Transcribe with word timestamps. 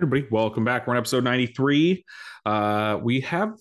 Everybody, 0.00 0.26
welcome 0.28 0.64
back. 0.64 0.88
We're 0.88 0.94
on 0.94 0.96
episode 0.96 1.22
93. 1.22 2.04
Uh, 2.44 2.98
we 3.00 3.20
have 3.20 3.54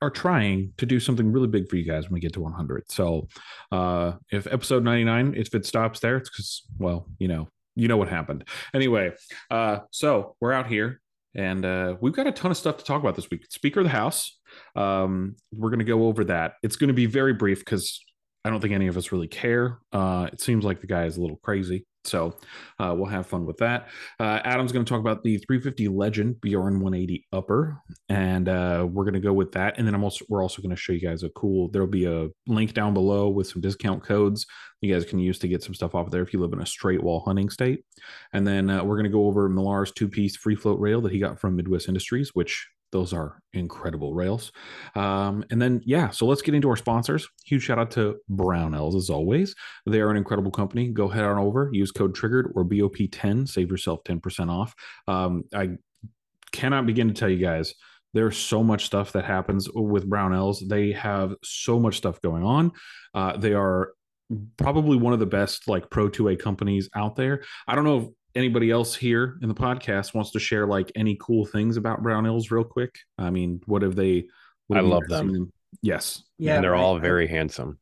are 0.00 0.08
trying 0.08 0.72
to 0.78 0.86
do 0.86 0.98
something 0.98 1.30
really 1.30 1.48
big 1.48 1.68
for 1.68 1.76
you 1.76 1.84
guys 1.84 2.04
when 2.04 2.14
we 2.14 2.20
get 2.20 2.32
to 2.32 2.40
100. 2.40 2.90
So, 2.90 3.28
uh, 3.70 4.12
if 4.32 4.46
episode 4.46 4.82
99, 4.82 5.34
if 5.36 5.54
it 5.54 5.66
stops 5.66 6.00
there, 6.00 6.16
it's 6.16 6.30
because, 6.30 6.62
well, 6.78 7.08
you 7.18 7.28
know, 7.28 7.48
you 7.76 7.88
know 7.88 7.98
what 7.98 8.08
happened. 8.08 8.48
Anyway, 8.72 9.12
uh, 9.50 9.80
so 9.90 10.34
we're 10.40 10.52
out 10.52 10.66
here 10.66 11.02
and 11.34 11.64
uh, 11.64 11.96
we've 12.00 12.14
got 12.14 12.26
a 12.26 12.32
ton 12.32 12.50
of 12.50 12.56
stuff 12.56 12.78
to 12.78 12.84
talk 12.84 13.00
about 13.00 13.16
this 13.16 13.30
week. 13.30 13.44
Speaker 13.50 13.80
of 13.80 13.84
the 13.84 13.90
House. 13.90 14.39
Um, 14.76 15.36
we're 15.52 15.70
going 15.70 15.80
to 15.80 15.84
go 15.84 16.06
over 16.06 16.24
that. 16.24 16.54
It's 16.62 16.76
going 16.76 16.88
to 16.88 16.94
be 16.94 17.06
very 17.06 17.32
brief 17.32 17.60
because 17.60 18.00
I 18.44 18.50
don't 18.50 18.60
think 18.60 18.74
any 18.74 18.86
of 18.86 18.96
us 18.96 19.12
really 19.12 19.28
care. 19.28 19.78
Uh, 19.92 20.28
it 20.32 20.40
seems 20.40 20.64
like 20.64 20.80
the 20.80 20.86
guy 20.86 21.04
is 21.04 21.16
a 21.16 21.20
little 21.20 21.38
crazy. 21.42 21.86
So 22.04 22.34
uh, 22.78 22.94
we'll 22.96 23.10
have 23.10 23.26
fun 23.26 23.44
with 23.44 23.58
that. 23.58 23.88
Uh, 24.18 24.40
Adam's 24.42 24.72
going 24.72 24.86
to 24.86 24.88
talk 24.88 25.00
about 25.00 25.22
the 25.22 25.36
350 25.36 25.88
Legend 25.88 26.36
BRN 26.36 26.80
180 26.80 27.26
Upper, 27.30 27.78
and 28.08 28.48
uh, 28.48 28.86
we're 28.90 29.04
going 29.04 29.12
to 29.12 29.20
go 29.20 29.34
with 29.34 29.52
that. 29.52 29.76
And 29.76 29.86
then 29.86 29.94
I'm 29.94 30.02
also 30.02 30.24
we're 30.30 30.42
also 30.42 30.62
going 30.62 30.74
to 30.74 30.80
show 30.80 30.94
you 30.94 31.00
guys 31.00 31.24
a 31.24 31.28
cool. 31.30 31.68
There'll 31.68 31.86
be 31.86 32.06
a 32.06 32.28
link 32.46 32.72
down 32.72 32.94
below 32.94 33.28
with 33.28 33.48
some 33.48 33.60
discount 33.60 34.02
codes 34.02 34.46
you 34.80 34.92
guys 34.92 35.04
can 35.04 35.18
use 35.18 35.38
to 35.38 35.48
get 35.48 35.62
some 35.62 35.74
stuff 35.74 35.94
off 35.94 36.10
there 36.10 36.22
if 36.22 36.32
you 36.32 36.40
live 36.40 36.52
in 36.52 36.62
a 36.62 36.66
straight 36.66 37.02
wall 37.02 37.20
hunting 37.20 37.50
state. 37.50 37.84
And 38.32 38.46
then 38.46 38.70
uh, 38.70 38.82
we're 38.82 38.96
going 38.96 39.04
to 39.04 39.10
go 39.10 39.26
over 39.26 39.48
Millar's 39.48 39.92
two 39.92 40.08
piece 40.08 40.36
free 40.36 40.56
float 40.56 40.80
rail 40.80 41.00
that 41.02 41.12
he 41.12 41.18
got 41.18 41.38
from 41.38 41.56
Midwest 41.56 41.88
Industries, 41.88 42.30
which 42.34 42.66
those 42.92 43.12
are 43.12 43.40
incredible 43.52 44.14
rails. 44.14 44.52
Um, 44.94 45.44
and 45.50 45.60
then, 45.60 45.80
yeah, 45.84 46.10
so 46.10 46.26
let's 46.26 46.42
get 46.42 46.54
into 46.54 46.68
our 46.68 46.76
sponsors. 46.76 47.28
Huge 47.44 47.62
shout 47.62 47.78
out 47.78 47.90
to 47.92 48.16
Brownells 48.30 48.96
as 48.96 49.10
always. 49.10 49.54
They 49.86 50.00
are 50.00 50.10
an 50.10 50.16
incredible 50.16 50.50
company. 50.50 50.88
Go 50.88 51.08
head 51.08 51.24
on 51.24 51.38
over, 51.38 51.70
use 51.72 51.90
code 51.90 52.14
triggered 52.14 52.52
or 52.54 52.64
BOP10, 52.64 53.48
save 53.48 53.70
yourself 53.70 54.02
10% 54.04 54.50
off. 54.50 54.74
Um, 55.06 55.44
I 55.54 55.70
cannot 56.52 56.86
begin 56.86 57.08
to 57.08 57.14
tell 57.14 57.28
you 57.28 57.38
guys. 57.38 57.74
There's 58.12 58.36
so 58.36 58.64
much 58.64 58.86
stuff 58.86 59.12
that 59.12 59.24
happens 59.24 59.68
with 59.72 60.08
Brownells. 60.10 60.66
They 60.68 60.92
have 60.92 61.34
so 61.44 61.78
much 61.78 61.96
stuff 61.96 62.20
going 62.20 62.42
on. 62.42 62.72
Uh, 63.14 63.36
they 63.36 63.52
are 63.54 63.92
probably 64.56 64.96
one 64.96 65.12
of 65.12 65.20
the 65.20 65.26
best 65.26 65.68
like 65.68 65.90
pro 65.90 66.08
2A 66.08 66.38
companies 66.38 66.88
out 66.94 67.14
there. 67.14 67.42
I 67.68 67.74
don't 67.74 67.84
know 67.84 68.14
anybody 68.34 68.70
else 68.70 68.94
here 68.94 69.38
in 69.42 69.48
the 69.48 69.54
podcast 69.54 70.14
wants 70.14 70.30
to 70.32 70.38
share 70.38 70.66
like 70.66 70.90
any 70.94 71.16
cool 71.20 71.44
things 71.44 71.76
about 71.76 72.02
brown 72.02 72.24
Brownells 72.24 72.50
real 72.50 72.64
quick. 72.64 72.98
I 73.18 73.30
mean, 73.30 73.60
what 73.66 73.82
have 73.82 73.96
they? 73.96 74.26
What 74.66 74.78
I 74.78 74.82
love 74.82 75.06
them. 75.08 75.32
them. 75.32 75.52
Yes. 75.82 76.22
Yeah. 76.38 76.56
And 76.56 76.64
they're 76.64 76.74
all 76.74 76.98
very 76.98 77.26
handsome. 77.26 77.78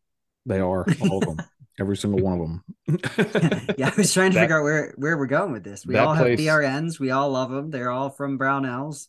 They 0.47 0.61
are 0.61 0.87
all 1.03 1.19
of 1.19 1.37
them. 1.37 1.47
Every 1.81 1.97
single 1.97 2.21
one 2.21 2.41
of 2.41 2.95
them. 2.97 3.75
yeah, 3.79 3.91
I 3.91 3.97
was 3.97 4.13
trying 4.13 4.33
to 4.33 4.35
that, 4.35 4.43
figure 4.43 4.59
out 4.59 4.65
where 4.65 4.95
where 4.97 5.17
we're 5.17 5.27
going 5.27 5.53
with 5.53 5.63
this. 5.63 5.87
We 5.87 5.97
all 5.97 6.17
place, 6.17 6.41
have 6.41 6.61
BRNs. 6.61 6.99
We 6.99 7.13
all 7.13 7.31
love 7.31 7.51
them. 7.51 7.71
They're 7.71 7.91
all 7.91 8.11
from 8.11 8.37
brown 8.37 8.65
Brownells. 8.65 9.07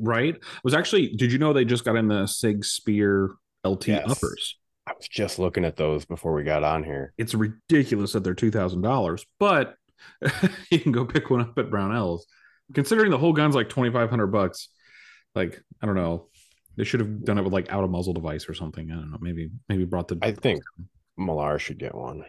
Right. 0.00 0.34
It 0.34 0.42
was 0.64 0.74
actually. 0.74 1.14
Did 1.14 1.30
you 1.30 1.38
know 1.38 1.52
they 1.52 1.64
just 1.64 1.84
got 1.84 1.94
in 1.94 2.08
the 2.08 2.26
Sig 2.26 2.64
Spear 2.64 3.30
LT 3.64 3.88
yes. 3.88 4.10
uppers? 4.10 4.56
I 4.88 4.92
was 4.96 5.06
just 5.06 5.38
looking 5.38 5.64
at 5.64 5.76
those 5.76 6.04
before 6.04 6.32
we 6.32 6.42
got 6.42 6.64
on 6.64 6.82
here. 6.82 7.12
It's 7.16 7.34
ridiculous 7.34 8.12
that 8.12 8.24
they're 8.24 8.34
two 8.34 8.50
thousand 8.50 8.82
dollars, 8.82 9.24
but 9.38 9.76
you 10.70 10.78
can 10.78 10.92
go 10.92 11.04
pick 11.04 11.30
one 11.30 11.40
up 11.40 11.58
at 11.58 11.70
Brownells. 11.70 12.22
Considering 12.74 13.10
the 13.10 13.18
whole 13.18 13.32
gun's 13.32 13.54
like 13.54 13.68
twenty 13.68 13.90
five 13.90 14.10
hundred 14.10 14.28
bucks, 14.28 14.68
like 15.34 15.62
I 15.82 15.86
don't 15.86 15.96
know, 15.96 16.28
they 16.76 16.84
should 16.84 17.00
have 17.00 17.24
done 17.24 17.38
it 17.38 17.42
with 17.42 17.52
like 17.52 17.70
out 17.70 17.84
of 17.84 17.90
muzzle 17.90 18.14
device 18.14 18.48
or 18.48 18.54
something. 18.54 18.90
I 18.90 18.94
don't 18.94 19.10
know. 19.10 19.18
Maybe 19.20 19.50
maybe 19.68 19.84
brought 19.84 20.08
the. 20.08 20.18
I 20.22 20.32
think 20.32 20.62
Millar 21.16 21.58
should 21.58 21.78
get 21.78 21.94
one. 21.94 22.24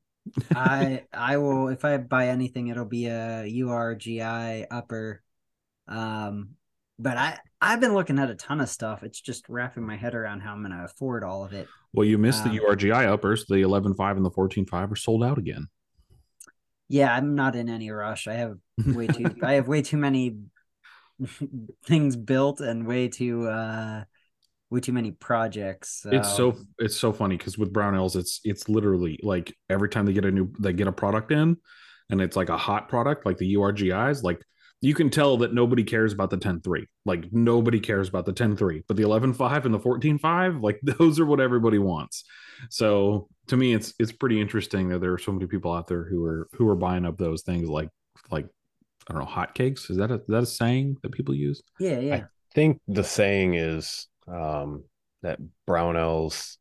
I 0.54 1.04
I 1.12 1.36
will 1.36 1.68
if 1.68 1.84
I 1.84 1.98
buy 1.98 2.28
anything, 2.28 2.68
it'll 2.68 2.84
be 2.84 3.06
a 3.06 3.44
URGI 3.44 4.66
upper. 4.70 5.22
Um, 5.88 6.50
but 6.98 7.16
I 7.16 7.38
I've 7.60 7.80
been 7.80 7.94
looking 7.94 8.18
at 8.18 8.30
a 8.30 8.34
ton 8.34 8.60
of 8.60 8.68
stuff. 8.68 9.02
It's 9.02 9.20
just 9.20 9.48
wrapping 9.48 9.86
my 9.86 9.96
head 9.96 10.14
around 10.14 10.40
how 10.40 10.52
I'm 10.52 10.62
going 10.62 10.76
to 10.76 10.84
afford 10.84 11.24
all 11.24 11.44
of 11.44 11.52
it. 11.52 11.68
Well, 11.92 12.06
you 12.06 12.18
missed 12.18 12.44
um, 12.44 12.52
the 12.52 12.60
URGI 12.60 13.06
uppers. 13.06 13.46
The 13.46 13.56
11.5 13.56 14.16
and 14.16 14.24
the 14.24 14.30
14.5 14.30 14.92
are 14.92 14.96
sold 14.96 15.22
out 15.22 15.38
again. 15.38 15.68
Yeah, 16.88 17.14
I'm 17.14 17.34
not 17.34 17.56
in 17.56 17.68
any 17.68 17.90
rush. 17.90 18.26
I 18.28 18.34
have 18.34 18.56
way 18.86 19.06
too 19.06 19.34
I 19.42 19.54
have 19.54 19.68
way 19.68 19.82
too 19.82 19.96
many 19.96 20.38
things 21.86 22.16
built 22.16 22.60
and 22.60 22.86
way 22.86 23.08
too 23.08 23.48
uh 23.48 24.04
way 24.70 24.80
too 24.80 24.92
many 24.92 25.10
projects. 25.10 26.00
So. 26.02 26.10
It's 26.10 26.34
so 26.34 26.56
it's 26.78 26.96
so 26.96 27.12
funny 27.12 27.36
because 27.36 27.58
with 27.58 27.72
Brownells, 27.72 28.16
it's 28.16 28.40
it's 28.44 28.68
literally 28.68 29.20
like 29.22 29.54
every 29.68 29.88
time 29.88 30.06
they 30.06 30.12
get 30.12 30.24
a 30.24 30.30
new 30.30 30.52
they 30.58 30.72
get 30.72 30.86
a 30.86 30.92
product 30.92 31.30
in, 31.30 31.56
and 32.10 32.20
it's 32.20 32.36
like 32.36 32.48
a 32.48 32.56
hot 32.56 32.88
product 32.88 33.26
like 33.26 33.38
the 33.38 33.54
URGIs, 33.54 34.22
like 34.22 34.42
you 34.82 34.94
can 34.94 35.10
tell 35.10 35.36
that 35.38 35.54
nobody 35.54 35.84
cares 35.84 36.12
about 36.12 36.28
the 36.30 36.36
10-3. 36.36 36.86
Like 37.06 37.32
nobody 37.32 37.78
cares 37.78 38.08
about 38.08 38.26
the 38.26 38.32
10-3, 38.32 38.82
but 38.88 38.96
the 38.96 39.04
11-5 39.04 39.64
and 39.64 39.72
the 39.72 39.78
14-5, 39.78 40.60
like 40.60 40.80
those 40.98 41.20
are 41.20 41.26
what 41.26 41.40
everybody 41.40 41.78
wants. 41.78 42.24
So 42.68 43.28
to 43.48 43.56
me, 43.56 43.74
it's 43.74 43.94
it's 43.98 44.12
pretty 44.12 44.40
interesting 44.40 44.88
that 44.88 45.00
there 45.00 45.12
are 45.12 45.18
so 45.18 45.32
many 45.32 45.46
people 45.46 45.72
out 45.72 45.86
there 45.86 46.04
who 46.04 46.24
are 46.24 46.48
who 46.52 46.68
are 46.68 46.76
buying 46.76 47.04
up 47.04 47.18
those 47.18 47.42
things 47.42 47.68
like 47.68 47.88
like 48.30 48.46
I 49.08 49.12
don't 49.12 49.22
know 49.22 49.28
hotcakes. 49.28 49.90
Is 49.90 49.96
that 49.96 50.10
a 50.10 50.14
is 50.14 50.26
that 50.28 50.42
a 50.42 50.46
saying 50.46 50.98
that 51.02 51.12
people 51.12 51.34
use? 51.34 51.62
Yeah, 51.78 51.98
yeah. 51.98 52.14
I 52.14 52.24
think 52.54 52.80
the 52.86 53.04
saying 53.04 53.54
is 53.54 54.08
um, 54.28 54.84
that 55.22 55.38
Brownells 55.68 56.56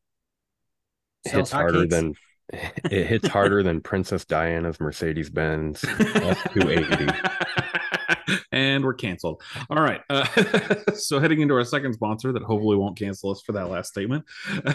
hits 1.24 1.52
harder 1.52 1.86
than 1.86 2.16
it 2.52 3.08
hits 3.08 3.28
harder 3.28 3.64
than 3.64 3.82
Princess 3.82 4.26
Diana's 4.26 4.80
Mercedes 4.80 5.30
Benz 5.30 5.82
S280. 5.82 7.38
and 8.52 8.84
we're 8.84 8.94
canceled. 8.94 9.42
All 9.70 9.82
right. 9.82 10.02
Uh, 10.10 10.26
so 10.94 11.20
heading 11.20 11.42
into 11.42 11.54
our 11.54 11.66
second 11.66 11.94
sponsor 11.94 12.32
that 12.32 12.44
hopefully 12.44 12.78
won't 12.78 12.98
cancel 12.98 13.32
us 13.32 13.42
for 13.42 13.52
that 13.54 13.70
last 13.70 13.90
statement. 13.90 14.26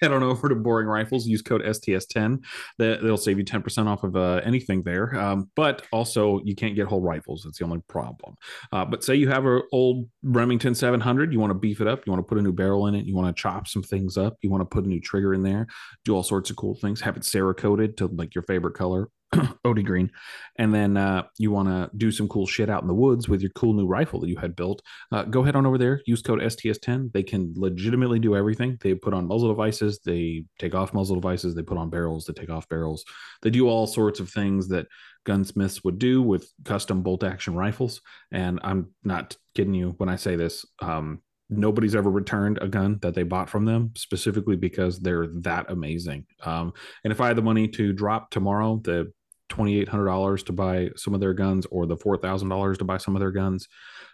Head 0.00 0.12
on 0.12 0.22
over 0.22 0.48
to 0.48 0.54
Boring 0.54 0.88
Rifles. 0.88 1.26
Use 1.26 1.42
code 1.42 1.62
STS10. 1.62 2.42
That 2.78 3.02
They'll 3.02 3.16
save 3.16 3.38
you 3.38 3.44
10% 3.44 3.86
off 3.86 4.04
of 4.04 4.16
uh, 4.16 4.40
anything 4.44 4.82
there. 4.82 5.14
Um, 5.18 5.50
but 5.56 5.86
also, 5.92 6.40
you 6.44 6.54
can't 6.54 6.74
get 6.74 6.86
whole 6.86 7.00
rifles. 7.00 7.42
That's 7.44 7.58
the 7.58 7.64
only 7.64 7.80
problem. 7.88 8.34
Uh, 8.72 8.84
but 8.84 9.04
say 9.04 9.14
you 9.14 9.28
have 9.28 9.46
an 9.46 9.62
old 9.72 10.08
Remington 10.22 10.74
700, 10.74 11.32
you 11.32 11.40
want 11.40 11.50
to 11.50 11.58
beef 11.58 11.80
it 11.80 11.86
up, 11.86 12.06
you 12.06 12.12
want 12.12 12.24
to 12.24 12.28
put 12.28 12.38
a 12.38 12.42
new 12.42 12.52
barrel 12.52 12.86
in 12.86 12.94
it, 12.94 13.06
you 13.06 13.14
want 13.14 13.34
to 13.34 13.40
chop 13.40 13.68
some 13.68 13.82
things 13.82 14.16
up, 14.16 14.36
you 14.42 14.50
want 14.50 14.60
to 14.60 14.66
put 14.66 14.84
a 14.84 14.88
new 14.88 15.00
trigger 15.00 15.32
in 15.34 15.42
there, 15.42 15.66
do 16.04 16.14
all 16.14 16.22
sorts 16.22 16.50
of 16.50 16.56
cool 16.56 16.74
things, 16.74 17.00
have 17.00 17.16
it 17.16 17.22
Cerakoted 17.22 17.96
to 17.96 18.06
like 18.08 18.34
your 18.34 18.42
favorite 18.42 18.74
color 18.74 19.08
OD 19.64 19.84
green, 19.84 20.10
and 20.56 20.74
then 20.74 20.96
uh, 20.96 21.24
you 21.38 21.50
want 21.50 21.68
to 21.68 21.90
do 21.96 22.10
some 22.10 22.28
cool 22.28 22.46
shit 22.46 22.70
out 22.70 22.82
in 22.82 22.88
the 22.88 22.94
woods 22.94 23.28
with 23.28 23.40
your 23.40 23.50
cool 23.50 23.72
new 23.72 23.86
rifle 23.86 24.20
that 24.20 24.28
you 24.28 24.36
had 24.36 24.56
built, 24.56 24.82
uh, 25.12 25.22
go 25.24 25.42
ahead 25.42 25.56
on 25.56 25.66
over 25.66 25.78
there. 25.78 26.00
Use 26.06 26.22
code 26.22 26.40
STS10. 26.40 27.12
They 27.12 27.22
can 27.22 27.52
legitimately 27.56 28.18
do 28.18 28.36
everything. 28.36 28.78
They 28.80 28.94
put 28.94 29.14
on 29.14 29.28
muzzle 29.28 29.48
devices, 29.48 30.00
they 30.04 30.44
take 30.58 30.74
off 30.74 30.94
muzzle 30.94 31.16
devices, 31.16 31.54
they 31.54 31.62
put 31.62 31.78
on 31.78 31.90
barrels, 31.90 32.26
they 32.26 32.32
take 32.32 32.50
off 32.50 32.68
barrels. 32.68 33.04
They 33.42 33.50
do 33.50 33.68
all 33.68 33.86
sorts 33.86 34.20
of 34.20 34.30
things 34.30 34.68
that 34.68 34.86
gunsmiths 35.24 35.82
would 35.84 35.98
do 35.98 36.22
with 36.22 36.50
custom 36.64 37.02
bolt 37.02 37.24
action 37.24 37.54
rifles. 37.54 38.00
And 38.30 38.60
I'm 38.62 38.90
not 39.02 39.36
kidding 39.54 39.74
you 39.74 39.94
when 39.98 40.08
I 40.08 40.16
say 40.16 40.36
this. 40.36 40.64
Um, 40.80 41.20
nobody's 41.50 41.94
ever 41.94 42.10
returned 42.10 42.58
a 42.60 42.68
gun 42.68 42.98
that 43.02 43.14
they 43.14 43.22
bought 43.22 43.50
from 43.50 43.64
them 43.64 43.92
specifically 43.96 44.56
because 44.56 45.00
they're 45.00 45.28
that 45.42 45.70
amazing. 45.70 46.26
Um, 46.42 46.72
and 47.02 47.12
if 47.12 47.20
I 47.20 47.28
had 47.28 47.36
the 47.36 47.42
money 47.42 47.68
to 47.68 47.92
drop 47.92 48.30
tomorrow 48.30 48.80
the 48.82 49.12
$2,800 49.50 50.46
to 50.46 50.52
buy 50.52 50.90
some 50.96 51.14
of 51.14 51.20
their 51.20 51.34
guns 51.34 51.66
or 51.70 51.86
the 51.86 51.96
$4,000 51.96 52.78
to 52.78 52.84
buy 52.84 52.96
some 52.96 53.14
of 53.16 53.20
their 53.20 53.30
guns, 53.30 53.68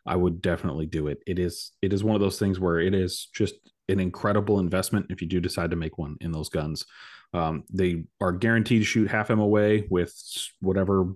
I 0.07 0.17
would 0.17 0.43
definitely 0.43 0.87
do 0.87 1.09
it. 1.09 1.23
It 1.27 1.39
is, 1.39 1.73
it 1.83 1.93
is 1.93 2.05
one 2.05 2.15
of 2.15 2.21
those 2.21 2.39
things 2.39 2.59
where 2.59 2.81
it 2.81 2.95
is 2.95 3.29
just 3.35 3.55
an 3.89 4.01
incredible 4.01 4.59
investment 4.59 5.07
if 5.11 5.21
you 5.21 5.29
do 5.29 5.41
decide 5.41 5.71
to 5.71 5.77
make 5.77 5.99
one 5.99 6.17
in 6.21 6.33
those 6.33 6.49
guns. 6.49 6.87
Um, 7.33 7.65
they 7.73 8.05
are 8.21 8.33
guaranteed 8.33 8.83
to 8.83 8.87
shoot 8.87 9.11
half 9.11 9.31
MOA 9.31 9.81
with 9.89 10.13
whatever 10.61 11.15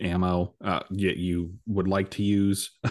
ammo 0.00 0.54
uh, 0.64 0.80
you, 0.90 1.52
would 1.66 1.88
like 1.88 2.10
to 2.12 2.22
use. 2.22 2.70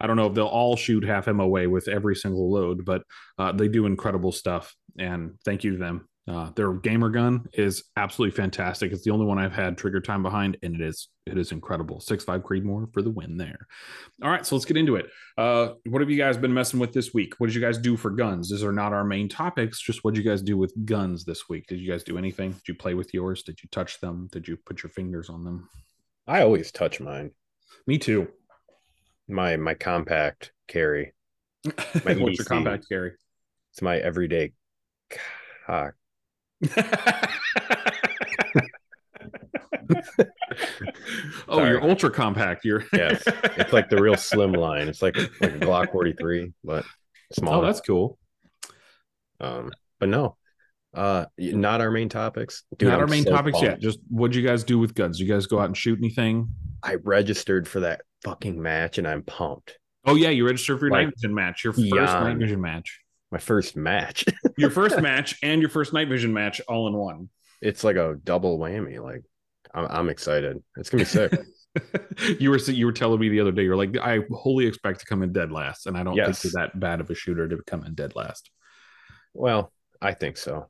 I 0.00 0.06
don't 0.06 0.16
know 0.16 0.26
if 0.26 0.34
they'll 0.34 0.46
all 0.46 0.76
shoot 0.76 1.04
half 1.04 1.26
MOA 1.26 1.68
with 1.68 1.88
every 1.88 2.16
single 2.16 2.50
load, 2.50 2.84
but 2.84 3.02
uh, 3.38 3.52
they 3.52 3.68
do 3.68 3.86
incredible 3.86 4.32
stuff. 4.32 4.74
And 4.98 5.38
thank 5.44 5.64
you 5.64 5.72
to 5.72 5.78
them 5.78 6.08
uh, 6.28 6.50
their 6.54 6.72
gamer 6.74 7.08
gun 7.08 7.48
is 7.52 7.82
absolutely 7.96 8.36
fantastic. 8.36 8.92
It's 8.92 9.02
the 9.02 9.10
only 9.10 9.26
one 9.26 9.38
I've 9.38 9.52
had 9.52 9.76
trigger 9.76 10.00
time 10.00 10.22
behind, 10.22 10.56
and 10.62 10.74
it 10.76 10.80
is 10.80 11.08
it 11.26 11.36
is 11.36 11.50
incredible. 11.50 12.00
Six 12.00 12.22
five 12.22 12.42
Creedmoor 12.42 12.92
for 12.92 13.02
the 13.02 13.10
win 13.10 13.36
there. 13.36 13.66
All 14.22 14.30
right, 14.30 14.46
so 14.46 14.54
let's 14.54 14.64
get 14.64 14.76
into 14.76 14.94
it. 14.94 15.06
Uh, 15.36 15.70
what 15.88 16.00
have 16.00 16.10
you 16.10 16.16
guys 16.16 16.36
been 16.36 16.54
messing 16.54 16.78
with 16.78 16.92
this 16.92 17.12
week? 17.12 17.34
What 17.38 17.48
did 17.48 17.56
you 17.56 17.60
guys 17.60 17.76
do 17.76 17.96
for 17.96 18.10
guns? 18.10 18.50
These 18.50 18.62
are 18.62 18.72
not 18.72 18.92
our 18.92 19.02
main 19.02 19.28
topics. 19.28 19.82
Just 19.82 20.04
what 20.04 20.14
did 20.14 20.24
you 20.24 20.30
guys 20.30 20.42
do 20.42 20.56
with 20.56 20.72
guns 20.84 21.24
this 21.24 21.48
week? 21.48 21.66
Did 21.66 21.80
you 21.80 21.90
guys 21.90 22.04
do 22.04 22.16
anything? 22.16 22.52
Did 22.52 22.68
you 22.68 22.74
play 22.74 22.94
with 22.94 23.12
yours? 23.12 23.42
Did 23.42 23.60
you 23.60 23.68
touch 23.72 23.98
them? 23.98 24.28
Did 24.30 24.46
you 24.46 24.56
put 24.56 24.84
your 24.84 24.90
fingers 24.90 25.28
on 25.28 25.42
them? 25.42 25.68
I 26.28 26.42
always 26.42 26.70
touch 26.70 27.00
mine. 27.00 27.32
Me 27.88 27.98
too. 27.98 28.28
My 29.28 29.56
my 29.56 29.74
compact 29.74 30.52
carry. 30.68 31.14
My 32.04 32.14
What's 32.14 32.38
your 32.38 32.44
compact 32.44 32.88
carry? 32.88 33.12
It's 33.72 33.82
my 33.82 33.96
everyday 33.98 34.52
cock. 35.66 35.94
oh, 41.48 41.56
Sorry. 41.56 41.70
you're 41.70 41.82
ultra 41.82 42.10
compact. 42.10 42.64
You're 42.64 42.84
Yes. 42.92 43.22
It's 43.26 43.72
like 43.72 43.88
the 43.88 44.00
real 44.00 44.16
slim 44.16 44.52
line. 44.52 44.88
It's 44.88 45.02
like 45.02 45.16
like 45.16 45.54
a 45.54 45.58
Glock 45.58 45.92
43, 45.92 46.52
but 46.64 46.84
small. 47.32 47.60
oh, 47.60 47.64
that's 47.66 47.80
cool. 47.80 48.18
um, 49.40 49.70
but 49.98 50.08
no, 50.08 50.36
uh, 50.94 51.26
not 51.38 51.80
our 51.80 51.90
main 51.90 52.08
topics. 52.08 52.64
Dude, 52.76 52.88
Not 52.88 52.96
I'm 52.96 53.00
our 53.02 53.06
main 53.06 53.24
so 53.24 53.30
topics 53.30 53.60
yet. 53.62 53.80
Just 53.80 53.98
what'd 54.08 54.34
you 54.34 54.42
guys 54.46 54.64
do 54.64 54.78
with 54.78 54.94
guns? 54.94 55.20
You 55.20 55.28
guys 55.28 55.46
go 55.46 55.58
out 55.58 55.66
and 55.66 55.76
shoot 55.76 55.98
anything? 55.98 56.48
I 56.82 56.96
registered 56.96 57.68
for 57.68 57.80
that 57.80 58.02
fucking 58.24 58.60
match, 58.60 58.98
and 58.98 59.06
I'm 59.06 59.22
pumped. 59.22 59.78
Oh 60.04 60.16
yeah, 60.16 60.30
you 60.30 60.44
registered 60.46 60.80
for 60.80 60.86
your 60.86 60.92
Like, 60.96 61.06
night 61.06 61.14
vision 61.16 61.34
match. 61.34 61.62
Your 61.64 61.72
first 61.72 61.84
beyond. 61.90 62.24
night 62.28 62.38
vision 62.38 62.60
match. 62.60 63.00
My 63.32 63.38
first 63.38 63.76
match. 63.76 64.24
Your 64.58 64.70
first 64.70 65.00
match 65.00 65.38
and 65.42 65.60
your 65.62 65.70
first 65.70 65.92
night 65.92 66.08
vision 66.08 66.32
match 66.32 66.60
all 66.68 66.86
in 66.86 66.92
one. 66.94 67.30
it's 67.62 67.82
like 67.82 67.96
a 67.96 68.16
double 68.22 68.58
whammy. 68.58 69.02
Like, 69.02 69.22
I'm, 69.74 69.86
I'm 69.88 70.08
excited. 70.10 70.62
It's 70.76 70.90
gonna 70.90 71.00
be 71.00 71.06
sick. 71.06 71.32
you 72.38 72.50
were 72.50 72.58
you 72.58 72.84
were 72.84 72.92
telling 72.92 73.18
me 73.18 73.30
the 73.30 73.40
other 73.40 73.50
day. 73.52 73.62
You're 73.62 73.76
like, 73.76 73.96
I 73.96 74.20
wholly 74.30 74.66
expect 74.66 75.00
to 75.00 75.06
come 75.06 75.22
in 75.22 75.32
dead 75.32 75.50
last, 75.50 75.86
and 75.86 75.96
I 75.96 76.02
don't 76.02 76.14
Yes. 76.14 76.42
think 76.42 76.52
you're 76.52 76.62
that 76.62 76.78
bad 76.78 77.00
of 77.00 77.08
a 77.10 77.14
shooter 77.14 77.48
to 77.48 77.56
come 77.66 77.82
in 77.84 77.94
dead 77.94 78.14
last. 78.14 78.50
well, 79.32 79.72
I 80.02 80.12
think 80.12 80.36
so. 80.36 80.68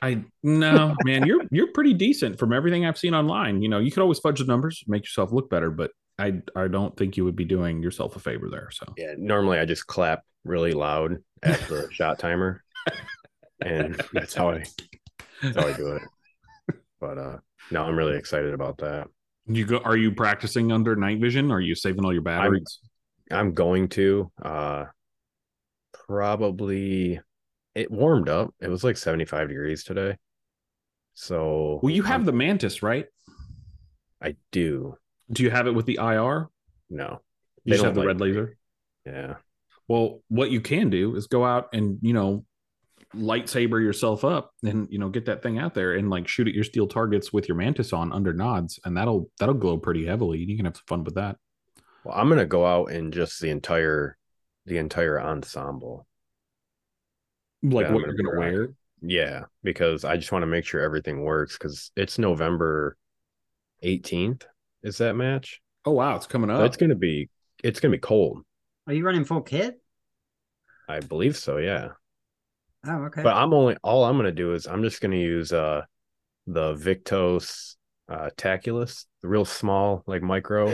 I 0.00 0.24
no 0.44 0.94
man, 1.04 1.26
you're 1.26 1.42
you're 1.50 1.72
pretty 1.72 1.92
decent 1.92 2.38
from 2.38 2.52
everything 2.52 2.86
I've 2.86 2.96
seen 2.96 3.14
online. 3.14 3.60
You 3.62 3.68
know, 3.68 3.78
you 3.80 3.90
could 3.90 4.00
always 4.02 4.20
fudge 4.20 4.38
the 4.38 4.46
numbers, 4.46 4.84
make 4.86 5.02
yourself 5.02 5.32
look 5.32 5.50
better, 5.50 5.70
but 5.70 5.90
I 6.18 6.40
I 6.54 6.68
don't 6.68 6.96
think 6.96 7.16
you 7.16 7.24
would 7.24 7.36
be 7.36 7.44
doing 7.44 7.82
yourself 7.82 8.14
a 8.16 8.20
favor 8.20 8.48
there. 8.48 8.68
So 8.70 8.86
Yeah, 8.96 9.14
normally 9.18 9.58
I 9.58 9.64
just 9.64 9.86
clap 9.88 10.22
really 10.46 10.72
loud 10.72 11.16
at 11.42 11.60
the 11.68 11.88
shot 11.92 12.18
timer, 12.18 12.62
and 13.60 14.00
that's 14.12 14.34
how 14.34 14.50
I 14.50 14.64
that's 15.42 15.56
how 15.56 15.66
I 15.68 15.72
do 15.72 15.92
it. 15.96 16.02
But 17.00 17.18
uh, 17.18 17.36
no, 17.70 17.82
I'm 17.84 17.96
really 17.96 18.16
excited 18.16 18.54
about 18.54 18.78
that. 18.78 19.08
you 19.46 19.64
go. 19.66 19.78
Are 19.78 19.96
you 19.96 20.12
practicing 20.12 20.72
under 20.72 20.96
night 20.96 21.20
vision? 21.20 21.50
Are 21.52 21.60
you 21.60 21.74
saving 21.74 22.04
all 22.04 22.12
your 22.12 22.22
batteries? 22.22 22.80
I'm 23.30 23.54
going 23.54 23.88
to 23.90 24.30
uh 24.42 24.84
probably 26.06 27.20
it 27.74 27.90
warmed 27.90 28.28
up. 28.28 28.54
It 28.60 28.68
was 28.68 28.84
like 28.84 28.96
75 28.96 29.48
degrees 29.48 29.84
today. 29.84 30.16
So 31.14 31.80
well, 31.82 31.92
you 31.94 32.02
have 32.02 32.20
I'm- 32.20 32.24
the 32.26 32.32
mantis, 32.32 32.82
right? 32.82 33.06
I 34.22 34.36
do. 34.52 34.96
Do 35.30 35.42
you 35.42 35.50
have 35.50 35.66
it 35.66 35.74
with 35.74 35.86
the 35.86 35.98
IR? 36.00 36.48
No. 36.88 37.20
You 37.64 37.70
They 37.72 37.76
just 37.76 37.84
have 37.84 37.94
the 37.94 38.00
like 38.00 38.06
red 38.06 38.20
laser. 38.20 38.56
Yeah. 39.04 39.34
Well, 39.88 40.22
what 40.28 40.50
you 40.50 40.60
can 40.60 40.90
do 40.90 41.14
is 41.16 41.26
go 41.26 41.44
out 41.44 41.68
and 41.72 41.98
you 42.02 42.12
know 42.12 42.44
lightsaber 43.14 43.80
yourself 43.82 44.24
up 44.24 44.50
and 44.62 44.88
you 44.90 44.98
know 44.98 45.08
get 45.08 45.26
that 45.26 45.42
thing 45.42 45.58
out 45.58 45.74
there 45.74 45.94
and 45.94 46.10
like 46.10 46.28
shoot 46.28 46.48
at 46.48 46.54
your 46.54 46.64
steel 46.64 46.86
targets 46.86 47.32
with 47.32 47.48
your 47.48 47.56
mantis 47.56 47.92
on 47.92 48.12
under 48.12 48.32
nods 48.32 48.78
and 48.84 48.96
that'll 48.96 49.30
that'll 49.38 49.54
glow 49.54 49.78
pretty 49.78 50.04
heavily 50.04 50.38
you 50.38 50.56
can 50.56 50.66
have 50.66 50.76
some 50.76 50.82
fun 50.86 51.04
with 51.04 51.14
that 51.14 51.36
Well, 52.04 52.14
I'm 52.16 52.28
gonna 52.28 52.44
go 52.46 52.66
out 52.66 52.90
and 52.90 53.12
just 53.12 53.40
the 53.40 53.48
entire 53.50 54.18
the 54.66 54.78
entire 54.78 55.20
ensemble. 55.20 56.06
like 57.62 57.86
Yeah, 57.86 57.92
what 57.92 58.02
I'm 58.02 58.10
you're 58.10 58.16
gonna 58.16 58.30
gonna 58.30 58.38
wear 58.38 58.68
Yeah, 59.02 59.44
because 59.62 60.04
I 60.04 60.16
just 60.16 60.32
want 60.32 60.42
to 60.42 60.46
make 60.46 60.64
sure 60.64 60.80
everything 60.80 61.22
works 61.22 61.56
because 61.56 61.92
it's 61.96 62.18
November 62.18 62.96
18th. 63.82 64.46
Is 64.82 64.98
that 64.98 65.14
match? 65.14 65.60
oh 65.84 65.92
wow 65.92 66.16
it's 66.16 66.26
coming 66.26 66.50
So 66.50 66.56
up 66.56 66.66
It's 66.66 66.76
gonna 66.76 66.94
be 66.96 67.30
it's 67.62 67.80
gonna 67.80 67.92
be 67.92 67.98
cold. 67.98 68.44
Are 68.86 68.92
you 68.94 69.04
running 69.04 69.24
full 69.24 69.40
kit? 69.42 69.80
I 70.88 71.00
believe 71.00 71.36
so, 71.36 71.56
yeah. 71.58 71.90
Oh, 72.86 73.04
okay. 73.06 73.22
But 73.22 73.34
I'm 73.36 73.52
only 73.52 73.76
all 73.82 74.04
I'm 74.04 74.16
gonna 74.16 74.30
do 74.32 74.54
is 74.54 74.66
I'm 74.66 74.82
just 74.82 75.00
gonna 75.00 75.16
use 75.16 75.52
uh 75.52 75.82
the 76.46 76.74
Viktos 76.74 77.74
uh 78.08 78.30
Taculus, 78.36 79.06
the 79.22 79.28
real 79.28 79.44
small 79.44 80.04
like 80.06 80.22
micro. 80.22 80.68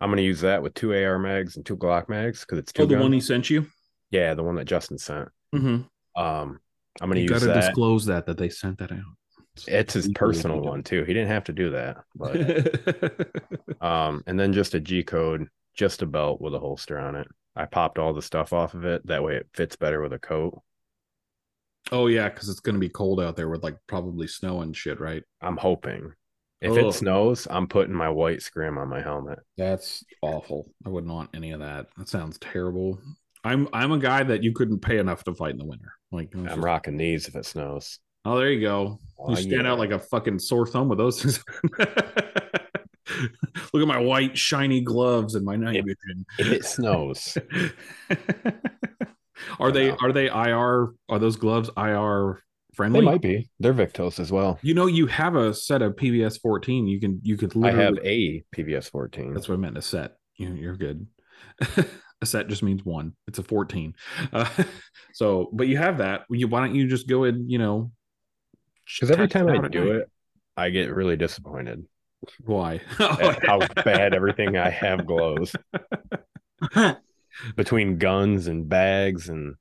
I'm 0.00 0.10
gonna 0.10 0.22
use 0.22 0.40
that 0.42 0.62
with 0.62 0.74
two 0.74 0.92
AR 0.94 1.18
mags 1.18 1.56
and 1.56 1.64
two 1.64 1.76
Glock 1.76 2.08
mags 2.08 2.40
because 2.40 2.58
it's 2.58 2.72
two 2.72 2.82
oh 2.82 2.86
the 2.86 2.94
gun. 2.94 3.02
one 3.04 3.12
he 3.12 3.20
sent 3.20 3.48
you 3.50 3.66
yeah, 4.10 4.34
the 4.34 4.42
one 4.42 4.56
that 4.56 4.64
Justin 4.66 4.98
sent. 4.98 5.28
mm-hmm. 5.54 5.82
Um 6.22 6.60
I'm 7.00 7.08
gonna 7.08 7.20
you 7.20 7.28
use 7.28 7.30
gotta 7.30 7.46
that. 7.46 7.54
disclose 7.54 8.06
that 8.06 8.26
that 8.26 8.36
they 8.36 8.48
sent 8.48 8.78
that 8.78 8.92
out 8.92 9.16
It's 9.66 9.94
his 9.94 10.08
personal 10.08 10.60
one 10.60 10.82
too. 10.82 11.04
He 11.04 11.12
didn't 11.14 11.28
have 11.28 11.44
to 11.44 11.52
do 11.52 11.70
that. 11.70 11.98
But 12.14 13.80
um 13.80 14.22
and 14.26 14.38
then 14.38 14.52
just 14.52 14.74
a 14.74 14.80
G 14.80 15.02
code, 15.02 15.48
just 15.80 16.02
a 16.02 16.06
belt 16.06 16.42
with 16.42 16.54
a 16.54 16.58
holster 16.58 16.98
on 16.98 17.16
it. 17.16 17.26
I 17.56 17.64
popped 17.64 17.98
all 17.98 18.12
the 18.12 18.20
stuff 18.22 18.52
off 18.52 18.74
of 18.74 18.84
it. 18.84 19.04
That 19.06 19.22
way 19.24 19.36
it 19.36 19.48
fits 19.54 19.76
better 19.76 20.02
with 20.02 20.12
a 20.12 20.18
coat. 20.18 20.60
oh 21.90 22.06
yeah 22.06 22.28
because 22.28 22.50
it's 22.50 22.60
gonna 22.60 22.78
be 22.78 22.90
cold 22.90 23.18
out 23.20 23.34
there 23.36 23.48
with 23.48 23.62
like 23.64 23.76
probably 23.86 24.26
snow 24.26 24.60
and 24.60 24.76
shit 24.76 25.00
right 25.00 25.22
I'm 25.40 25.56
hoping. 25.56 26.12
If 26.60 26.76
it 26.76 26.92
snows, 26.92 27.48
I'm 27.50 27.66
putting 27.66 27.94
my 27.94 28.10
white 28.10 28.42
scrim 28.42 28.76
on 28.76 28.90
my 28.90 29.00
helmet. 29.00 29.38
That's 29.56 30.04
awful. 30.20 30.70
I 30.84 30.90
wouldn't 30.90 31.10
want 31.10 31.30
any 31.32 31.52
of 31.52 31.60
that. 31.60 31.86
That 31.96 32.10
sounds 32.10 32.36
terrible. 32.38 33.00
I'm 33.42 33.66
I'm 33.72 33.92
a 33.92 33.98
guy 33.98 34.22
that 34.24 34.42
you 34.44 34.52
couldn't 34.52 34.80
pay 34.80 34.98
enough 34.98 35.24
to 35.24 35.34
fight 35.34 35.52
in 35.52 35.58
the 35.58 35.64
winter. 35.64 35.94
Like 36.12 36.28
I'm 36.34 36.44
just- 36.46 36.58
rocking 36.58 36.98
these 36.98 37.26
if 37.28 37.34
it 37.36 37.46
snows. 37.46 37.98
oh, 38.26 38.36
there 38.38 38.50
you 38.50 38.60
go. 38.60 38.98
Oh, 39.18 39.30
You 39.30 39.36
stand 39.36 39.62
yeah. 39.64 39.72
out 39.72 39.78
like 39.78 39.92
a 39.92 39.98
fucking 39.98 40.38
sore 40.40 40.66
thumb 40.66 40.90
with 40.90 40.98
those 40.98 41.22
things. 41.22 41.42
Look 43.72 43.82
at 43.82 43.88
my 43.88 43.98
white 43.98 44.36
shiny 44.36 44.80
gloves 44.80 45.34
and 45.34 45.44
my 45.44 45.56
night 45.56 45.84
vision. 45.84 46.26
If 46.38 46.48
it 46.48 46.64
snows, 46.64 47.36
are 49.58 49.72
they 49.72 49.90
Wow. 49.90 49.96
are 50.02 50.12
they 50.12 50.26
IR? 50.26 50.92
Are 51.08 51.18
those 51.18 51.36
gloves 51.36 51.70
IR 51.76 52.42
friendly? 52.74 53.00
they 53.00 53.06
might 53.06 53.22
be. 53.22 53.48
They're 53.58 53.74
Viktos 53.74 54.20
as 54.20 54.30
well. 54.30 54.58
You 54.62 54.74
know, 54.74 54.86
you 54.86 55.06
have 55.06 55.36
a 55.36 55.54
set 55.54 55.82
of 55.82 55.96
PVS 55.96 56.40
14. 56.40 56.86
You 56.86 57.00
can 57.00 57.20
you 57.22 57.36
could 57.36 57.52
I 57.64 57.70
have 57.70 57.98
a 58.02 58.44
PVS 58.54 58.90
14. 58.90 59.34
That's 59.34 59.48
what 59.48 59.54
I 59.54 59.58
meant. 59.58 59.78
A 59.78 59.82
set. 59.82 60.16
You, 60.36 60.52
you're 60.54 60.76
good. 60.76 61.06
a 62.22 62.26
set 62.26 62.48
just 62.48 62.62
means 62.62 62.84
one. 62.84 63.14
It's 63.28 63.38
a 63.38 63.42
14. 63.42 63.94
Uh, 64.32 64.48
so, 65.14 65.50
but 65.52 65.68
you 65.68 65.76
have 65.76 65.98
that. 65.98 66.22
You, 66.30 66.48
why 66.48 66.60
don't 66.60 66.74
you 66.74 66.88
just 66.88 67.08
go 67.08 67.24
and, 67.24 67.50
you 67.50 67.58
know, 67.58 67.90
Because 68.86 69.10
every 69.10 69.28
time 69.28 69.48
I 69.48 69.68
do 69.68 69.84
night? 69.84 69.94
it, 69.96 70.10
I 70.56 70.70
get 70.70 70.94
really 70.94 71.16
disappointed 71.16 71.84
Why? 72.44 72.80
Oh, 73.00 73.34
how 73.42 73.58
bad 73.84 74.14
everything 74.14 74.56
I 74.56 74.70
have 74.70 75.06
glows 75.06 75.54
between 77.56 77.98
guns 77.98 78.46
and 78.46 78.68
bags 78.68 79.28
and 79.28 79.54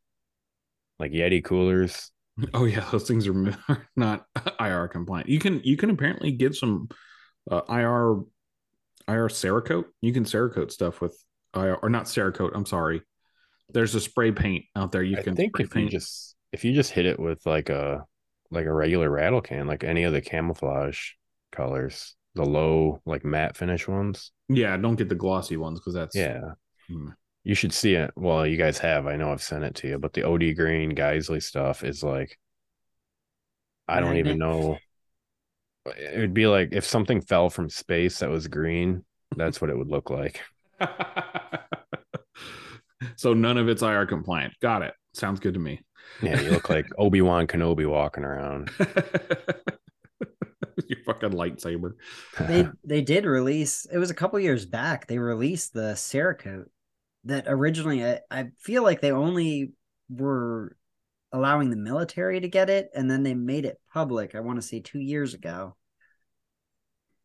like 1.00 1.12
Yeti 1.12 1.44
coolers. 1.44 2.12
oh, 2.54 2.66
yeah. 2.66 2.86
Those 2.92 3.08
things 3.08 3.28
are 3.28 3.56
not 3.96 4.26
IR 4.60 4.88
compliant. 4.88 5.30
You 5.30 5.40
can, 5.40 5.62
you 5.64 5.78
can 5.78 5.90
apparently 5.90 6.32
get 6.32 6.56
some 6.56 6.90
uh, 7.50 7.62
IR, 7.70 8.22
IR 9.08 9.28
Cerakote. 9.30 9.86
You 10.02 10.14
can 10.14 10.26
Cerakote 10.26 10.72
stuff 10.72 11.02
with 11.02 11.18
IR, 11.56 11.76
or 11.76 11.90
not 11.90 12.06
Cerakote. 12.06 12.52
I'm 12.54 12.66
sorry. 12.66 13.02
There's 13.72 13.96
a 13.96 14.02
spray 14.02 14.32
paint 14.32 14.66
out 14.76 14.92
there. 14.92 15.04
You 15.04 15.18
I 15.18 15.22
can 15.22 15.36
think 15.36 15.60
if 15.60 15.76
you 15.76 15.90
just 15.90 16.36
if 16.52 16.66
you 16.66 16.74
just 16.74 16.92
hit 16.92 17.06
it 17.06 17.20
with 17.20 17.46
like 17.46 17.70
a 17.70 18.04
like 18.52 18.66
a 18.66 18.74
regular 18.74 19.10
rattle 19.10 19.42
can, 19.42 19.68
like 19.68 19.84
any 19.84 20.04
of 20.04 20.14
the 20.14 20.22
camouflage 20.22 21.12
colors, 21.52 22.16
the 22.36 22.46
low 22.46 23.02
like 23.06 23.26
matte 23.26 23.58
finish 23.58 23.88
ones. 23.88 24.32
yeah, 24.48 24.78
don't 24.78 24.96
get 24.96 25.10
the 25.10 25.16
glossy 25.16 25.58
ones 25.58 25.80
because 25.80 25.94
that's 25.94 26.16
Yeah. 26.16 26.54
Hmm. 26.88 27.10
You 27.44 27.56
should 27.56 27.74
see 27.74 27.96
it. 27.96 28.12
Well, 28.16 28.46
you 28.46 28.58
guys 28.58 28.78
have. 28.80 29.08
I 29.08 29.16
know 29.16 29.32
I've 29.32 29.42
sent 29.42 29.64
it 29.64 29.74
to 29.76 29.88
you, 29.88 29.98
but 29.98 30.14
the 30.14 30.24
OD 30.24 30.56
green 30.56 30.94
Geissele 30.96 31.42
stuff 31.42 31.84
is 31.84 32.04
like 32.04 32.38
I 33.88 34.00
don't 34.02 34.18
even 34.18 34.38
know. 34.38 34.78
It 35.86 36.20
would 36.20 36.34
be 36.34 36.46
like 36.46 36.70
if 36.74 36.86
something 36.86 37.22
fell 37.22 37.50
from 37.50 37.70
space 37.70 38.20
that 38.20 38.30
was 38.30 38.48
green, 38.48 39.04
that's 39.36 39.60
what 39.62 39.70
it 39.72 39.78
would 39.78 39.88
look 39.90 40.10
like. 40.12 40.42
so 43.16 43.34
none 43.34 43.58
of 43.58 43.68
it's 43.68 43.82
IR 43.82 44.06
compliant. 44.06 44.54
Got 44.62 44.84
it. 44.84 44.94
Sounds 45.14 45.40
good 45.40 45.56
to 45.56 45.60
me. 45.60 45.82
Yeah, 46.22 46.40
you 46.42 46.52
look 46.52 46.70
like 46.70 46.88
Obi-Wan 46.98 47.48
Kenobi 47.48 47.90
walking 47.90 48.24
around. 48.24 48.70
Your 50.90 51.04
fucking 51.06 51.32
lightsaber. 51.32 51.94
they 52.40 52.68
they 52.84 53.02
did 53.02 53.26
release 53.26 53.86
it 53.86 54.00
was 54.00 54.10
a 54.10 54.16
couple 54.16 54.40
years 54.40 54.66
back 54.66 55.06
they 55.06 55.20
released 55.20 55.72
the 55.74 55.94
Cerakote 55.94 56.66
that 57.26 57.46
originally 57.48 58.04
I, 58.04 58.22
I 58.32 58.50
feel 58.60 58.82
like 58.82 59.00
they 59.00 59.12
only 59.12 59.74
were 60.10 60.76
allowing 61.32 61.70
the 61.70 61.76
military 61.76 62.40
to 62.40 62.48
get 62.48 62.72
it 62.72 62.90
and 62.96 63.10
then 63.10 63.22
they 63.22 63.36
made 63.36 63.66
it 63.66 63.80
public 63.94 64.34
i 64.34 64.40
want 64.40 64.60
to 64.60 64.68
say 64.68 64.80
two 64.80 65.00
years 65.00 65.36
ago 65.36 65.76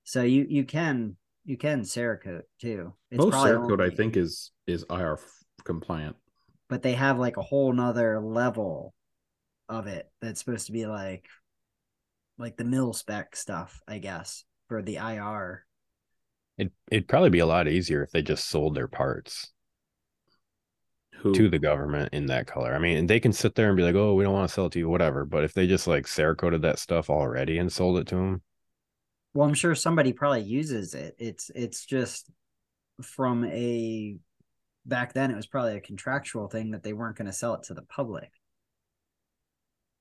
so 0.03 0.23
you 0.23 0.47
you 0.47 0.65
can 0.65 1.17
you 1.47 1.57
can 1.57 1.83
Cerakote 1.83 2.43
too 2.61 2.93
it's 3.11 3.19
Most 3.19 3.35
Cerakote, 3.35 3.81
I 3.83 3.95
think, 3.95 4.17
is 4.19 4.51
is 4.67 4.85
IR 4.91 5.19
compliant. 5.65 6.17
but 6.69 6.83
they 6.83 6.93
have 6.93 7.19
like 7.19 7.39
a 7.39 7.43
whole 7.43 7.73
nother 7.73 8.21
level 8.21 8.93
of 9.71 9.87
it 9.87 10.11
that's 10.21 10.41
supposed 10.41 10.67
to 10.67 10.73
be 10.73 10.85
like 10.87 11.27
like 12.39 12.57
the 12.57 12.65
mil 12.65 12.93
spec 12.93 13.37
stuff 13.37 13.81
i 13.87 13.99
guess 13.99 14.45
for 14.69 14.83
the 14.83 14.97
ir 14.97 15.65
It, 16.59 16.73
it'd 16.91 17.09
probably 17.09 17.31
be 17.31 17.41
a 17.41 17.47
lot 17.47 17.69
easier 17.69 18.03
if 18.03 18.11
they 18.11 18.23
just 18.23 18.49
sold 18.49 18.75
their 18.75 18.89
parts. 18.89 19.51
Who? 21.23 21.33
to 21.33 21.49
the 21.49 21.59
government 21.59 22.13
in 22.13 22.27
that 22.27 22.47
color. 22.47 22.75
I 22.75 22.79
mean, 22.79 23.07
they 23.07 23.19
can 23.19 23.33
sit 23.33 23.55
there 23.55 23.69
and 23.69 23.77
be 23.77 23.83
like, 23.83 23.95
"Oh, 23.95 24.15
we 24.15 24.25
don't 24.25 24.35
want 24.35 24.49
to 24.49 24.53
sell 24.53 24.67
it 24.67 24.73
to 24.73 24.79
you, 24.79 24.89
whatever." 24.89 25.25
But 25.25 25.43
if 25.45 25.55
they 25.55 25.67
just 25.67 25.87
like 25.87 26.05
Cerakoted 26.07 26.61
that 26.63 26.79
stuff 26.79 27.09
already 27.09 27.57
and 27.57 27.73
sold 27.73 27.99
it 27.99 28.07
to 28.09 28.17
them, 28.17 28.43
well, 29.33 29.49
I'm 29.49 29.55
sure 29.55 29.75
somebody 29.75 30.13
probably 30.13 30.43
uses 30.43 30.95
it. 30.95 31.15
It's 31.19 31.51
it's 31.55 31.85
just 31.87 32.31
from 33.03 33.45
a 33.47 34.17
back 34.87 35.13
then 35.15 35.31
it 35.31 35.37
was 35.37 35.47
probably 35.47 35.77
a 35.77 35.81
contractual 35.81 36.49
thing 36.49 36.73
that 36.73 36.83
they 36.83 36.93
weren't 36.93 37.17
going 37.17 37.27
to 37.27 37.33
sell 37.33 37.55
it 37.55 37.65
to 37.65 37.75
the 37.75 37.83
public. 37.83 38.31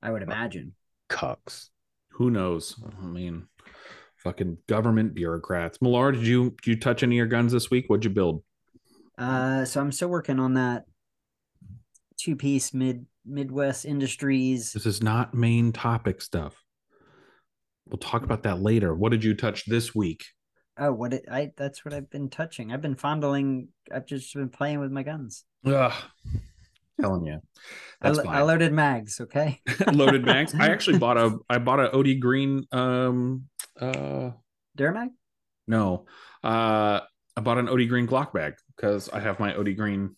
I 0.01 0.11
would 0.11 0.23
imagine. 0.23 0.73
Cucks. 1.09 1.69
Who 2.13 2.29
knows? 2.29 2.75
I 3.01 3.05
mean, 3.05 3.47
fucking 4.17 4.59
government 4.67 5.13
bureaucrats. 5.13 5.81
Millar, 5.81 6.11
did 6.11 6.25
you 6.25 6.51
did 6.61 6.67
you 6.67 6.79
touch 6.79 7.03
any 7.03 7.15
of 7.15 7.17
your 7.17 7.27
guns 7.27 7.51
this 7.51 7.69
week? 7.69 7.85
What'd 7.87 8.05
you 8.05 8.11
build? 8.11 8.43
Uh, 9.17 9.65
so 9.65 9.81
I'm 9.81 9.91
still 9.91 10.09
working 10.09 10.39
on 10.39 10.55
that 10.55 10.85
two 12.17 12.35
piece 12.35 12.73
mid 12.73 13.05
Midwest 13.25 13.85
Industries. 13.85 14.73
This 14.73 14.85
is 14.85 15.01
not 15.01 15.33
main 15.33 15.71
topic 15.71 16.21
stuff. 16.21 16.63
We'll 17.87 17.97
talk 17.97 18.23
about 18.23 18.43
that 18.43 18.61
later. 18.61 18.93
What 18.95 19.11
did 19.11 19.23
you 19.23 19.33
touch 19.33 19.65
this 19.65 19.93
week? 19.93 20.23
Oh, 20.77 20.91
what 20.91 21.13
it, 21.13 21.25
I 21.31 21.51
that's 21.55 21.85
what 21.85 21.93
I've 21.93 22.09
been 22.09 22.29
touching. 22.29 22.71
I've 22.71 22.81
been 22.81 22.95
fondling. 22.95 23.69
I've 23.93 24.05
just 24.05 24.33
been 24.33 24.49
playing 24.49 24.79
with 24.79 24.91
my 24.91 25.03
guns. 25.03 25.43
Ugh, 25.65 25.93
telling 26.99 27.25
you. 27.25 27.39
That's 28.01 28.19
I, 28.19 28.39
I 28.39 28.41
loaded 28.43 28.73
mags. 28.73 29.21
Okay. 29.21 29.61
loaded 29.93 30.25
mags. 30.25 30.53
I 30.53 30.67
actually 30.71 30.99
bought 30.99 31.17
a. 31.17 31.37
I 31.49 31.57
bought 31.57 31.79
a 31.79 31.95
OD 31.95 32.19
Green. 32.19 32.65
Um. 32.71 33.45
Uh. 33.79 34.31
Duramag. 34.77 35.09
No. 35.67 36.05
Uh. 36.43 37.01
I 37.35 37.41
bought 37.41 37.57
an 37.57 37.67
OD 37.67 37.87
Green 37.89 38.07
Glock 38.07 38.33
bag 38.33 38.53
because 38.75 39.09
I 39.09 39.19
have 39.19 39.39
my 39.39 39.55
OD 39.55 39.75
Green 39.75 40.15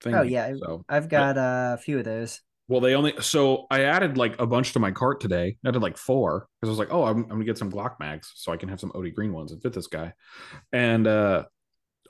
thing. 0.00 0.14
Oh 0.14 0.22
yeah. 0.22 0.54
So 0.58 0.84
I've 0.88 1.08
got 1.08 1.36
a 1.36 1.78
few 1.78 1.98
of 1.98 2.04
those. 2.04 2.40
Well, 2.68 2.80
they 2.80 2.94
only 2.94 3.14
so 3.20 3.66
I 3.70 3.84
added 3.84 4.18
like 4.18 4.38
a 4.38 4.46
bunch 4.46 4.74
to 4.74 4.78
my 4.78 4.90
cart 4.90 5.20
today. 5.20 5.56
I 5.64 5.70
did 5.70 5.80
like 5.80 5.96
four 5.96 6.48
because 6.60 6.68
I 6.68 6.72
was 6.72 6.78
like, 6.78 6.92
oh, 6.92 7.04
I'm, 7.04 7.22
I'm, 7.22 7.28
gonna 7.28 7.44
get 7.44 7.56
some 7.56 7.72
Glock 7.72 7.98
mags 7.98 8.30
so 8.34 8.52
I 8.52 8.58
can 8.58 8.68
have 8.68 8.78
some 8.78 8.92
OD 8.94 9.14
green 9.14 9.32
ones 9.32 9.52
and 9.52 9.62
fit 9.62 9.72
this 9.72 9.86
guy. 9.86 10.12
And 10.72 11.06
uh 11.06 11.44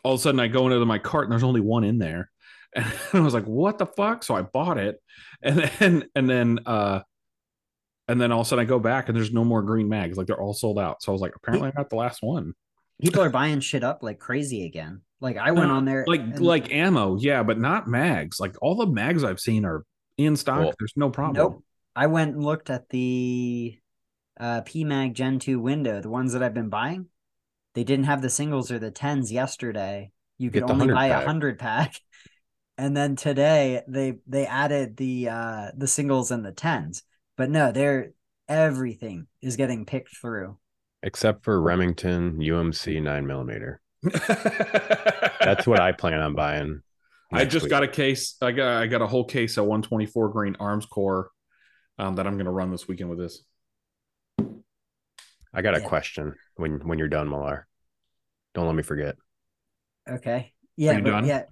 all 0.03 0.15
of 0.15 0.21
a 0.21 0.23
sudden 0.23 0.41
I 0.41 0.49
go 0.49 0.67
into 0.67 0.85
my 0.85 0.99
cart 0.99 1.25
and 1.25 1.33
there's 1.33 1.45
only 1.45 1.61
one 1.61 1.85
in 1.85 1.99
there. 1.99 2.31
And 2.77 2.87
I 3.13 3.21
was 3.21 3.35
like, 3.35 3.45
what 3.45 3.79
the 3.79 3.87
fuck? 3.87 4.23
So 4.23 4.35
I 4.35 4.43
bought 4.43 4.79
it. 4.79 5.01
And 5.43 5.59
then 5.79 6.05
and 6.15 6.29
then 6.29 6.59
uh 6.67 7.01
and 8.09 8.21
then 8.21 8.33
all 8.33 8.41
of 8.41 8.47
a 8.47 8.49
sudden 8.49 8.65
I 8.65 8.67
go 8.67 8.79
back 8.79 9.09
and 9.09 9.17
there's 9.17 9.33
no 9.33 9.45
more 9.45 9.63
green 9.63 9.89
mags. 9.89 10.17
Like 10.17 10.27
they're 10.27 10.41
all 10.41 10.55
sold 10.55 10.79
out. 10.79 11.03
So 11.03 11.13
I 11.13 11.15
was 11.15 11.21
like, 11.21 11.37
apparently 11.37 11.69
I 11.69 11.73
got 11.73 11.91
the 11.91 11.97
last 11.97 12.23
one. 12.23 12.55
People 13.01 13.23
are 13.23 13.31
buying 13.31 13.61
shit 13.61 13.85
up 13.85 14.03
like 14.03 14.19
crazy 14.19 14.65
again. 14.65 15.03
Like 15.21 15.37
I 15.37 15.53
went 15.53 15.71
uh, 15.71 15.75
on 15.75 15.85
there 15.85 16.05
like 16.07 16.21
and... 16.21 16.41
like 16.41 16.73
ammo, 16.73 17.17
yeah, 17.19 17.43
but 17.43 17.59
not 17.59 17.87
mags. 17.87 18.41
Like 18.41 18.57
all 18.63 18.75
the 18.75 18.87
mags 18.87 19.25
I've 19.25 19.41
seen 19.41 19.65
are 19.65 19.85
in 20.17 20.37
stock. 20.37 20.61
Well, 20.61 20.75
There's 20.79 20.95
no 20.97 21.11
problem. 21.11 21.37
Nope. 21.37 21.65
I 21.95 22.07
went 22.07 22.35
and 22.35 22.45
looked 22.45 22.71
at 22.71 22.89
the 22.91 23.79
uh, 24.39 24.63
PMag 24.63 25.15
Gen 25.15 25.39
2 25.39 25.59
window, 25.59 26.01
the 26.01 26.11
ones 26.11 26.33
that 26.33 26.43
I've 26.43 26.55
been 26.55 26.69
buying. 26.69 27.07
They 27.75 27.85
didn't 27.85 28.07
have 28.07 28.23
the 28.23 28.31
singles 28.31 28.71
or 28.71 28.79
the 28.79 28.91
tens 28.91 29.31
yesterday. 29.33 30.13
You 30.39 30.51
could 30.51 30.71
only 30.71 30.93
buy 30.93 31.07
a 31.07 31.25
hundred 31.25 31.59
pack. 31.59 32.01
And 32.79 32.97
then 32.97 33.17
today 33.17 33.83
they 33.89 34.21
they 34.27 34.47
added 34.47 34.97
the 34.97 35.29
uh 35.29 35.71
the 35.77 35.89
singles 35.89 36.31
and 36.31 36.45
the 36.45 36.53
tens. 36.53 37.03
But 37.37 37.51
no, 37.51 37.73
they're 37.73 38.13
everything 38.49 39.27
is 39.43 39.57
getting 39.57 39.85
picked 39.85 40.17
through. 40.17 40.57
Except 41.03 41.45
for 41.45 41.61
Remington 41.61 42.39
UMC 42.39 43.03
nine 43.03 43.27
millimeter. 43.27 43.81
That's 44.03 45.67
what 45.67 45.81
I 45.81 45.93
plan 45.93 46.21
on 46.21 46.35
buying. 46.35 46.83
I 47.33 47.45
just 47.45 47.65
week. 47.65 47.71
got 47.71 47.83
a 47.83 47.89
case. 47.89 48.37
I 48.41 48.53
got 48.53 48.81
I 48.81 48.87
got 48.87 49.03
a 49.03 49.07
whole 49.07 49.25
case 49.25 49.57
of 49.57 49.65
124 49.65 50.29
grain 50.31 50.55
Armscor 50.55 51.25
um, 51.99 52.15
that 52.15 52.27
I'm 52.27 52.35
going 52.35 52.47
to 52.47 52.53
run 52.53 52.71
this 52.71 52.89
weekend 52.89 53.11
with 53.11 53.19
this. 53.19 53.43
I 55.53 55.63
got 55.63 55.77
a 55.77 55.81
yeah. 55.81 55.89
question 55.89 56.35
when 56.57 56.87
when 56.87 56.99
you're 56.99 57.09
done, 57.09 57.29
Millar. 57.29 57.67
Don't 58.55 58.67
let 58.67 58.75
me 58.75 58.83
forget. 58.83 59.17
Okay. 60.09 60.53
Yeah. 60.77 61.01
But, 61.01 61.25
yeah. 61.25 61.43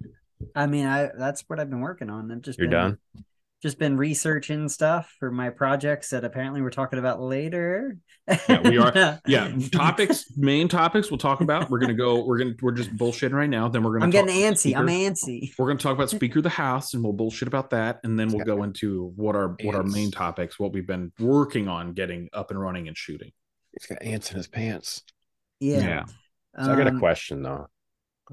I 0.55 0.67
mean, 0.67 0.85
I 0.85 1.09
that's 1.17 1.43
what 1.47 1.59
I've 1.59 1.69
been 1.69 1.81
working 1.81 2.09
on. 2.09 2.31
I've 2.31 2.41
just 2.41 2.59
you're 2.59 2.67
been, 2.67 2.79
done 2.79 2.97
just 3.61 3.79
been 3.79 3.97
researching 3.97 4.69
stuff 4.69 5.15
for 5.19 5.31
my 5.31 5.49
projects 5.49 6.11
that 6.11 6.23
apparently 6.23 6.61
we're 6.61 6.69
talking 6.69 6.99
about 6.99 7.19
later. 7.19 7.97
yeah, 8.27 8.61
we 8.61 8.77
are. 8.77 9.19
Yeah, 9.27 9.51
topics, 9.71 10.25
main 10.37 10.67
topics 10.67 11.09
we'll 11.09 11.17
talk 11.17 11.41
about. 11.41 11.69
We're 11.69 11.79
gonna 11.79 11.93
go. 11.93 12.23
We're 12.23 12.37
gonna. 12.37 12.53
We're 12.61 12.71
just 12.71 12.95
bullshitting 12.95 13.33
right 13.33 13.49
now. 13.49 13.67
Then 13.67 13.83
we're 13.83 13.93
gonna. 13.93 14.05
I'm 14.05 14.11
getting 14.11 14.35
antsy. 14.35 14.57
Speaker. 14.57 14.79
I'm 14.79 14.87
antsy. 14.87 15.51
We're 15.57 15.67
gonna 15.67 15.79
talk 15.79 15.95
about 15.95 16.09
Speaker 16.09 16.39
of 16.39 16.43
the 16.43 16.49
House, 16.49 16.93
and 16.93 17.03
we'll 17.03 17.13
bullshit 17.13 17.47
about 17.47 17.71
that, 17.71 17.99
and 18.03 18.19
then 18.19 18.29
we'll 18.29 18.45
go 18.45 18.63
into 18.63 19.11
what 19.15 19.35
our 19.35 19.49
ants. 19.49 19.63
what 19.63 19.75
our 19.75 19.83
main 19.83 20.11
topics, 20.11 20.59
what 20.59 20.71
we've 20.71 20.87
been 20.87 21.11
working 21.19 21.67
on 21.67 21.93
getting 21.93 22.29
up 22.33 22.51
and 22.51 22.59
running 22.59 22.87
and 22.87 22.97
shooting. 22.97 23.31
He's 23.71 23.87
got 23.87 24.01
ants 24.01 24.31
in 24.31 24.37
his 24.37 24.47
pants. 24.47 25.03
Yeah. 25.59 25.79
yeah. 25.79 26.05
So 26.57 26.63
um, 26.63 26.71
I 26.71 26.75
got 26.75 26.87
a 26.87 26.91
um, 26.91 26.99
question 26.99 27.43
though. 27.43 27.67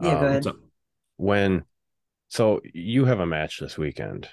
Yeah, 0.01 0.09
um, 0.09 0.21
go 0.21 0.27
ahead. 0.27 0.45
When, 1.17 1.65
so 2.29 2.61
you 2.73 3.05
have 3.05 3.21
a 3.21 3.27
match 3.27 3.61
this 3.61 3.79
weekend. 3.79 4.29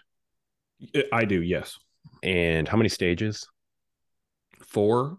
I 1.11 1.25
do, 1.25 1.41
yes. 1.41 1.77
And 2.23 2.67
how 2.67 2.77
many 2.77 2.89
stages? 2.89 3.47
Four. 4.65 5.17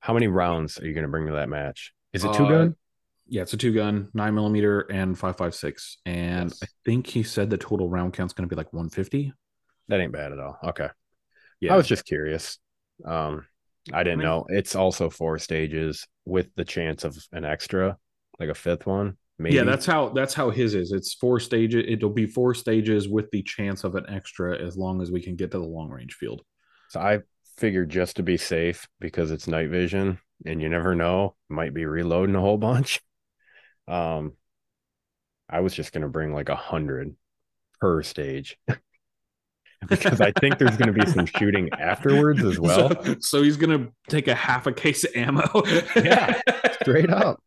How 0.00 0.14
many 0.14 0.28
rounds 0.28 0.78
are 0.78 0.86
you 0.86 0.94
going 0.94 1.02
to 1.02 1.10
bring 1.10 1.26
to 1.26 1.34
that 1.34 1.48
match? 1.48 1.92
Is 2.12 2.24
it 2.24 2.32
two 2.32 2.46
uh, 2.46 2.48
gun? 2.48 2.76
Yeah, 3.26 3.42
it's 3.42 3.52
a 3.52 3.58
two 3.58 3.74
gun, 3.74 4.08
nine 4.14 4.34
millimeter, 4.34 4.80
and 4.80 5.18
five 5.18 5.36
five 5.36 5.54
six. 5.54 5.98
And 6.06 6.50
yes. 6.50 6.60
I 6.62 6.66
think 6.84 7.06
he 7.06 7.22
said 7.22 7.50
the 7.50 7.58
total 7.58 7.88
round 7.88 8.14
count's 8.14 8.32
going 8.32 8.48
to 8.48 8.54
be 8.54 8.56
like 8.56 8.72
one 8.72 8.88
fifty. 8.88 9.32
That 9.88 10.00
ain't 10.00 10.12
bad 10.12 10.32
at 10.32 10.38
all. 10.38 10.58
Okay. 10.64 10.88
Yeah, 11.60 11.74
I 11.74 11.76
was 11.76 11.86
just 11.86 12.06
curious. 12.06 12.58
Um, 13.04 13.44
I 13.92 14.02
didn't 14.02 14.20
I 14.20 14.22
mean, 14.22 14.26
know 14.26 14.46
it's 14.48 14.76
also 14.76 15.10
four 15.10 15.38
stages 15.38 16.06
with 16.24 16.48
the 16.54 16.64
chance 16.64 17.04
of 17.04 17.18
an 17.32 17.44
extra, 17.44 17.96
like 18.38 18.48
a 18.48 18.54
fifth 18.54 18.86
one. 18.86 19.16
Maybe. 19.38 19.54
Yeah, 19.56 19.64
that's 19.64 19.86
how 19.86 20.08
that's 20.08 20.34
how 20.34 20.50
his 20.50 20.74
is. 20.74 20.90
It's 20.90 21.14
four 21.14 21.38
stages. 21.38 21.84
It'll 21.86 22.10
be 22.10 22.26
four 22.26 22.54
stages 22.54 23.08
with 23.08 23.30
the 23.30 23.42
chance 23.42 23.84
of 23.84 23.94
an 23.94 24.04
extra 24.08 24.58
as 24.58 24.76
long 24.76 25.00
as 25.00 25.12
we 25.12 25.22
can 25.22 25.36
get 25.36 25.52
to 25.52 25.58
the 25.58 25.64
long 25.64 25.90
range 25.90 26.14
field. 26.14 26.42
So 26.88 26.98
I 27.00 27.20
figured 27.56 27.90
just 27.90 28.16
to 28.16 28.22
be 28.22 28.36
safe 28.36 28.88
because 29.00 29.30
it's 29.30 29.46
night 29.46 29.70
vision 29.70 30.18
and 30.44 30.60
you 30.60 30.68
never 30.68 30.94
know, 30.94 31.36
might 31.48 31.74
be 31.74 31.84
reloading 31.84 32.34
a 32.34 32.40
whole 32.40 32.58
bunch. 32.58 33.00
Um 33.86 34.34
I 35.48 35.60
was 35.60 35.72
just 35.72 35.94
gonna 35.94 36.10
bring 36.10 36.34
like 36.34 36.50
a 36.50 36.54
hundred 36.54 37.16
per 37.80 38.02
stage. 38.02 38.58
because 39.88 40.20
I 40.20 40.32
think 40.40 40.58
there's 40.58 40.76
going 40.76 40.92
to 40.92 41.04
be 41.04 41.06
some 41.10 41.26
shooting 41.38 41.70
afterwards 41.78 42.42
as 42.42 42.58
well. 42.58 42.90
So, 43.04 43.16
so 43.20 43.42
he's 43.42 43.56
going 43.56 43.78
to 43.78 43.92
take 44.08 44.28
a 44.28 44.34
half 44.34 44.66
a 44.66 44.72
case 44.72 45.04
of 45.04 45.14
ammo. 45.14 45.62
yeah, 45.96 46.40
straight 46.82 47.10
up. 47.10 47.40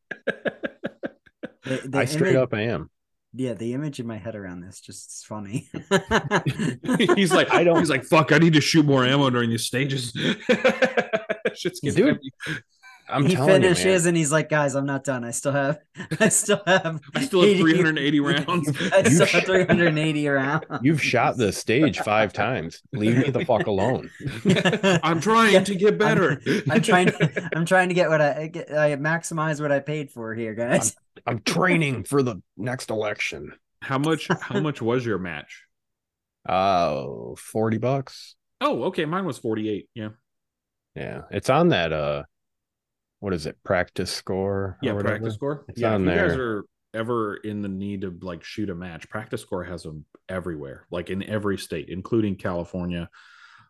The, 1.72 1.88
the 1.88 1.98
I 2.00 2.06
straight 2.06 2.36
image, 2.36 2.44
up 2.44 2.54
I 2.54 2.62
am. 2.62 2.90
Yeah, 3.34 3.54
the 3.54 3.74
image 3.74 4.00
in 4.00 4.08
my 4.08 4.18
head 4.18 4.36
around 4.36 4.60
this 4.60 4.82
just 4.82 5.10
is 5.10 5.24
funny. 5.26 5.70
he's 7.16 7.32
like, 7.32 7.50
I 7.52 7.64
don't. 7.64 7.80
He's 7.80 7.90
like, 7.90 8.04
fuck. 8.04 8.34
I 8.34 8.40
need 8.40 8.54
to 8.54 8.62
shoot 8.62 8.86
more 8.86 9.06
ammo 9.06 9.30
during 9.30 9.50
these 9.50 9.66
stages. 9.66 10.12
Shit's 11.56 11.80
getting 11.80 12.06
Dude, 12.06 12.20
I'm 13.12 13.26
he 13.26 13.36
finishes 13.36 14.04
you, 14.04 14.10
and 14.10 14.18
he's 14.18 14.32
like, 14.32 14.50
guys, 14.50 14.76
I'm 14.76 14.86
not 14.86 15.04
done. 15.04 15.24
I 15.24 15.32
still 15.32 15.52
have, 15.52 15.80
I 16.20 16.30
still 16.30 16.62
have, 16.66 17.00
I 17.14 17.26
still 17.26 17.42
have 17.42 17.58
380 17.58 18.20
rounds. 18.20 18.70
I 18.94 19.04
still 19.04 19.26
have 19.26 19.44
380 19.44 20.28
rounds. 20.28 20.66
You've 20.82 21.02
shot 21.02 21.38
the 21.38 21.52
stage 21.52 22.00
five 22.00 22.34
times. 22.34 22.82
Leave 22.94 23.18
me 23.18 23.30
the 23.30 23.46
fuck 23.46 23.68
alone. 23.68 24.10
I'm 25.04 25.20
trying 25.20 25.54
yeah, 25.54 25.64
to 25.64 25.76
get 25.76 25.98
better. 25.98 26.42
I'm, 26.46 26.72
I'm, 26.72 26.82
trying. 26.82 27.08
To, 27.08 27.50
I'm 27.56 27.66
trying 27.66 27.90
to 27.90 27.96
get 27.96 28.10
what 28.10 28.22
I 28.22 28.48
get. 28.48 28.72
I 28.72 28.96
maximize 28.96 29.62
what 29.62 29.72
I 29.72 29.80
paid 29.80 30.12
for 30.12 30.34
here, 30.34 30.54
guys. 30.54 30.96
I'm, 31.26 31.36
I'm 31.36 31.40
training 31.42 32.06
for 32.06 32.24
the 32.24 32.42
next 32.58 32.90
election. 32.90 33.54
How 33.82 33.98
much? 33.98 34.28
How 34.40 34.60
much 34.60 34.82
was 34.82 35.06
your 35.06 35.18
match? 35.18 35.66
Uh, 36.48 37.36
40 37.38 37.78
bucks. 37.78 38.36
Oh, 38.60 38.84
okay. 38.84 39.06
Mine 39.06 39.26
was 39.26 39.38
48. 39.38 39.90
Yeah. 39.94 40.10
Yeah. 40.96 41.22
It's 41.32 41.50
on 41.50 41.70
that, 41.70 41.94
uh, 41.94 42.24
what 43.22 43.34
is 43.34 43.46
it 43.46 43.56
PractiScore 43.66 44.76
yeah 44.82 44.92
PractiScore. 44.94 45.64
It's 45.70 45.80
yeah 45.80 45.96
if 45.96 46.02
you 46.02 46.06
there. 46.08 46.28
guys 46.28 46.38
are 46.38 46.66
ever 46.94 47.36
in 47.38 47.62
the 47.62 47.70
need 47.70 48.02
to 48.02 48.14
like 48.22 48.44
shoot 48.44 48.70
a 48.70 48.76
match 48.76 49.10
PractiScore 49.10 49.66
has 49.66 49.84
them 49.84 50.06
everywhere 50.28 50.86
like 50.92 51.10
in 51.10 51.24
every 51.24 51.58
state 51.58 51.88
including 51.88 52.36
california. 52.36 53.10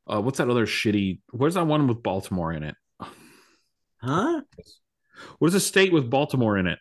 Uh 0.08 0.22
what's 0.22 0.40
that 0.40 0.50
other 0.50 0.66
shitty 0.66 1.20
where's 1.30 1.54
that 1.54 1.68
one 1.68 1.88
with 1.88 2.02
baltimore 2.02 2.52
in 2.52 2.64
it? 2.64 2.76
Huh? 4.04 4.42
What 5.38 5.50
is 5.50 5.54
a 5.54 5.60
state 5.60 5.94
with 5.94 6.10
baltimore 6.10 6.58
in 6.58 6.66
it? 6.66 6.80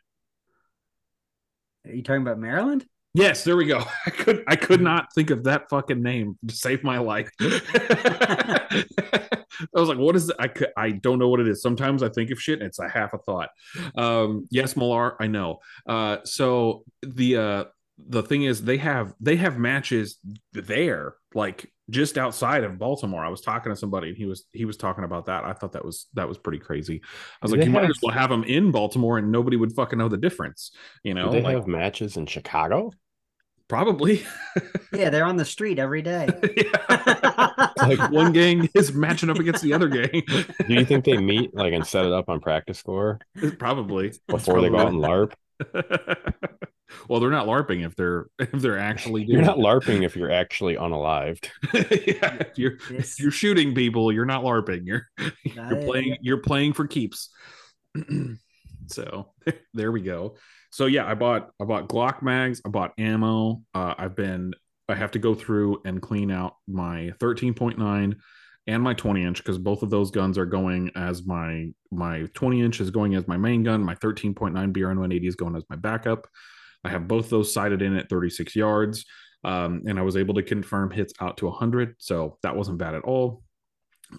Are 1.87 1.93
you 1.93 2.03
talking 2.03 2.23
about 2.23 2.39
maryland 2.39 2.87
Yes, 3.13 3.45
there 3.45 3.57
we 3.57 3.67
go. 3.67 3.83
I 4.07 4.11
could 4.11 4.45
I 4.47 4.57
could 4.57 4.81
not 4.81 5.13
think 5.15 5.31
of 5.31 5.45
that 5.45 5.69
fucking 5.69 6.03
name 6.03 6.39
to 6.47 6.55
save 6.55 6.85
my 6.85 6.99
life. 6.99 7.31
I 7.41 9.79
was 9.79 9.89
like, 9.89 9.99
what 9.99 10.17
is? 10.17 10.33
I 10.39 10.49
could, 10.49 10.69
I 10.77 10.91
don't 10.91 11.19
know 11.19 11.29
what 11.29 11.41
it 11.41 11.49
is. 11.49 11.61
Sometimes 11.61 12.03
I 12.03 12.09
think 12.09 12.31
of 12.31 12.41
shit 12.41 12.61
and 12.61 12.69
it's 12.69 12.79
a 12.79 12.89
half 12.89 13.13
a 13.13 13.19
thought. 13.19 13.51
Um, 13.95 14.47
yes, 14.51 14.77
Millar, 14.77 15.23
I 15.23 15.27
know. 15.27 15.61
Uh, 15.87 16.19
so 16.25 16.85
the 17.03 17.37
uh, 17.37 17.65
the 18.09 18.23
thing 18.23 18.45
is 18.45 18.63
they 18.63 18.79
have 18.79 19.15
they 19.21 19.37
have 19.37 19.59
matches 19.59 20.19
there 20.53 21.15
like 21.35 21.71
just 21.89 22.19
outside 22.19 22.65
of 22.65 22.79
baltimore. 22.79 23.25
I 23.25 23.29
was 23.29 23.41
talking 23.41 23.73
to 23.73 23.77
somebody 23.77 24.09
and 24.09 24.17
he 24.17 24.25
was 24.25 24.45
he 24.53 24.65
was 24.65 24.77
talking 24.77 25.05
about 25.05 25.27
that. 25.27 25.45
I 25.45 25.53
thought 25.53 25.73
that 25.73 25.85
was 25.85 26.07
that 26.15 26.29
was 26.29 26.39
pretty 26.39 26.59
crazy. 26.59 27.03
I 27.05 27.47
was 27.47 27.53
do 27.53 27.59
like 27.59 27.67
you 27.67 27.73
have, 27.73 27.83
might 27.83 27.91
as 27.91 27.99
well 28.03 28.15
have 28.15 28.31
them 28.31 28.45
in 28.45 28.71
baltimore 28.71 29.19
and 29.19 29.33
nobody 29.33 29.57
would 29.57 29.73
fucking 29.73 29.99
know 29.99 30.09
the 30.09 30.17
difference 30.17 30.73
you 31.03 31.15
know 31.15 31.31
they 31.31 31.43
like, 31.43 31.57
have 31.57 31.67
matches 31.67 32.17
in 32.17 32.27
chicago? 32.27 32.93
Probably. 33.69 34.25
Yeah 34.93 35.11
they're 35.11 35.25
on 35.25 35.37
the 35.37 35.45
street 35.45 35.79
every 35.79 36.03
day. 36.03 36.29
Like 37.81 38.11
one 38.11 38.33
gang 38.33 38.69
is 38.75 38.93
matching 38.93 39.31
up 39.31 39.39
against 39.39 39.63
the 39.63 39.73
other 39.73 39.89
gang. 39.89 40.23
Do 40.27 40.75
you 40.75 40.85
think 40.85 41.05
they 41.05 41.17
meet 41.17 41.55
like 41.55 41.73
and 41.73 41.87
set 41.87 42.05
it 42.05 42.13
up 42.13 42.29
on 42.29 42.39
PractiScore? 42.39 43.21
Probably. 43.59 44.13
Before 44.29 44.55
probably. 44.55 44.69
they 44.69 44.77
go 44.77 44.81
out 44.81 44.89
and 44.89 45.03
larp 45.03 45.33
well, 47.09 47.21
they're 47.21 47.31
not 47.31 47.47
LARPing 47.47 47.85
if 47.85 47.97
they're 47.97 48.27
if 48.39 48.53
they're 48.53 48.79
actually. 48.79 49.25
You're 49.25 49.43
not 49.43 49.59
LARPing 49.59 50.05
if 50.05 50.17
you're 50.17 50.31
actually 50.31 50.77
unalived. 50.77 51.49
yeah, 51.75 52.37
if 52.41 52.59
you're 52.59 52.77
if 52.91 53.19
you're 53.19 53.31
shooting 53.31 53.75
people, 53.75 54.13
you're 54.13 54.27
not 54.27 54.43
LARPing. 54.43 54.87
You're 54.87 55.09
you're 55.45 55.83
playing 55.85 56.17
you're 56.21 56.43
playing 56.43 56.73
for 56.73 56.87
keeps. 56.87 57.31
so 58.87 59.33
there 59.75 59.93
we 59.93 60.01
go. 60.01 60.37
So 60.71 60.87
yeah, 60.87 61.07
I 61.07 61.15
bought 61.15 61.51
I 61.61 61.65
bought 61.65 61.89
Glock 61.89 62.23
mags. 62.23 62.61
I 62.65 62.69
bought 62.69 62.93
ammo. 62.99 63.63
Uh, 63.75 63.95
I've 63.99 64.17
been 64.17 64.55
I 64.89 64.95
have 64.95 65.13
to 65.13 65.19
go 65.19 65.35
through 65.35 65.83
and 65.85 66.03
clean 66.03 66.31
out 66.31 66.57
my 66.67 67.13
13.9 67.21 68.17
and 68.67 68.83
my 68.83 68.95
20 68.95 69.25
inch 69.25 69.39
because 69.39 69.59
both 69.59 69.83
of 69.83 69.91
those 69.91 70.11
guns 70.11 70.39
are 70.39 70.47
going 70.47 70.91
as 70.95 71.25
my 71.25 71.73
my 71.91 72.27
20 72.35 72.63
inch 72.63 72.81
is 72.81 72.91
going 72.91 73.15
as 73.15 73.27
my 73.27 73.37
main 73.37 73.63
gun. 73.63 73.83
My 73.83 73.95
13.9 73.97 74.35
BRN 74.35 74.87
180 74.87 75.27
is 75.27 75.37
going 75.37 75.57
as 75.57 75.65
my 75.69 75.77
backup. 75.77 76.27
I 76.85 76.89
have 76.91 77.09
both 77.09 77.31
those 77.31 77.53
sighted 77.53 77.83
in 77.83 77.97
at 77.97 78.09
36 78.09 78.57
yards. 78.57 79.05
Um, 79.43 79.83
and 79.87 79.99
I 79.99 80.03
was 80.03 80.17
able 80.17 80.35
to 80.35 80.43
confirm 80.43 80.91
hits 80.91 81.15
out 81.21 81.39
to 81.39 81.47
100. 81.47 81.97
So 81.99 82.39
that 82.43 82.57
wasn't 82.57 82.79
bad 82.79 82.95
at 82.95 83.05
all. 83.05 83.43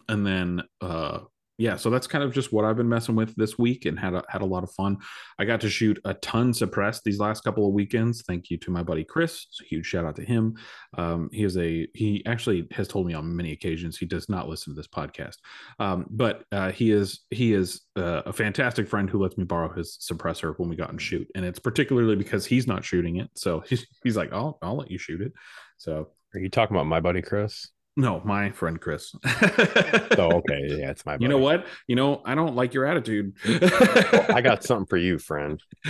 And 0.07 0.25
then 0.25 0.63
uh, 0.79 1.19
yeah, 1.61 1.75
so 1.75 1.91
that's 1.91 2.07
kind 2.07 2.23
of 2.23 2.33
just 2.33 2.51
what 2.51 2.65
I've 2.65 2.75
been 2.75 2.89
messing 2.89 3.13
with 3.13 3.35
this 3.35 3.55
week 3.55 3.85
and 3.85 3.99
had 3.99 4.15
a, 4.15 4.23
had 4.27 4.41
a 4.41 4.45
lot 4.45 4.63
of 4.63 4.71
fun. 4.71 4.97
I 5.37 5.45
got 5.45 5.61
to 5.61 5.69
shoot 5.69 5.99
a 6.05 6.15
ton 6.15 6.55
suppressed 6.55 7.03
these 7.03 7.19
last 7.19 7.43
couple 7.43 7.67
of 7.67 7.73
weekends. 7.73 8.23
Thank 8.23 8.49
you 8.49 8.57
to 8.57 8.71
my 8.71 8.81
buddy 8.81 9.03
Chris. 9.03 9.45
Huge 9.69 9.85
shout 9.85 10.03
out 10.03 10.15
to 10.15 10.25
him. 10.25 10.55
Um, 10.97 11.29
he 11.31 11.43
is 11.43 11.57
a 11.57 11.87
he 11.93 12.25
actually 12.25 12.67
has 12.71 12.87
told 12.87 13.05
me 13.05 13.13
on 13.13 13.35
many 13.35 13.51
occasions 13.51 13.95
he 13.95 14.07
does 14.07 14.27
not 14.27 14.49
listen 14.49 14.73
to 14.73 14.75
this 14.75 14.87
podcast, 14.87 15.35
um, 15.77 16.07
but 16.09 16.45
uh, 16.51 16.71
he 16.71 16.89
is 16.89 17.19
he 17.29 17.53
is 17.53 17.81
uh, 17.95 18.23
a 18.25 18.33
fantastic 18.33 18.87
friend 18.87 19.07
who 19.07 19.21
lets 19.21 19.37
me 19.37 19.43
borrow 19.43 19.71
his 19.71 19.99
suppressor 20.01 20.55
when 20.57 20.67
we 20.67 20.75
got 20.75 20.89
and 20.89 20.99
shoot, 20.99 21.27
and 21.35 21.45
it's 21.45 21.59
particularly 21.59 22.15
because 22.15 22.43
he's 22.43 22.65
not 22.65 22.83
shooting 22.83 23.17
it. 23.17 23.29
So 23.35 23.59
he's 23.67 23.85
he's 24.03 24.17
like, 24.17 24.33
I'll 24.33 24.57
I'll 24.63 24.77
let 24.77 24.89
you 24.89 24.97
shoot 24.97 25.21
it. 25.21 25.31
So 25.77 26.09
are 26.33 26.39
you 26.39 26.49
talking 26.49 26.75
about 26.75 26.87
my 26.87 27.01
buddy 27.01 27.21
Chris? 27.21 27.67
No, 27.97 28.21
my 28.23 28.51
friend 28.51 28.79
Chris. 28.79 29.13
oh, 29.25 30.31
okay. 30.37 30.77
Yeah, 30.79 30.91
it's 30.91 31.05
my 31.05 31.13
buddy. 31.13 31.23
You 31.23 31.29
know 31.29 31.39
what? 31.39 31.65
You 31.87 31.95
know, 31.95 32.21
I 32.25 32.35
don't 32.35 32.55
like 32.55 32.73
your 32.73 32.85
attitude. 32.85 33.35
well, 33.45 34.25
I 34.29 34.41
got 34.41 34.63
something 34.63 34.85
for 34.85 34.97
you, 34.97 35.19
friend. 35.19 35.61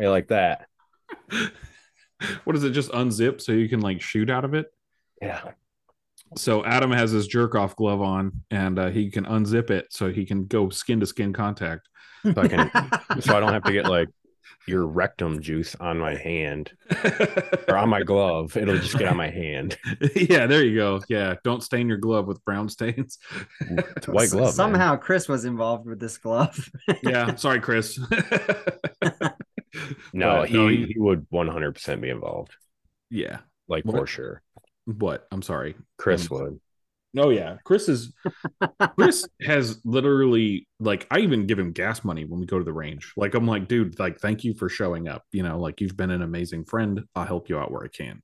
I 0.00 0.06
like 0.06 0.28
that. 0.28 0.66
What 2.44 2.56
is 2.56 2.64
it? 2.64 2.70
Just 2.70 2.90
unzip 2.90 3.40
so 3.40 3.52
you 3.52 3.68
can 3.68 3.80
like 3.80 4.00
shoot 4.00 4.28
out 4.28 4.44
of 4.44 4.54
it? 4.54 4.66
Yeah. 5.22 5.52
So 6.36 6.64
Adam 6.64 6.90
has 6.90 7.10
his 7.10 7.26
jerk 7.26 7.54
off 7.54 7.76
glove 7.76 8.02
on 8.02 8.42
and 8.50 8.78
uh, 8.78 8.90
he 8.90 9.10
can 9.10 9.24
unzip 9.24 9.70
it 9.70 9.86
so 9.90 10.10
he 10.10 10.24
can 10.26 10.46
go 10.46 10.68
skin 10.68 11.00
to 11.00 11.06
skin 11.06 11.32
contact. 11.32 11.88
So 12.24 12.34
I 12.36 12.48
can 12.48 12.70
so 13.20 13.36
I 13.36 13.40
don't 13.40 13.52
have 13.52 13.62
to 13.64 13.72
get 13.72 13.86
like 13.86 14.08
your 14.68 14.86
rectum 14.86 15.40
juice 15.40 15.74
on 15.76 15.98
my 15.98 16.14
hand 16.14 16.72
or 17.68 17.76
on 17.76 17.88
my 17.88 18.02
glove. 18.02 18.56
It'll 18.56 18.76
just 18.76 18.98
get 18.98 19.08
on 19.08 19.16
my 19.16 19.30
hand. 19.30 19.78
yeah, 20.14 20.46
there 20.46 20.64
you 20.64 20.76
go. 20.76 21.00
Yeah, 21.08 21.34
don't 21.44 21.62
stain 21.62 21.88
your 21.88 21.98
glove 21.98 22.26
with 22.26 22.44
brown 22.44 22.68
stains. 22.68 23.18
It's 23.60 24.08
white 24.08 24.30
glove. 24.30 24.54
Somehow 24.54 24.92
man. 24.92 24.98
Chris 25.00 25.28
was 25.28 25.44
involved 25.44 25.86
with 25.86 25.98
this 26.00 26.18
glove. 26.18 26.70
yeah, 27.02 27.34
sorry, 27.36 27.60
Chris. 27.60 27.98
no, 30.12 30.42
he, 30.42 30.54
no, 30.54 30.68
he, 30.68 30.86
he 30.86 30.94
would 30.96 31.28
100% 31.30 32.00
be 32.00 32.10
involved. 32.10 32.54
Yeah, 33.10 33.38
like 33.68 33.84
what? 33.84 33.96
for 33.96 34.06
sure. 34.06 34.42
What? 34.84 35.26
I'm 35.30 35.42
sorry. 35.42 35.76
Chris 35.96 36.30
um, 36.30 36.38
would. 36.38 36.60
Oh 37.18 37.30
yeah, 37.30 37.56
Chris 37.64 37.88
is 37.88 38.12
Chris 38.98 39.26
has 39.42 39.80
literally 39.84 40.68
like 40.80 41.06
I 41.10 41.20
even 41.20 41.46
give 41.46 41.58
him 41.58 41.72
gas 41.72 42.04
money 42.04 42.24
when 42.24 42.40
we 42.40 42.46
go 42.46 42.58
to 42.58 42.64
the 42.64 42.72
range. 42.72 43.12
Like 43.16 43.34
I'm 43.34 43.46
like, 43.46 43.68
dude, 43.68 43.98
like 43.98 44.20
thank 44.20 44.44
you 44.44 44.54
for 44.54 44.68
showing 44.68 45.08
up. 45.08 45.24
You 45.32 45.42
know, 45.42 45.58
like 45.58 45.80
you've 45.80 45.96
been 45.96 46.10
an 46.10 46.22
amazing 46.22 46.64
friend. 46.64 47.02
I'll 47.14 47.24
help 47.24 47.48
you 47.48 47.58
out 47.58 47.70
where 47.70 47.84
I 47.84 47.88
can. 47.88 48.22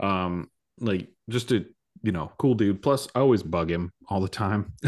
Um, 0.00 0.50
like 0.78 1.08
just 1.28 1.52
a 1.52 1.66
you 2.02 2.12
know, 2.12 2.30
cool 2.38 2.54
dude. 2.54 2.82
Plus, 2.82 3.08
I 3.14 3.20
always 3.20 3.42
bug 3.42 3.70
him 3.70 3.90
all 4.08 4.20
the 4.20 4.28
time. 4.28 4.74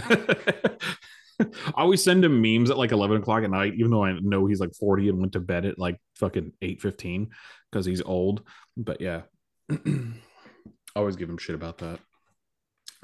I 1.40 1.48
always 1.74 2.02
send 2.02 2.24
him 2.24 2.40
memes 2.40 2.70
at 2.70 2.78
like 2.78 2.92
11 2.92 3.18
o'clock 3.18 3.42
at 3.42 3.50
night, 3.50 3.74
even 3.76 3.90
though 3.90 4.04
I 4.04 4.18
know 4.20 4.46
he's 4.46 4.60
like 4.60 4.74
40 4.74 5.08
and 5.08 5.18
went 5.18 5.32
to 5.32 5.40
bed 5.40 5.64
at 5.64 5.78
like 5.78 5.98
fucking 6.16 6.52
8 6.62 6.80
15 6.80 7.30
because 7.70 7.86
he's 7.86 8.02
old. 8.02 8.42
But 8.76 9.00
yeah, 9.00 9.22
always 10.96 11.16
give 11.16 11.28
him 11.28 11.38
shit 11.38 11.54
about 11.54 11.78
that. 11.78 12.00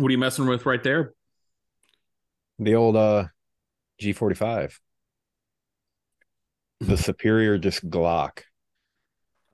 What 0.03 0.09
are 0.09 0.13
you 0.13 0.19
messing 0.19 0.47
with 0.47 0.67
right 0.67 0.83
there? 0.83 1.15
The 2.59 2.75
old 2.75 2.97
uh 2.97 3.27
G45. 4.01 4.75
The 6.81 6.97
superior 6.97 7.57
just 7.57 7.89
Glock. 7.89 8.41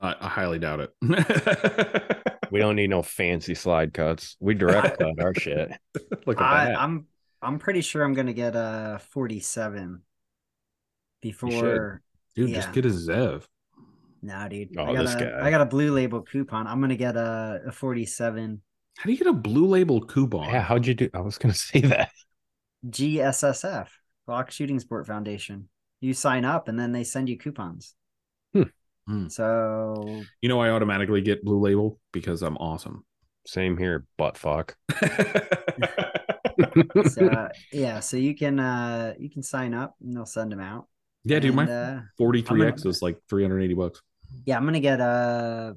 Uh, 0.01 0.15
I 0.19 0.29
highly 0.29 0.59
doubt 0.59 0.81
it. 0.81 0.95
we 2.51 2.61
don't 2.61 2.77
need 2.77 2.89
no 2.89 3.03
fancy 3.03 3.55
slide 3.55 3.93
cuts. 3.93 4.39
We 4.41 4.55
direct 4.55 4.99
cut 5.01 5.21
our 5.21 5.35
shit. 5.35 5.71
Look 6.25 6.41
at 6.41 6.43
I, 6.43 6.65
that. 6.65 6.81
I'm 6.81 7.09
I'm 7.43 7.59
pretty 7.59 7.83
sure 7.83 8.03
I'm 8.03 8.15
gonna 8.15 8.33
get 8.33 8.57
a 8.57 9.03
47 9.11 10.01
before. 11.21 12.01
Dude, 12.35 12.49
yeah. 12.49 12.57
just 12.57 12.73
get 12.73 12.87
a 12.87 12.89
Zev. 12.89 13.45
Nah, 14.23 14.49
dude. 14.49 14.79
Oh, 14.79 14.85
I 14.85 14.95
got 14.95 15.03
this 15.03 15.15
a, 15.15 15.21
guy. 15.21 15.47
I 15.47 15.51
got 15.51 15.61
a 15.61 15.67
blue 15.67 15.93
label 15.93 16.23
coupon. 16.23 16.67
I'm 16.67 16.81
gonna 16.81 16.97
get 16.97 17.17
a, 17.17 17.65
a 17.67 17.73
47 17.73 18.63
how 18.99 19.05
do 19.05 19.13
you 19.13 19.19
get 19.19 19.29
a 19.29 19.33
blue 19.33 19.67
label 19.69 20.01
coupon? 20.01 20.51
Yeah, 20.51 20.61
how'd 20.61 20.85
you 20.85 20.93
do? 20.93 21.09
I 21.15 21.21
was 21.21 21.39
going 21.39 21.53
to 21.55 21.59
say 21.59 21.83
that. 21.83 22.11
GSSF, 22.85 23.87
Glock 24.29 24.51
Shooting 24.51 24.81
Sport 24.81 25.07
Foundation. 25.07 25.69
You 26.01 26.15
sign 26.15 26.45
up 26.45 26.67
and 26.67 26.79
then 26.79 26.91
they 26.91 27.05
send 27.05 27.29
you 27.29 27.39
coupons. 27.39 27.95
Hmm. 28.53 28.63
hmm. 29.07 29.29
So, 29.29 30.23
you 30.43 30.49
know, 30.49 30.61
I 30.61 30.71
automatically 30.71 31.21
get 31.21 31.45
blue 31.45 31.61
label 31.61 32.01
because 32.13 32.43
I'm 32.43 32.57
awesome. 32.57 33.05
Same 33.47 33.79
here, 33.79 34.05
butt 34.17 34.37
fuck. 34.37 34.77
so, 37.09 37.49
yeah, 37.73 38.01
so 38.01 38.17
you 38.17 38.35
can 38.35 38.59
uh 38.59 39.15
you 39.19 39.31
can 39.31 39.45
sign 39.45 39.75
up 39.75 39.95
and 40.03 40.17
they'll 40.17 40.27
send 40.27 40.51
them 40.51 40.61
out. 40.61 40.89
Yeah, 41.25 41.39
dude, 41.39 41.55
my 41.55 41.71
uh, 41.71 42.01
43x 42.21 42.85
is 42.87 43.01
like 43.01 43.19
380 43.31 43.75
bucks. 43.75 44.03
Yeah, 44.45 44.57
I'm 44.57 44.65
gonna 44.65 44.81
get 44.81 45.01
a 45.01 45.77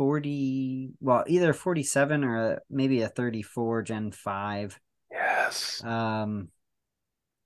40 0.00 0.92
well 1.02 1.24
either 1.26 1.52
47 1.52 2.24
or 2.24 2.62
maybe 2.70 3.02
a 3.02 3.08
34 3.08 3.82
gen 3.82 4.10
5 4.12 4.80
yes. 5.12 5.84
Um 5.84 6.48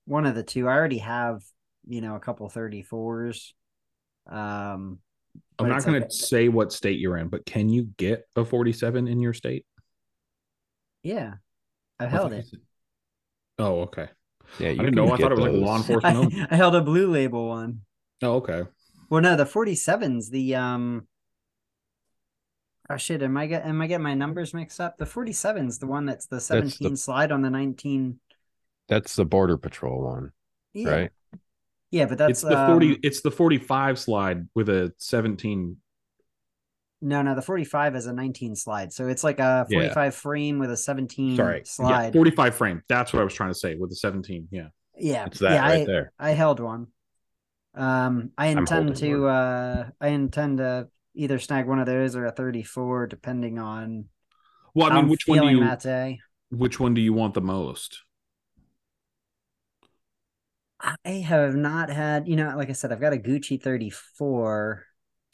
one 0.05 0.25
of 0.25 0.37
the 0.37 0.45
two. 0.45 0.69
I 0.69 0.73
already 0.73 0.99
have 0.99 1.43
you 1.89 2.01
know 2.01 2.15
a 2.15 2.21
couple 2.21 2.49
34s 2.49 3.55
um 4.31 5.01
i'm 5.59 5.69
not 5.69 5.85
going 5.85 6.01
like 6.01 6.09
to 6.09 6.15
say 6.15 6.49
what 6.49 6.73
state 6.73 7.01
you're 7.01 7.17
in 7.17 7.27
but 7.27 7.45
can 7.45 7.69
you 7.69 7.89
get 7.99 8.23
a 8.37 8.45
47 8.45 9.09
in 9.09 9.19
your 9.19 9.33
state? 9.33 9.67
Yeah. 11.03 11.35
I 11.99 12.07
held 12.07 12.35
it. 12.35 12.47
oh 13.59 13.81
okay. 13.81 14.07
Yeah 14.61 14.69
i 14.69 14.75
didn't 14.77 14.95
know. 14.95 15.13
I 15.13 15.17
thought 15.17 15.33
it 15.33 15.39
was 15.41 15.53
like 15.53 15.61
law 15.61 15.77
enforcement 15.79 16.35
I, 16.53 16.55
I 16.55 16.55
held 16.55 16.77
a 16.77 16.83
blue 16.83 17.11
label 17.11 17.49
one. 17.49 17.81
Oh, 18.23 18.35
okay. 18.35 18.63
Well 19.11 19.23
no 19.23 19.35
the 19.35 19.45
47s 19.45 20.31
the 20.31 20.55
um 20.55 21.09
Oh 22.91 22.99
shit! 22.99 23.23
Am 23.23 23.37
I 23.37 23.47
get 23.47 23.65
am 23.65 23.81
I 23.81 23.87
getting 23.87 24.03
my 24.03 24.15
numbers 24.15 24.53
mixed 24.53 24.81
up? 24.81 24.99
The 24.99 25.07
forty 25.07 25.33
seven 25.33 25.69
is 25.69 25.79
the 25.79 25.87
one 25.87 26.05
that's 26.05 26.27
the 26.27 26.41
seventeen 26.41 26.89
that's 26.89 27.01
the, 27.01 27.05
slide 27.05 27.33
on 27.33 27.41
the 27.41 27.51
nineteen. 27.51 28.21
That's 28.89 29.17
the 29.17 29.25
border 29.25 29.57
patrol 29.57 30.03
one, 30.03 30.33
yeah. 30.75 30.91
right? 30.91 31.11
Yeah, 31.91 32.07
but 32.07 32.19
that's 32.19 32.31
it's 32.31 32.41
the 32.43 32.59
um, 32.59 32.73
forty. 32.73 32.99
It's 33.03 33.23
the 33.23 33.31
forty 33.31 33.57
five 33.57 33.99
slide 33.99 34.49
with 34.55 34.69
a 34.69 34.93
seventeen. 34.99 35.79
No, 37.01 37.23
no, 37.23 37.35
the 37.35 37.43
forty 37.43 37.65
five 37.65 37.97
is 37.97 38.07
a 38.07 38.13
nineteen 38.13 38.55
slide, 38.55 38.93
so 38.93 39.09
it's 39.09 39.25
like 39.25 39.39
a 39.39 39.67
forty 39.71 39.89
five 39.89 40.13
yeah. 40.13 40.19
frame 40.19 40.59
with 40.59 40.71
a 40.71 40.77
seventeen. 40.77 41.37
Sorry, 41.37 41.63
slide. 41.65 42.07
Yeah, 42.07 42.11
forty 42.11 42.33
five 42.33 42.55
frame. 42.55 42.83
That's 42.89 43.15
what 43.15 43.21
I 43.21 43.25
was 43.25 43.33
trying 43.33 43.51
to 43.51 43.59
say 43.59 43.77
with 43.77 43.91
the 43.91 43.97
seventeen. 43.97 44.49
Yeah, 44.51 44.69
yeah, 44.99 45.25
it's 45.25 45.39
that 45.39 45.53
yeah, 45.53 45.61
right 45.61 45.83
I, 45.83 45.85
there. 45.87 46.13
I 46.19 46.31
held 46.31 46.61
one. 46.61 46.89
Um, 47.75 48.33
I 48.37 48.49
intend 48.49 48.97
to. 48.97 49.23
One. 49.23 49.31
Uh, 49.31 49.91
I 50.01 50.09
intend 50.09 50.59
to 50.59 50.89
either 51.15 51.39
snag 51.39 51.67
one 51.67 51.79
of 51.79 51.87
those 51.87 52.17
or 52.17 52.27
a 52.27 52.33
34, 52.33 53.07
depending 53.07 53.59
on. 53.59 54.07
Well, 54.75 54.93
I 54.93 54.97
mean, 54.97 55.09
which 55.09 55.27
one 55.27 55.41
do 55.41 55.49
you? 55.49 55.61
That 55.61 55.81
day. 55.81 56.21
Which 56.51 56.79
one 56.79 56.95
do 56.95 57.01
you 57.01 57.13
want 57.13 57.35
the 57.35 57.41
most? 57.41 58.03
I 61.05 61.11
have 61.11 61.55
not 61.55 61.89
had, 61.89 62.29
you 62.29 62.37
know, 62.37 62.55
like 62.57 62.69
I 62.69 62.73
said, 62.73 62.93
I've 62.93 63.01
got 63.01 63.15
a 63.15 63.17
Gucci 63.17 63.61
34. 63.61 64.85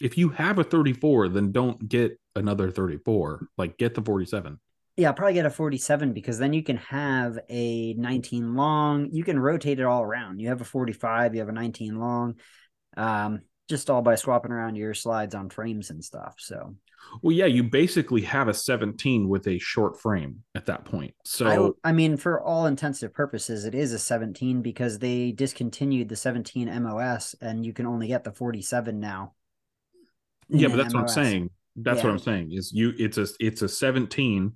If 0.01 0.17
you 0.17 0.31
have 0.31 0.59
a 0.59 0.65
34, 0.65 1.29
then 1.29 1.53
don't 1.53 1.89
get 1.89 2.19
another 2.37 2.71
34. 2.71 3.49
Like 3.59 3.77
get 3.77 3.95
the 3.95 4.03
47. 4.03 4.61
Yeah, 4.97 5.09
I'll 5.09 5.15
probably 5.15 5.35
get 5.35 5.47
a 5.47 5.51
47 5.51 6.13
because 6.13 6.39
then 6.39 6.53
you 6.53 6.63
can 6.63 6.77
have 6.77 7.39
a 7.49 7.95
19 7.95 8.55
long. 8.55 9.09
You 9.13 9.25
can 9.25 9.39
rotate 9.39 9.81
it 9.81 9.85
all 9.85 10.03
around. 10.03 10.41
You 10.41 10.49
have 10.49 10.61
a 10.61 10.65
45, 10.65 11.35
you 11.35 11.41
have 11.41 11.49
a 11.49 11.53
19 11.53 11.99
long. 11.99 12.37
Um, 12.97 13.41
just 13.71 13.89
all 13.89 14.03
by 14.03 14.17
swapping 14.17 14.53
around 14.53 14.75
your 14.75 14.93
slides 14.93 15.35
on 15.35 15.49
frames 15.49 15.89
and 15.89 16.05
stuff. 16.05 16.35
So 16.39 16.75
well, 17.23 17.35
yeah, 17.35 17.47
you 17.47 17.63
basically 17.65 18.23
have 18.23 18.49
a 18.49 18.55
17 18.55 19.29
with 19.29 19.47
a 19.47 19.59
short 19.59 19.99
frame 20.01 20.43
at 20.55 20.67
that 20.67 20.85
point. 20.85 21.15
So 21.25 21.77
I, 21.85 21.91
I, 21.91 21.93
mean, 21.93 22.17
for 22.17 22.43
all 22.43 22.67
intensive 22.67 23.15
purposes, 23.15 23.65
it 23.65 23.75
is 23.75 23.93
a 23.93 23.99
17 23.99 24.61
because 24.63 24.99
they 24.99 25.33
discontinued 25.33 26.09
the 26.09 26.17
17 26.17 26.83
MOS 26.83 27.35
and 27.41 27.65
you 27.65 27.73
can 27.73 27.87
only 27.87 28.09
get 28.09 28.25
the 28.25 28.33
47 28.33 29.01
now. 29.01 29.33
Yeah, 30.49 30.69
but 30.69 30.77
that's 30.77 30.93
MOS. 30.93 30.95
what 30.95 31.03
I'm 31.03 31.25
saying. 31.25 31.51
That's 31.77 31.99
yeah. 31.99 32.05
what 32.05 32.13
I'm 32.13 32.19
saying. 32.19 32.53
Is 32.53 32.73
you 32.73 32.93
it's 32.99 33.17
a 33.17 33.27
it's 33.39 33.63
a 33.63 33.69
17 33.69 34.53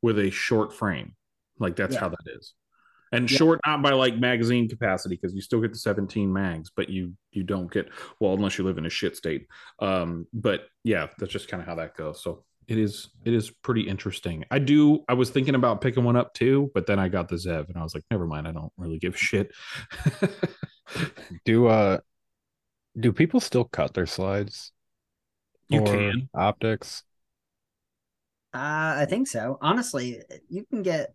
with 0.00 0.18
a 0.18 0.30
short 0.30 0.72
frame. 0.72 1.14
Like 1.58 1.76
that's 1.76 1.94
yeah. 1.94 2.00
how 2.00 2.08
that 2.08 2.36
is 2.36 2.54
and 3.14 3.30
yeah. 3.30 3.38
short 3.38 3.60
not 3.66 3.82
by 3.82 3.92
like 3.92 4.16
magazine 4.18 4.68
capacity 4.68 5.16
because 5.16 5.34
you 5.34 5.40
still 5.40 5.60
get 5.60 5.72
the 5.72 5.78
17 5.78 6.32
mags 6.32 6.70
but 6.74 6.88
you 6.88 7.12
you 7.32 7.42
don't 7.42 7.70
get 7.70 7.88
well 8.20 8.34
unless 8.34 8.58
you 8.58 8.64
live 8.64 8.78
in 8.78 8.86
a 8.86 8.90
shit 8.90 9.16
state. 9.16 9.46
Um 9.78 10.26
but 10.32 10.66
yeah 10.82 11.08
that's 11.18 11.32
just 11.32 11.48
kind 11.48 11.60
of 11.60 11.66
how 11.66 11.74
that 11.76 11.96
goes. 11.96 12.22
So 12.22 12.44
it 12.66 12.78
is 12.78 13.10
it 13.24 13.34
is 13.34 13.50
pretty 13.50 13.82
interesting. 13.82 14.44
I 14.50 14.58
do 14.58 15.04
i 15.08 15.14
was 15.14 15.30
thinking 15.30 15.54
about 15.54 15.80
picking 15.80 16.04
one 16.04 16.16
up 16.16 16.34
too 16.34 16.70
but 16.74 16.86
then 16.86 16.98
i 16.98 17.08
got 17.08 17.28
the 17.28 17.36
zev 17.36 17.68
and 17.68 17.76
i 17.76 17.82
was 17.82 17.94
like 17.94 18.04
never 18.10 18.26
mind 18.26 18.48
i 18.48 18.52
don't 18.52 18.72
really 18.76 18.98
give 18.98 19.14
a 19.14 19.18
shit. 19.18 19.52
Do 21.44 21.66
uh 21.66 21.98
do 22.98 23.12
people 23.12 23.40
still 23.40 23.64
cut 23.64 23.94
their 23.94 24.06
slides? 24.06 24.72
You 25.68 25.82
can. 25.82 26.28
optics? 26.34 27.02
Uh, 28.52 29.02
I 29.02 29.06
think 29.08 29.26
so. 29.26 29.58
Honestly, 29.60 30.22
you 30.48 30.64
can 30.64 30.82
get 30.82 31.14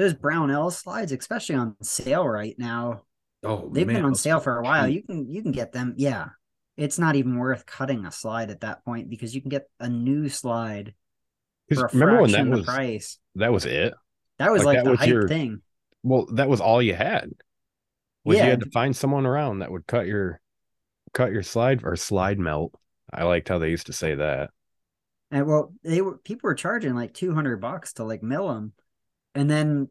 those 0.00 0.14
Brownell 0.14 0.70
slides, 0.70 1.12
especially 1.12 1.56
on 1.56 1.76
sale 1.82 2.26
right 2.26 2.54
now. 2.58 3.02
Oh, 3.42 3.68
they've 3.70 3.86
man, 3.86 3.96
been 3.96 4.04
on 4.06 4.14
sale 4.14 4.40
for 4.40 4.58
a 4.58 4.62
while. 4.62 4.88
You 4.88 5.02
can 5.02 5.28
you 5.28 5.42
can 5.42 5.52
get 5.52 5.72
them. 5.72 5.94
Yeah, 5.98 6.28
it's 6.76 6.98
not 6.98 7.16
even 7.16 7.36
worth 7.36 7.66
cutting 7.66 8.06
a 8.06 8.10
slide 8.10 8.50
at 8.50 8.60
that 8.60 8.82
point 8.84 9.10
because 9.10 9.34
you 9.34 9.42
can 9.42 9.50
get 9.50 9.68
a 9.78 9.88
new 9.88 10.30
slide 10.30 10.94
for 11.72 11.84
a 11.86 11.92
remember 11.92 12.22
when 12.22 12.30
that 12.32 12.46
was 12.46 12.64
price. 12.64 13.18
That 13.34 13.52
was 13.52 13.66
it. 13.66 13.92
That 14.38 14.50
was 14.50 14.64
like, 14.64 14.76
like 14.76 14.78
that 14.78 14.84
the 14.84 14.90
was 14.92 15.00
hype 15.00 15.08
your, 15.10 15.28
thing. 15.28 15.60
Well, 16.02 16.26
that 16.32 16.48
was 16.48 16.62
all 16.62 16.80
you 16.80 16.94
had. 16.94 17.30
Was 18.24 18.38
yeah. 18.38 18.44
you 18.44 18.50
had 18.50 18.60
to 18.60 18.70
find 18.70 18.96
someone 18.96 19.26
around 19.26 19.58
that 19.58 19.70
would 19.70 19.86
cut 19.86 20.06
your 20.06 20.40
cut 21.12 21.30
your 21.30 21.42
slide 21.42 21.82
or 21.84 21.94
slide 21.96 22.38
melt. 22.38 22.74
I 23.12 23.24
liked 23.24 23.50
how 23.50 23.58
they 23.58 23.68
used 23.68 23.86
to 23.86 23.92
say 23.92 24.14
that. 24.14 24.50
And 25.30 25.46
well, 25.46 25.74
they 25.84 26.00
were 26.00 26.16
people 26.16 26.48
were 26.48 26.54
charging 26.54 26.94
like 26.94 27.12
two 27.12 27.34
hundred 27.34 27.60
bucks 27.60 27.92
to 27.94 28.04
like 28.04 28.22
mill 28.22 28.48
them, 28.48 28.72
and 29.34 29.50
then, 29.50 29.88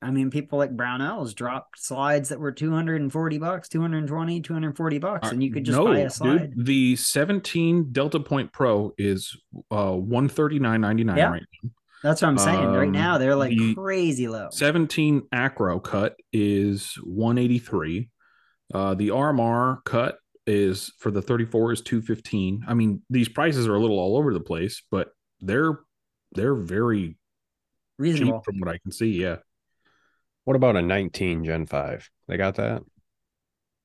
I 0.00 0.10
mean, 0.10 0.30
people 0.30 0.58
like 0.58 0.76
Brownells 0.76 1.34
dropped 1.34 1.78
slides 1.78 2.30
that 2.30 2.40
were 2.40 2.52
240 2.52 3.38
bucks, 3.38 3.68
220, 3.68 4.40
240 4.40 4.98
bucks, 4.98 5.30
and 5.30 5.42
you 5.42 5.52
could 5.52 5.64
just 5.64 5.78
no, 5.78 5.86
buy 5.86 5.98
a 6.00 6.10
slide. 6.10 6.54
Dude, 6.54 6.66
the 6.66 6.96
17 6.96 7.92
Delta 7.92 8.20
Point 8.20 8.52
Pro 8.52 8.92
is 8.98 9.36
uh 9.70 9.92
139.99 9.92 11.16
yeah. 11.16 11.30
right 11.30 11.42
now. 11.62 11.70
That's 12.02 12.20
what 12.20 12.28
I'm 12.28 12.38
saying. 12.38 12.58
Um, 12.58 12.74
right 12.74 12.90
now, 12.90 13.18
they're 13.18 13.36
like 13.36 13.56
the 13.56 13.74
crazy 13.74 14.26
low. 14.26 14.48
17 14.50 15.22
Acro 15.32 15.78
cut 15.78 16.16
is 16.32 16.94
183. 17.04 18.10
Uh, 18.74 18.94
the 18.94 19.08
RMR 19.08 19.84
cut 19.84 20.18
is 20.46 20.92
for 20.98 21.12
the 21.12 21.22
34 21.22 21.72
is 21.72 21.80
215. 21.82 22.64
I 22.66 22.74
mean, 22.74 23.02
these 23.08 23.28
prices 23.28 23.68
are 23.68 23.74
a 23.74 23.78
little 23.78 24.00
all 24.00 24.16
over 24.16 24.32
the 24.32 24.40
place, 24.40 24.82
but 24.90 25.10
they're 25.40 25.78
they're 26.34 26.54
very 26.54 27.16
reasonable 28.02 28.42
from 28.42 28.58
what 28.58 28.68
I 28.68 28.78
can 28.78 28.92
see. 28.92 29.10
Yeah. 29.10 29.36
What 30.44 30.56
about 30.56 30.76
a 30.76 30.82
19 30.82 31.44
Gen 31.44 31.66
5? 31.66 32.10
They 32.28 32.36
got 32.36 32.56
that? 32.56 32.82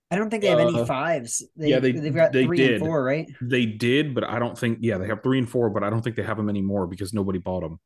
I 0.10 0.16
don't 0.16 0.30
think 0.30 0.42
they 0.42 0.50
have 0.50 0.60
uh, 0.60 0.68
any 0.68 0.86
fives. 0.86 1.46
They, 1.58 1.70
yeah, 1.70 1.80
they 1.80 1.92
they've 1.92 2.16
got 2.16 2.32
they 2.32 2.46
three 2.46 2.58
did. 2.58 2.72
and 2.76 2.80
four, 2.80 3.04
right? 3.04 3.28
They 3.42 3.66
did, 3.66 4.16
but 4.16 4.24
I 4.24 4.40
don't 4.40 4.58
think. 4.58 4.80
Yeah, 4.82 4.98
they 4.98 5.08
have 5.08 5.22
three 5.22 5.38
and 5.38 5.50
four, 5.50 5.70
but 5.70 5.84
I 5.84 5.90
don't 5.90 6.02
think 6.02 6.16
they 6.16 6.24
have 6.24 6.38
them 6.38 6.50
anymore 6.50 6.88
because 6.88 7.14
nobody 7.14 7.40
bought 7.40 7.62
them. 7.62 7.80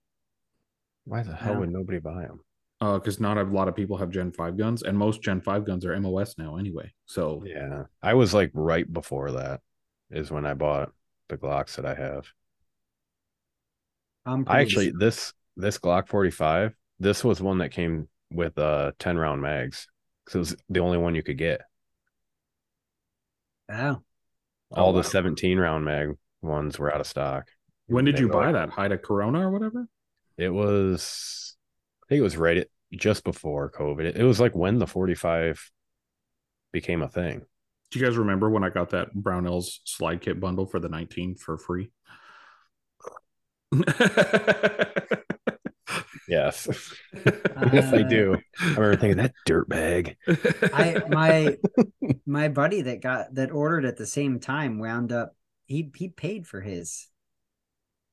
Why 1.05 1.23
the 1.23 1.33
hell 1.33 1.55
would 1.55 1.71
nobody 1.71 1.97
buy 1.97 2.21
them? 2.21 2.41
Uh, 2.79 2.99
because 2.99 3.19
not 3.19 3.39
a 3.39 3.43
lot 3.43 3.67
of 3.67 3.75
people 3.75 3.97
have 3.97 4.11
Gen 4.11 4.31
five 4.31 4.55
guns, 4.55 4.83
and 4.83 4.95
most 4.95 5.23
Gen 5.23 5.41
five 5.41 5.65
guns 5.65 5.83
are 5.83 5.99
MOS 5.99 6.37
now 6.37 6.57
anyway. 6.57 6.93
So 7.07 7.43
yeah, 7.43 7.85
I 8.03 8.13
was 8.13 8.35
like 8.35 8.51
right 8.53 8.91
before 8.91 9.31
that 9.31 9.61
is 10.11 10.29
when 10.29 10.45
I 10.45 10.53
bought 10.53 10.91
the 11.27 11.37
Glocks 11.37 11.75
that 11.77 11.87
I 11.87 11.95
have. 11.95 12.27
I 14.45 14.61
actually 14.61 14.91
this 14.91 15.33
this 15.57 15.77
Glock 15.77 16.07
45, 16.07 16.73
this 16.99 17.23
was 17.23 17.41
one 17.41 17.59
that 17.59 17.71
came 17.71 18.07
with 18.31 18.57
uh 18.57 18.91
10 18.99 19.17
round 19.17 19.41
mags 19.41 19.87
because 20.23 20.35
it 20.35 20.39
was 20.39 20.55
the 20.69 20.79
only 20.79 20.97
one 20.97 21.15
you 21.15 21.23
could 21.23 21.37
get. 21.37 21.61
Wow. 23.67 24.03
All 24.71 24.89
oh, 24.89 24.93
the 24.93 24.99
wow. 24.99 25.03
17 25.03 25.57
round 25.57 25.85
mag 25.85 26.15
ones 26.41 26.79
were 26.79 26.93
out 26.93 27.01
of 27.01 27.07
stock. 27.07 27.47
When 27.87 28.05
did 28.05 28.17
they 28.17 28.21
you 28.21 28.29
buy 28.29 28.51
that? 28.51 28.69
Haida 28.69 28.97
Corona 28.97 29.47
or 29.47 29.51
whatever? 29.51 29.87
It 30.37 30.49
was, 30.49 31.55
I 32.03 32.07
think 32.07 32.19
it 32.19 32.23
was 32.23 32.37
right 32.37 32.57
at, 32.57 32.67
just 32.93 33.23
before 33.23 33.69
COVID. 33.69 34.05
It, 34.05 34.17
it 34.17 34.23
was 34.23 34.39
like 34.39 34.55
when 34.55 34.79
the 34.79 34.87
45 34.87 35.71
became 36.71 37.01
a 37.01 37.09
thing. 37.09 37.41
Do 37.89 37.99
you 37.99 38.05
guys 38.05 38.15
remember 38.15 38.49
when 38.49 38.63
I 38.63 38.69
got 38.69 38.91
that 38.91 39.13
Brownells 39.13 39.79
slide 39.83 40.21
kit 40.21 40.39
bundle 40.39 40.65
for 40.65 40.79
the 40.79 40.87
19 40.87 41.35
for 41.35 41.57
free? 41.57 41.91
Yes. 46.31 46.67
yes, 47.73 47.93
I 47.93 48.03
do. 48.03 48.37
I 48.61 48.65
remember 48.65 48.95
thinking 48.95 49.17
that 49.17 49.33
dirt 49.45 49.67
bag. 49.67 50.15
I 50.73 51.01
my 51.09 51.57
my 52.25 52.47
buddy 52.47 52.83
that 52.83 53.01
got 53.01 53.35
that 53.35 53.51
ordered 53.51 53.83
at 53.83 53.97
the 53.97 54.05
same 54.05 54.39
time 54.39 54.79
wound 54.79 55.11
up 55.11 55.35
he 55.65 55.91
he 55.93 56.07
paid 56.07 56.47
for 56.47 56.61
his. 56.61 57.09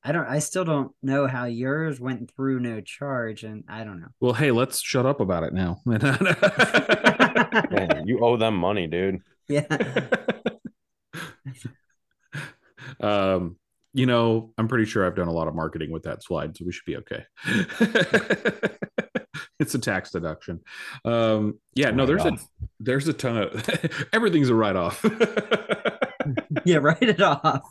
I 0.03 0.11
don't 0.11 0.27
I 0.27 0.39
still 0.39 0.65
don't 0.65 0.91
know 1.01 1.27
how 1.27 1.45
yours 1.45 2.01
went 2.01 2.29
through 2.35 2.59
no 2.59 2.81
charge 2.81 3.43
and 3.43 3.63
I 3.69 3.85
don't 3.85 4.01
know. 4.01 4.09
Well, 4.19 4.33
hey, 4.33 4.51
let's 4.51 4.81
shut 4.81 5.05
up 5.05 5.21
about 5.21 5.43
it 5.43 5.53
now. 5.53 5.79
Man, 5.85 6.17
you 8.05 8.19
owe 8.21 8.35
them 8.35 8.55
money, 8.55 8.87
dude. 8.87 9.19
Yeah. 9.47 9.65
um 12.99 13.55
you 13.93 14.05
know, 14.05 14.53
I'm 14.57 14.67
pretty 14.67 14.85
sure 14.85 15.05
I've 15.05 15.15
done 15.15 15.27
a 15.27 15.33
lot 15.33 15.47
of 15.47 15.55
marketing 15.55 15.91
with 15.91 16.03
that 16.03 16.23
slide, 16.23 16.55
so 16.55 16.65
we 16.65 16.71
should 16.71 16.85
be 16.85 16.97
okay. 16.97 17.25
it's 19.59 19.75
a 19.75 19.79
tax 19.79 20.11
deduction. 20.11 20.61
Um, 21.05 21.59
yeah, 21.73 21.91
no, 21.91 22.05
there's 22.05 22.25
off. 22.25 22.41
a 22.41 22.65
there's 22.79 23.07
a 23.07 23.13
ton 23.13 23.37
of 23.37 24.09
everything's 24.13 24.49
a 24.49 24.55
write 24.55 24.75
off. 24.75 25.03
yeah, 26.65 26.77
write 26.77 27.01
it 27.01 27.21
off. 27.21 27.61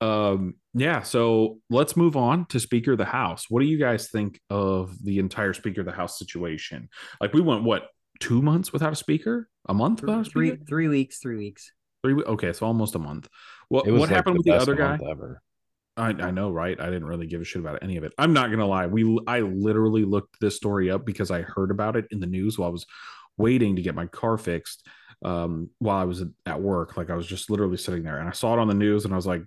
Um, 0.00 0.54
yeah, 0.74 1.02
so 1.02 1.58
let's 1.70 1.96
move 1.96 2.16
on 2.16 2.46
to 2.46 2.58
Speaker 2.58 2.92
of 2.92 2.98
the 2.98 3.04
House. 3.04 3.46
What 3.48 3.60
do 3.60 3.66
you 3.66 3.78
guys 3.78 4.10
think 4.10 4.40
of 4.50 4.92
the 5.02 5.20
entire 5.20 5.52
Speaker 5.52 5.82
of 5.82 5.86
the 5.86 5.92
House 5.92 6.18
situation? 6.18 6.88
Like, 7.20 7.32
we 7.32 7.40
went 7.40 7.62
what 7.62 7.86
two 8.18 8.42
months 8.42 8.72
without 8.72 8.92
a 8.92 8.96
speaker, 8.96 9.48
a 9.68 9.74
month 9.74 10.00
without 10.00 10.22
a 10.22 10.24
speaker, 10.24 10.56
three, 10.56 10.66
three 10.66 10.88
weeks, 10.88 11.18
three 11.18 11.36
weeks. 11.36 11.70
Three 12.02 12.14
okay, 12.14 12.52
so 12.52 12.66
almost 12.66 12.96
a 12.96 12.98
month. 12.98 13.28
What 13.72 13.86
what 13.86 14.00
like 14.00 14.10
happened 14.10 14.36
with 14.36 14.44
the 14.44 14.52
other 14.52 14.74
guy? 14.74 14.98
Ever. 15.02 15.40
I, 15.96 16.08
I 16.08 16.30
know, 16.30 16.50
right? 16.50 16.78
I 16.78 16.84
didn't 16.86 17.06
really 17.06 17.26
give 17.26 17.40
a 17.40 17.44
shit 17.44 17.60
about 17.60 17.78
any 17.80 17.96
of 17.96 18.04
it. 18.04 18.12
I'm 18.18 18.34
not 18.34 18.50
gonna 18.50 18.66
lie. 18.66 18.86
We 18.86 19.18
I 19.26 19.40
literally 19.40 20.04
looked 20.04 20.38
this 20.40 20.56
story 20.56 20.90
up 20.90 21.06
because 21.06 21.30
I 21.30 21.40
heard 21.40 21.70
about 21.70 21.96
it 21.96 22.04
in 22.10 22.20
the 22.20 22.26
news 22.26 22.58
while 22.58 22.68
I 22.68 22.72
was 22.72 22.84
waiting 23.38 23.76
to 23.76 23.82
get 23.82 23.94
my 23.94 24.04
car 24.08 24.36
fixed. 24.36 24.86
Um, 25.24 25.70
while 25.78 25.96
I 25.96 26.04
was 26.04 26.22
at 26.44 26.60
work, 26.60 26.98
like 26.98 27.08
I 27.08 27.14
was 27.14 27.26
just 27.26 27.48
literally 27.48 27.78
sitting 27.78 28.02
there, 28.02 28.18
and 28.18 28.28
I 28.28 28.32
saw 28.32 28.52
it 28.52 28.58
on 28.58 28.68
the 28.68 28.74
news, 28.74 29.06
and 29.06 29.14
I 29.14 29.16
was 29.16 29.26
like, 29.26 29.42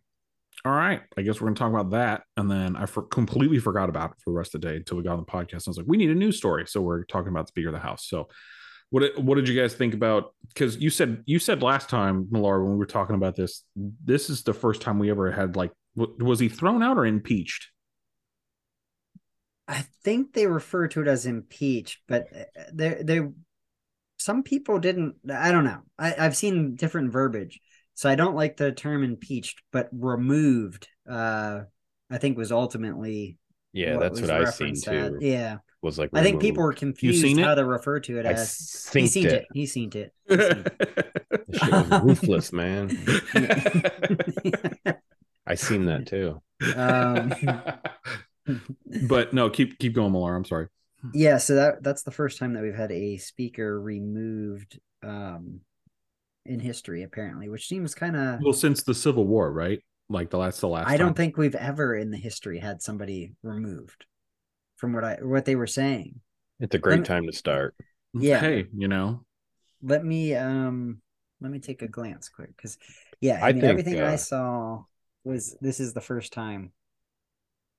"All 0.65 0.71
right, 0.71 1.03
I 1.15 1.21
guess 1.21 1.39
we're 1.39 1.49
gonna 1.49 1.57
talk 1.57 1.69
about 1.69 1.91
that." 1.91 2.23
And 2.35 2.49
then 2.49 2.75
I 2.75 2.87
for, 2.87 3.03
completely 3.03 3.59
forgot 3.59 3.89
about 3.89 4.13
it 4.13 4.17
for 4.23 4.31
the 4.31 4.37
rest 4.37 4.55
of 4.55 4.61
the 4.61 4.69
day 4.69 4.77
until 4.77 4.97
we 4.97 5.03
got 5.03 5.13
on 5.13 5.19
the 5.19 5.25
podcast. 5.25 5.67
And 5.67 5.67
I 5.67 5.69
was 5.69 5.77
like, 5.77 5.87
"We 5.87 5.97
need 5.97 6.09
a 6.09 6.15
news 6.15 6.37
story," 6.37 6.65
so 6.65 6.81
we're 6.81 7.03
talking 7.03 7.29
about 7.29 7.47
Speaker 7.47 7.67
of 7.67 7.75
the 7.75 7.79
House. 7.79 8.07
So 8.07 8.27
what 8.89 9.17
what 9.19 9.35
did 9.35 9.47
you 9.47 9.59
guys 9.59 9.73
think 9.73 9.93
about? 9.93 10.33
Because 10.47 10.77
you 10.77 10.89
said 10.89 11.23
you 11.25 11.39
said 11.39 11.63
last 11.63 11.89
time, 11.89 12.27
Millar, 12.31 12.63
when 12.63 12.73
we 12.73 12.77
were 12.77 12.85
talking 12.85 13.15
about 13.15 13.35
this, 13.35 13.63
this 13.75 14.29
is 14.29 14.43
the 14.43 14.53
first 14.53 14.81
time 14.81 14.99
we 14.99 15.09
ever 15.09 15.31
had 15.31 15.55
like, 15.55 15.71
was 15.95 16.39
he 16.39 16.49
thrown 16.49 16.83
out 16.83 16.97
or 16.97 17.05
impeached? 17.05 17.69
I 19.67 19.85
think 20.03 20.33
they 20.33 20.47
refer 20.47 20.87
to 20.89 21.01
it 21.01 21.07
as 21.07 21.25
impeached, 21.25 21.99
but 22.07 22.27
they 22.71 23.01
they 23.01 23.21
some 24.17 24.43
people 24.43 24.79
didn't. 24.79 25.15
I 25.31 25.51
don't 25.51 25.65
know. 25.65 25.81
I, 25.97 26.15
I've 26.17 26.37
seen 26.37 26.75
different 26.75 27.11
verbiage, 27.11 27.59
so 27.95 28.09
I 28.09 28.15
don't 28.15 28.35
like 28.35 28.57
the 28.57 28.71
term 28.71 29.03
impeached, 29.03 29.61
but 29.71 29.89
removed. 29.91 30.87
Uh, 31.09 31.61
I 32.09 32.17
think 32.17 32.37
was 32.37 32.51
ultimately 32.51 33.37
yeah, 33.73 33.97
that's 33.97 34.21
what 34.21 34.29
I've 34.29 34.53
seen 34.53 34.79
too. 34.79 35.17
Yeah, 35.19 35.57
was 35.85 35.97
like. 35.97 36.09
I 36.13 36.23
think 36.23 36.41
people 36.41 36.63
were 36.63 36.73
confused 36.73 37.21
seen 37.21 37.37
how 37.37 37.53
it? 37.53 37.55
to 37.55 37.65
refer 37.65 38.01
to 38.01 38.19
it 38.19 38.25
I 38.25 38.31
as. 38.31 38.89
He 38.91 39.03
synced 39.03 39.09
seen 39.09 39.27
it. 39.27 39.33
it. 39.33 39.45
He's 39.53 39.71
seen 39.71 39.91
it. 39.93 40.13
He's 40.27 40.37
seen 40.37 40.65
This 41.47 41.59
shit 41.61 41.71
was 41.71 42.03
ruthless, 42.03 42.51
man. 42.51 42.89
I 45.47 45.55
seen 45.55 45.85
that 45.85 46.07
too. 46.07 46.41
Um, 46.75 47.33
but 49.07 49.33
no, 49.33 49.49
keep 49.49 49.79
keep 49.79 49.93
going, 49.93 50.11
Millar. 50.11 50.35
I'm 50.35 50.43
sorry. 50.43 50.67
yeah, 51.13 51.37
so 51.37 51.55
that 51.55 51.83
that's 51.83 52.03
the 52.03 52.11
first 52.11 52.37
time 52.39 52.53
that 52.53 52.63
we've 52.63 52.75
had 52.75 52.91
a 52.91 53.15
speaker 53.17 53.79
removed 53.79 54.79
um, 55.03 55.61
in 56.45 56.59
history, 56.59 57.03
apparently, 57.03 57.47
which 57.47 57.67
seems 57.67 57.95
kind 57.95 58.15
of. 58.15 58.39
Well, 58.41 58.53
since 58.53 58.83
the 58.83 58.95
Civil 58.95 59.25
War, 59.25 59.51
right? 59.51 59.81
Like 60.09 60.29
the 60.29 60.37
last 60.37 60.61
the 60.61 60.67
last. 60.67 60.89
I 60.89 60.97
don't 60.97 61.15
think 61.15 61.37
we've 61.37 61.55
ever 61.55 61.95
in 61.95 62.11
the 62.11 62.17
history 62.17 62.59
had 62.59 62.81
somebody 62.81 63.33
removed 63.43 64.05
from 64.75 64.93
what 64.93 65.03
I 65.03 65.17
what 65.21 65.45
they 65.45 65.55
were 65.55 65.67
saying. 65.67 66.19
It's 66.59 66.75
a 66.75 66.79
great 66.79 66.99
me- 66.99 67.05
time 67.05 67.25
to 67.27 67.33
start. 67.33 67.75
Yeah. 68.13 68.39
Hey, 68.39 68.65
you 68.75 68.87
know. 68.87 69.25
Let 69.81 70.03
me 70.05 70.35
um 70.35 71.01
let 71.41 71.51
me 71.51 71.59
take 71.59 71.81
a 71.81 71.87
glance 71.87 72.29
quick 72.29 72.55
because 72.55 72.77
yeah, 73.21 73.39
I, 73.43 73.49
I 73.49 73.51
mean 73.53 73.61
think, 73.61 73.71
everything 73.71 73.99
I 73.99 74.13
uh, 74.13 74.17
saw 74.17 74.83
was 75.23 75.57
this 75.61 75.79
is 75.79 75.93
the 75.93 76.01
first 76.01 76.33
time. 76.33 76.71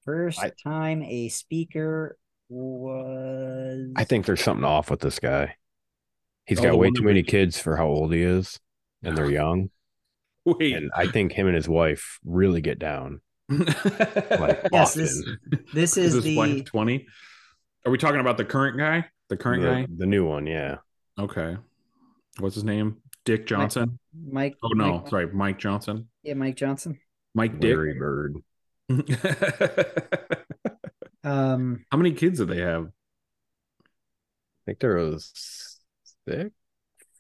First 0.05 0.41
I- 0.41 0.53
time 0.63 1.03
a 1.03 1.29
speaker 1.29 2.19
was 2.49 3.93
I 3.97 4.05
think 4.05 4.27
there's 4.27 4.43
something 4.43 4.65
off 4.65 4.91
with 4.91 5.01
this 5.01 5.19
guy. 5.19 5.57
He's 6.45 6.61
got 6.61 6.71
the 6.73 6.77
way 6.77 6.91
too 6.91 7.03
many 7.03 7.25
kids 7.25 7.59
for 7.59 7.77
how 7.77 7.89
old 7.89 8.13
he 8.13 8.23
is, 8.23 8.61
and 9.03 9.19
they're 9.19 9.31
young. 9.31 9.71
Wait. 10.45 10.77
And 10.77 10.93
I 10.95 11.09
think 11.09 11.33
him 11.33 11.49
and 11.49 11.57
his 11.57 11.69
wife 11.69 12.21
really 12.25 12.61
get 12.61 12.79
down. 12.79 13.21
Like 13.49 14.69
Yes, 14.73 14.95
this- 14.95 15.23
this 15.73 15.97
is 15.97 16.15
is 16.15 16.25
his 16.25 16.37
wife 16.37 16.55
the 16.55 16.63
20? 16.65 17.07
Are 17.87 17.93
we 17.93 17.99
talking 17.99 18.21
about 18.21 18.37
the 18.37 18.45
current 18.45 18.79
guy? 18.79 19.07
The 19.29 19.37
current 19.37 19.63
the, 19.63 19.69
guy? 19.69 19.87
the 19.97 20.07
new 20.07 20.25
one, 20.27 20.47
yeah. 20.47 20.79
Okay. 21.19 21.57
What's 22.39 22.55
his 22.57 22.65
name? 22.65 22.99
Dick 23.25 23.47
Johnson? 23.47 23.99
Mike. 24.31 24.57
Oh 24.63 24.69
no, 24.69 24.99
Mike- 24.99 25.09
sorry, 25.09 25.27
Mike 25.33 25.59
Johnson. 25.59 26.09
yeah, 26.23 26.35
Mike 26.35 26.57
Johnson. 26.57 26.99
Mike 27.35 27.59
Dick. 27.61 27.75
Larry 27.77 27.95
Bird. 27.99 28.37
Um, 31.25 31.85
How 31.91 31.99
many 31.99 32.13
kids 32.13 32.39
do 32.39 32.45
they 32.45 32.61
have? 32.61 32.85
I 32.87 32.91
think 34.65 34.79
there 34.79 34.95
was 34.97 35.33
six, 36.29 36.51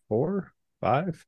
four, 0.09 0.53
five. 0.81 1.27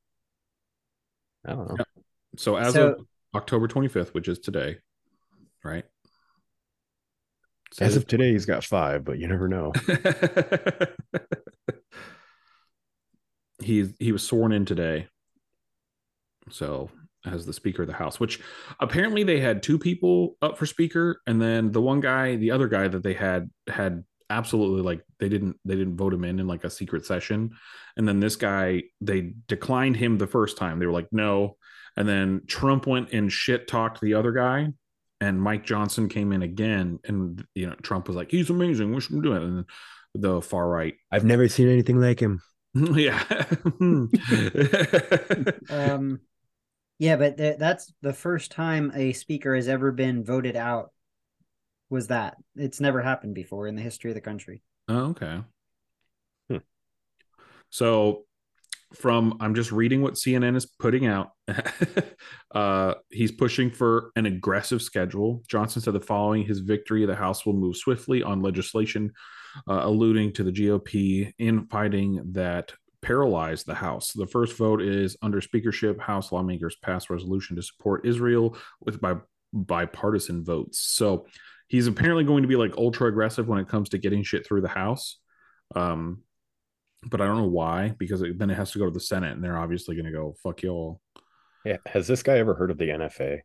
I 1.44 1.54
don't 1.54 1.68
know. 1.68 1.74
Yeah. 1.78 2.02
So 2.36 2.54
as 2.56 2.74
So- 2.74 2.88
of 2.92 3.06
October 3.34 3.66
25th, 3.66 4.14
which 4.14 4.28
is 4.28 4.38
today, 4.38 4.78
right? 5.68 5.84
As 7.80 7.96
of 7.96 8.06
today, 8.06 8.32
he's 8.32 8.46
got 8.46 8.64
five, 8.64 9.04
but 9.04 9.18
you 9.18 9.28
never 9.28 9.46
know. 9.46 9.72
he 13.62 13.92
he 13.98 14.12
was 14.12 14.22
sworn 14.22 14.52
in 14.52 14.64
today. 14.64 15.08
So 16.50 16.90
as 17.26 17.46
the 17.46 17.52
speaker 17.52 17.82
of 17.82 17.88
the 17.88 17.94
house, 17.94 18.18
which 18.18 18.40
apparently 18.80 19.22
they 19.22 19.40
had 19.40 19.62
two 19.62 19.78
people 19.78 20.36
up 20.40 20.58
for 20.58 20.66
speaker, 20.66 21.20
and 21.26 21.40
then 21.40 21.72
the 21.72 21.82
one 21.82 22.00
guy, 22.00 22.36
the 22.36 22.50
other 22.50 22.68
guy 22.68 22.88
that 22.88 23.02
they 23.02 23.14
had 23.14 23.50
had 23.68 24.04
absolutely 24.30 24.82
like 24.82 25.02
they 25.18 25.28
didn't 25.28 25.56
they 25.64 25.74
didn't 25.74 25.96
vote 25.96 26.12
him 26.12 26.24
in 26.24 26.38
in 26.38 26.46
like 26.46 26.64
a 26.64 26.70
secret 26.70 27.04
session, 27.04 27.50
and 27.96 28.08
then 28.08 28.20
this 28.20 28.36
guy 28.36 28.82
they 29.00 29.32
declined 29.46 29.96
him 29.96 30.18
the 30.18 30.26
first 30.26 30.56
time. 30.56 30.78
They 30.78 30.86
were 30.86 30.92
like 30.92 31.08
no, 31.12 31.56
and 31.96 32.08
then 32.08 32.42
Trump 32.46 32.86
went 32.86 33.12
and 33.12 33.32
shit 33.32 33.68
talked 33.68 34.00
the 34.00 34.14
other 34.14 34.32
guy, 34.32 34.68
and 35.20 35.40
Mike 35.40 35.64
Johnson 35.64 36.08
came 36.08 36.32
in 36.32 36.42
again, 36.42 36.98
and 37.04 37.44
you 37.54 37.66
know 37.66 37.74
Trump 37.82 38.08
was 38.08 38.16
like 38.16 38.30
he's 38.30 38.50
amazing, 38.50 38.94
we 38.94 39.00
should 39.00 39.22
do 39.22 39.32
it, 39.32 39.42
and 39.42 39.64
the 40.14 40.40
far 40.40 40.68
right 40.68 40.94
I've 41.12 41.24
never 41.24 41.48
seen 41.48 41.68
anything 41.68 42.00
like 42.00 42.20
him. 42.20 42.40
yeah. 42.74 43.22
um, 45.70 46.20
yeah, 46.98 47.16
but 47.16 47.36
th- 47.36 47.58
that's 47.58 47.92
the 48.02 48.12
first 48.12 48.50
time 48.50 48.92
a 48.94 49.12
speaker 49.12 49.54
has 49.54 49.68
ever 49.68 49.92
been 49.92 50.24
voted 50.24 50.56
out. 50.56 50.92
Was 51.90 52.08
that? 52.08 52.36
It's 52.56 52.80
never 52.80 53.00
happened 53.00 53.34
before 53.34 53.66
in 53.66 53.76
the 53.76 53.82
history 53.82 54.10
of 54.10 54.14
the 54.14 54.20
country. 54.20 54.62
oh, 54.88 55.10
okay. 55.10 55.40
Hmm. 56.50 56.56
So 57.70 58.24
from 58.94 59.36
I'm 59.40 59.54
just 59.54 59.72
reading 59.72 60.02
what 60.02 60.14
CNN 60.14 60.56
is 60.56 60.66
putting 60.66 61.06
out. 61.06 61.30
uh, 62.54 62.94
he's 63.10 63.32
pushing 63.32 63.70
for 63.70 64.10
an 64.16 64.26
aggressive 64.26 64.82
schedule. 64.82 65.42
Johnson 65.48 65.82
said 65.82 65.94
the 65.94 66.00
following 66.00 66.44
his 66.44 66.60
victory, 66.60 67.04
the 67.04 67.14
House 67.14 67.44
will 67.44 67.52
move 67.52 67.76
swiftly 67.76 68.22
on 68.22 68.40
legislation, 68.40 69.12
uh, 69.68 69.80
alluding 69.82 70.32
to 70.34 70.44
the 70.44 70.52
GOP 70.52 71.32
infighting 71.38 72.32
that 72.32 72.72
paralyzed 73.02 73.66
the 73.66 73.74
House. 73.74 74.12
The 74.12 74.26
first 74.26 74.56
vote 74.56 74.82
is 74.82 75.16
under 75.22 75.40
speakership. 75.40 76.00
House 76.00 76.32
lawmakers 76.32 76.76
pass 76.82 77.10
resolution 77.10 77.56
to 77.56 77.62
support 77.62 78.06
Israel 78.06 78.56
with 78.80 79.00
by 79.00 79.16
bipartisan 79.52 80.44
votes. 80.44 80.78
So 80.80 81.26
he's 81.68 81.86
apparently 81.86 82.24
going 82.24 82.42
to 82.42 82.48
be 82.48 82.56
like 82.56 82.76
ultra 82.76 83.08
aggressive 83.08 83.48
when 83.48 83.58
it 83.58 83.68
comes 83.68 83.90
to 83.90 83.98
getting 83.98 84.22
shit 84.22 84.46
through 84.46 84.62
the 84.62 84.68
House. 84.68 85.18
Um, 85.74 86.22
but 87.04 87.20
I 87.20 87.26
don't 87.26 87.38
know 87.38 87.48
why, 87.48 87.94
because 87.98 88.22
it, 88.22 88.38
then 88.38 88.50
it 88.50 88.54
has 88.56 88.72
to 88.72 88.78
go 88.78 88.84
to 88.86 88.90
the 88.90 89.00
Senate, 89.00 89.32
and 89.32 89.42
they're 89.44 89.58
obviously 89.58 89.94
going 89.96 90.06
to 90.06 90.12
go 90.12 90.34
fuck 90.42 90.62
y'all. 90.62 91.00
Yeah. 91.64 91.76
Has 91.86 92.06
this 92.06 92.22
guy 92.22 92.38
ever 92.38 92.54
heard 92.54 92.70
of 92.70 92.78
the 92.78 92.88
NFA? 92.88 93.40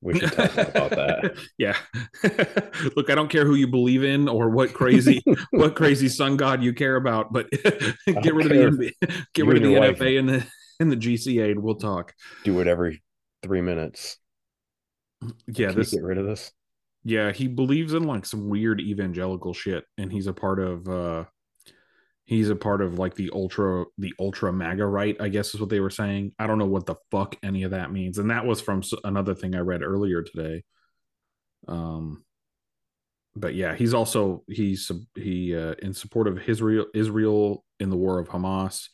We 0.00 0.18
should 0.18 0.30
talk 0.32 0.52
about 0.56 0.90
that. 0.90 1.36
yeah. 1.58 1.76
Look, 2.96 3.10
I 3.10 3.14
don't 3.16 3.28
care 3.30 3.44
who 3.44 3.56
you 3.56 3.66
believe 3.66 4.04
in 4.04 4.28
or 4.28 4.48
what 4.48 4.72
crazy 4.72 5.22
what 5.50 5.74
crazy 5.74 6.08
sun 6.08 6.36
god 6.36 6.62
you 6.62 6.72
care 6.72 6.94
about, 6.96 7.32
but 7.32 7.50
get 7.50 8.34
rid 8.34 8.52
of 8.52 8.78
the 8.78 8.92
get 9.34 9.44
You 9.44 9.46
rid 9.46 9.56
of 9.56 9.62
the 9.64 9.70
your 9.70 9.80
wife- 9.80 9.98
NFA 9.98 10.18
and 10.20 10.28
the 10.28 10.46
and 10.80 10.92
the 10.92 10.96
GCA, 10.96 11.50
and 11.50 11.62
we'll 11.62 11.74
talk. 11.74 12.14
Do 12.44 12.60
it 12.60 12.68
every 12.68 13.02
three 13.42 13.60
minutes. 13.60 14.18
Yeah, 15.48 15.68
Can 15.70 15.76
this 15.78 15.90
get 15.92 16.04
rid 16.04 16.18
of 16.18 16.26
this. 16.26 16.52
yeah, 17.02 17.32
he 17.32 17.48
believes 17.48 17.92
in 17.92 18.04
like 18.04 18.24
some 18.24 18.48
weird 18.48 18.80
evangelical 18.80 19.52
shit, 19.52 19.84
and 19.96 20.12
he's 20.12 20.28
a 20.28 20.32
part 20.32 20.60
of 20.60 20.88
uh 20.88 21.24
he's 22.28 22.50
a 22.50 22.54
part 22.54 22.82
of 22.82 22.98
like 22.98 23.14
the 23.14 23.30
ultra 23.32 23.86
the 23.96 24.12
ultra 24.20 24.52
maga 24.52 24.84
right 24.84 25.16
i 25.18 25.30
guess 25.30 25.54
is 25.54 25.60
what 25.60 25.70
they 25.70 25.80
were 25.80 25.88
saying. 25.88 26.30
I 26.38 26.46
don't 26.46 26.58
know 26.58 26.66
what 26.66 26.84
the 26.84 26.96
fuck 27.10 27.36
any 27.42 27.62
of 27.62 27.70
that 27.70 27.90
means. 27.90 28.18
And 28.18 28.30
that 28.30 28.44
was 28.44 28.60
from 28.60 28.82
another 29.02 29.34
thing 29.34 29.54
i 29.54 29.60
read 29.60 29.82
earlier 29.82 30.22
today. 30.22 30.62
Um 31.66 32.24
but 33.34 33.54
yeah 33.54 33.74
he's 33.74 33.94
also 33.94 34.44
he's 34.46 34.92
he 35.14 35.56
uh 35.56 35.74
in 35.80 35.94
support 35.94 36.28
of 36.28 36.46
israel 36.48 36.86
israel 36.94 37.64
in 37.80 37.88
the 37.88 37.96
war 37.96 38.18
of 38.18 38.28
hamas. 38.28 38.88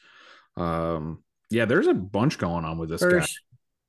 Um 0.57 1.25
yeah 1.51 1.65
there's 1.65 1.89
a 1.89 1.95
bunch 1.95 2.39
going 2.39 2.65
on 2.65 2.79
with 2.79 2.89
this 2.89 3.01
First, 3.01 3.41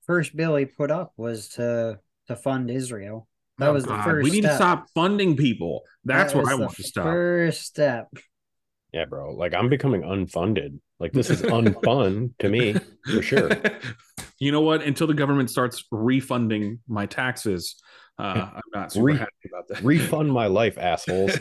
first 0.08 0.36
bill 0.36 0.56
he 0.56 0.66
put 0.66 0.90
up 0.90 1.14
was 1.18 1.50
to 1.50 2.00
to 2.28 2.36
fund 2.36 2.72
Israel. 2.72 3.28
guy 3.60 3.68
That 3.68 3.74
was 3.74 3.86
the 3.86 4.02
first. 4.02 4.24
we 4.24 4.32
need 4.32 4.42
to 4.42 4.56
stop 4.56 4.88
funding 4.96 5.38
people. 5.38 5.84
That's 6.04 6.34
That 6.34 6.44
what 6.44 6.52
i 6.52 6.56
want 6.56 6.76
to 6.78 6.84
stop. 6.84 7.06
First 7.06 7.62
step. 7.62 8.08
Yeah, 8.96 9.04
bro. 9.04 9.34
Like 9.34 9.54
I'm 9.54 9.68
becoming 9.68 10.04
unfunded. 10.04 10.80
Like 11.02 11.12
this 11.12 11.30
is 11.30 11.42
unfun 11.42 12.32
to 12.40 12.48
me 12.48 12.78
for 13.12 13.22
sure. 13.22 13.52
you 14.40 14.54
know 14.54 14.62
what? 14.62 14.84
Until 14.84 15.06
the 15.06 15.14
government 15.14 15.50
starts 15.50 15.84
refunding 15.92 16.80
my 16.88 17.06
taxes, 17.06 17.76
uh, 18.18 18.52
I'm 18.56 18.62
not 18.74 18.94
super 18.94 19.06
Re- 19.08 19.18
happy 19.18 19.50
about 19.52 19.68
that. 19.68 19.84
Refund 19.84 20.32
my 20.32 20.48
life, 20.62 20.78
assholes. 20.78 21.38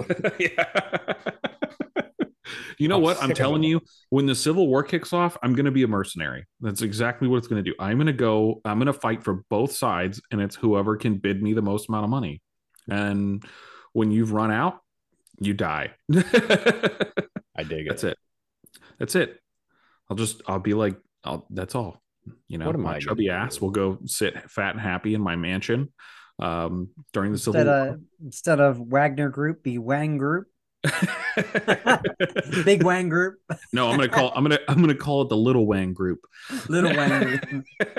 You 2.77 2.89
know 2.89 2.97
I'm 2.97 3.03
what? 3.03 3.23
I'm 3.23 3.33
telling 3.33 3.63
you, 3.63 3.81
when 4.11 4.27
the 4.27 4.35
Civil 4.35 4.67
War 4.67 4.83
kicks 4.83 5.13
off, 5.13 5.39
I'm 5.41 5.55
going 5.55 5.67
to 5.67 5.71
be 5.71 5.85
a 5.85 5.89
mercenary. 5.89 6.47
That's 6.61 6.83
exactly 6.83 7.29
what 7.29 7.37
it's 7.37 7.47
going 7.47 7.63
to 7.63 7.71
do. 7.71 7.77
I'm 7.79 7.99
going 7.99 8.09
to 8.09 8.13
go, 8.13 8.61
I'm 8.65 8.79
going 8.79 8.87
to 8.87 8.93
fight 8.93 9.23
for 9.23 9.45
both 9.49 9.71
sides, 9.71 10.21
and 10.33 10.41
it's 10.41 10.57
whoever 10.57 10.97
can 10.97 11.19
bid 11.19 11.41
me 11.41 11.53
the 11.53 11.63
most 11.63 11.89
amount 11.89 12.03
of 12.03 12.11
money. 12.11 12.43
And 12.91 13.45
when 13.93 14.11
you've 14.11 14.33
run 14.33 14.51
out, 14.51 14.81
you 15.39 15.55
die. 15.55 15.93
I 17.57 17.63
dig 17.63 17.87
it. 17.87 17.91
That's 17.91 18.05
it. 18.05 18.19
That's 18.99 19.15
it. 19.15 19.41
I'll 20.11 20.17
just 20.17 20.43
I'll 20.47 20.59
be 20.59 20.75
like 20.75 20.97
I'll 21.25 21.47
that's 21.51 21.75
all. 21.75 22.03
You 22.49 22.59
know, 22.59 22.67
What 22.67 22.75
am 22.75 22.83
my 22.83 22.97
I 22.97 23.01
chubby 23.01 23.29
gonna 23.29 23.45
ass 23.45 23.61
will 23.61 23.71
go 23.71 23.99
sit 24.07 24.51
fat 24.51 24.71
and 24.73 24.81
happy 24.81 25.15
in 25.15 25.21
my 25.21 25.37
mansion 25.37 25.93
um 26.41 26.89
during 27.13 27.33
the 27.33 27.39
Civil 27.39 27.61
Instead 27.61 27.87
War. 27.89 28.01
instead 28.25 28.61
of 28.61 28.81
Wagner 28.81 29.29
Group, 29.29 29.63
be 29.63 29.79
Wang 29.79 30.19
Group, 30.19 30.47
Big 32.65 32.83
Wang 32.83 33.09
Group, 33.09 33.37
no, 33.73 33.89
I'm 33.89 33.97
gonna 33.97 34.09
call 34.09 34.33
I'm 34.35 34.43
gonna 34.43 34.59
I'm 34.69 34.81
gonna 34.81 34.95
call 34.95 35.23
it 35.23 35.29
the 35.29 35.37
Little 35.37 35.67
Wang 35.67 35.93
Group. 35.93 36.21
Little 36.69 36.95
Wang 36.97 37.39
Group. 37.47 37.65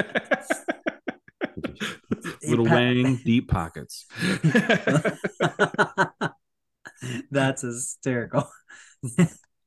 Little 2.48 2.66
Wang 2.66 3.16
deep 3.24 3.50
pockets. 3.50 4.06
That's 7.32 7.62
hysterical. 7.62 8.48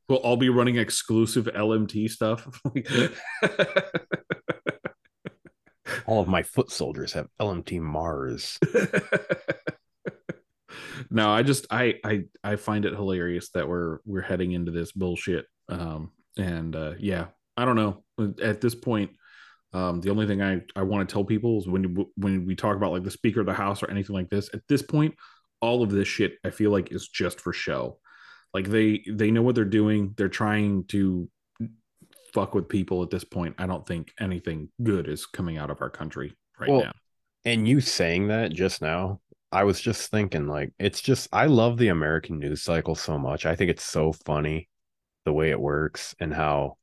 We'll 0.08 0.18
all 0.18 0.36
be 0.36 0.48
running 0.48 0.76
exclusive 0.76 1.46
LMT 1.46 2.10
stuff. 2.10 2.60
All 6.06 6.20
of 6.20 6.28
my 6.28 6.42
foot 6.42 6.70
soldiers 6.70 7.12
have 7.12 7.28
LMT 7.40 7.80
Mars. 7.80 8.58
no, 11.10 11.30
I 11.30 11.42
just 11.42 11.66
I 11.70 11.94
I 12.04 12.24
I 12.42 12.56
find 12.56 12.84
it 12.84 12.94
hilarious 12.94 13.50
that 13.50 13.68
we're 13.68 13.98
we're 14.04 14.22
heading 14.22 14.52
into 14.52 14.72
this 14.72 14.92
bullshit. 14.92 15.46
Um, 15.68 16.12
and 16.38 16.74
uh, 16.74 16.94
yeah, 16.98 17.26
I 17.56 17.64
don't 17.64 17.76
know. 17.76 18.04
At 18.42 18.60
this 18.60 18.74
point, 18.74 19.10
um, 19.72 20.00
the 20.00 20.10
only 20.10 20.26
thing 20.26 20.42
I 20.42 20.62
I 20.74 20.82
want 20.82 21.08
to 21.08 21.12
tell 21.12 21.24
people 21.24 21.58
is 21.58 21.68
when 21.68 22.06
when 22.16 22.46
we 22.46 22.54
talk 22.54 22.76
about 22.76 22.92
like 22.92 23.04
the 23.04 23.10
Speaker 23.10 23.40
of 23.40 23.46
the 23.46 23.54
House 23.54 23.82
or 23.82 23.90
anything 23.90 24.14
like 24.14 24.30
this, 24.30 24.50
at 24.54 24.62
this 24.68 24.82
point, 24.82 25.14
all 25.60 25.82
of 25.82 25.90
this 25.90 26.08
shit 26.08 26.34
I 26.44 26.50
feel 26.50 26.70
like 26.70 26.92
is 26.92 27.08
just 27.08 27.40
for 27.40 27.52
show. 27.52 27.98
Like 28.54 28.68
they 28.68 29.04
they 29.08 29.30
know 29.30 29.42
what 29.42 29.54
they're 29.54 29.64
doing. 29.64 30.14
They're 30.16 30.28
trying 30.28 30.84
to 30.84 31.28
fuck 32.32 32.54
with 32.54 32.68
people 32.68 33.02
at 33.02 33.10
this 33.10 33.24
point. 33.24 33.54
I 33.58 33.66
don't 33.66 33.86
think 33.86 34.12
anything 34.20 34.70
good 34.82 35.08
is 35.08 35.26
coming 35.26 35.58
out 35.58 35.70
of 35.70 35.80
our 35.80 35.90
country 35.90 36.36
right 36.58 36.70
well, 36.70 36.82
now. 36.82 36.92
And 37.44 37.68
you 37.68 37.80
saying 37.80 38.28
that 38.28 38.52
just 38.52 38.82
now, 38.82 39.20
I 39.52 39.64
was 39.64 39.80
just 39.80 40.10
thinking 40.10 40.46
like 40.46 40.72
it's 40.78 41.00
just 41.00 41.28
I 41.32 41.46
love 41.46 41.78
the 41.78 41.88
American 41.88 42.38
news 42.38 42.62
cycle 42.62 42.94
so 42.94 43.18
much. 43.18 43.46
I 43.46 43.54
think 43.54 43.70
it's 43.70 43.84
so 43.84 44.12
funny 44.12 44.68
the 45.24 45.32
way 45.32 45.50
it 45.50 45.60
works 45.60 46.14
and 46.20 46.32
how 46.32 46.76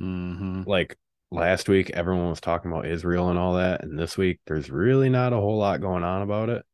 mm-hmm. 0.00 0.62
like 0.66 0.96
last 1.30 1.68
week 1.68 1.90
everyone 1.90 2.30
was 2.30 2.40
talking 2.40 2.70
about 2.70 2.86
Israel 2.86 3.30
and 3.30 3.38
all 3.38 3.54
that 3.54 3.82
and 3.82 3.98
this 3.98 4.16
week 4.16 4.40
there's 4.46 4.70
really 4.70 5.10
not 5.10 5.32
a 5.32 5.36
whole 5.36 5.58
lot 5.58 5.80
going 5.80 6.02
on 6.02 6.22
about 6.22 6.48
it 6.48 6.64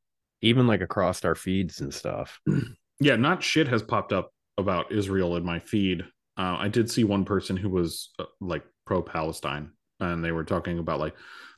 even 0.44 0.66
like 0.66 0.83
across 0.83 1.25
our 1.25 1.35
feeds 1.35 1.81
and 1.81 1.92
stuff. 1.92 2.40
Yeah, 3.01 3.17
not 3.17 3.43
shit 3.43 3.69
has 3.69 3.83
popped 3.83 4.13
up 4.13 4.31
about 4.59 4.93
Israel 4.93 5.37
in 5.37 5.45
my 5.45 5.59
feed. 5.59 6.03
Uh, 6.37 6.57
I 6.59 6.69
did 6.69 6.91
see 6.91 7.05
one 7.05 7.25
person 7.25 7.57
who 7.57 7.69
was 7.69 8.11
uh, 8.19 8.25
like 8.41 8.65
pro 8.87 9.03
Palestine 9.03 9.71
and 10.01 10.25
they 10.25 10.33
were 10.33 10.45
talking 10.45 10.79
about 10.79 11.01
like 11.01 11.15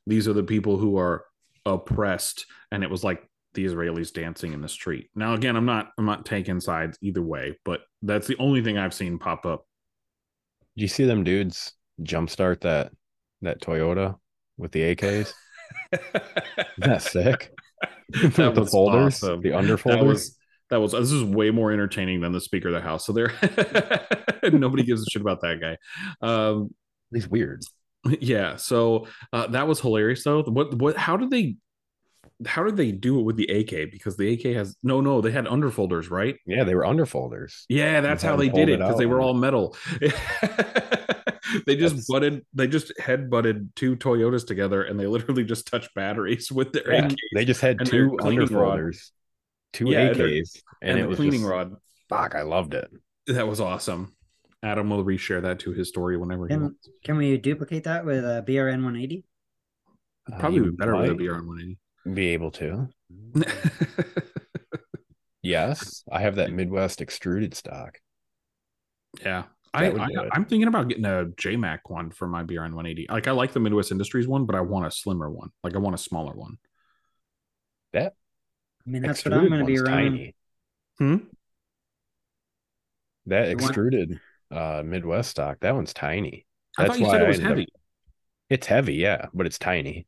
these 0.07 0.29
are 0.29 0.33
the 0.33 0.43
people 0.43 0.77
who 0.77 0.99
are 0.99 1.25
oppressed 1.65 2.47
and 2.71 2.83
it 2.85 2.91
was 2.91 3.03
like 3.03 3.29
the 3.55 3.65
Israelis 3.65 4.13
dancing 4.13 4.53
in 4.53 4.61
the 4.61 4.69
street. 4.69 5.09
Now 5.15 5.35
again, 5.35 5.57
I'm 5.57 5.65
not 5.65 5.91
I'm 5.99 6.05
not 6.05 6.27
taking 6.27 6.61
sides 6.61 6.99
either 7.01 7.23
way, 7.23 7.59
but 7.65 7.81
that's 8.03 8.27
the 8.27 8.37
only 8.39 8.63
thing 8.63 8.79
I've 8.79 8.95
seen 8.95 9.19
pop 9.19 9.47
up. 9.47 9.67
Did 10.77 10.83
you 10.83 10.89
see 10.89 11.05
them 11.05 11.25
dudes 11.25 11.73
jumpstart 12.03 12.61
that 12.61 12.93
that 13.41 13.61
Toyota 13.61 14.17
with 14.59 14.73
the 14.73 14.95
AKs? 14.95 15.33
That's 16.79 17.11
sick? 17.11 17.51
that 18.11 18.35
the 18.55 18.67
folders, 18.67 19.23
awesome. 19.23 19.41
the 19.41 19.51
underfolders. 19.51 19.85
That 19.85 20.05
was, 20.05 20.37
that 20.71 20.81
was 20.81 20.93
this 20.93 21.13
is 21.13 21.23
way 21.23 21.51
more 21.51 21.73
entertaining 21.73 22.21
than 22.21 22.33
the 22.33 22.41
Speaker 22.41 22.69
of 22.69 22.75
the 22.75 22.81
House. 22.81 23.07
So 23.07 23.13
there, 23.13 23.33
nobody 24.53 24.83
gives 24.83 25.03
a 25.03 25.11
shit 25.11 25.23
about 25.23 25.41
that 25.43 25.61
guy. 25.61 25.77
Um, 26.27 26.75
He's 27.13 27.29
weird. 27.29 27.63
Yeah. 28.21 28.55
So 28.55 29.09
uh, 29.33 29.49
that 29.49 29.67
was 29.67 29.81
hilarious 29.81 30.23
though. 30.23 30.45
What 30.45 30.75
what? 30.75 30.97
How 30.97 31.17
did 31.17 31.29
they 31.29 31.57
how 32.47 32.63
did 32.63 32.77
they 32.77 32.93
do 32.93 33.19
it 33.19 33.23
with 33.23 33.37
the 33.37 33.47
AK? 33.47 33.91
Because 33.91 34.17
the 34.17 34.33
AK 34.35 34.55
has 34.55 34.77
no, 34.83 35.01
no, 35.01 35.21
they 35.21 35.33
had 35.33 35.47
underfolders, 35.47 36.11
right? 36.11 36.37
Yeah, 36.47 36.65
they 36.65 36.77
were 36.77 36.85
underfolders. 36.85 37.65
Yeah, 37.69 38.01
that's 38.01 38.23
how 38.23 38.37
they 38.37 38.49
did 38.49 38.69
it 38.69 38.79
because 38.79 38.99
they 38.99 39.07
were 39.07 39.21
all 39.21 39.35
metal. 39.35 39.77
they 41.67 41.77
just 41.77 41.97
that's... 41.97 42.07
butted, 42.09 42.45
they 42.55 42.69
just 42.69 42.97
head 43.01 43.31
butted 43.31 43.75
two 43.75 43.97
Toyotas 43.97 44.47
together, 44.47 44.83
and 44.83 45.01
they 45.01 45.07
literally 45.07 45.45
just 45.45 45.67
touched 45.67 45.95
batteries 45.95 46.53
with 46.53 46.73
their 46.73 46.93
yeah. 46.93 47.09
They 47.35 47.45
just 47.45 47.61
had 47.61 47.85
two 47.85 48.17
underfolders, 48.21 49.11
two 49.73 49.91
yeah, 49.91 50.13
AKs, 50.13 50.63
and, 50.83 50.91
and, 50.91 51.01
and 51.01 51.13
the 51.13 51.17
cleaning 51.17 51.41
just, 51.41 51.51
rod. 51.51 51.75
Fuck, 52.09 52.35
I 52.35 52.43
loved 52.43 52.75
it. 52.75 52.91
That 53.27 53.49
was 53.49 53.61
awesome. 53.61 54.15
Adam 54.63 54.91
will 54.91 55.05
reshare 55.05 55.43
that 55.43 55.61
to 55.61 55.73
his 55.73 55.89
story 55.89 56.17
whenever 56.17 56.49
can, 56.49 56.59
he 56.59 56.63
wants. 56.63 56.89
Can 57.05 57.17
we 57.17 57.37
duplicate 57.37 57.85
that 57.85 58.05
with 58.05 58.25
a 58.25 58.45
BRN 58.47 58.83
180? 58.83 59.25
Probably 60.39 60.61
uh, 60.61 60.63
be 60.65 60.71
better 60.71 60.97
with 60.97 61.11
a 61.11 61.15
BRN 61.15 61.47
180 61.47 61.79
be 62.15 62.29
able 62.29 62.51
to. 62.53 62.89
yes, 65.43 66.05
I 66.11 66.21
have 66.21 66.37
that 66.37 66.53
Midwest 66.53 67.01
extruded 67.01 67.55
stock. 67.55 67.99
Yeah. 69.23 69.45
I, 69.75 69.91
I 69.91 70.09
am 70.35 70.47
thinking 70.47 70.69
about 70.69 70.89
getting 70.89 71.05
a 71.05 71.27
JMac 71.37 71.81
one 71.87 72.11
for 72.11 72.27
my 72.27 72.43
BRN 72.43 72.73
180. 72.73 73.09
Like 73.11 73.29
I 73.29 73.33
like 73.33 73.53
the 73.53 73.61
Midwest 73.61 73.93
Industries 73.93 74.27
one, 74.27 74.47
but 74.47 74.57
I 74.57 74.63
want 74.63 74.87
a 74.87 74.91
slimmer 74.91 75.31
one. 75.31 75.51
Like 75.63 75.75
I 75.75 75.79
want 75.79 75.95
a 75.95 75.99
smaller 75.99 76.33
one. 76.33 76.57
That 77.93 78.15
I 78.87 78.91
mean 78.91 79.03
that's 79.03 79.25
what 79.25 79.35
I'm 79.35 79.49
going 79.49 79.61
to 79.61 79.67
be 79.67 79.79
running. 79.79 80.13
Tiny. 80.13 80.35
Hmm. 80.99 81.17
That 83.27 83.49
extruded 83.49 84.21
uh 84.51 84.83
Midwest 84.85 85.31
stock, 85.31 85.59
that 85.61 85.75
one's 85.75 85.93
tiny. 85.93 86.47
That's 86.79 86.91
I 86.91 86.93
thought 86.93 87.01
you 87.01 87.11
said 87.11 87.23
it 87.23 87.29
was 87.29 87.39
heavy. 87.41 87.63
Up... 87.63 87.81
It's 88.49 88.67
heavy, 88.67 88.95
yeah, 88.95 89.27
but 89.35 89.47
it's 89.47 89.59
tiny. 89.59 90.07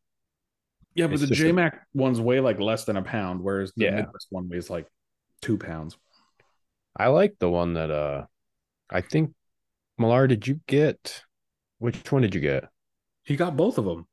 Yeah, 0.95 1.07
but 1.07 1.15
it's 1.15 1.29
the 1.29 1.35
JMac 1.35 1.75
a... 1.75 1.81
ones 1.95 2.21
weigh 2.21 2.41
like 2.41 2.61
less 2.61 2.85
than 2.85 2.97
a 2.97 3.03
pound, 3.03 3.41
whereas 3.41 3.73
the 3.77 3.87
yeah. 3.87 3.97
Midwest 3.97 4.29
one 4.31 4.49
weighs 4.49 4.71
like 4.71 4.87
two 5.43 5.59
pounds. 5.59 5.97
I 6.97 7.09
like 7.09 7.37
the 7.39 7.51
one 7.51 7.75
that 7.75 7.91
uh 7.91 8.27
I 8.91 9.01
think 9.01 9.35
Millar, 9.99 10.29
did 10.29 10.47
you 10.47 10.61
get 10.67 11.23
which 11.79 12.11
one 12.11 12.23
did 12.23 12.35
you 12.35 12.41
get? 12.41 12.69
He 13.25 13.37
got 13.37 13.57
both 13.57 13.79
of 13.79 13.85
them. 13.85 14.07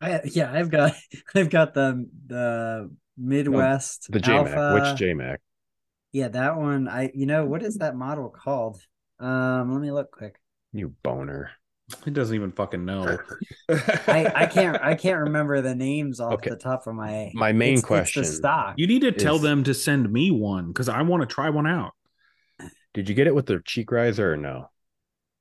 I 0.00 0.20
yeah, 0.24 0.52
I've 0.52 0.70
got 0.70 0.94
I've 1.34 1.50
got 1.50 1.74
the 1.74 2.08
the 2.26 2.90
Midwest 3.20 4.08
the 4.10 4.18
JMac. 4.18 4.54
Alpha. 4.54 4.74
Which 4.74 5.00
JMac? 5.00 5.36
Yeah, 6.12 6.28
that 6.28 6.56
one. 6.56 6.88
I 6.88 7.10
you 7.14 7.26
know 7.26 7.44
what 7.44 7.62
is 7.62 7.76
that 7.76 7.94
model 7.94 8.30
called? 8.30 8.80
Um, 9.18 9.72
let 9.72 9.80
me 9.80 9.90
look 9.90 10.10
quick. 10.10 10.40
You 10.72 10.94
boner. 11.02 11.50
He 12.04 12.10
doesn't 12.10 12.34
even 12.34 12.52
fucking 12.52 12.84
know. 12.84 13.18
I, 13.68 14.32
I 14.34 14.46
can't 14.46 14.80
I 14.80 14.94
can't 14.94 15.18
remember 15.24 15.60
the 15.60 15.74
names 15.74 16.20
off 16.20 16.34
okay. 16.34 16.50
the 16.50 16.56
top 16.56 16.86
of 16.86 16.94
my 16.94 17.30
my 17.34 17.52
main 17.52 17.74
it's, 17.74 17.84
question. 17.84 18.22
It's 18.22 18.30
the 18.30 18.36
stock. 18.36 18.74
You 18.76 18.86
need 18.86 19.02
to 19.02 19.14
is... 19.14 19.22
tell 19.22 19.38
them 19.38 19.64
to 19.64 19.74
send 19.74 20.10
me 20.10 20.30
one 20.30 20.68
because 20.68 20.88
I 20.88 21.02
want 21.02 21.22
to 21.22 21.26
try 21.26 21.50
one 21.50 21.66
out. 21.66 21.92
Did 22.94 23.08
you 23.08 23.14
get 23.14 23.26
it 23.26 23.34
with 23.34 23.46
the 23.46 23.60
cheek 23.64 23.92
riser 23.92 24.32
or 24.32 24.36
no? 24.36 24.70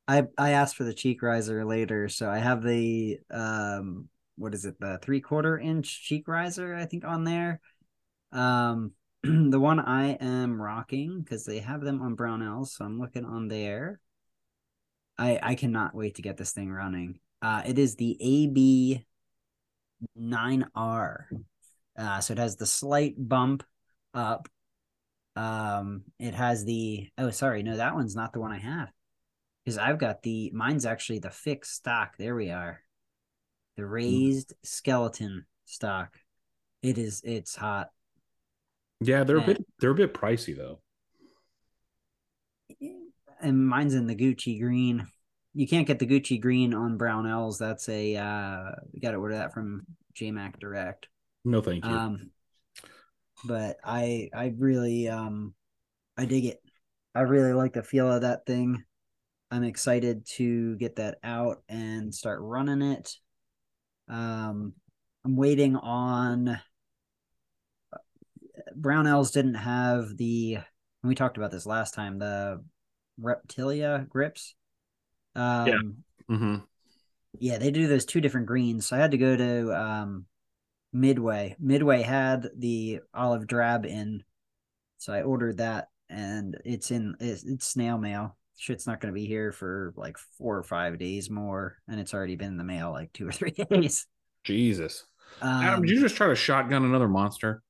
I 0.08 0.24
I 0.38 0.52
asked 0.52 0.76
for 0.76 0.84
the 0.84 0.94
cheek 0.94 1.22
riser 1.22 1.65
later, 1.65 2.10
so 2.10 2.30
I 2.30 2.39
have 2.39 2.63
the 2.63 3.20
um 3.32 4.10
what 4.39 4.54
is 4.54 4.65
it 4.65 4.80
the 4.80 4.99
three 5.02 5.21
quarter 5.21 5.58
inch 5.60 6.04
cheek 6.04 6.28
riser 6.28 6.73
I 6.73 6.86
think 6.86 7.06
on 7.06 7.23
there. 7.23 7.60
Um, 8.32 8.93
the 9.23 9.60
one 9.60 9.80
I 9.80 10.13
am 10.13 10.62
rocking 10.62 11.21
because 11.21 11.45
they 11.45 11.60
have 11.60 11.82
them 11.82 12.02
on 12.02 12.15
Brownell, 12.15 12.65
so 12.65 12.86
I'm 12.86 12.99
looking 12.99 13.25
on 13.25 13.49
there. 13.49 13.99
I 15.17 15.39
I 15.43 15.56
cannot 15.56 15.93
wait 15.93 16.15
to 16.15 16.21
get 16.21 16.38
this 16.38 16.54
thing 16.54 16.71
running. 16.71 17.19
Uh, 17.41 17.63
it 17.65 17.78
is 17.78 17.95
the 17.95 18.17
AB 18.19 19.06
9R. 20.17 21.25
Uh, 21.97 22.19
so 22.21 22.32
it 22.34 22.39
has 22.39 22.56
the 22.56 22.65
slight 22.65 23.15
bump 23.17 23.63
up. 24.13 24.47
Um, 25.36 26.04
it 26.17 26.34
has 26.34 26.65
the 26.65 27.10
oh 27.17 27.30
sorry, 27.32 27.63
no, 27.63 27.78
that 27.78 27.95
one's 27.95 28.15
not 28.15 28.34
the 28.34 28.39
one 28.39 28.52
I 28.52 28.60
have. 28.60 28.89
Because 29.63 29.78
I've 29.78 29.99
got 29.99 30.23
the 30.23 30.52
mine's 30.54 30.86
actually 30.86 31.19
the 31.19 31.30
fixed 31.30 31.75
stock. 31.75 32.13
There 32.17 32.36
we 32.36 32.49
are. 32.52 32.82
The 33.80 33.86
hmm. 33.86 33.92
raised 33.92 34.54
skeleton 34.63 35.46
stock. 35.65 36.18
It 36.82 36.98
is 36.98 37.22
it's 37.24 37.56
hot. 37.56 37.89
Yeah, 39.02 39.24
they're 39.24 39.38
and, 39.38 39.50
a 39.50 39.54
bit 39.54 39.65
they're 39.80 39.92
a 39.92 39.96
bit 39.96 40.13
pricey 40.13 40.56
though 40.56 40.80
and 43.42 43.68
mine's 43.68 43.94
in 43.94 44.08
the 44.08 44.15
Gucci 44.15 44.60
green. 44.60 45.08
You 45.54 45.68
can't 45.68 45.88
get 45.88 46.00
the 46.00 46.08
Gucci 46.08 46.39
green 46.39 46.74
on 46.74 46.98
brown 46.98 47.26
Brownells. 47.26 47.58
That's 47.58 47.89
a 47.89 48.15
uh 48.15 48.72
got 49.02 49.12
to 49.12 49.18
order 49.18 49.36
that 49.36 49.54
from 49.54 49.86
JMac 50.15 50.60
Direct. 50.60 51.08
No, 51.46 51.62
thank 51.62 51.86
you. 51.86 51.92
Um, 51.92 52.32
but 53.46 53.78
I 53.84 54.30
I 54.34 54.54
really 54.58 55.08
um 55.08 55.54
I 56.18 56.26
dig 56.26 56.46
it. 56.46 56.62
I 57.15 57.22
really 57.22 57.54
like 57.54 57.74
the 57.74 57.84
feel 57.84 58.12
of 58.12 58.22
that 58.22 58.46
thing. 58.46 58.84
I'm 59.52 59.63
excited 59.63 60.28
to 60.36 60.76
get 60.78 60.98
that 60.98 61.18
out 61.24 61.63
and 61.68 62.13
start 62.13 62.39
running 62.42 62.82
it. 62.84 63.15
Um, 64.10 64.74
I'm 65.26 65.36
waiting 65.36 65.76
on. 65.76 66.60
Brownells 68.78 69.32
didn't 69.32 69.56
have 69.56 70.17
the. 70.17 70.60
We 71.04 71.15
talked 71.15 71.38
about 71.38 71.52
this 71.52 71.65
last 71.65 71.93
time. 71.93 72.19
The 72.19 72.63
Reptilia 73.22 74.08
grips. 74.10 74.56
Um, 75.36 75.67
yeah. 75.67 76.36
Mm-hmm. 76.36 76.56
Yeah, 77.39 77.57
they 77.57 77.72
do 77.72 77.88
those 77.88 78.05
two 78.05 78.22
different 78.22 78.47
greens. 78.47 78.88
So 78.88 78.95
I 78.95 78.99
had 78.99 79.12
to 79.12 79.18
go 79.18 79.36
to 79.36 79.80
um, 79.80 80.26
Midway. 80.91 81.55
Midway 81.60 82.01
had 82.01 82.49
the 82.57 83.01
olive 83.14 83.47
drab 83.47 83.86
in, 83.86 84.24
so 84.97 85.14
I 85.14 85.22
ordered 85.22 85.57
that, 85.57 85.89
and 86.10 86.57
it's 86.66 86.91
in 86.91 87.16
it's, 87.20 87.43
it's 87.43 87.68
snail 87.68 87.97
mail. 87.97 88.36
Shit's 88.60 88.86
not 88.86 88.99
going 88.99 89.14
to 89.14 89.18
be 89.18 89.26
here 89.26 89.53
for 89.53 89.93
like 89.95 90.18
four 90.38 90.57
or 90.57 90.64
five 90.64 90.99
days 90.99 91.30
more, 91.30 91.78
and 91.88 91.97
it's 91.97 92.14
already 92.14 92.36
been 92.36 92.49
in 92.49 92.57
the 92.57 92.66
mail 92.66 92.91
like 92.91 93.14
two 93.14 93.26
or 93.26 93.32
three 93.32 93.51
days. 93.72 94.05
Jesus, 94.43 95.05
um, 95.41 95.64
Adam, 95.64 95.82
did 95.82 95.91
you 95.91 96.01
just 96.01 96.18
try 96.18 96.28
to 96.28 96.36
shotgun 96.36 96.84
another 96.84 97.07
monster? 97.07 97.64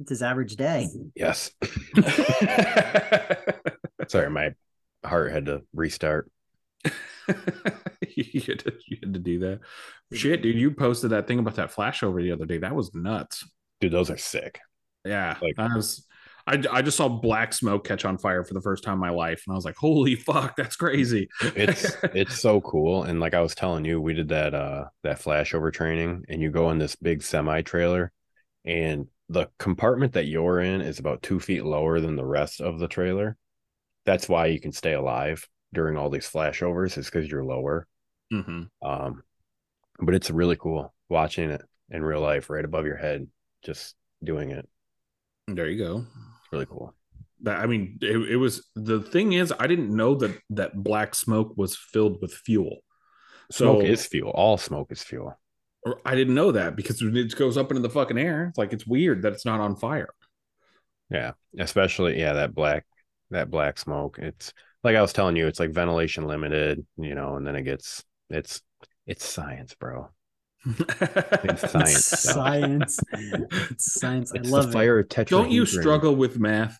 It's 0.00 0.08
his 0.08 0.22
average 0.22 0.56
day. 0.56 0.88
Yes. 1.14 1.50
Sorry, 4.08 4.30
my 4.30 4.54
heart 5.04 5.32
had 5.32 5.44
to 5.46 5.62
restart. 5.74 6.30
you, 6.84 6.92
had 8.40 8.60
to, 8.60 8.72
you 8.86 8.96
had 9.02 9.12
to 9.12 9.20
do 9.20 9.40
that. 9.40 9.60
Shit, 10.12 10.42
dude, 10.42 10.56
you 10.56 10.70
posted 10.70 11.10
that 11.10 11.28
thing 11.28 11.38
about 11.38 11.56
that 11.56 11.72
flashover 11.72 12.22
the 12.22 12.32
other 12.32 12.46
day. 12.46 12.56
That 12.58 12.74
was 12.74 12.94
nuts. 12.94 13.46
Dude, 13.80 13.92
those 13.92 14.10
are 14.10 14.16
sick. 14.16 14.58
Yeah, 15.04 15.36
like 15.42 15.58
I 15.58 15.74
was. 15.74 16.06
I, 16.50 16.60
I 16.72 16.82
just 16.82 16.96
saw 16.96 17.08
black 17.08 17.52
smoke 17.52 17.86
catch 17.86 18.04
on 18.04 18.18
fire 18.18 18.42
for 18.42 18.54
the 18.54 18.60
first 18.60 18.82
time 18.82 18.94
in 18.94 19.00
my 19.00 19.10
life, 19.10 19.44
and 19.46 19.52
I 19.52 19.56
was 19.56 19.64
like, 19.64 19.76
"Holy 19.76 20.16
fuck, 20.16 20.56
that's 20.56 20.74
crazy!" 20.74 21.28
It's 21.40 21.96
it's 22.02 22.40
so 22.40 22.60
cool, 22.60 23.04
and 23.04 23.20
like 23.20 23.34
I 23.34 23.40
was 23.40 23.54
telling 23.54 23.84
you, 23.84 24.00
we 24.00 24.14
did 24.14 24.28
that 24.28 24.52
uh 24.52 24.86
that 25.04 25.20
flashover 25.20 25.72
training, 25.72 26.24
and 26.28 26.42
you 26.42 26.50
go 26.50 26.70
in 26.70 26.78
this 26.78 26.96
big 26.96 27.22
semi 27.22 27.62
trailer, 27.62 28.10
and 28.64 29.06
the 29.28 29.48
compartment 29.60 30.14
that 30.14 30.26
you're 30.26 30.60
in 30.60 30.80
is 30.80 30.98
about 30.98 31.22
two 31.22 31.38
feet 31.38 31.64
lower 31.64 32.00
than 32.00 32.16
the 32.16 32.26
rest 32.26 32.60
of 32.60 32.80
the 32.80 32.88
trailer. 32.88 33.36
That's 34.04 34.28
why 34.28 34.46
you 34.46 34.58
can 34.58 34.72
stay 34.72 34.94
alive 34.94 35.46
during 35.72 35.96
all 35.96 36.10
these 36.10 36.28
flashovers, 36.28 36.98
is 36.98 37.06
because 37.06 37.30
you're 37.30 37.44
lower. 37.44 37.86
Mm-hmm. 38.32 38.62
Um, 38.84 39.22
but 40.00 40.16
it's 40.16 40.30
really 40.30 40.56
cool 40.56 40.92
watching 41.08 41.50
it 41.50 41.62
in 41.90 42.02
real 42.02 42.20
life, 42.20 42.50
right 42.50 42.64
above 42.64 42.86
your 42.86 42.96
head, 42.96 43.28
just 43.62 43.94
doing 44.24 44.50
it. 44.50 44.68
There 45.46 45.68
you 45.68 45.78
go. 45.78 46.06
Really 46.52 46.66
cool. 46.66 46.94
That 47.42 47.58
I 47.60 47.66
mean, 47.66 47.98
it, 48.02 48.16
it 48.32 48.36
was 48.36 48.68
the 48.74 49.00
thing 49.00 49.32
is, 49.32 49.52
I 49.58 49.66
didn't 49.66 49.94
know 49.94 50.14
that 50.16 50.36
that 50.50 50.82
black 50.82 51.14
smoke 51.14 51.54
was 51.56 51.76
filled 51.76 52.20
with 52.20 52.32
fuel. 52.32 52.78
Smoke 53.50 53.82
so, 53.82 53.86
is 53.86 54.06
fuel. 54.06 54.30
All 54.30 54.58
smoke 54.58 54.92
is 54.92 55.02
fuel. 55.02 55.38
I 56.04 56.14
didn't 56.14 56.34
know 56.34 56.52
that 56.52 56.76
because 56.76 57.00
it 57.00 57.36
goes 57.36 57.56
up 57.56 57.70
into 57.70 57.80
the 57.80 57.90
fucking 57.90 58.18
air. 58.18 58.46
It's 58.48 58.58
like 58.58 58.72
it's 58.72 58.86
weird 58.86 59.22
that 59.22 59.32
it's 59.32 59.46
not 59.46 59.60
on 59.60 59.76
fire. 59.76 60.10
Yeah, 61.10 61.32
especially 61.58 62.18
yeah 62.18 62.34
that 62.34 62.54
black 62.54 62.84
that 63.30 63.50
black 63.50 63.78
smoke. 63.78 64.18
It's 64.18 64.52
like 64.84 64.96
I 64.96 65.02
was 65.02 65.12
telling 65.12 65.36
you, 65.36 65.46
it's 65.46 65.60
like 65.60 65.70
ventilation 65.70 66.26
limited, 66.26 66.84
you 66.96 67.14
know, 67.14 67.36
and 67.36 67.46
then 67.46 67.56
it 67.56 67.62
gets 67.62 68.04
it's 68.28 68.60
it's 69.06 69.26
science, 69.26 69.74
bro. 69.74 70.10
It's 70.64 71.70
science. 71.70 72.04
science. 72.06 73.00
It's 73.12 73.92
science. 74.00 74.32
I 74.34 74.40
love 74.40 74.72
fire 74.72 75.00
it. 75.00 75.08
Don't 75.26 75.50
you 75.50 75.66
struggle 75.66 76.14
with 76.14 76.38
math? 76.38 76.78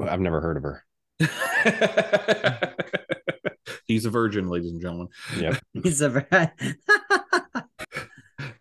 I've 0.00 0.20
never 0.20 0.40
heard 0.40 0.56
of 0.56 0.62
her. 0.62 0.84
He's 3.86 4.06
a 4.06 4.10
virgin, 4.10 4.48
ladies 4.48 4.72
and 4.72 4.80
gentlemen. 4.80 5.08
Yep. 5.38 5.58
He's 5.82 6.00
a 6.00 6.08
virgin. 6.08 6.50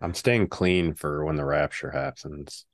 I'm 0.02 0.14
staying 0.14 0.48
clean 0.50 0.94
for 0.94 1.24
when 1.24 1.38
the 1.38 1.46
rapture 1.46 1.90
happens. 1.90 2.66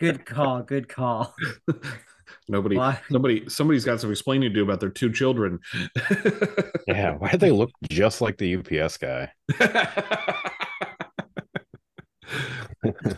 good 0.00 0.24
call. 0.24 0.62
Good 0.62 0.88
call. 0.88 1.34
Nobody, 2.48 2.76
why? 2.76 3.00
somebody, 3.10 3.48
somebody's 3.48 3.84
got 3.84 4.00
some 4.00 4.10
explaining 4.10 4.48
to 4.50 4.54
do 4.54 4.62
about 4.62 4.80
their 4.80 4.90
two 4.90 5.10
children. 5.12 5.58
yeah, 6.86 7.16
why 7.16 7.32
do 7.32 7.38
they 7.38 7.50
look 7.50 7.70
just 7.90 8.20
like 8.20 8.38
the 8.38 8.56
UPS 8.56 8.98
guy? 8.98 9.32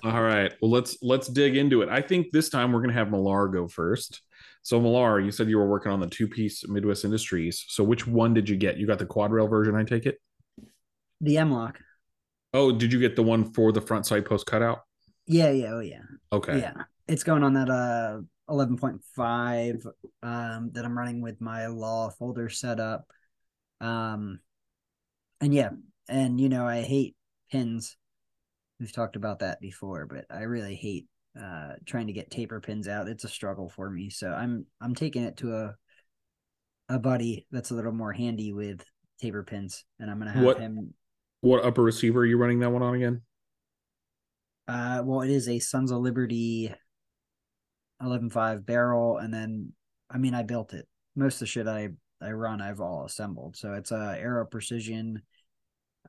All 0.03 0.23
right, 0.23 0.53
well 0.63 0.71
let's 0.71 0.97
let's 1.03 1.29
dig 1.29 1.57
into 1.57 1.83
it. 1.83 1.89
I 1.89 2.01
think 2.01 2.29
this 2.33 2.49
time 2.49 2.73
we're 2.73 2.81
gonna 2.81 2.95
have 2.95 3.11
Millar 3.11 3.49
go 3.49 3.69
first. 3.69 4.23
So 4.63 4.81
Millar, 4.81 5.21
you 5.21 5.31
said 5.31 5.49
you 5.49 5.59
were 5.59 5.69
working 5.69 5.93
on 5.93 6.01
the 6.01 6.07
two-piece 6.07 6.67
Midwest 6.69 7.05
Industries. 7.05 7.65
So 7.69 7.85
which 7.85 8.07
one 8.07 8.35
did 8.35 8.49
you 8.49 8.57
get? 8.57 8.77
You 8.77 8.87
got 8.87 8.99
the 8.99 9.07
quad 9.07 9.31
rail 9.33 9.49
version, 9.49 9.75
I 9.75 9.85
take 9.85 10.07
it. 10.07 10.19
The 11.21 11.39
M 11.39 11.51
lock. 11.51 11.81
Oh, 12.55 12.73
did 12.73 12.93
you 12.93 13.01
get 13.01 13.17
the 13.17 13.23
one 13.23 13.53
for 13.53 13.73
the 13.73 13.81
front 13.81 14.07
side 14.07 14.25
post 14.25 14.47
cutout? 14.47 14.81
Yeah, 15.27 15.51
yeah, 15.51 15.73
oh 15.73 15.81
yeah. 15.81 16.03
Okay. 16.33 16.61
Yeah, 16.61 16.73
it's 17.07 17.25
going 17.25 17.43
on 17.43 17.55
that 17.55 17.69
uh 17.69 18.21
11.5 18.49 19.87
um, 20.23 20.71
that 20.73 20.85
I'm 20.85 20.97
running 20.97 21.21
with 21.21 21.41
my 21.41 21.67
law 21.67 22.11
folder 22.11 22.49
set 22.49 22.81
up. 22.81 23.07
Um, 23.81 24.41
and 25.41 25.55
yeah, 25.55 25.71
and 26.09 26.41
you 26.41 26.49
know, 26.49 26.67
I 26.67 26.83
hate 26.83 27.15
pins. 27.51 27.97
We've 28.81 28.93
talked 28.93 29.17
about 29.17 29.41
that 29.41 29.61
before, 29.61 30.07
but 30.07 30.25
I 30.31 30.43
really 30.43 30.75
hate 30.75 31.07
uh, 31.41 31.75
trying 31.87 32.07
to 32.09 32.13
get 32.13 32.31
taper 32.31 32.61
pins 32.61 32.89
out. 32.89 33.09
It's 33.09 33.25
a 33.25 33.29
struggle 33.29 33.69
for 33.69 33.91
me. 33.91 34.11
So 34.11 34.31
I'm 34.31 34.67
I'm 34.81 34.95
taking 34.95 35.25
it 35.25 35.37
to 35.39 35.55
a 35.55 35.75
a 36.89 36.99
buddy 36.99 37.47
that's 37.51 37.71
a 37.71 37.75
little 37.75 37.93
more 37.93 38.13
handy 38.13 38.53
with 38.53 38.85
taper 39.21 39.43
pins, 39.43 39.85
and 40.01 40.11
I'm 40.11 40.19
gonna 40.19 40.33
have 40.33 40.45
what, 40.45 40.61
him. 40.61 40.95
What 41.41 41.65
upper 41.65 41.83
receiver 41.83 42.21
are 42.21 42.27
you 42.27 42.39
running 42.39 42.61
that 42.61 42.71
one 42.71 42.83
on 42.83 42.95
again? 42.95 43.23
Uh, 44.67 45.03
well, 45.05 45.23
it 45.23 45.31
is 45.31 45.49
a 45.49 45.59
Sons 45.59 45.91
of 45.91 45.99
Liberty 45.99 46.75
11.5 48.03 48.65
barrel, 48.65 49.19
and 49.19 49.33
then 49.33 49.73
I 50.11 50.19
mean 50.19 50.35
I 50.35 50.43
built 50.43 50.75
it. 50.75 50.87
Most 51.17 51.35
of 51.35 51.41
the 51.41 51.47
shit 51.47 51.67
I 51.67 51.91
I 52.21 52.31
run 52.33 52.61
I've 52.61 52.81
all 52.81 53.05
assembled. 53.05 53.57
So 53.57 53.75
it's 53.75 53.93
a 53.93 54.17
Aero 54.19 54.45
Precision 54.47 55.23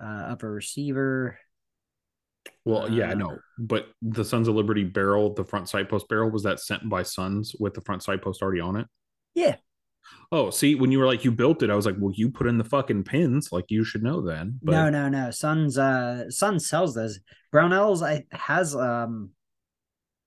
uh, 0.02 0.28
upper 0.30 0.52
receiver. 0.52 1.38
Well, 2.66 2.90
yeah, 2.90 3.10
I 3.10 3.12
uh, 3.12 3.16
know, 3.16 3.38
but 3.58 3.88
the 4.02 4.24
Sons 4.24 4.48
of 4.48 4.56
Liberty 4.56 4.84
barrel, 4.84 5.34
the 5.34 5.44
front 5.44 5.70
side 5.70 5.90
post 5.90 6.08
barrel, 6.08 6.30
was 6.30 6.44
that 6.44 6.60
sent 6.60 6.88
by 6.90 7.04
Sons 7.04 7.56
with 7.60 7.74
the 7.74 7.82
front 7.82 8.04
side 8.04 8.22
post 8.22 8.42
already 8.42 8.62
on 8.62 8.76
it? 8.76 8.88
Yeah. 9.36 9.56
Oh, 10.32 10.50
see, 10.50 10.76
when 10.76 10.92
you 10.92 11.00
were 11.00 11.06
like 11.06 11.24
you 11.24 11.32
built 11.32 11.64
it, 11.64 11.70
I 11.70 11.76
was 11.76 11.86
like, 11.86 11.96
well, 12.00 12.14
you 12.16 12.30
put 12.30 12.48
in 12.48 12.58
the 12.58 12.64
fucking 12.64 13.04
pins, 13.04 13.52
like 13.52 13.66
you 13.70 13.84
should 13.84 14.04
know 14.04 14.22
then. 14.22 14.60
But... 14.62 14.72
No, 14.72 14.90
no, 14.90 15.10
no. 15.10 15.32
Sons, 15.32 15.78
uh, 15.78 16.30
Sons 16.30 16.68
sells 16.68 16.96
those. 16.96 17.20
Brownells, 17.54 18.06
I 18.06 18.26
has 18.36 18.76
um 18.76 19.32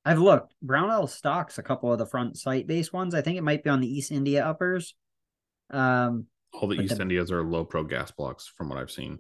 I've 0.05 0.19
looked. 0.19 0.55
Brownell 0.63 1.07
stocks 1.07 1.59
a 1.59 1.63
couple 1.63 1.93
of 1.93 1.99
the 1.99 2.07
front 2.07 2.37
sight 2.37 2.67
based 2.67 2.93
ones. 2.93 3.15
I 3.15 3.23
think 3.23 3.39
it 3.39 3.45
might 3.45 3.63
be 3.63 3.71
on 3.71 3.81
the 3.81 3.93
East 3.93 4.11
India 4.11 4.45
uppers. 4.45 4.95
Um, 5.71 6.27
all 6.53 6.69
the 6.69 6.81
East 6.81 6.97
the, 6.97 7.03
Indias 7.03 7.31
are 7.31 7.43
low 7.43 7.65
pro 7.65 7.85
gas 7.85 8.11
blocks, 8.11 8.53
from 8.57 8.69
what 8.69 8.79
I've 8.79 8.91
seen. 8.91 9.19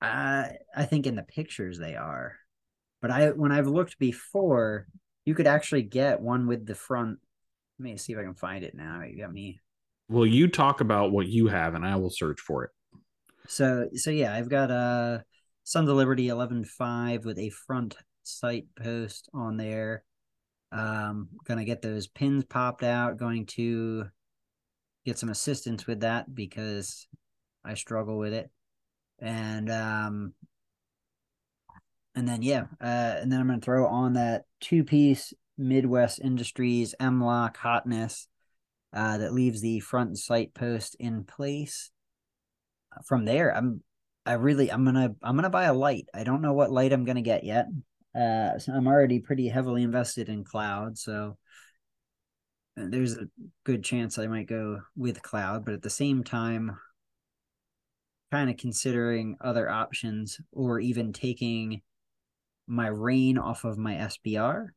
Uh, 0.00 0.44
I 0.74 0.84
think 0.84 1.06
in 1.06 1.16
the 1.16 1.22
pictures 1.22 1.78
they 1.78 1.96
are, 1.96 2.36
but 3.00 3.10
I 3.10 3.30
when 3.30 3.52
I've 3.52 3.68
looked 3.68 3.98
before, 3.98 4.86
you 5.24 5.34
could 5.34 5.46
actually 5.46 5.82
get 5.82 6.20
one 6.20 6.46
with 6.46 6.66
the 6.66 6.74
front. 6.74 7.18
Let 7.78 7.84
me 7.84 7.96
see 7.98 8.14
if 8.14 8.18
I 8.18 8.22
can 8.22 8.34
find 8.34 8.64
it 8.64 8.74
now. 8.74 9.02
You 9.02 9.18
got 9.20 9.32
me. 9.32 9.60
Well, 10.08 10.26
you 10.26 10.48
talk 10.48 10.80
about 10.80 11.12
what 11.12 11.26
you 11.26 11.48
have, 11.48 11.74
and 11.74 11.84
I 11.84 11.96
will 11.96 12.10
search 12.10 12.40
for 12.40 12.64
it. 12.64 12.70
So, 13.48 13.88
so 13.94 14.10
yeah, 14.10 14.34
I've 14.34 14.48
got 14.48 14.70
a 14.70 15.24
Sons 15.64 15.88
of 15.88 15.96
Liberty 15.96 16.28
eleven 16.28 16.64
five 16.64 17.24
with 17.24 17.38
a 17.38 17.50
front 17.50 17.96
sight 18.26 18.66
post 18.76 19.28
on 19.32 19.56
there. 19.56 20.04
Um, 20.72 21.28
gonna 21.44 21.64
get 21.64 21.82
those 21.82 22.06
pins 22.06 22.44
popped 22.44 22.82
out. 22.82 23.18
Going 23.18 23.46
to 23.46 24.06
get 25.04 25.18
some 25.18 25.28
assistance 25.28 25.86
with 25.86 26.00
that 26.00 26.34
because 26.34 27.06
I 27.64 27.74
struggle 27.74 28.18
with 28.18 28.32
it. 28.32 28.50
And 29.18 29.70
um, 29.70 30.34
and 32.14 32.28
then 32.28 32.42
yeah, 32.42 32.64
uh, 32.80 33.16
and 33.20 33.30
then 33.30 33.40
I'm 33.40 33.46
gonna 33.46 33.60
throw 33.60 33.86
on 33.86 34.14
that 34.14 34.44
two 34.60 34.84
piece 34.84 35.32
Midwest 35.56 36.20
Industries 36.20 36.94
M 37.00 37.22
Lock 37.22 37.56
hotness 37.56 38.26
uh, 38.92 39.18
that 39.18 39.32
leaves 39.32 39.60
the 39.60 39.80
front 39.80 40.18
sight 40.18 40.54
post 40.54 40.96
in 40.98 41.24
place. 41.24 41.90
From 43.04 43.24
there, 43.24 43.54
I'm 43.54 43.82
I 44.24 44.32
really 44.32 44.72
I'm 44.72 44.84
gonna 44.84 45.14
I'm 45.22 45.36
gonna 45.36 45.50
buy 45.50 45.64
a 45.64 45.74
light. 45.74 46.06
I 46.14 46.24
don't 46.24 46.42
know 46.42 46.52
what 46.52 46.72
light 46.72 46.92
I'm 46.92 47.04
gonna 47.04 47.22
get 47.22 47.44
yet. 47.44 47.66
Uh, 48.16 48.58
so 48.58 48.72
I'm 48.72 48.86
already 48.86 49.18
pretty 49.18 49.48
heavily 49.48 49.82
invested 49.82 50.28
in 50.30 50.42
Cloud, 50.42 50.96
so 50.96 51.36
uh, 52.80 52.86
there's 52.88 53.14
a 53.14 53.28
good 53.64 53.84
chance 53.84 54.18
I 54.18 54.26
might 54.26 54.48
go 54.48 54.80
with 54.96 55.22
Cloud. 55.22 55.66
But 55.66 55.74
at 55.74 55.82
the 55.82 55.90
same 55.90 56.24
time, 56.24 56.78
kind 58.32 58.48
of 58.48 58.56
considering 58.56 59.36
other 59.40 59.68
options, 59.68 60.40
or 60.50 60.80
even 60.80 61.12
taking 61.12 61.82
my 62.66 62.88
REIN 62.88 63.36
off 63.36 63.64
of 63.64 63.76
my 63.76 63.94
SBR, 63.94 64.68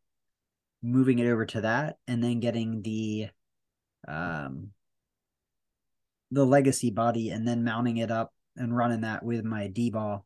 moving 0.84 1.20
it 1.20 1.28
over 1.28 1.46
to 1.46 1.62
that, 1.62 1.98
and 2.08 2.22
then 2.22 2.42
getting 2.42 2.82
the 2.82 3.30
um 4.08 4.72
the 6.32 6.46
legacy 6.46 6.92
body, 6.92 7.30
and 7.30 7.48
then 7.48 7.64
mounting 7.64 7.98
it 7.98 8.12
up 8.12 8.34
and 8.58 8.76
running 8.76 9.02
that 9.02 9.24
with 9.24 9.46
my 9.46 9.70
DBAL. 9.70 10.24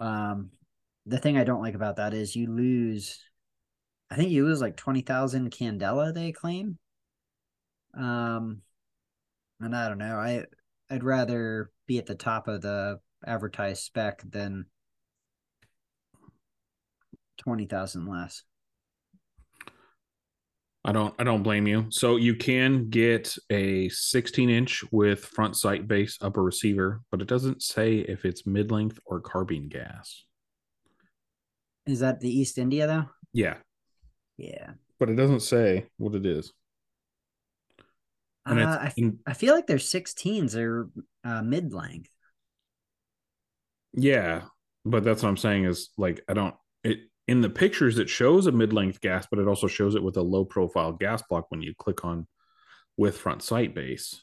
Um, 0.00 0.50
the 1.06 1.18
thing 1.18 1.36
I 1.36 1.44
don't 1.44 1.62
like 1.62 1.74
about 1.74 1.96
that 1.96 2.14
is 2.14 2.34
you 2.34 2.50
lose. 2.50 3.18
I 4.10 4.16
think 4.16 4.30
you 4.30 4.44
lose 4.44 4.60
like 4.60 4.76
twenty 4.76 5.02
thousand 5.02 5.50
candela. 5.50 6.14
They 6.14 6.32
claim. 6.32 6.78
Um, 7.96 8.62
and 9.60 9.74
I 9.74 9.88
don't 9.88 9.98
know. 9.98 10.16
I 10.16 10.44
I'd 10.90 11.04
rather 11.04 11.70
be 11.86 11.98
at 11.98 12.06
the 12.06 12.14
top 12.14 12.48
of 12.48 12.62
the 12.62 13.00
advertised 13.26 13.82
spec 13.82 14.22
than 14.28 14.66
twenty 17.36 17.66
thousand 17.66 18.06
less. 18.06 18.42
I 20.86 20.92
don't 20.92 21.14
I 21.18 21.24
don't 21.24 21.42
blame 21.42 21.66
you. 21.66 21.86
So 21.88 22.16
you 22.16 22.34
can 22.34 22.90
get 22.90 23.34
a 23.48 23.88
16 23.88 24.50
inch 24.50 24.84
with 24.92 25.24
front 25.24 25.56
sight 25.56 25.88
base 25.88 26.18
upper 26.20 26.42
receiver, 26.42 27.00
but 27.10 27.22
it 27.22 27.28
doesn't 27.28 27.62
say 27.62 27.96
if 28.00 28.26
it's 28.26 28.46
mid 28.46 28.70
length 28.70 28.98
or 29.06 29.20
carbine 29.20 29.68
gas. 29.68 30.24
Is 31.86 32.00
that 32.00 32.20
the 32.20 32.30
East 32.30 32.58
India 32.58 32.86
though? 32.86 33.06
Yeah. 33.32 33.56
Yeah. 34.36 34.72
But 34.98 35.10
it 35.10 35.16
doesn't 35.16 35.40
say 35.40 35.86
what 35.96 36.14
it 36.14 36.24
is. 36.24 36.52
And 38.46 38.60
uh, 38.60 38.78
I, 38.80 38.92
in, 38.96 39.18
I 39.26 39.32
feel 39.32 39.54
like 39.54 39.66
their 39.66 39.78
16s 39.78 40.54
are 40.56 40.90
uh, 41.24 41.42
mid 41.42 41.72
length. 41.72 42.10
Yeah, 43.94 44.42
but 44.84 45.04
that's 45.04 45.22
what 45.22 45.28
I'm 45.28 45.36
saying 45.36 45.64
is 45.64 45.90
like 45.96 46.22
I 46.28 46.34
don't 46.34 46.54
it 46.82 47.08
in 47.26 47.40
the 47.40 47.50
pictures 47.50 47.98
it 47.98 48.10
shows 48.10 48.46
a 48.46 48.52
mid-length 48.52 49.00
gas, 49.00 49.26
but 49.30 49.38
it 49.38 49.48
also 49.48 49.66
shows 49.66 49.94
it 49.94 50.02
with 50.02 50.16
a 50.16 50.22
low 50.22 50.44
profile 50.44 50.92
gas 50.92 51.22
block 51.22 51.46
when 51.48 51.62
you 51.62 51.74
click 51.78 52.04
on 52.04 52.26
with 52.96 53.16
front 53.16 53.42
sight 53.42 53.74
base. 53.74 54.22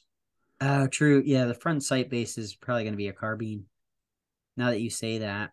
Oh, 0.59 0.87
true. 0.87 1.23
Yeah, 1.25 1.45
the 1.45 1.55
front 1.55 1.83
sight 1.83 2.09
base 2.09 2.37
is 2.37 2.53
probably 2.53 2.83
going 2.83 2.93
to 2.93 2.97
be 2.97 3.07
a 3.07 3.13
carbine. 3.13 3.65
Now 4.57 4.69
that 4.69 4.81
you 4.81 4.91
say 4.91 5.19
that. 5.19 5.51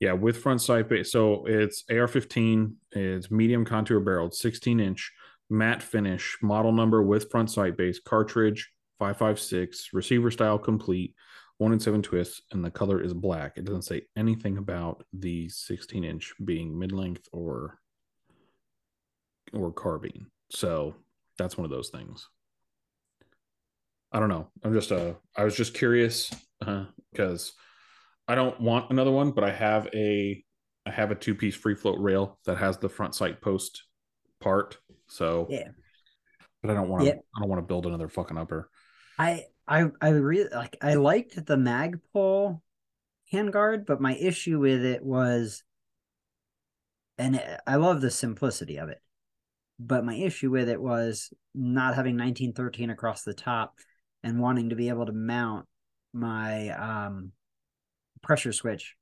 Yeah, 0.00 0.12
with 0.12 0.36
front 0.36 0.60
sight 0.60 0.88
base. 0.88 1.10
So 1.10 1.44
it's 1.46 1.84
AR-15. 1.90 2.72
It's 2.92 3.30
medium 3.30 3.64
contour 3.64 4.00
barreled, 4.00 4.34
16 4.34 4.78
inch 4.78 5.12
matte 5.50 5.82
finish, 5.82 6.38
model 6.42 6.72
number 6.72 7.02
with 7.02 7.30
front 7.30 7.50
sight 7.50 7.76
base, 7.76 7.98
cartridge 8.00 8.70
556, 8.98 9.90
receiver 9.92 10.30
style 10.30 10.58
complete, 10.58 11.14
one 11.58 11.72
in 11.72 11.80
seven 11.80 12.02
twists, 12.02 12.42
and 12.52 12.64
the 12.64 12.70
color 12.70 13.00
is 13.00 13.14
black. 13.14 13.56
It 13.56 13.64
doesn't 13.64 13.82
say 13.82 14.02
anything 14.16 14.58
about 14.58 15.04
the 15.12 15.48
16 15.48 16.04
inch 16.04 16.32
being 16.44 16.78
mid 16.78 16.92
length 16.92 17.28
or 17.32 17.78
or 19.52 19.72
carbine. 19.72 20.26
So 20.50 20.94
that's 21.38 21.56
one 21.56 21.64
of 21.64 21.70
those 21.70 21.88
things. 21.88 22.28
I 24.12 24.20
don't 24.20 24.28
know. 24.28 24.48
I'm 24.62 24.72
just 24.72 24.92
uh 24.92 25.14
I 25.36 25.44
was 25.44 25.56
just 25.56 25.74
curious 25.74 26.30
because 27.12 27.52
uh, 27.56 27.62
I 28.28 28.34
don't 28.34 28.60
want 28.60 28.90
another 28.90 29.10
one, 29.10 29.30
but 29.30 29.42
I 29.42 29.50
have 29.50 29.88
a 29.94 30.44
I 30.86 30.90
have 30.90 31.10
a 31.10 31.14
two 31.14 31.34
piece 31.34 31.56
free 31.56 31.74
float 31.74 31.98
rail 31.98 32.38
that 32.44 32.58
has 32.58 32.78
the 32.78 32.88
front 32.88 33.14
sight 33.14 33.40
post 33.40 33.84
part. 34.40 34.76
So 35.08 35.46
yeah, 35.48 35.68
but 36.62 36.70
I 36.70 36.74
don't 36.74 36.90
want 36.90 37.04
to. 37.04 37.08
Yeah. 37.08 37.14
I 37.36 37.40
don't 37.40 37.48
want 37.48 37.62
to 37.62 37.66
build 37.66 37.86
another 37.86 38.08
fucking 38.08 38.36
upper. 38.36 38.70
I 39.18 39.44
I 39.66 39.86
I 40.00 40.10
really 40.10 40.50
like. 40.50 40.76
I 40.82 40.94
liked 40.94 41.34
the 41.34 41.56
Magpul 41.56 42.60
handguard, 43.32 43.86
but 43.86 44.00
my 44.00 44.14
issue 44.14 44.58
with 44.58 44.84
it 44.84 45.02
was, 45.02 45.62
and 47.16 47.42
I 47.66 47.76
love 47.76 48.02
the 48.02 48.10
simplicity 48.10 48.78
of 48.78 48.90
it, 48.90 49.00
but 49.78 50.04
my 50.04 50.14
issue 50.14 50.50
with 50.50 50.68
it 50.68 50.80
was 50.80 51.32
not 51.54 51.94
having 51.94 52.16
1913 52.16 52.90
across 52.90 53.22
the 53.22 53.34
top 53.34 53.74
and 54.22 54.40
wanting 54.40 54.68
to 54.70 54.76
be 54.76 54.90
able 54.90 55.06
to 55.06 55.12
mount 55.12 55.66
my 56.12 56.70
um 56.70 57.32
pressure 58.22 58.52
switch 58.52 58.94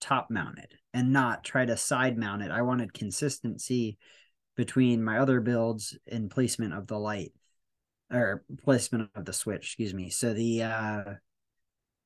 top 0.00 0.28
mounted 0.30 0.72
and 0.94 1.12
not 1.12 1.44
try 1.44 1.64
to 1.64 1.76
side 1.76 2.16
mount 2.16 2.42
it. 2.42 2.50
I 2.50 2.62
wanted 2.62 2.94
consistency 2.94 3.98
between 4.56 5.02
my 5.02 5.18
other 5.18 5.40
builds 5.40 5.96
and 6.10 6.30
placement 6.30 6.74
of 6.74 6.86
the 6.86 6.98
light 6.98 7.32
or 8.12 8.44
placement 8.62 9.10
of 9.14 9.24
the 9.24 9.32
switch, 9.32 9.66
excuse 9.66 9.94
me. 9.94 10.10
So 10.10 10.34
the 10.34 10.62
uh 10.62 11.02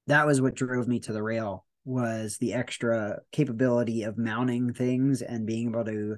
that 0.06 0.26
was 0.26 0.40
what 0.40 0.54
drove 0.54 0.86
me 0.86 1.00
to 1.00 1.12
the 1.12 1.22
rail 1.22 1.64
was 1.84 2.38
the 2.38 2.54
extra 2.54 3.20
capability 3.32 4.02
of 4.02 4.18
mounting 4.18 4.72
things 4.72 5.22
and 5.22 5.46
being 5.46 5.70
able 5.70 5.84
to 5.84 6.16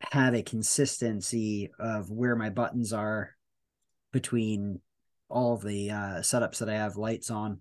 have 0.00 0.34
a 0.34 0.42
consistency 0.42 1.70
of 1.78 2.10
where 2.10 2.36
my 2.36 2.50
buttons 2.50 2.92
are 2.92 3.30
between 4.12 4.80
all 5.28 5.56
the 5.56 5.90
uh, 5.90 6.18
setups 6.20 6.58
that 6.58 6.68
I 6.68 6.74
have 6.74 6.96
lights 6.96 7.30
on. 7.30 7.60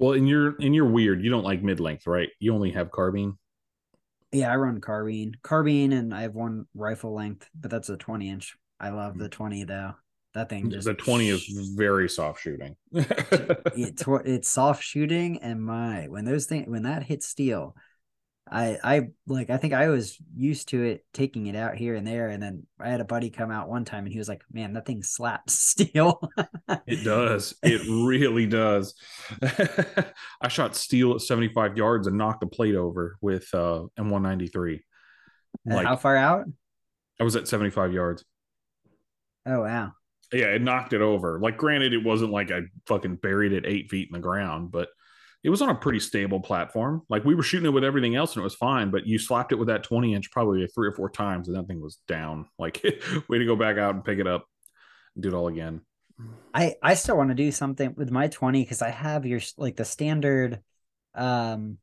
Well, 0.00 0.14
and 0.14 0.26
you're 0.26 0.56
and 0.60 0.74
you're 0.74 0.88
weird. 0.88 1.22
You 1.22 1.30
don't 1.30 1.44
like 1.44 1.62
mid 1.62 1.78
length, 1.78 2.06
right? 2.06 2.30
You 2.40 2.54
only 2.54 2.70
have 2.72 2.90
carbine. 2.90 3.36
Yeah, 4.32 4.50
I 4.50 4.56
run 4.56 4.80
carbine, 4.80 5.36
carbine, 5.42 5.92
and 5.92 6.14
I 6.14 6.22
have 6.22 6.34
one 6.34 6.66
rifle 6.74 7.14
length, 7.14 7.48
but 7.54 7.70
that's 7.70 7.90
a 7.90 7.98
twenty 7.98 8.30
inch. 8.30 8.56
I 8.80 8.90
love 8.90 9.18
the 9.18 9.28
twenty 9.28 9.64
though. 9.64 9.92
That 10.32 10.48
thing 10.48 10.70
just 10.70 10.86
the 10.86 10.94
twenty 10.94 11.28
is 11.28 11.74
very 11.76 12.08
soft 12.08 12.40
shooting. 12.40 12.76
it's 12.92 14.04
it's 14.24 14.48
soft 14.48 14.82
shooting, 14.82 15.42
and 15.42 15.62
my 15.62 16.08
when 16.08 16.24
those 16.24 16.46
things 16.46 16.66
when 16.66 16.84
that 16.84 17.02
hits 17.02 17.26
steel, 17.26 17.76
I 18.50 18.78
I 18.82 19.08
like 19.28 19.48
I 19.48 19.58
think 19.58 19.74
I 19.74 19.88
was 19.88 20.16
used 20.34 20.70
to 20.70 20.82
it 20.82 21.04
taking 21.12 21.46
it 21.46 21.54
out 21.54 21.76
here 21.76 21.94
and 21.94 22.06
there, 22.06 22.28
and 22.28 22.42
then 22.42 22.66
I 22.80 22.88
had 22.88 23.00
a 23.00 23.04
buddy 23.04 23.30
come 23.30 23.50
out 23.50 23.68
one 23.68 23.84
time 23.84 24.04
and 24.04 24.12
he 24.12 24.18
was 24.18 24.28
like, 24.28 24.42
"Man, 24.52 24.72
that 24.72 24.86
thing 24.86 25.02
slaps 25.02 25.54
steel." 25.58 26.20
it 26.86 27.04
does. 27.04 27.54
It 27.62 27.82
really 27.88 28.46
does. 28.46 28.94
I 30.40 30.48
shot 30.48 30.74
steel 30.74 31.14
at 31.14 31.20
seventy 31.20 31.48
five 31.48 31.76
yards 31.76 32.08
and 32.08 32.18
knocked 32.18 32.42
a 32.42 32.48
plate 32.48 32.74
over 32.74 33.16
with 33.20 33.52
uh 33.54 33.84
M 33.96 34.10
one 34.10 34.22
ninety 34.22 34.48
three. 34.48 34.82
Like 35.64 35.86
how 35.86 35.96
far 35.96 36.16
out? 36.16 36.46
I 37.20 37.24
was 37.24 37.36
at 37.36 37.46
seventy 37.46 37.70
five 37.70 37.92
yards. 37.92 38.24
Oh 39.46 39.60
wow! 39.60 39.92
Yeah, 40.32 40.46
it 40.46 40.62
knocked 40.62 40.92
it 40.92 41.00
over. 41.02 41.38
Like, 41.40 41.56
granted, 41.56 41.92
it 41.92 42.04
wasn't 42.04 42.32
like 42.32 42.50
I 42.50 42.62
fucking 42.86 43.16
buried 43.16 43.52
it 43.52 43.64
eight 43.66 43.90
feet 43.90 44.08
in 44.08 44.12
the 44.12 44.20
ground, 44.20 44.70
but 44.72 44.88
it 45.42 45.50
was 45.50 45.62
on 45.62 45.70
a 45.70 45.74
pretty 45.74 46.00
stable 46.00 46.40
platform. 46.40 47.02
Like 47.08 47.24
we 47.24 47.34
were 47.34 47.42
shooting 47.42 47.66
it 47.66 47.72
with 47.72 47.84
everything 47.84 48.14
else 48.14 48.34
and 48.34 48.40
it 48.40 48.44
was 48.44 48.54
fine, 48.54 48.90
but 48.90 49.06
you 49.06 49.18
slapped 49.18 49.52
it 49.52 49.58
with 49.58 49.68
that 49.68 49.82
20 49.82 50.14
inch 50.14 50.30
probably 50.30 50.66
three 50.66 50.88
or 50.88 50.92
four 50.92 51.08
times 51.08 51.48
and 51.48 51.56
that 51.56 51.66
thing 51.66 51.80
was 51.80 51.98
down. 52.06 52.46
Like 52.58 52.82
way 53.28 53.38
to 53.38 53.46
go 53.46 53.56
back 53.56 53.78
out 53.78 53.94
and 53.94 54.04
pick 54.04 54.18
it 54.18 54.26
up 54.26 54.44
and 55.14 55.22
do 55.22 55.30
it 55.30 55.34
all 55.34 55.48
again. 55.48 55.80
I 56.52 56.74
I 56.82 56.94
still 56.94 57.16
want 57.16 57.30
to 57.30 57.34
do 57.34 57.50
something 57.50 57.94
with 57.96 58.10
my 58.10 58.28
20 58.28 58.62
because 58.62 58.82
I 58.82 58.90
have 58.90 59.24
your 59.24 59.40
like 59.56 59.76
the 59.76 59.86
standard 59.86 60.60
um 61.14 61.78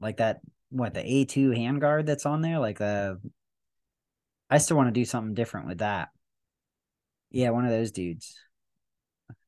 like 0.00 0.18
that 0.18 0.40
what 0.70 0.94
the 0.94 1.00
A2 1.00 1.50
handguard 1.58 2.06
that's 2.06 2.26
on 2.26 2.42
there 2.42 2.60
like 2.60 2.78
the 2.78 3.20
I 4.48 4.58
still 4.58 4.76
want 4.76 4.86
to 4.86 5.00
do 5.00 5.04
something 5.04 5.34
different 5.34 5.66
with 5.66 5.78
that. 5.78 6.10
Yeah, 7.30 7.50
one 7.50 7.64
of 7.64 7.70
those 7.72 7.90
dudes. 7.90 8.36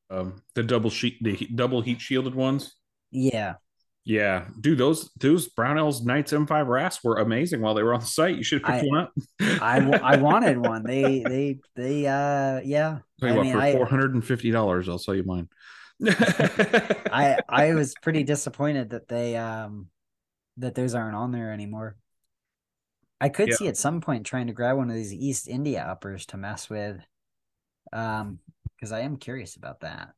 Um 0.09 0.41
the 0.53 0.63
double 0.63 0.89
sheet 0.89 1.17
the 1.21 1.37
double 1.55 1.79
heat 1.79 2.01
shielded 2.01 2.35
ones. 2.35 2.75
Yeah. 3.11 3.55
Yeah, 4.03 4.45
dude, 4.59 4.79
those 4.79 5.11
those 5.19 5.53
Brownells 5.53 6.03
Knights 6.03 6.33
M5 6.33 6.67
RAS 6.67 7.03
were 7.03 7.17
amazing 7.17 7.61
while 7.61 7.75
they 7.75 7.83
were 7.83 7.93
on 7.93 7.99
the 7.99 8.05
site. 8.07 8.35
You 8.35 8.43
should 8.43 8.65
have 8.65 8.81
picked 8.81 8.85
I, 8.85 8.87
one 8.87 8.97
up. 8.97 9.13
I, 9.61 10.15
I 10.15 10.17
wanted 10.21 10.57
one. 10.57 10.81
They 10.83 11.21
they 11.21 11.59
they 11.75 12.07
uh 12.07 12.61
yeah. 12.63 12.99
Tell 13.19 13.29
you 13.29 13.35
I 13.35 13.37
what, 13.37 13.45
mean, 13.45 13.53
for 13.53 13.77
four 13.77 13.85
hundred 13.85 14.15
and 14.15 14.25
fifty 14.25 14.49
dollars, 14.49 14.89
I'll 14.89 14.97
sell 14.97 15.13
you 15.13 15.23
mine. 15.23 15.49
I 16.07 17.37
I 17.47 17.73
was 17.75 17.93
pretty 18.01 18.23
disappointed 18.23 18.89
that 18.89 19.07
they 19.07 19.37
um 19.37 19.87
that 20.57 20.73
those 20.73 20.95
aren't 20.95 21.15
on 21.15 21.31
there 21.31 21.51
anymore. 21.51 21.95
I 23.19 23.29
could 23.29 23.49
yeah. 23.49 23.55
see 23.55 23.67
at 23.67 23.77
some 23.77 24.01
point 24.01 24.25
trying 24.25 24.47
to 24.47 24.53
grab 24.53 24.77
one 24.77 24.89
of 24.89 24.95
these 24.95 25.13
East 25.13 25.47
India 25.47 25.83
uppers 25.83 26.25
to 26.27 26.37
mess 26.37 26.71
with. 26.71 26.99
Um, 27.93 28.39
because 28.75 28.91
I 28.91 29.01
am 29.01 29.17
curious 29.17 29.57
about 29.57 29.81
that. 29.81 30.09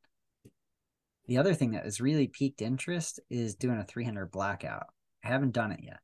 The 1.26 1.38
other 1.38 1.54
thing 1.54 1.72
that 1.72 1.84
has 1.84 2.00
really 2.00 2.26
piqued 2.26 2.60
interest 2.60 3.20
is 3.30 3.54
doing 3.54 3.78
a 3.78 3.84
300 3.84 4.30
blackout. 4.30 4.86
I 5.24 5.28
haven't 5.28 5.52
done 5.52 5.72
it 5.72 5.80
yet. 5.82 6.00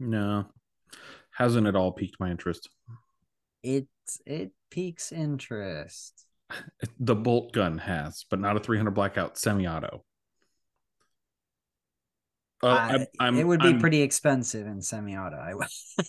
No, 0.00 0.46
hasn't 1.32 1.66
at 1.66 1.76
all 1.76 1.92
piqued 1.92 2.18
my 2.18 2.30
interest. 2.30 2.68
It 3.62 3.86
it 4.26 4.52
piques 4.70 5.12
interest. 5.12 6.26
The 7.00 7.16
bolt 7.16 7.52
gun 7.52 7.78
has, 7.78 8.26
but 8.30 8.38
not 8.38 8.56
a 8.56 8.60
300 8.60 8.90
blackout 8.92 9.38
semi-auto. 9.38 10.04
Uh, 12.62 13.04
I, 13.20 13.28
it 13.36 13.46
would 13.46 13.60
be 13.60 13.68
I'm, 13.68 13.80
pretty 13.80 14.00
expensive 14.00 14.66
in 14.66 14.80
semi-auto. 14.80 15.36
I, 15.36 15.52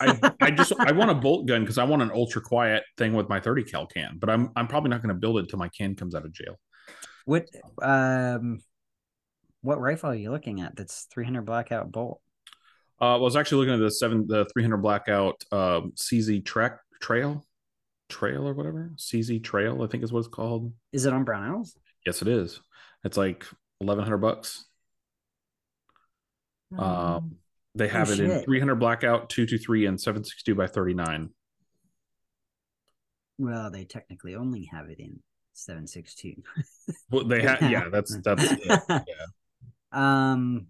I, 0.00 0.32
I 0.40 0.50
just 0.50 0.72
I 0.78 0.92
want 0.92 1.10
a 1.10 1.14
bolt 1.26 1.46
gun 1.46 1.62
because 1.62 1.78
I 1.78 1.84
want 1.84 2.02
an 2.02 2.10
ultra 2.14 2.40
quiet 2.40 2.84
thing 2.96 3.12
with 3.12 3.28
my 3.28 3.40
30 3.40 3.64
cal 3.64 3.86
can, 3.86 4.16
but 4.18 4.30
I'm 4.30 4.50
I'm 4.56 4.68
probably 4.68 4.90
not 4.90 5.02
going 5.02 5.14
to 5.14 5.18
build 5.18 5.38
it 5.38 5.40
until 5.40 5.58
my 5.58 5.68
can 5.68 5.94
comes 5.94 6.14
out 6.14 6.24
of 6.24 6.32
jail. 6.32 6.54
What 7.26 7.48
um 7.82 8.60
what 9.60 9.80
rifle 9.80 10.10
are 10.10 10.14
you 10.14 10.30
looking 10.30 10.60
at 10.60 10.76
that's 10.76 11.06
300 11.12 11.42
blackout 11.42 11.92
bolt? 11.92 12.20
Uh, 13.00 13.14
I 13.14 13.16
was 13.16 13.36
actually 13.36 13.58
looking 13.58 13.74
at 13.74 13.84
the 13.84 13.90
seven, 13.90 14.26
the 14.26 14.46
300 14.54 14.78
blackout 14.78 15.44
um, 15.52 15.92
CZ 15.96 16.44
Trek 16.46 16.78
Trail, 17.00 17.44
Trail 18.08 18.48
or 18.48 18.54
whatever. 18.54 18.92
CZ 18.96 19.42
Trail, 19.44 19.82
I 19.82 19.86
think 19.88 20.02
is 20.02 20.12
what 20.12 20.20
it's 20.20 20.28
called. 20.28 20.72
Is 20.92 21.04
it 21.04 21.12
on 21.12 21.26
Brownells? 21.26 21.72
Yes, 22.06 22.22
it 22.22 22.28
is. 22.28 22.60
It's 23.04 23.18
like 23.18 23.44
1100 23.78 24.16
bucks. 24.18 24.64
Um, 26.78 26.80
um 26.80 27.36
they 27.74 27.88
have 27.88 28.08
oh, 28.08 28.12
it 28.12 28.16
shit. 28.16 28.30
in 28.30 28.42
300 28.44 28.76
blackout, 28.76 29.28
223, 29.28 29.86
and 29.86 30.00
762 30.00 30.54
by 30.54 30.66
39. 30.66 31.28
Well, 33.38 33.70
they 33.70 33.84
technically 33.84 34.34
only 34.34 34.70
have 34.72 34.88
it 34.88 34.98
in 34.98 35.20
seven 35.56 35.86
six 35.86 36.14
two. 36.14 36.34
well, 37.10 37.24
they 37.24 37.42
have 37.42 37.62
yeah. 37.70 37.88
That's 37.90 38.16
that's 38.18 38.44
yeah. 38.64 38.78
yeah. 38.88 39.02
Um, 39.92 40.66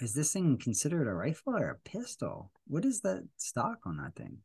is 0.00 0.14
this 0.14 0.32
thing 0.32 0.58
considered 0.58 1.08
a 1.08 1.14
rifle 1.14 1.56
or 1.56 1.70
a 1.70 1.88
pistol? 1.88 2.52
What 2.68 2.84
is 2.84 3.00
that 3.00 3.26
stock 3.36 3.78
on 3.84 3.96
that 3.96 4.14
thing? 4.14 4.38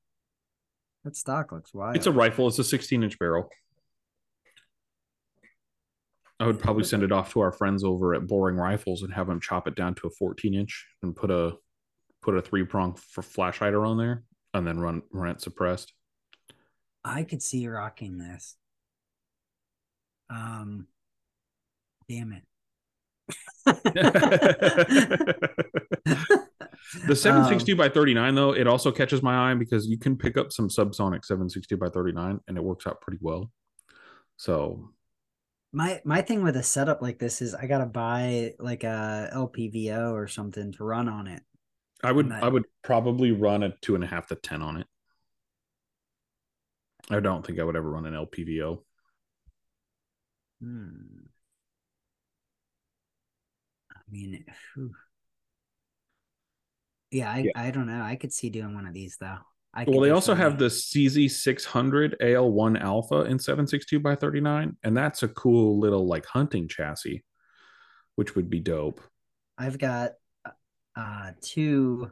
That 1.03 1.15
stock 1.15 1.51
looks 1.51 1.73
wild. 1.73 1.95
It's 1.95 2.07
a 2.07 2.11
rifle. 2.11 2.47
It's 2.47 2.57
a 2.57 2.63
16 2.63 3.03
inch 3.03 3.19
barrel. 3.19 3.49
I 6.39 6.47
would 6.47 6.59
probably 6.59 6.83
send 6.83 7.03
it 7.03 7.11
off 7.11 7.31
to 7.33 7.41
our 7.41 7.51
friends 7.51 7.83
over 7.83 8.13
at 8.15 8.27
Boring 8.27 8.57
Rifles 8.57 9.03
and 9.03 9.13
have 9.13 9.27
them 9.27 9.39
chop 9.39 9.67
it 9.67 9.75
down 9.75 9.95
to 9.95 10.07
a 10.07 10.09
14 10.09 10.53
inch 10.53 10.87
and 11.03 11.15
put 11.15 11.31
a 11.31 11.53
put 12.21 12.35
a 12.35 12.41
three 12.41 12.65
prong 12.65 12.95
for 12.95 13.21
flash 13.21 13.59
hider 13.59 13.85
on 13.85 13.97
there 13.97 14.23
and 14.53 14.65
then 14.65 14.79
run 14.79 15.03
run 15.11 15.31
it 15.31 15.41
suppressed. 15.41 15.93
I 17.05 17.23
could 17.23 17.41
see 17.43 17.59
you 17.59 17.71
rocking 17.71 18.17
this. 18.17 18.55
Um, 20.29 20.87
damn 22.09 22.33
it. 22.33 22.43
the 27.07 27.15
762 27.15 27.71
um, 27.73 27.77
by 27.77 27.89
39 27.89 28.35
though, 28.35 28.53
it 28.53 28.67
also 28.67 28.91
catches 28.91 29.21
my 29.21 29.51
eye 29.51 29.53
because 29.53 29.87
you 29.87 29.99
can 29.99 30.17
pick 30.17 30.35
up 30.35 30.51
some 30.51 30.67
subsonic 30.67 31.23
762 31.23 31.77
by 31.77 31.89
39 31.89 32.39
and 32.47 32.57
it 32.57 32.63
works 32.63 32.87
out 32.87 33.01
pretty 33.01 33.19
well. 33.21 33.51
So 34.37 34.89
my 35.71 36.01
my 36.05 36.21
thing 36.21 36.43
with 36.43 36.57
a 36.57 36.63
setup 36.63 37.01
like 37.01 37.19
this 37.19 37.41
is 37.41 37.53
I 37.53 37.67
gotta 37.67 37.85
buy 37.85 38.53
like 38.59 38.83
a 38.83 39.29
LPVO 39.33 40.11
or 40.13 40.27
something 40.27 40.71
to 40.73 40.83
run 40.83 41.07
on 41.07 41.27
it. 41.27 41.43
I 42.03 42.11
would 42.11 42.31
I 42.31 42.47
would 42.47 42.65
probably 42.83 43.31
run 43.31 43.63
a 43.63 43.75
two 43.81 43.95
and 43.95 44.03
a 44.03 44.07
half 44.07 44.27
to 44.27 44.35
ten 44.35 44.61
on 44.61 44.77
it. 44.77 44.87
I 47.09 47.19
don't 47.19 47.45
think 47.45 47.59
I 47.59 47.63
would 47.63 47.75
ever 47.75 47.89
run 47.89 48.05
an 48.05 48.13
LPVO. 48.13 48.79
Hmm. 50.61 51.25
I 53.91 53.99
mean, 54.09 54.45
whew. 54.73 54.91
yeah, 57.11 57.31
I, 57.31 57.37
yeah, 57.39 57.51
I 57.55 57.71
don't 57.71 57.87
know. 57.87 58.01
I 58.01 58.15
could 58.15 58.33
see 58.33 58.49
doing 58.49 58.73
one 58.73 58.87
of 58.87 58.93
these 58.93 59.17
though. 59.19 59.37
well, 59.87 59.99
they 59.99 60.09
also 60.09 60.33
have 60.33 60.57
the 60.57 60.65
CZ600 60.65 62.15
AL1 62.21 62.81
Alpha 62.81 63.21
in 63.21 63.37
762 63.37 63.99
by 63.99 64.15
39, 64.15 64.77
and 64.83 64.97
that's 64.97 65.23
a 65.23 65.27
cool 65.27 65.79
little 65.79 66.07
like 66.07 66.25
hunting 66.25 66.67
chassis, 66.67 67.23
which 68.15 68.35
would 68.35 68.49
be 68.49 68.59
dope. 68.59 69.01
I've 69.57 69.77
got 69.77 70.11
uh 70.95 71.31
two 71.41 72.09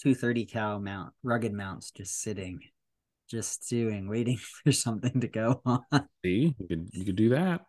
230 0.00 0.44
cal 0.46 0.80
mount 0.80 1.12
rugged 1.22 1.52
mounts 1.52 1.92
just 1.92 2.20
sitting 2.20 2.60
just 3.28 3.68
doing 3.68 4.08
waiting 4.08 4.36
for 4.64 4.72
something 4.72 5.20
to 5.20 5.28
go 5.28 5.60
on. 5.64 5.84
See 6.24 6.54
you 6.58 6.66
could 6.66 6.88
you 6.92 7.04
could 7.04 7.16
do 7.16 7.30
that. 7.30 7.62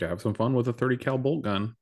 To 0.00 0.08
have 0.08 0.20
some 0.20 0.34
fun 0.34 0.54
with 0.54 0.68
a 0.68 0.72
30 0.72 0.96
cal 0.96 1.18
bolt 1.18 1.44
gun. 1.44 1.76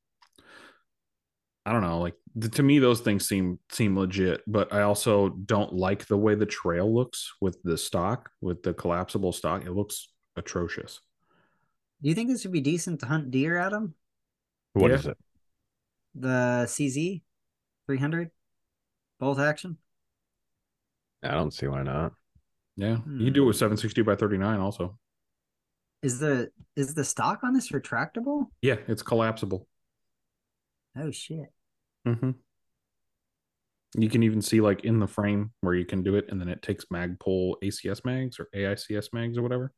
I 1.64 1.72
don't 1.72 1.82
know 1.82 2.00
like 2.00 2.14
to 2.52 2.62
me 2.62 2.78
those 2.78 3.00
things 3.00 3.28
seem 3.28 3.58
seem 3.70 3.96
legit 3.96 4.40
but 4.46 4.72
i 4.72 4.82
also 4.82 5.28
don't 5.28 5.72
like 5.74 6.06
the 6.06 6.16
way 6.16 6.34
the 6.34 6.46
trail 6.46 6.92
looks 6.92 7.30
with 7.42 7.62
the 7.62 7.76
stock 7.78 8.30
with 8.40 8.62
the 8.62 8.74
collapsible 8.74 9.32
stock. 9.32 9.64
It 9.64 9.72
looks 9.72 10.08
atrocious. 10.36 11.00
Do 12.02 12.08
you 12.08 12.14
think 12.14 12.30
this 12.30 12.44
would 12.44 12.52
be 12.52 12.60
decent 12.60 13.00
to 13.00 13.06
hunt 13.06 13.30
deer 13.30 13.56
adam 13.58 13.94
What 14.72 14.90
yeah. 14.90 14.96
is 14.96 15.06
it? 15.06 15.18
The 16.14 16.64
CZ 16.66 17.22
300 17.86 18.30
bolt 19.18 19.38
action? 19.38 19.78
I 21.22 21.30
don't 21.30 21.52
see 21.52 21.68
why 21.68 21.82
not. 21.84 22.12
Yeah, 22.76 22.96
hmm. 22.96 23.18
you 23.18 23.26
can 23.26 23.34
do 23.34 23.42
it 23.44 23.46
with 23.46 23.56
760 23.56 24.02
by 24.02 24.16
39 24.16 24.60
also. 24.60 24.98
Is 26.02 26.18
the 26.18 26.50
is 26.74 26.94
the 26.94 27.04
stock 27.04 27.40
on 27.44 27.54
this 27.54 27.70
retractable? 27.70 28.46
Yeah, 28.60 28.76
it's 28.88 29.02
collapsible. 29.02 29.68
Oh 30.96 31.10
shit. 31.10 31.46
Mm-hmm. 32.06 32.30
You 33.94 34.08
can 34.08 34.22
even 34.22 34.42
see 34.42 34.60
like 34.60 34.84
in 34.84 34.98
the 34.98 35.06
frame 35.06 35.52
where 35.60 35.74
you 35.74 35.84
can 35.84 36.02
do 36.02 36.16
it, 36.16 36.26
and 36.28 36.40
then 36.40 36.48
it 36.48 36.62
takes 36.62 36.86
Magpul 36.86 37.54
ACS 37.62 38.04
mags 38.04 38.40
or 38.40 38.48
AICS 38.54 39.12
mags 39.12 39.38
or 39.38 39.42
whatever. 39.42 39.72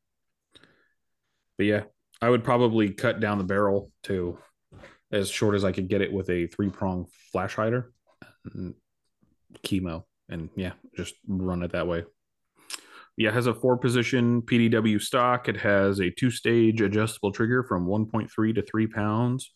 But 1.57 1.65
yeah, 1.65 1.83
I 2.21 2.29
would 2.29 2.43
probably 2.43 2.91
cut 2.91 3.19
down 3.19 3.37
the 3.37 3.43
barrel 3.43 3.91
to 4.03 4.37
as 5.11 5.29
short 5.29 5.55
as 5.55 5.63
I 5.63 5.71
could 5.71 5.89
get 5.89 6.01
it 6.01 6.11
with 6.11 6.29
a 6.29 6.47
three 6.47 6.69
prong 6.69 7.05
flash 7.31 7.55
hider, 7.55 7.91
chemo, 9.63 10.03
and 10.29 10.49
yeah, 10.55 10.73
just 10.95 11.15
run 11.27 11.61
it 11.61 11.73
that 11.73 11.87
way. 11.87 12.05
Yeah, 13.17 13.29
it 13.29 13.33
has 13.33 13.47
a 13.47 13.53
four 13.53 13.77
position 13.77 14.41
PDW 14.41 15.01
stock. 15.01 15.47
It 15.47 15.57
has 15.57 15.99
a 15.99 16.09
two 16.09 16.29
stage 16.29 16.81
adjustable 16.81 17.31
trigger 17.31 17.63
from 17.63 17.87
1.3 17.87 18.55
to 18.55 18.61
3 18.61 18.87
pounds, 18.87 19.51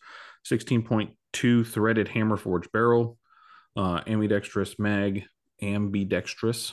16.2 0.46 1.66
threaded 1.66 2.08
hammer 2.08 2.38
forged 2.38 2.72
barrel, 2.72 3.18
uh, 3.76 4.00
ambidextrous 4.06 4.78
mag, 4.78 5.24
ambidextrous 5.62 6.72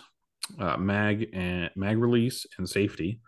uh, 0.59 0.77
mag 0.77 1.29
and 1.33 1.69
mag 1.75 1.97
release 1.97 2.45
and 2.57 2.69
safety, 2.69 3.19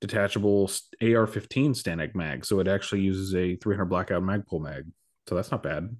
detachable 0.00 0.64
AR-15 1.00 1.70
Stanag 1.70 2.14
mag. 2.14 2.44
So 2.44 2.58
it 2.58 2.68
actually 2.68 3.02
uses 3.02 3.34
a 3.34 3.56
300 3.56 3.84
blackout 3.84 4.22
Magpul 4.22 4.60
mag. 4.60 4.86
So 5.28 5.34
that's 5.36 5.50
not 5.50 5.62
bad. 5.62 5.96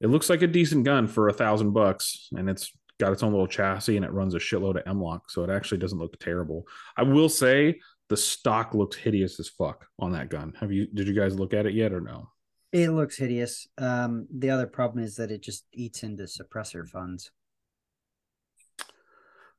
It 0.00 0.08
looks 0.08 0.30
like 0.30 0.42
a 0.42 0.46
decent 0.46 0.84
gun 0.84 1.08
for 1.08 1.28
a 1.28 1.32
thousand 1.32 1.72
bucks, 1.72 2.28
and 2.36 2.48
it's 2.48 2.70
got 3.00 3.12
its 3.12 3.22
own 3.22 3.32
little 3.32 3.46
chassis 3.46 3.96
and 3.96 4.04
it 4.04 4.12
runs 4.12 4.34
a 4.34 4.38
shitload 4.38 4.76
of 4.76 4.86
M-LOK, 4.86 5.30
so 5.30 5.42
it 5.42 5.50
actually 5.50 5.78
doesn't 5.78 5.98
look 5.98 6.18
terrible. 6.18 6.66
I 6.96 7.02
will 7.02 7.28
say 7.28 7.80
the 8.08 8.16
stock 8.16 8.74
looks 8.74 8.96
hideous 8.96 9.40
as 9.40 9.48
fuck 9.48 9.86
on 9.98 10.12
that 10.12 10.28
gun. 10.28 10.54
Have 10.60 10.72
you 10.72 10.86
did 10.86 11.08
you 11.08 11.14
guys 11.14 11.38
look 11.38 11.54
at 11.54 11.66
it 11.66 11.74
yet 11.74 11.92
or 11.92 12.00
no? 12.00 12.30
It 12.72 12.90
looks 12.90 13.16
hideous. 13.16 13.68
Um, 13.78 14.26
the 14.36 14.50
other 14.50 14.66
problem 14.66 15.04
is 15.04 15.16
that 15.16 15.30
it 15.30 15.42
just 15.42 15.64
eats 15.72 16.02
into 16.02 16.24
suppressor 16.24 16.88
funds. 16.88 17.30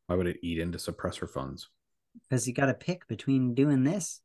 Why 0.08 0.16
would 0.16 0.28
it 0.28 0.40
eat 0.44 0.60
into 0.60 0.78
suppressor 0.78 1.30
funds? 1.30 1.70
Because 2.30 2.48
you 2.48 2.54
got 2.54 2.68
to 2.68 2.74
pick 2.74 3.08
between 3.08 3.56
doing 3.56 3.84
this 3.84 4.22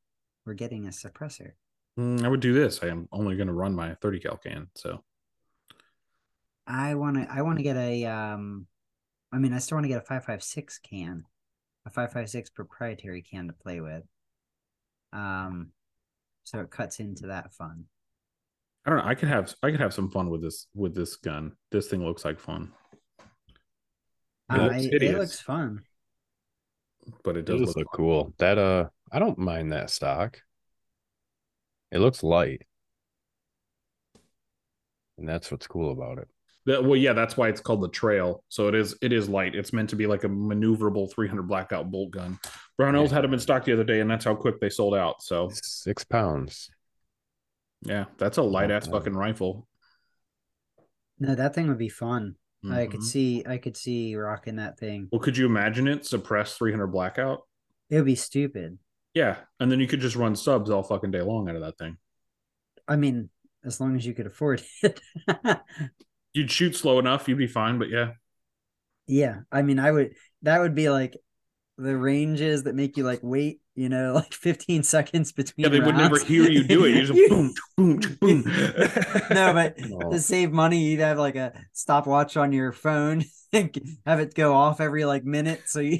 or 0.46 0.54
getting 0.54 0.86
a 0.86 0.90
suppressor. 0.90 1.52
Mm, 1.98 2.24
I 2.24 2.28
would 2.28 2.40
do 2.40 2.52
this. 2.52 2.80
I 2.82 2.88
am 2.88 3.08
only 3.12 3.36
going 3.36 3.46
to 3.46 3.52
run 3.52 3.74
my 3.74 3.94
30 4.02 4.20
cal 4.20 4.36
can. 4.36 4.68
So 4.74 5.02
I 6.66 6.94
want 6.96 7.16
to, 7.16 7.28
I 7.32 7.42
want 7.42 7.58
to 7.58 7.62
get 7.62 7.76
a, 7.76 8.04
um, 8.06 8.66
I 9.32 9.38
mean, 9.38 9.52
I 9.52 9.58
still 9.58 9.76
want 9.76 9.84
to 9.84 9.88
get 9.88 9.98
a 9.98 10.06
556 10.06 10.78
can, 10.78 11.24
a 11.86 11.90
556 11.90 12.50
proprietary 12.50 13.22
can 13.22 13.46
to 13.46 13.52
play 13.52 13.80
with. 13.80 14.02
Um, 15.12 15.70
so 16.44 16.60
it 16.60 16.70
cuts 16.70 17.00
into 17.00 17.28
that 17.28 17.54
fun. 17.54 17.84
I 18.84 18.90
don't 18.90 18.98
know. 18.98 19.04
I 19.04 19.14
could 19.14 19.28
have, 19.28 19.54
I 19.62 19.70
could 19.70 19.80
have 19.80 19.94
some 19.94 20.10
fun 20.10 20.30
with 20.30 20.42
this, 20.42 20.66
with 20.74 20.94
this 20.94 21.16
gun. 21.16 21.52
This 21.70 21.88
thing 21.88 22.04
looks 22.04 22.24
like 22.24 22.40
fun. 22.40 22.72
It, 24.52 24.58
uh, 24.58 24.62
looks, 24.64 24.84
it, 24.86 25.02
it 25.02 25.18
looks 25.18 25.40
fun, 25.40 25.82
but 27.22 27.36
it 27.36 27.44
does, 27.44 27.60
it 27.60 27.66
look, 27.66 27.76
look 27.76 27.86
cool. 27.94 28.34
That, 28.38 28.58
uh, 28.58 28.88
I 29.12 29.20
don't 29.20 29.38
mind 29.38 29.72
that 29.72 29.90
stock. 29.90 30.40
It 31.92 31.98
looks 31.98 32.22
light. 32.22 32.62
And 35.18 35.28
that's 35.28 35.50
what's 35.50 35.66
cool 35.66 35.92
about 35.92 36.18
it. 36.18 36.28
That, 36.66 36.84
well, 36.84 36.96
yeah, 36.96 37.14
that's 37.14 37.36
why 37.36 37.48
it's 37.48 37.60
called 37.60 37.82
the 37.82 37.88
trail. 37.88 38.44
So 38.48 38.68
it 38.68 38.74
is 38.74 38.96
it 39.00 39.12
is 39.12 39.28
light. 39.28 39.54
It's 39.54 39.72
meant 39.72 39.90
to 39.90 39.96
be 39.96 40.06
like 40.06 40.24
a 40.24 40.28
maneuverable 40.28 41.12
300 41.12 41.42
blackout 41.42 41.90
bolt 41.90 42.10
gun. 42.10 42.38
Brownells 42.78 43.08
yeah. 43.08 43.14
had 43.14 43.24
them 43.24 43.34
in 43.34 43.40
stock 43.40 43.64
the 43.64 43.72
other 43.72 43.84
day, 43.84 44.00
and 44.00 44.10
that's 44.10 44.24
how 44.24 44.34
quick 44.34 44.60
they 44.60 44.70
sold 44.70 44.94
out. 44.94 45.22
So 45.22 45.50
six 45.62 46.04
pounds. 46.04 46.70
Yeah, 47.82 48.04
that's 48.18 48.36
a 48.36 48.42
light 48.42 48.70
ass 48.70 48.88
fucking 48.88 49.14
rifle. 49.14 49.66
No, 51.18 51.34
that 51.34 51.54
thing 51.54 51.68
would 51.68 51.78
be 51.78 51.88
fun. 51.88 52.36
Mm-hmm. 52.64 52.74
I 52.74 52.86
could 52.86 53.00
mm-hmm. 53.00 53.06
see 53.06 53.44
I 53.46 53.56
could 53.56 53.76
see 53.76 54.14
rocking 54.14 54.56
that 54.56 54.78
thing. 54.78 55.08
Well, 55.10 55.20
could 55.20 55.36
you 55.36 55.46
imagine 55.46 55.88
it 55.88 56.04
suppress 56.04 56.56
300 56.56 56.88
blackout? 56.88 57.42
It 57.88 57.96
would 57.96 58.04
be 58.04 58.14
stupid. 58.14 58.78
Yeah, 59.14 59.36
and 59.58 59.72
then 59.72 59.80
you 59.80 59.88
could 59.88 60.00
just 60.00 60.16
run 60.16 60.36
subs 60.36 60.70
all 60.70 60.82
fucking 60.82 61.10
day 61.10 61.22
long 61.22 61.48
out 61.48 61.56
of 61.56 61.62
that 61.62 61.78
thing. 61.78 61.96
I 62.86 62.96
mean, 62.96 63.30
as 63.64 63.80
long 63.80 63.96
as 63.96 64.06
you 64.06 64.14
could 64.14 64.26
afford 64.26 64.62
it. 64.82 65.00
You'd 66.32 66.50
shoot 66.50 66.76
slow 66.76 66.98
enough, 66.98 67.28
you'd 67.28 67.38
be 67.38 67.46
fine. 67.46 67.78
But 67.78 67.90
yeah, 67.90 68.12
yeah. 69.06 69.40
I 69.50 69.62
mean, 69.62 69.78
I 69.78 69.90
would. 69.90 70.14
That 70.42 70.60
would 70.60 70.74
be 70.74 70.88
like 70.88 71.16
the 71.76 71.96
ranges 71.96 72.64
that 72.64 72.74
make 72.74 72.96
you 72.96 73.04
like 73.04 73.20
wait 73.22 73.60
you 73.80 73.88
know, 73.88 74.12
like 74.14 74.34
15 74.34 74.82
seconds 74.82 75.32
between. 75.32 75.64
Yeah, 75.64 75.70
they 75.70 75.80
rounds. 75.80 75.92
would 75.92 76.02
never 76.02 76.18
hear 76.18 76.48
you 76.48 76.64
do 76.64 76.84
it. 76.84 76.90
You 76.90 77.06
just 77.06 77.30
boom, 77.30 77.54
boom, 77.76 78.00
boom. 78.20 78.42
no, 79.30 79.54
but 79.54 79.76
oh. 79.90 80.10
to 80.10 80.20
save 80.20 80.52
money, 80.52 80.78
you'd 80.78 81.00
have 81.00 81.18
like 81.18 81.36
a 81.36 81.52
stopwatch 81.72 82.36
on 82.36 82.52
your 82.52 82.72
phone 82.72 83.24
have 84.06 84.20
it 84.20 84.34
go 84.34 84.54
off 84.54 84.80
every 84.80 85.04
like 85.04 85.24
minute 85.24 85.62
so 85.66 85.80
you 85.80 85.98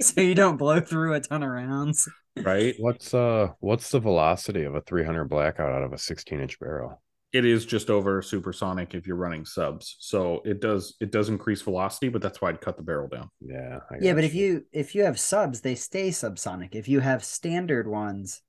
so 0.00 0.20
you 0.20 0.34
don't 0.34 0.58
blow 0.58 0.80
through 0.80 1.14
a 1.14 1.20
ton 1.20 1.42
of 1.42 1.48
rounds. 1.48 2.08
Right. 2.36 2.74
What's 2.78 3.14
uh 3.14 3.48
what's 3.60 3.90
the 3.90 4.00
velocity 4.00 4.64
of 4.64 4.74
a 4.74 4.82
300 4.82 5.24
blackout 5.24 5.72
out 5.72 5.82
of 5.82 5.92
a 5.92 5.98
16 5.98 6.40
inch 6.40 6.60
barrel? 6.60 7.00
It 7.32 7.44
is 7.44 7.66
just 7.66 7.90
over 7.90 8.22
supersonic 8.22 8.94
if 8.94 9.06
you're 9.06 9.16
running 9.16 9.44
subs. 9.44 9.96
So 10.00 10.40
it 10.46 10.60
does 10.60 10.96
it 11.00 11.10
does 11.10 11.28
increase 11.28 11.60
velocity, 11.60 12.08
but 12.08 12.22
that's 12.22 12.40
why 12.40 12.48
I'd 12.48 12.60
cut 12.60 12.76
the 12.78 12.82
barrel 12.82 13.08
down. 13.08 13.28
Yeah. 13.40 13.80
Yeah, 14.00 14.14
but 14.14 14.22
you. 14.22 14.28
if 14.28 14.34
you 14.34 14.64
if 14.72 14.94
you 14.94 15.04
have 15.04 15.20
subs, 15.20 15.60
they 15.60 15.74
stay 15.74 16.08
subsonic. 16.08 16.74
If 16.74 16.88
you 16.88 17.00
have 17.00 17.22
standard 17.22 17.86
ones, 17.86 18.40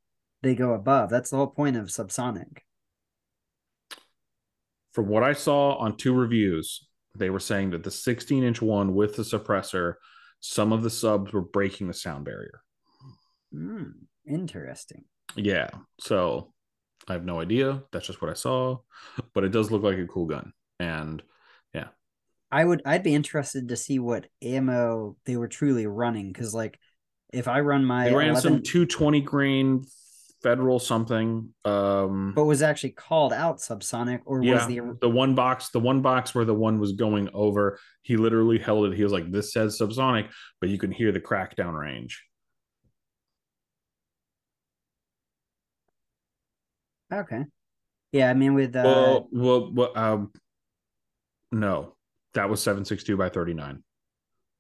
they 0.44 0.56
go 0.56 0.74
above. 0.74 1.10
That's 1.10 1.30
the 1.30 1.38
whole 1.38 1.48
point 1.48 1.76
of 1.76 1.88
subsonic. 1.88 2.60
From 4.94 5.08
what 5.08 5.24
I 5.24 5.34
saw 5.34 5.76
on 5.76 5.98
two 5.98 6.14
reviews, 6.14 6.88
they 7.16 7.30
were 7.30 7.40
saying 7.40 7.72
that 7.72 7.84
the 7.84 7.92
16 7.92 8.44
inch 8.44 8.62
one 8.62 8.96
with 8.96 9.16
the 9.16 9.24
suppressor, 9.24 9.96
some 10.40 10.72
of 10.72 10.84
the 10.84 10.90
subs 10.90 11.34
were 11.34 11.42
breaking 11.42 11.88
the 11.88 11.94
sound 11.94 12.26
barrier. 12.26 12.62
Mm, 13.54 13.94
interesting. 14.26 15.04
Yeah. 15.36 15.70
So 16.00 16.54
I 17.10 17.14
have 17.14 17.26
no 17.26 17.40
idea. 17.40 17.84
That's 17.92 18.08
just 18.08 18.22
what 18.22 18.32
I 18.32 18.36
saw, 18.36 18.78
but 19.34 19.44
it 19.44 19.52
does 19.52 19.72
look 19.72 19.84
like 19.84 19.98
a 19.98 20.08
cool 20.08 20.26
gun. 20.26 20.54
And 20.80 21.22
yeah. 21.74 21.88
I 22.52 22.64
would, 22.64 22.82
I'd 22.86 23.04
be 23.04 23.16
interested 23.16 23.70
to 23.70 23.76
see 23.76 24.00
what 24.00 24.28
ammo 24.42 25.16
they 25.26 25.38
were 25.38 25.48
truly 25.48 25.88
running. 25.88 26.32
Cause 26.34 26.54
like 26.54 26.80
if 27.32 27.48
I 27.48 27.60
run 27.62 27.86
my, 27.86 28.10
they 28.10 28.16
ran 28.16 28.30
11... 28.30 28.42
some 28.42 28.62
220 28.64 29.22
grain 29.22 29.86
federal 30.42 30.80
something. 30.80 31.54
Um, 31.66 32.34
but 32.36 32.46
was 32.46 32.62
actually 32.62 32.92
called 32.92 33.34
out 33.34 33.58
subsonic, 33.58 34.22
or 34.26 34.44
yeah, 34.44 34.56
was 34.56 34.68
the 34.68 34.98
the 35.02 35.10
one 35.10 35.36
box, 35.36 35.70
the 35.70 35.80
one 35.80 36.02
box 36.02 36.34
where 36.34 36.46
the 36.46 36.54
one 36.54 36.80
was 36.80 36.94
going 36.94 37.30
over? 37.34 37.80
He 38.02 38.18
literally 38.18 38.58
held 38.58 38.86
it. 38.86 38.96
He 38.96 39.04
was 39.04 39.14
like, 39.14 39.32
"This 39.32 39.54
says 39.54 39.78
subsonic," 39.80 40.30
but 40.60 40.70
you 40.70 40.78
can 40.78 40.92
hear 40.92 41.12
the 41.12 41.20
crack 41.20 41.56
down 41.56 41.74
range. 41.74 42.24
Okay. 47.14 47.46
Yeah, 48.12 48.30
I 48.30 48.34
mean 48.34 48.54
with 48.54 48.76
uh 48.76 48.82
well, 48.84 49.28
well, 49.32 49.72
well 49.74 49.92
um, 49.96 50.32
no, 51.52 51.96
that 52.34 52.50
was 52.50 52.62
seven 52.62 52.86
six 52.86 53.04
two 53.04 53.18
by 53.18 53.30
thirty 53.30 53.54
nine. 53.54 53.84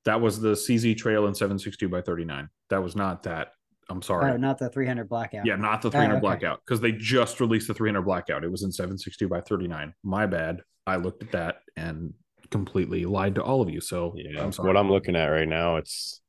That 0.05 0.21
was 0.21 0.39
the 0.39 0.53
CZ 0.53 0.97
trail 0.97 1.27
in 1.27 1.35
seven 1.35 1.59
six 1.59 1.77
two 1.77 1.89
by 1.89 2.01
thirty 2.01 2.25
nine. 2.25 2.49
That 2.69 2.83
was 2.83 2.95
not 2.95 3.23
that 3.23 3.53
I'm 3.89 4.01
sorry. 4.01 4.31
Oh, 4.31 4.37
not 4.37 4.59
the 4.59 4.69
300 4.69 5.09
blackout. 5.09 5.45
Yeah, 5.45 5.55
not 5.55 5.81
the 5.81 5.89
300 5.89 6.13
oh, 6.13 6.17
okay. 6.17 6.21
blackout 6.21 6.61
because 6.63 6.79
they 6.79 6.91
just 6.91 7.39
released 7.39 7.67
the 7.67 7.73
300 7.73 8.03
blackout. 8.03 8.43
It 8.43 8.51
was 8.51 8.61
in 8.61 8.71
762 8.71 9.27
by 9.27 9.41
39. 9.41 9.93
My 10.03 10.27
bad. 10.27 10.61
I 10.85 10.97
looked 10.97 11.23
at 11.23 11.31
that 11.31 11.61
and 11.75 12.13
completely 12.51 13.05
lied 13.05 13.35
to 13.35 13.43
all 13.43 13.61
of 13.61 13.69
you. 13.69 13.81
So 13.81 14.13
yeah, 14.15 14.43
I'm 14.43 14.51
what 14.51 14.77
I'm 14.77 14.89
looking 14.89 15.15
at 15.15 15.27
right 15.27 15.47
now, 15.47 15.77
it's 15.77 16.21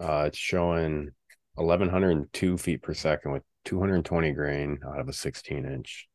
uh 0.00 0.24
it's 0.26 0.38
showing 0.38 1.10
1102 1.54 2.58
feet 2.58 2.82
per 2.82 2.94
second 2.94 3.32
with 3.32 3.42
220 3.64 4.32
grain 4.32 4.78
out 4.86 5.00
of 5.00 5.08
a 5.08 5.12
16 5.12 5.64
inch. 5.64 6.08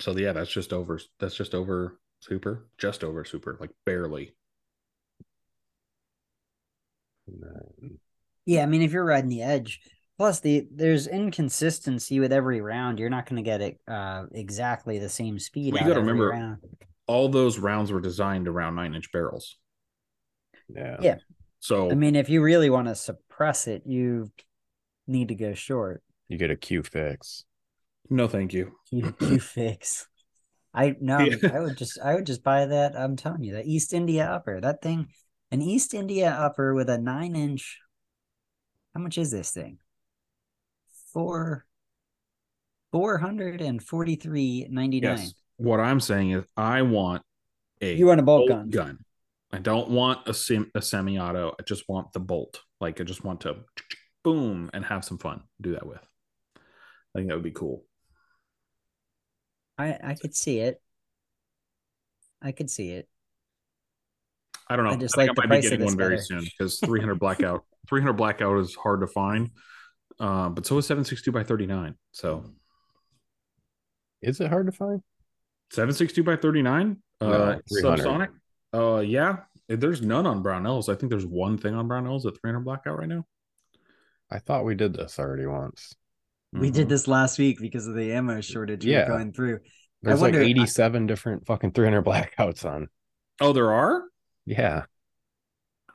So 0.00 0.16
yeah, 0.16 0.32
that's 0.32 0.50
just 0.50 0.72
over. 0.72 1.00
That's 1.20 1.36
just 1.36 1.54
over 1.54 1.98
super, 2.20 2.68
just 2.78 3.04
over 3.04 3.24
super, 3.24 3.56
like 3.60 3.70
barely. 3.84 4.34
Yeah, 8.46 8.62
I 8.62 8.66
mean, 8.66 8.82
if 8.82 8.92
you're 8.92 9.04
riding 9.04 9.30
the 9.30 9.42
edge, 9.42 9.80
plus 10.18 10.40
the 10.40 10.66
there's 10.70 11.06
inconsistency 11.06 12.20
with 12.20 12.32
every 12.32 12.60
round. 12.60 12.98
You're 12.98 13.10
not 13.10 13.26
going 13.26 13.42
to 13.42 13.48
get 13.48 13.60
it 13.60 13.80
uh, 13.88 14.24
exactly 14.32 14.98
the 14.98 15.08
same 15.08 15.38
speed. 15.38 15.74
Well, 15.74 15.82
you 15.82 15.88
got 15.88 15.94
to 15.94 16.00
remember, 16.00 16.28
round. 16.28 16.58
all 17.06 17.28
those 17.28 17.58
rounds 17.58 17.92
were 17.92 18.00
designed 18.00 18.48
around 18.48 18.74
nine 18.74 18.94
inch 18.94 19.10
barrels. 19.12 19.56
Yeah. 20.68 20.96
Yeah. 21.00 21.16
So 21.60 21.90
I 21.90 21.94
mean, 21.94 22.14
if 22.14 22.28
you 22.28 22.42
really 22.42 22.68
want 22.68 22.88
to 22.88 22.94
suppress 22.94 23.66
it, 23.66 23.82
you 23.86 24.30
need 25.06 25.28
to 25.28 25.34
go 25.34 25.54
short. 25.54 26.02
You 26.28 26.38
get 26.38 26.50
a 26.50 26.56
Q 26.56 26.82
fix. 26.82 27.44
No, 28.10 28.28
thank 28.28 28.52
you. 28.52 28.72
Q, 28.90 29.12
Q 29.18 29.40
fix. 29.40 30.06
I 30.72 30.96
no, 31.00 31.20
yeah. 31.20 31.36
I 31.52 31.60
would 31.60 31.76
just 31.76 31.98
I 32.00 32.14
would 32.14 32.26
just 32.26 32.42
buy 32.42 32.66
that. 32.66 32.96
I'm 32.96 33.16
telling 33.16 33.44
you, 33.44 33.54
that 33.54 33.66
East 33.66 33.92
India 33.92 34.24
upper. 34.24 34.60
That 34.60 34.82
thing, 34.82 35.08
an 35.50 35.62
East 35.62 35.94
India 35.94 36.30
upper 36.30 36.74
with 36.74 36.90
a 36.90 36.98
nine 36.98 37.36
inch 37.36 37.78
how 38.94 39.00
much 39.00 39.18
is 39.18 39.30
this 39.30 39.50
thing? 39.50 39.78
Four 41.12 41.66
four 42.92 43.18
hundred 43.18 43.60
and 43.60 43.82
forty 43.82 44.14
three 44.14 44.66
ninety 44.70 45.00
nine. 45.00 45.18
Yes. 45.18 45.34
What 45.56 45.80
I'm 45.80 46.00
saying 46.00 46.30
is 46.30 46.44
I 46.56 46.82
want 46.82 47.22
a 47.80 47.94
you 47.94 48.06
want 48.06 48.20
a 48.20 48.22
bolt, 48.22 48.48
bolt 48.48 48.70
gun. 48.70 48.70
gun. 48.70 48.98
I 49.52 49.58
don't 49.58 49.90
want 49.90 50.28
a 50.28 50.34
sim 50.34 50.70
a 50.74 50.82
semi 50.82 51.18
auto. 51.18 51.54
I 51.58 51.62
just 51.64 51.88
want 51.88 52.12
the 52.12 52.20
bolt. 52.20 52.60
Like 52.80 53.00
I 53.00 53.04
just 53.04 53.24
want 53.24 53.42
to 53.42 53.56
boom 54.22 54.70
and 54.72 54.84
have 54.84 55.04
some 55.04 55.18
fun. 55.18 55.42
Do 55.60 55.72
that 55.72 55.86
with. 55.86 56.06
I 57.14 57.18
think 57.18 57.28
that 57.28 57.34
would 57.34 57.44
be 57.44 57.50
cool. 57.50 57.84
I 59.78 59.98
I 60.02 60.14
could 60.14 60.34
see 60.34 60.58
it. 60.58 60.80
I 62.42 62.52
could 62.52 62.70
see 62.70 62.90
it. 62.90 63.08
I 64.68 64.76
don't 64.76 64.84
know. 64.84 64.92
I 64.92 64.96
just 64.96 65.18
I 65.18 65.22
like 65.22 65.30
I 65.42 65.46
might 65.46 65.62
be 65.62 65.70
getting 65.70 65.84
one 65.84 65.96
very 65.96 66.18
soon 66.18 66.44
because 66.44 66.78
300 66.84 67.18
blackout 67.18 67.64
300 67.88 68.14
blackout 68.14 68.58
is 68.58 68.74
hard 68.74 69.00
to 69.00 69.06
find. 69.06 69.50
Uh, 70.18 70.48
but 70.48 70.66
so 70.66 70.78
is 70.78 70.86
762 70.86 71.32
by 71.32 71.42
39. 71.42 71.96
So 72.12 72.44
is 74.22 74.40
it 74.40 74.48
hard 74.48 74.66
to 74.66 74.72
find? 74.72 75.02
762 75.70 76.22
by 76.22 76.36
39? 76.36 76.96
Uh, 77.20 77.26
no, 77.26 77.60
subsonic? 77.72 78.28
Uh, 78.72 79.00
yeah. 79.00 79.38
There's 79.68 80.02
none 80.02 80.26
on 80.26 80.42
Brownells. 80.42 80.92
I 80.92 80.94
think 80.94 81.10
there's 81.10 81.26
one 81.26 81.58
thing 81.58 81.74
on 81.74 81.88
Brownells 81.88 82.26
at 82.26 82.40
300 82.40 82.60
blackout 82.60 82.98
right 82.98 83.08
now. 83.08 83.24
I 84.30 84.38
thought 84.38 84.64
we 84.64 84.74
did 84.74 84.94
this 84.94 85.18
already 85.18 85.46
once. 85.46 85.94
We 86.54 86.68
mm-hmm. 86.68 86.76
did 86.76 86.88
this 86.88 87.08
last 87.08 87.38
week 87.38 87.58
because 87.60 87.88
of 87.88 87.94
the 87.94 88.12
ammo 88.12 88.40
shortage 88.40 88.84
yeah. 88.84 89.08
going 89.08 89.32
through. 89.32 89.58
There's 90.02 90.20
wonder, 90.20 90.38
like 90.38 90.50
87 90.50 91.02
I, 91.02 91.06
different 91.06 91.46
fucking 91.46 91.72
300 91.72 92.04
blackouts 92.04 92.64
on. 92.64 92.88
Oh, 93.40 93.52
there 93.52 93.72
are? 93.72 94.04
Yeah. 94.46 94.84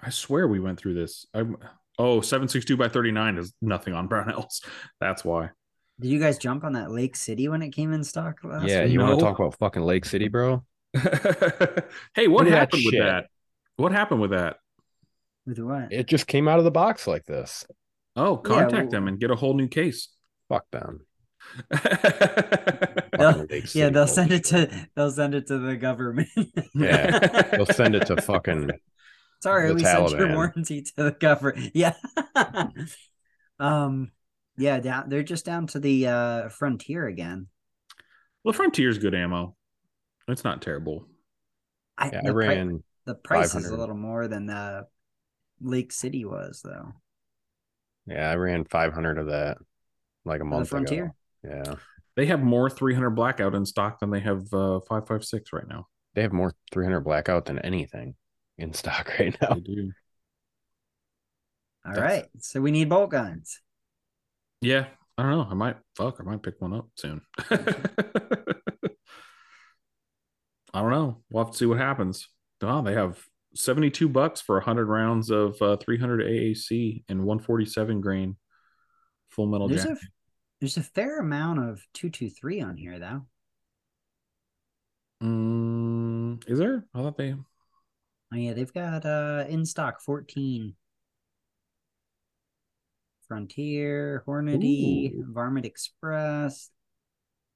I 0.02 0.10
swear 0.10 0.48
we 0.48 0.60
went 0.60 0.78
through 0.78 0.96
this. 0.96 1.26
I'm 1.34 1.56
oh 1.98 2.20
762 2.20 2.76
by 2.76 2.90
39 2.90 3.38
is 3.38 3.54
nothing 3.62 3.94
on 3.94 4.10
Brownells. 4.10 4.62
That's 5.00 5.24
why. 5.24 5.52
Did 6.00 6.10
you 6.10 6.20
guys 6.20 6.38
jump 6.38 6.66
on 6.66 6.74
that 6.74 6.92
Lake 6.92 7.16
City 7.16 7.48
when 7.48 7.62
it 7.62 7.70
came 7.70 7.94
in 7.94 8.04
stock 8.04 8.40
last 8.44 8.68
Yeah, 8.68 8.84
week? 8.84 8.94
you 8.94 9.00
want 9.00 9.18
to 9.18 9.26
talk 9.26 9.40
about 9.40 9.58
fucking 9.60 9.84
Lake 9.84 10.06
City, 10.06 10.28
bro? 10.28 10.64
hey, 12.16 12.28
what 12.28 12.48
happened 12.48 12.84
with 12.86 12.98
that? 12.98 13.28
What 13.78 13.92
happened 13.94 14.20
with 14.20 14.32
that? 14.32 14.58
With 15.46 15.60
what? 15.60 15.94
It 15.94 16.08
just 16.08 16.28
came 16.28 16.48
out 16.50 16.60
of 16.60 16.66
the 16.66 16.72
box 16.72 17.08
like 17.08 17.26
this. 17.26 17.66
Oh, 18.16 18.36
contact 18.36 18.72
yeah, 18.74 18.80
well, 18.80 18.90
them 18.90 19.08
and 19.08 19.20
get 19.20 19.32
a 19.32 19.36
whole 19.36 19.54
new 19.54 19.68
case. 19.68 20.10
Fuck 20.50 20.70
them. 20.72 21.06
they'll, 23.18 23.46
yeah, 23.74 23.90
they'll 23.90 24.08
send 24.08 24.32
it 24.32 24.44
to 24.46 24.70
they'll 24.96 25.12
send 25.12 25.34
it 25.34 25.48
to 25.48 25.58
the 25.58 25.76
government. 25.76 26.28
yeah, 26.76 27.48
they'll 27.52 27.66
send 27.66 27.96
it 27.96 28.06
to 28.08 28.22
fucking 28.22 28.72
Sorry, 29.42 29.74
we 29.74 29.82
Taliban. 29.82 30.10
sent 30.10 30.20
your 30.20 30.36
warranty 30.36 30.82
to 30.82 30.94
the 30.98 31.12
government. 31.12 31.72
Yeah. 31.76 31.94
um, 33.60 34.12
yeah, 34.58 34.80
down 34.80 35.10
they're 35.10 35.24
just 35.24 35.46
down 35.46 35.68
to 35.68 35.80
the 35.80 36.08
uh 36.08 36.50
Frontier 36.50 37.08
again. 37.08 37.48
Well, 38.44 38.54
Frontier's 38.54 38.98
good 38.98 39.16
ammo. 39.16 39.56
It's 40.28 40.44
not 40.44 40.62
terrible. 40.62 41.08
I, 41.98 42.10
yeah, 42.12 42.22
I 42.26 42.30
ran 42.30 42.70
pri- 42.70 42.84
the 43.06 43.16
price 43.16 43.56
is 43.56 43.70
a 43.70 43.76
little 43.76 43.98
more 43.98 44.28
than 44.28 44.46
the 44.46 44.88
Lake 45.62 45.92
City 45.92 46.26
was 46.26 46.62
though. 46.64 46.94
Yeah, 48.08 48.30
I 48.30 48.36
ran 48.36 48.66
500 48.66 49.18
of 49.18 49.28
that 49.28 49.58
like 50.26 50.42
a 50.42 50.46
month 50.46 50.70
Frontier? 50.70 51.16
ago. 51.44 51.64
Yeah. 51.66 51.76
They 52.16 52.26
have 52.26 52.42
more 52.42 52.70
300 52.70 53.12
blackout 53.12 53.56
in 53.56 53.66
stock 53.66 54.00
than 54.00 54.10
they 54.10 54.20
have 54.20 54.42
uh 54.54 54.80
556 54.82 55.54
right 55.54 55.68
now. 55.68 55.88
They 56.16 56.22
have 56.22 56.34
more 56.34 56.54
300 56.72 57.02
blackout 57.02 57.46
than 57.46 57.60
anything 57.60 58.16
in 58.58 58.74
stock 58.74 59.12
right 59.20 59.36
now. 59.42 59.54
They 59.56 59.62
do. 59.62 59.92
All 61.86 61.94
That's... 61.94 62.02
right, 62.02 62.26
So 62.40 62.62
we 62.62 62.72
need 62.72 62.90
bolt 62.90 63.12
guns. 63.12 63.62
Yeah. 64.62 64.88
I 65.18 65.24
don't 65.24 65.32
know. 65.32 65.48
I 65.50 65.54
might 65.54 65.78
fuck, 65.96 66.18
I 66.20 66.24
might 66.24 66.44
pick 66.44 66.62
one 66.62 66.74
up 66.74 66.88
soon. 66.96 67.22
I 70.74 70.82
don't 70.82 70.92
know. 70.92 71.24
We'll 71.30 71.44
have 71.46 71.52
to 71.52 71.58
see 71.58 71.66
what 71.66 71.78
happens. 71.78 72.28
Oh, 72.62 72.82
they 72.82 72.94
have 72.94 73.22
72 73.56 74.08
bucks 74.08 74.40
for 74.42 74.56
100 74.56 74.86
rounds 74.88 75.30
of 75.30 75.62
uh, 75.62 75.78
300 75.78 76.22
AAC 76.22 77.04
and 77.10 77.26
147 77.26 78.02
grain 78.02 78.38
full 79.30 79.48
metal 79.48 79.68
there's 79.68 79.84
jacket. 79.84 80.04
A, 80.04 80.08
there's 80.60 80.78
a 80.78 80.84
fair 80.84 81.20
amount 81.20 81.60
of 81.60 81.86
223 81.94 82.62
on 82.62 82.78
here, 82.78 83.00
though. 83.00 83.26
Mm, 85.24 86.50
is 86.50 86.60
there? 86.60 86.86
I 86.94 87.02
thought 87.02 87.18
they 87.18 87.36
Oh 88.32 88.38
yeah, 88.38 88.54
they've 88.54 88.74
got 88.74 89.06
uh 89.06 89.46
in 89.50 89.66
stock 89.66 90.02
14. 90.02 90.76
Frontier, 93.28 94.24
Hornady, 94.28 95.14
Ooh. 95.14 95.26
Varmint 95.32 95.66
Express. 95.66 96.72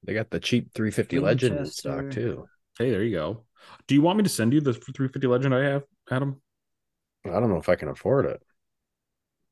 They 0.04 0.14
got 0.14 0.30
the 0.30 0.38
cheap 0.38 0.72
350 0.74 1.18
Winchester. 1.18 1.48
Legend 1.48 1.66
in 1.66 1.72
stock 1.72 2.10
too. 2.10 2.46
Hey, 2.78 2.90
there 2.90 3.02
you 3.02 3.16
go. 3.16 3.44
Do 3.88 3.94
you 3.94 4.02
want 4.02 4.18
me 4.18 4.22
to 4.24 4.28
send 4.28 4.52
you 4.52 4.60
the 4.60 4.72
350 4.72 5.26
Legend 5.26 5.54
I 5.54 5.64
have, 5.64 5.84
Adam? 6.10 6.40
I 7.24 7.40
don't 7.40 7.48
know 7.48 7.56
if 7.56 7.68
I 7.68 7.76
can 7.76 7.88
afford 7.88 8.26
it. 8.26 8.42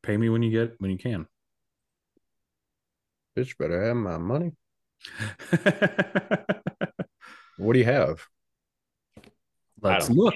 Pay 0.03 0.17
me 0.17 0.29
when 0.29 0.43
you 0.43 0.51
get 0.51 0.75
when 0.79 0.91
you 0.91 0.99
can. 0.99 1.27
Bitch, 3.37 3.57
better 3.57 3.83
have 3.83 3.97
my 3.97 4.19
money. 4.19 4.53
what 7.57 7.73
do 7.73 7.79
you 7.79 7.85
have? 7.85 8.27
Let's 9.81 10.11
look. 10.11 10.35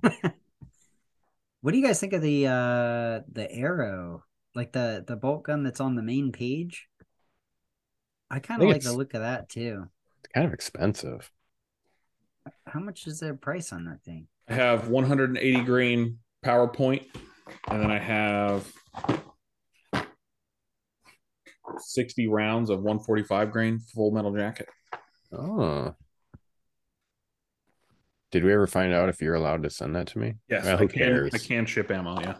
what 1.60 1.72
do 1.72 1.78
you 1.78 1.86
guys 1.86 2.00
think 2.00 2.12
of 2.12 2.22
the 2.22 2.46
uh 2.46 3.20
the 3.32 3.48
Aero? 3.50 4.24
Like 4.54 4.72
the 4.72 5.04
the 5.06 5.16
bolt 5.16 5.44
gun 5.44 5.62
that's 5.62 5.80
on 5.80 5.94
the 5.94 6.02
main 6.02 6.32
page? 6.32 6.88
I 8.30 8.40
kind 8.40 8.62
of 8.62 8.68
like 8.68 8.82
the 8.82 8.92
look 8.92 9.14
of 9.14 9.22
that 9.22 9.48
too. 9.48 9.86
It's 10.20 10.32
kind 10.34 10.46
of 10.46 10.52
expensive. 10.52 11.30
How 12.66 12.80
much 12.80 13.06
is 13.06 13.20
their 13.20 13.34
price 13.34 13.72
on 13.72 13.84
that 13.84 14.02
thing? 14.02 14.26
I 14.48 14.54
have 14.54 14.88
180 14.88 15.62
grain 15.62 16.18
PowerPoint, 16.44 17.04
and 17.68 17.82
then 17.82 17.90
I 17.90 17.98
have 17.98 18.70
60 21.78 22.28
rounds 22.28 22.70
of 22.70 22.78
145 22.78 23.50
grain 23.50 23.78
full 23.78 24.10
metal 24.10 24.34
jacket. 24.34 24.68
Oh, 25.32 25.94
did 28.30 28.44
we 28.44 28.52
ever 28.52 28.66
find 28.66 28.92
out 28.92 29.08
if 29.08 29.20
you're 29.20 29.34
allowed 29.34 29.64
to 29.64 29.70
send 29.70 29.96
that 29.96 30.06
to 30.08 30.18
me? 30.18 30.34
Yes, 30.48 30.64
well, 30.64 30.80
I 30.80 30.86
can. 30.86 31.30
I 31.32 31.38
can 31.38 31.66
ship 31.66 31.90
ammo. 31.90 32.20
Yeah. 32.20 32.34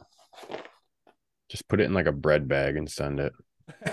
Just 1.48 1.66
put 1.68 1.80
it 1.80 1.84
in 1.84 1.94
like 1.94 2.06
a 2.06 2.12
bread 2.12 2.46
bag 2.46 2.76
and 2.76 2.88
send 2.88 3.18
it. 3.18 3.32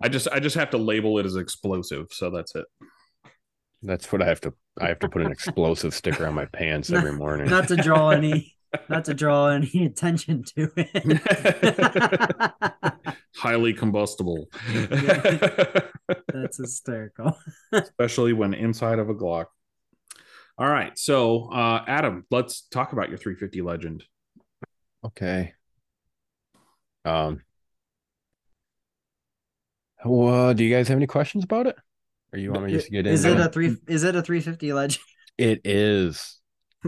I 0.00 0.08
just 0.08 0.28
I 0.28 0.40
just 0.40 0.56
have 0.56 0.70
to 0.70 0.78
label 0.78 1.18
it 1.18 1.26
as 1.26 1.36
explosive, 1.36 2.06
so 2.10 2.30
that's 2.30 2.54
it. 2.54 2.64
That's 3.82 4.10
what 4.12 4.22
I 4.22 4.26
have 4.26 4.40
to. 4.42 4.54
I 4.80 4.88
have 4.88 4.98
to 5.00 5.08
put 5.08 5.22
an 5.22 5.32
explosive 5.32 5.94
sticker 5.94 6.26
on 6.26 6.34
my 6.34 6.46
pants 6.46 6.90
every 6.90 7.12
morning. 7.12 7.50
Not 7.50 7.68
to 7.68 7.76
draw 7.76 8.10
any, 8.10 8.54
not 8.88 9.04
to 9.06 9.14
draw 9.14 9.48
any 9.48 9.86
attention 9.86 10.44
to 10.56 10.70
it. 10.76 11.22
Highly 13.36 13.72
combustible. 13.72 14.48
That's 16.32 16.58
hysterical. 16.58 17.36
Especially 17.72 18.32
when 18.32 18.54
inside 18.54 18.98
of 18.98 19.08
a 19.08 19.14
Glock. 19.14 19.46
All 20.58 20.68
right, 20.68 20.96
so 20.98 21.50
uh, 21.50 21.82
Adam, 21.86 22.26
let's 22.30 22.62
talk 22.68 22.92
about 22.92 23.08
your 23.08 23.18
350 23.18 23.62
legend. 23.62 24.04
Okay. 25.04 25.54
Um. 27.04 27.42
Well, 30.04 30.52
do 30.54 30.64
you 30.64 30.74
guys 30.74 30.88
have 30.88 30.96
any 30.96 31.06
questions 31.06 31.44
about 31.44 31.66
it? 31.66 31.76
Or 32.32 32.38
you 32.38 32.52
want 32.52 32.64
me 32.66 32.72
just 32.72 32.86
to 32.86 32.92
get 32.92 33.06
in? 33.06 33.12
Is 33.12 33.24
it 33.24 33.38
a 33.38 33.48
three? 33.48 33.76
Is 33.88 34.04
it 34.04 34.16
a 34.16 34.22
350 34.22 34.72
legend? 34.72 35.04
It 35.38 35.60
is. 35.64 36.38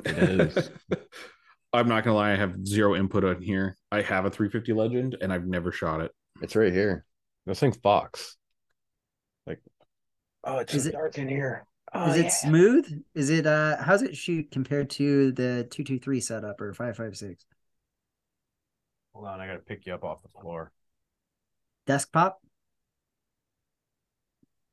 It 0.05 0.57
is. 0.57 0.71
I'm 1.75 1.89
not 1.89 2.05
gonna 2.05 2.17
lie, 2.17 2.33
I 2.33 2.37
have 2.37 2.67
zero 2.67 2.95
input 2.95 3.25
on 3.25 3.43
here. 3.43 3.77
I 3.91 4.03
have 4.03 4.25
a 4.25 4.31
350 4.31 4.73
legend 4.73 5.17
and 5.21 5.33
I've 5.33 5.47
never 5.47 5.73
shot 5.73 6.01
it. 6.01 6.13
It's 6.41 6.55
right 6.57 6.73
here. 6.73 7.05
This 7.47 7.61
thing's 7.61 7.77
Fox. 7.77 8.37
Like, 9.47 9.61
oh, 10.45 10.59
it's 10.59 10.75
Is 10.75 10.87
it- 10.87 10.93
dark 10.93 11.19
in 11.19 11.29
here. 11.29 11.67
Oh, 11.97 12.11
is 12.11 12.17
it 12.17 12.25
yeah. 12.25 12.29
smooth? 12.31 13.03
Is 13.15 13.31
it 13.31 13.47
uh? 13.47 13.77
How's 13.81 14.03
it 14.03 14.17
shoot 14.17 14.51
compared 14.51 14.91
to 14.91 15.31
the 15.31 15.69
223 15.71 16.21
setup 16.21 16.61
or 16.61 16.73
556 16.75 17.47
Hold 19.13 19.29
on, 19.29 19.41
I 19.41 19.47
gotta 19.47 19.61
pick 19.61 19.87
you 19.87 19.95
up 19.95 20.03
off 20.03 20.21
the 20.23 20.41
floor. 20.41 20.73
desk 21.87 22.11
pop? 22.13 22.41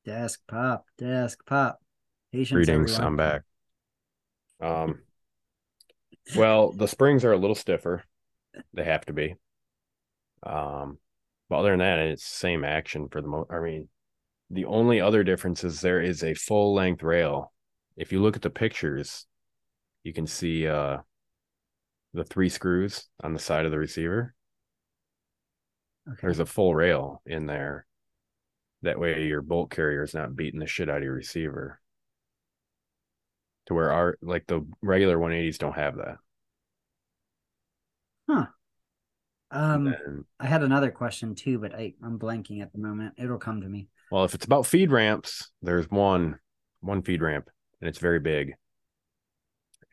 Desk 0.04 0.40
pop, 0.48 0.86
desk 0.98 1.38
pop. 1.46 1.78
Patience, 2.32 2.50
Greetings, 2.56 2.92
everyone. 2.94 3.06
I'm 3.06 3.16
back. 3.16 3.42
Um, 4.60 4.98
well, 6.36 6.72
the 6.72 6.88
springs 6.88 7.24
are 7.24 7.32
a 7.32 7.38
little 7.38 7.54
stiffer. 7.54 8.04
They 8.74 8.84
have 8.84 9.06
to 9.06 9.12
be. 9.12 9.36
Um, 10.42 10.98
but 11.48 11.58
other 11.58 11.70
than 11.70 11.80
that, 11.80 11.98
it's 11.98 12.24
same 12.24 12.64
action 12.64 13.08
for 13.08 13.20
the 13.20 13.28
most. 13.28 13.50
I 13.50 13.60
mean, 13.60 13.88
the 14.50 14.64
only 14.66 15.00
other 15.00 15.24
difference 15.24 15.64
is 15.64 15.80
there 15.80 16.00
is 16.00 16.22
a 16.22 16.34
full 16.34 16.74
length 16.74 17.02
rail. 17.02 17.52
If 17.96 18.12
you 18.12 18.22
look 18.22 18.36
at 18.36 18.42
the 18.42 18.50
pictures, 18.50 19.26
you 20.02 20.12
can 20.12 20.26
see 20.26 20.66
uh 20.66 20.98
the 22.14 22.24
three 22.24 22.48
screws 22.48 23.04
on 23.22 23.32
the 23.32 23.38
side 23.38 23.64
of 23.64 23.70
the 23.70 23.78
receiver. 23.78 24.34
Okay. 26.08 26.18
There's 26.22 26.40
a 26.40 26.46
full 26.46 26.74
rail 26.74 27.22
in 27.26 27.46
there. 27.46 27.86
That 28.82 28.98
way 28.98 29.24
your 29.24 29.42
bolt 29.42 29.70
carrier 29.70 30.02
is 30.02 30.14
not 30.14 30.34
beating 30.34 30.60
the 30.60 30.66
shit 30.66 30.90
out 30.90 30.98
of 30.98 31.04
your 31.04 31.14
receiver. 31.14 31.80
To 33.66 33.74
where 33.74 33.92
our 33.92 34.18
like 34.22 34.46
the 34.46 34.66
regular 34.82 35.18
180s 35.18 35.58
don't 35.58 35.74
have 35.74 35.96
that. 35.96 36.18
Huh. 38.28 38.46
Um, 39.50 39.86
And, 39.86 40.24
I 40.40 40.46
had 40.46 40.62
another 40.62 40.90
question 40.90 41.34
too, 41.34 41.58
but 41.58 41.74
I 41.74 41.94
I'm 42.02 42.18
blanking 42.18 42.62
at 42.62 42.72
the 42.72 42.78
moment. 42.78 43.14
It'll 43.18 43.38
come 43.38 43.60
to 43.60 43.68
me. 43.68 43.88
well, 44.10 44.24
if 44.24 44.34
it's 44.34 44.44
about 44.44 44.66
feed 44.66 44.90
ramps, 44.90 45.50
there's 45.62 45.90
one 45.90 46.38
one 46.80 47.02
feed 47.02 47.22
ramp 47.22 47.48
and 47.80 47.88
it's 47.88 47.98
very 47.98 48.20
big. 48.20 48.54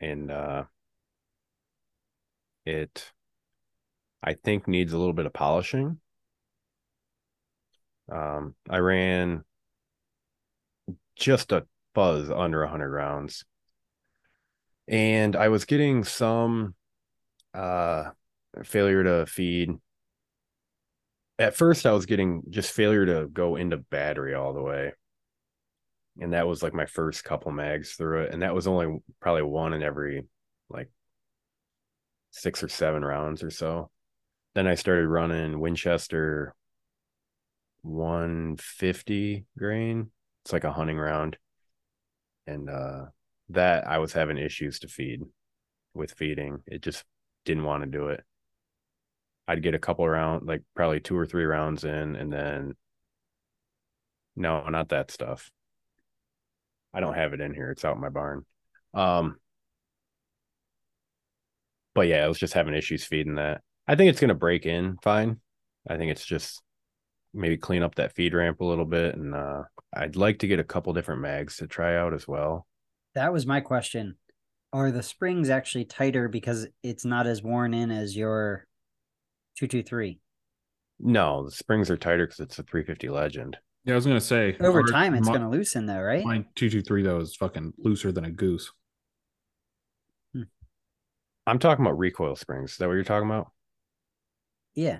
And 0.00 0.30
uh 0.30 0.64
it 2.64 3.12
I 4.22 4.34
think 4.34 4.66
needs 4.68 4.92
a 4.92 4.98
little 4.98 5.12
bit 5.14 5.26
of 5.26 5.32
polishing. 5.32 6.00
Um 8.12 8.54
I 8.68 8.78
ran 8.78 9.44
just 11.16 11.52
a 11.52 11.66
fuzz 11.94 12.30
under 12.30 12.60
100 12.60 12.90
rounds. 12.90 13.44
And 14.90 15.36
I 15.36 15.48
was 15.48 15.64
getting 15.64 16.02
some 16.04 16.74
uh 17.54 18.10
failure 18.64 19.04
to 19.04 19.24
feed. 19.26 19.70
At 21.38 21.54
first 21.56 21.86
I 21.86 21.92
was 21.92 22.06
getting 22.06 22.42
just 22.50 22.72
failure 22.72 23.06
to 23.06 23.28
go 23.28 23.56
into 23.56 23.76
battery 23.78 24.34
all 24.34 24.52
the 24.52 24.62
way. 24.62 24.92
And 26.20 26.32
that 26.32 26.48
was 26.48 26.62
like 26.62 26.74
my 26.74 26.86
first 26.86 27.24
couple 27.24 27.52
mags 27.52 27.94
through 27.94 28.24
it 28.24 28.32
and 28.32 28.42
that 28.42 28.54
was 28.54 28.66
only 28.66 29.00
probably 29.20 29.42
one 29.42 29.72
in 29.72 29.82
every 29.82 30.24
like 30.68 30.90
6 32.32 32.62
or 32.64 32.68
7 32.68 33.04
rounds 33.04 33.44
or 33.44 33.50
so. 33.50 33.90
Then 34.54 34.66
I 34.66 34.74
started 34.74 35.06
running 35.06 35.60
Winchester 35.60 36.54
150 37.82 39.46
grain. 39.56 40.10
It's 40.44 40.52
like 40.52 40.64
a 40.64 40.72
hunting 40.72 40.98
round. 40.98 41.38
And 42.48 42.68
uh 42.68 43.06
that 43.50 43.86
I 43.86 43.98
was 43.98 44.12
having 44.12 44.38
issues 44.38 44.80
to 44.80 44.88
feed 44.88 45.22
with 45.94 46.12
feeding. 46.12 46.62
It 46.66 46.82
just 46.82 47.04
didn't 47.44 47.64
want 47.64 47.84
to 47.84 47.90
do 47.90 48.08
it. 48.08 48.22
I'd 49.48 49.62
get 49.62 49.74
a 49.74 49.80
couple 49.80 50.08
round, 50.08 50.46
like 50.46 50.62
probably 50.76 51.00
two 51.00 51.16
or 51.16 51.26
three 51.26 51.44
rounds 51.44 51.84
in, 51.84 52.14
and 52.16 52.32
then 52.32 52.74
no, 54.36 54.68
not 54.68 54.90
that 54.90 55.10
stuff. 55.10 55.50
I 56.94 57.00
don't 57.00 57.14
have 57.14 57.32
it 57.32 57.40
in 57.40 57.54
here. 57.54 57.70
It's 57.70 57.84
out 57.84 57.96
in 57.96 58.00
my 58.00 58.08
barn. 58.08 58.44
Um, 58.94 59.36
but 61.94 62.02
yeah, 62.06 62.24
I 62.24 62.28
was 62.28 62.38
just 62.38 62.54
having 62.54 62.74
issues 62.74 63.04
feeding 63.04 63.36
that. 63.36 63.62
I 63.88 63.96
think 63.96 64.10
it's 64.10 64.20
gonna 64.20 64.34
break 64.34 64.66
in 64.66 64.98
fine. 65.02 65.40
I 65.88 65.96
think 65.96 66.12
it's 66.12 66.24
just 66.24 66.62
maybe 67.34 67.56
clean 67.56 67.82
up 67.82 67.96
that 67.96 68.12
feed 68.12 68.34
ramp 68.34 68.60
a 68.60 68.64
little 68.64 68.84
bit, 68.84 69.16
and 69.16 69.34
uh, 69.34 69.62
I'd 69.92 70.16
like 70.16 70.40
to 70.40 70.48
get 70.48 70.60
a 70.60 70.64
couple 70.64 70.92
different 70.92 71.22
mags 71.22 71.56
to 71.56 71.66
try 71.66 71.96
out 71.96 72.14
as 72.14 72.28
well. 72.28 72.66
That 73.14 73.32
was 73.32 73.46
my 73.46 73.60
question. 73.60 74.16
Are 74.72 74.90
the 74.90 75.02
springs 75.02 75.50
actually 75.50 75.84
tighter 75.84 76.28
because 76.28 76.68
it's 76.82 77.04
not 77.04 77.26
as 77.26 77.42
worn 77.42 77.74
in 77.74 77.90
as 77.90 78.16
your 78.16 78.66
223? 79.56 80.20
No, 81.00 81.44
the 81.44 81.50
springs 81.50 81.90
are 81.90 81.96
tighter 81.96 82.26
because 82.26 82.40
it's 82.40 82.58
a 82.58 82.62
350 82.62 83.08
Legend. 83.08 83.56
Yeah, 83.84 83.94
I 83.94 83.96
was 83.96 84.06
gonna 84.06 84.20
say 84.20 84.56
Over 84.60 84.80
our- 84.82 84.86
time, 84.86 85.14
it's 85.14 85.26
my- 85.26 85.32
going 85.38 85.50
to 85.50 85.56
loosen 85.56 85.86
though, 85.86 86.00
right? 86.02 86.24
My 86.24 86.44
two 86.54 86.68
two 86.68 86.82
three 86.82 87.02
though 87.02 87.18
is 87.20 87.34
fucking 87.34 87.72
looser 87.78 88.12
than 88.12 88.26
a 88.26 88.30
goose. 88.30 88.70
Hmm. 90.34 90.42
I'm 91.46 91.58
talking 91.58 91.84
about 91.84 91.98
recoil 91.98 92.36
springs. 92.36 92.72
Is 92.72 92.76
that 92.76 92.86
what 92.88 92.94
you're 92.94 93.04
talking 93.04 93.28
about? 93.28 93.50
Yeah. 94.74 94.98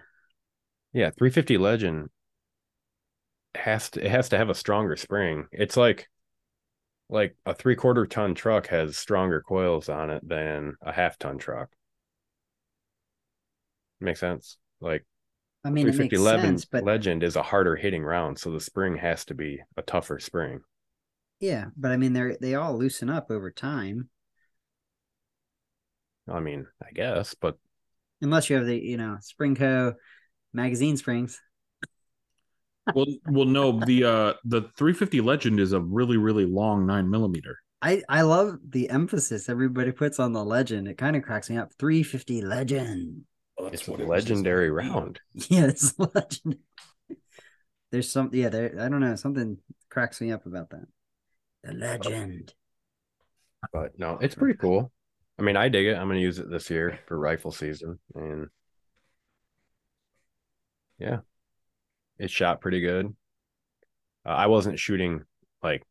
Yeah, 0.92 1.10
350 1.10 1.58
Legend 1.58 2.08
has 3.54 3.90
to 3.90 4.04
it 4.04 4.10
has 4.10 4.30
to 4.30 4.38
have 4.38 4.48
a 4.48 4.54
stronger 4.54 4.96
spring. 4.96 5.46
It's 5.52 5.76
like 5.76 6.08
like 7.10 7.36
a 7.44 7.54
three 7.54 7.76
quarter 7.76 8.06
ton 8.06 8.34
truck 8.34 8.68
has 8.68 8.96
stronger 8.96 9.40
coils 9.42 9.88
on 9.88 10.10
it 10.10 10.26
than 10.26 10.76
a 10.82 10.92
half 10.92 11.18
ton 11.18 11.38
truck. 11.38 11.70
Makes 14.00 14.20
sense. 14.20 14.56
Like 14.80 15.04
I 15.64 15.70
mean, 15.70 15.88
it 15.88 15.94
350 15.94 16.16
sense, 16.16 16.64
but 16.64 16.84
Legend 16.84 17.22
is 17.22 17.36
a 17.36 17.42
harder 17.42 17.76
hitting 17.76 18.02
round, 18.02 18.38
so 18.38 18.50
the 18.50 18.60
spring 18.60 18.96
has 18.96 19.24
to 19.26 19.34
be 19.34 19.60
a 19.76 19.82
tougher 19.82 20.18
spring. 20.18 20.60
yeah, 21.40 21.66
but 21.76 21.90
I 21.90 21.96
mean, 21.96 22.12
they're 22.12 22.36
they 22.40 22.54
all 22.54 22.76
loosen 22.78 23.10
up 23.10 23.30
over 23.30 23.50
time, 23.50 24.08
I 26.28 26.40
mean, 26.40 26.66
I 26.82 26.90
guess, 26.92 27.34
but 27.34 27.58
unless 28.22 28.48
you 28.50 28.56
have 28.56 28.66
the 28.66 28.78
you 28.78 28.96
know 28.96 29.18
Springco 29.20 29.94
magazine 30.52 30.96
springs. 30.96 31.40
Well, 32.94 33.06
well, 33.28 33.46
no, 33.46 33.80
the 33.84 34.04
uh 34.04 34.32
the 34.44 34.62
350 34.76 35.20
Legend 35.20 35.60
is 35.60 35.72
a 35.72 35.80
really 35.80 36.16
really 36.16 36.44
long 36.44 36.86
nine 36.86 37.10
millimeter. 37.10 37.58
I 37.82 38.02
I 38.08 38.22
love 38.22 38.58
the 38.68 38.90
emphasis 38.90 39.48
everybody 39.48 39.92
puts 39.92 40.18
on 40.18 40.32
the 40.32 40.44
legend. 40.44 40.88
It 40.88 40.98
kind 40.98 41.16
of 41.16 41.22
cracks 41.22 41.48
me 41.48 41.56
up. 41.56 41.72
350 41.78 42.42
legend. 42.42 43.24
it's 43.58 43.88
a 43.88 43.92
legendary 43.92 44.70
round. 44.70 45.20
Yeah, 45.48 45.66
it's 45.66 45.98
legend. 45.98 46.58
There's 47.90 48.10
some 48.10 48.30
yeah, 48.32 48.48
there 48.48 48.76
I 48.78 48.88
don't 48.88 49.00
know, 49.00 49.16
something 49.16 49.58
cracks 49.88 50.20
me 50.20 50.32
up 50.32 50.46
about 50.46 50.70
that. 50.70 50.86
The 51.64 51.72
legend. 51.72 52.54
But 53.72 53.98
no, 53.98 54.18
it's 54.20 54.34
pretty 54.34 54.56
cool. 54.58 54.90
I 55.38 55.42
mean, 55.42 55.56
I 55.56 55.68
dig 55.68 55.86
it. 55.86 55.96
I'm 55.96 56.06
going 56.06 56.18
to 56.18 56.22
use 56.22 56.38
it 56.38 56.50
this 56.50 56.70
year 56.70 56.98
for 57.06 57.18
rifle 57.18 57.50
season, 57.50 57.98
and 58.14 58.48
yeah, 60.98 61.18
it 62.20 62.30
shot 62.30 62.60
pretty 62.60 62.80
good. 62.80 63.06
Uh, 64.26 64.28
I 64.28 64.46
wasn't 64.46 64.78
shooting 64.78 65.24
like 65.62 65.82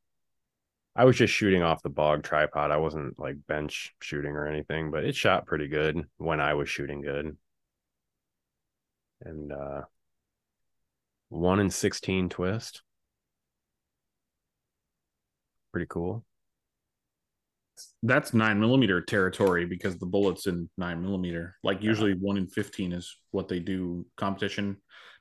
I 0.95 1.05
was 1.05 1.17
just 1.17 1.34
shooting 1.34 1.63
off 1.63 1.82
the 1.82 1.89
bog 1.89 2.23
tripod. 2.23 2.71
I 2.71 2.77
wasn't 2.77 3.17
like 3.19 3.36
bench 3.47 3.93
shooting 4.01 4.32
or 4.34 4.47
anything, 4.47 4.91
but 4.91 5.03
it 5.03 5.15
shot 5.15 5.45
pretty 5.47 5.67
good 5.67 6.05
when 6.17 6.39
I 6.39 6.53
was 6.53 6.69
shooting 6.69 7.01
good. 7.01 7.36
And 9.21 9.51
uh 9.51 9.82
one 11.30 11.59
in 11.59 11.69
sixteen 11.69 12.30
twist. 12.30 12.82
Pretty 15.71 15.88
cool. 15.89 16.25
that's 18.03 18.34
nine 18.34 18.59
millimeter 18.59 19.01
territory 19.01 19.65
because 19.65 19.97
the 19.97 20.05
bullets 20.05 20.47
in 20.47 20.69
nine 20.77 21.01
millimeter. 21.01 21.55
Like 21.63 21.82
usually 21.84 22.13
one 22.13 22.38
in 22.38 22.47
fifteen 22.47 22.93
is 22.93 23.15
what 23.32 23.47
they 23.47 23.59
do 23.59 24.05
competition 24.17 24.77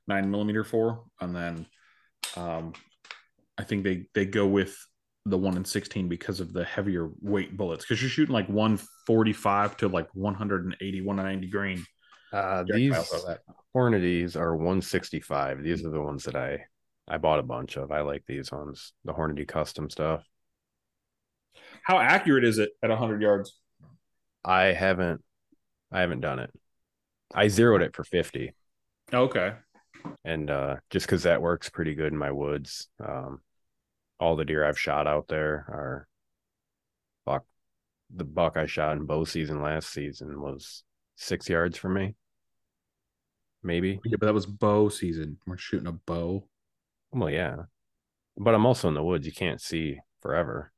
nine 0.09 0.30
millimeter 0.30 0.64
for, 0.64 1.04
and 1.20 1.34
then 1.34 1.66
um, 2.36 2.72
I 3.56 3.64
think 3.64 3.84
they 3.84 4.06
they 4.14 4.24
go 4.24 4.46
with 4.46 4.76
the 5.26 5.38
one 5.38 5.56
in 5.56 5.64
sixteen 5.64 6.09
because 6.09 6.40
of 6.40 6.52
the 6.52 6.64
heavier 6.64 7.11
weight 7.20 7.56
bullets 7.56 7.84
because 7.84 8.00
you're 8.02 8.11
shooting 8.11 8.34
like 8.34 8.48
one 8.48 8.78
forty 9.06 9.32
five 9.32 9.76
to 9.78 9.88
like 9.88 10.09
180, 10.14 11.00
190 11.02 11.48
grain. 11.48 11.84
Uh, 12.32 12.64
these 12.66 12.94
Hornadies 13.72 14.34
are 14.34 14.56
165. 14.56 15.62
These 15.62 15.84
are 15.84 15.90
the 15.90 16.00
ones 16.00 16.24
that 16.24 16.34
I 16.34 16.64
I 17.06 17.18
bought 17.18 17.38
a 17.38 17.44
bunch 17.44 17.76
of. 17.76 17.92
I 17.92 18.00
like 18.00 18.24
these 18.26 18.50
ones, 18.50 18.92
the 19.04 19.12
Hornady 19.12 19.46
custom 19.46 19.88
stuff. 19.88 20.24
How 21.82 21.98
accurate 21.98 22.44
is 22.44 22.59
it 22.59 22.70
at 22.82 22.90
100 22.90 23.22
yards? 23.22 23.56
I 24.44 24.64
haven't 24.66 25.22
I 25.90 26.00
haven't 26.00 26.20
done 26.20 26.38
it. 26.38 26.50
I 27.34 27.48
zeroed 27.48 27.82
it 27.82 27.94
for 27.94 28.04
50. 28.04 28.52
Okay. 29.12 29.52
And 30.24 30.51
uh 30.51 30.76
just 30.90 31.09
cuz 31.09 31.22
that 31.24 31.42
works 31.42 31.68
pretty 31.68 31.94
good 31.94 32.12
in 32.12 32.18
my 32.18 32.30
woods. 32.30 32.88
Um 33.05 33.40
all 34.20 34.36
the 34.36 34.44
deer 34.44 34.64
I've 34.64 34.78
shot 34.78 35.07
out 35.07 35.28
there 35.28 35.55
are 35.68 36.09
buck 37.24 37.44
the 38.11 38.24
buck 38.24 38.57
I 38.57 38.66
shot 38.66 38.96
in 38.96 39.07
bow 39.07 39.24
season 39.24 39.62
last 39.62 39.90
season 39.90 40.40
was 40.40 40.84
6 41.16 41.49
yards 41.49 41.76
from 41.78 41.94
me. 41.94 42.14
Maybe. 43.62 44.01
Yeah, 44.05 44.16
but 44.18 44.26
that 44.26 44.34
was 44.34 44.46
bow 44.46 44.88
season. 44.88 45.38
We're 45.46 45.57
shooting 45.57 45.88
a 45.88 45.92
bow. 45.92 46.49
Well, 47.11 47.30
yeah. 47.30 47.57
But 48.36 48.55
I'm 48.55 48.66
also 48.66 48.88
in 48.88 48.94
the 48.94 49.03
woods. 49.03 49.26
You 49.26 49.32
can't 49.32 49.61
see 49.61 49.99
forever. 50.22 50.72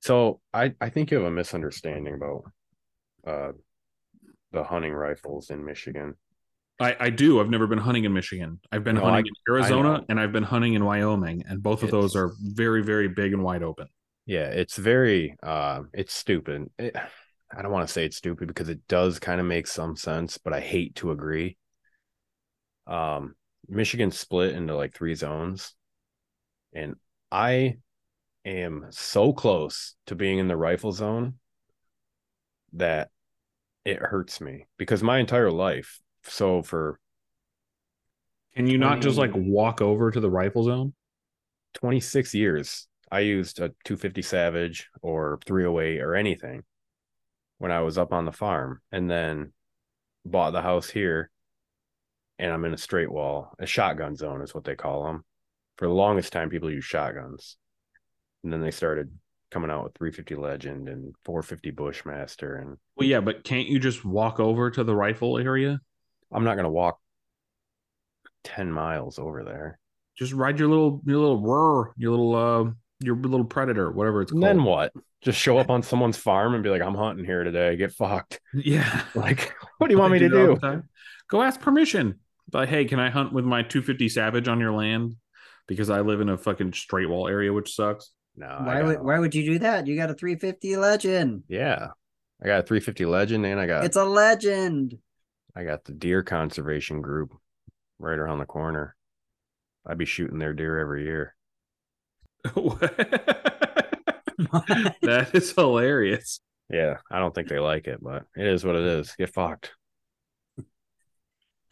So 0.00 0.40
I, 0.52 0.74
I 0.80 0.90
think 0.90 1.10
you 1.10 1.16
have 1.16 1.26
a 1.26 1.30
misunderstanding 1.30 2.14
about 2.14 2.44
uh, 3.26 3.52
the 4.52 4.62
hunting 4.62 4.92
rifles 4.92 5.50
in 5.50 5.64
Michigan. 5.64 6.14
I, 6.78 6.96
I 7.00 7.10
do. 7.10 7.40
I've 7.40 7.48
never 7.48 7.66
been 7.66 7.78
hunting 7.78 8.04
in 8.04 8.12
Michigan. 8.12 8.60
I've 8.70 8.84
been 8.84 8.96
no, 8.96 9.02
hunting 9.02 9.24
I, 9.24 9.28
in 9.28 9.54
Arizona 9.54 10.04
and 10.08 10.20
I've 10.20 10.32
been 10.32 10.42
hunting 10.42 10.74
in 10.74 10.84
Wyoming, 10.84 11.44
and 11.48 11.62
both 11.62 11.82
of 11.82 11.88
it's, 11.88 11.92
those 11.92 12.16
are 12.16 12.32
very, 12.40 12.82
very 12.82 13.08
big 13.08 13.32
and 13.32 13.42
wide 13.42 13.62
open. 13.62 13.88
Yeah, 14.26 14.48
it's 14.48 14.76
very 14.76 15.36
uh 15.42 15.82
it's 15.94 16.12
stupid. 16.12 16.68
It, 16.78 16.94
I 17.56 17.62
don't 17.62 17.72
want 17.72 17.86
to 17.86 17.92
say 17.92 18.04
it's 18.04 18.16
stupid 18.16 18.48
because 18.48 18.68
it 18.68 18.86
does 18.88 19.18
kind 19.18 19.40
of 19.40 19.46
make 19.46 19.66
some 19.66 19.96
sense, 19.96 20.36
but 20.36 20.52
I 20.52 20.60
hate 20.60 20.96
to 20.96 21.12
agree. 21.12 21.56
Um 22.86 23.36
Michigan 23.68 24.10
split 24.10 24.54
into 24.54 24.76
like 24.76 24.94
three 24.94 25.14
zones. 25.14 25.74
And 26.74 26.96
I 27.32 27.78
am 28.44 28.86
so 28.90 29.32
close 29.32 29.94
to 30.06 30.14
being 30.14 30.38
in 30.38 30.48
the 30.48 30.56
rifle 30.56 30.92
zone 30.92 31.34
that 32.74 33.08
it 33.84 33.98
hurts 33.98 34.40
me 34.40 34.66
because 34.76 35.02
my 35.02 35.18
entire 35.18 35.50
life. 35.50 36.00
So 36.28 36.62
for 36.62 36.98
can 38.54 38.66
you 38.66 38.78
20, 38.78 38.78
not 38.78 39.02
just 39.02 39.18
like 39.18 39.32
walk 39.34 39.80
over 39.80 40.10
to 40.10 40.20
the 40.20 40.30
rifle 40.30 40.64
zone? 40.64 40.94
26 41.74 42.34
years 42.34 42.88
I 43.10 43.20
used 43.20 43.60
a 43.60 43.68
250 43.84 44.22
Savage 44.22 44.88
or 45.02 45.38
308 45.46 46.00
or 46.00 46.14
anything 46.14 46.64
when 47.58 47.70
I 47.70 47.80
was 47.80 47.98
up 47.98 48.12
on 48.12 48.24
the 48.24 48.32
farm 48.32 48.80
and 48.90 49.10
then 49.10 49.52
bought 50.24 50.52
the 50.52 50.62
house 50.62 50.88
here 50.88 51.30
and 52.38 52.52
I'm 52.52 52.64
in 52.64 52.74
a 52.74 52.78
straight 52.78 53.10
wall. 53.10 53.54
A 53.58 53.66
shotgun 53.66 54.16
zone 54.16 54.42
is 54.42 54.54
what 54.54 54.64
they 54.64 54.74
call 54.74 55.04
them. 55.04 55.24
For 55.76 55.86
the 55.86 55.94
longest 55.94 56.32
time, 56.32 56.50
people 56.50 56.70
use 56.70 56.84
shotguns, 56.84 57.56
and 58.42 58.52
then 58.52 58.60
they 58.60 58.70
started 58.70 59.10
coming 59.50 59.70
out 59.70 59.84
with 59.84 59.94
350 59.96 60.34
Legend 60.34 60.88
and 60.88 61.14
450 61.24 61.70
Bushmaster. 61.70 62.56
And 62.56 62.78
well, 62.96 63.08
yeah, 63.08 63.20
but 63.20 63.44
can't 63.44 63.68
you 63.68 63.78
just 63.78 64.04
walk 64.04 64.40
over 64.40 64.70
to 64.70 64.84
the 64.84 64.94
rifle 64.94 65.38
area? 65.38 65.80
I'm 66.32 66.44
not 66.44 66.56
gonna 66.56 66.70
walk 66.70 66.98
10 68.44 68.70
miles 68.70 69.18
over 69.18 69.44
there. 69.44 69.78
Just 70.16 70.32
ride 70.32 70.58
your 70.58 70.68
little 70.68 71.00
your 71.04 71.18
little 71.18 71.40
roar, 71.42 71.92
your 71.96 72.10
little 72.12 72.34
uh 72.36 72.70
your 73.00 73.16
little 73.16 73.44
predator, 73.44 73.90
whatever 73.90 74.22
it's 74.22 74.32
and 74.32 74.40
called. 74.40 74.50
Then 74.56 74.64
what? 74.64 74.92
Just 75.22 75.38
show 75.38 75.58
up 75.58 75.70
on 75.70 75.82
someone's 75.82 76.16
farm 76.16 76.54
and 76.54 76.62
be 76.62 76.70
like, 76.70 76.82
I'm 76.82 76.94
hunting 76.94 77.24
here 77.24 77.44
today. 77.44 77.76
Get 77.76 77.92
fucked. 77.92 78.40
Yeah. 78.54 79.02
Like, 79.14 79.54
what 79.78 79.88
do 79.88 79.94
you 79.94 79.98
want 79.98 80.12
me 80.12 80.20
to 80.20 80.28
do? 80.28 80.58
Go 81.28 81.42
ask 81.42 81.60
permission. 81.60 82.20
But 82.48 82.68
hey, 82.68 82.84
can 82.84 83.00
I 83.00 83.10
hunt 83.10 83.32
with 83.32 83.44
my 83.44 83.62
250 83.62 84.08
Savage 84.08 84.48
on 84.48 84.60
your 84.60 84.72
land? 84.72 85.16
Because 85.66 85.90
I 85.90 86.00
live 86.00 86.20
in 86.20 86.28
a 86.28 86.38
fucking 86.38 86.72
straight 86.74 87.08
wall 87.08 87.26
area, 87.26 87.52
which 87.52 87.74
sucks. 87.74 88.12
No. 88.36 88.60
Why 88.62 88.82
would 88.82 89.02
why 89.02 89.18
would 89.18 89.34
you 89.34 89.44
do 89.44 89.58
that? 89.60 89.86
You 89.86 89.96
got 89.96 90.10
a 90.10 90.14
350 90.14 90.76
legend. 90.76 91.42
Yeah. 91.48 91.88
I 92.42 92.46
got 92.46 92.60
a 92.60 92.62
350 92.62 93.06
legend 93.06 93.46
and 93.46 93.58
I 93.58 93.66
got 93.66 93.84
It's 93.84 93.96
a 93.96 94.04
legend. 94.04 94.98
I 95.56 95.64
got 95.64 95.84
the 95.84 95.92
deer 95.92 96.22
conservation 96.22 97.00
group 97.00 97.32
right 97.98 98.18
around 98.18 98.38
the 98.38 98.46
corner. 98.46 98.94
I'd 99.86 99.98
be 99.98 100.04
shooting 100.04 100.38
their 100.38 100.52
deer 100.52 100.78
every 100.78 101.04
year. 101.04 101.34
that 105.02 105.30
is 105.32 105.52
hilarious. 105.52 106.40
Yeah, 106.68 106.96
I 107.10 107.20
don't 107.20 107.34
think 107.34 107.48
they 107.48 107.58
like 107.58 107.86
it, 107.86 108.00
but 108.02 108.24
it 108.36 108.46
is 108.46 108.64
what 108.64 108.76
it 108.76 108.82
is. 108.82 109.14
Get 109.16 109.32
fucked 109.32 109.72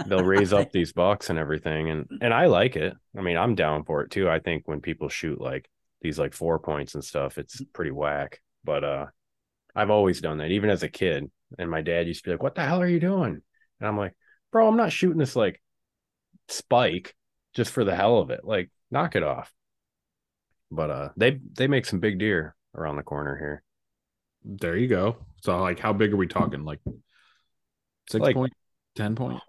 they'll 0.07 0.25
raise 0.25 0.53
up 0.53 0.69
these 0.73 0.93
bucks 0.93 1.31
and 1.31 1.39
everything 1.39 1.91
and 1.91 2.07
and 2.21 2.35
I 2.35 2.47
like 2.47 2.77
it. 2.77 2.95
I 3.17 3.21
mean, 3.21 3.37
I'm 3.37 3.55
down 3.55 3.85
for 3.85 4.03
it 4.03 4.11
too. 4.11 4.29
I 4.29 4.39
think 4.39 4.67
when 4.67 4.81
people 4.81 5.09
shoot 5.09 5.41
like 5.41 5.69
these 6.01 6.19
like 6.19 6.35
four 6.35 6.59
points 6.59 6.95
and 6.95 7.05
stuff, 7.05 7.39
it's 7.39 7.63
pretty 7.73 7.91
whack. 7.91 8.41
But 8.65 8.85
uh 8.85 9.07
I've 9.75 9.91
always 9.91 10.21
done 10.21 10.39
that 10.39 10.51
even 10.51 10.71
as 10.71 10.83
a 10.83 10.89
kid. 10.89 11.31
And 11.59 11.71
my 11.71 11.83
dad 11.83 12.07
used 12.07 12.25
to 12.25 12.29
be 12.29 12.33
like, 12.33 12.43
"What 12.43 12.55
the 12.55 12.65
hell 12.65 12.81
are 12.81 12.89
you 12.89 13.01
doing?" 13.01 13.43
And 13.81 13.89
I'm 13.89 13.97
like, 13.97 14.15
"Bro, 14.53 14.69
I'm 14.69 14.77
not 14.77 14.93
shooting 14.93 15.19
this 15.19 15.37
like 15.37 15.61
spike 16.49 17.15
just 17.55 17.71
for 17.71 17.85
the 17.85 17.95
hell 17.95 18.19
of 18.19 18.31
it. 18.31 18.45
Like, 18.45 18.71
knock 18.91 19.17
it 19.17 19.23
off." 19.23 19.53
But 20.71 20.91
uh 20.91 21.09
they 21.17 21.41
they 21.53 21.69
make 21.69 21.87
some 21.87 22.01
big 22.01 22.19
deer 22.19 22.55
around 22.75 22.97
the 22.97 23.03
corner 23.03 23.37
here. 23.37 23.63
There 24.45 24.77
you 24.77 24.89
go. 24.89 25.17
So 25.43 25.59
like 25.61 25.79
how 25.79 25.93
big 25.93 26.13
are 26.13 26.17
we 26.17 26.27
talking? 26.27 26.65
Like 26.65 26.81
six 28.09 28.23
like, 28.23 28.35
point, 28.35 28.53
ten 28.95 29.15
point? 29.15 29.41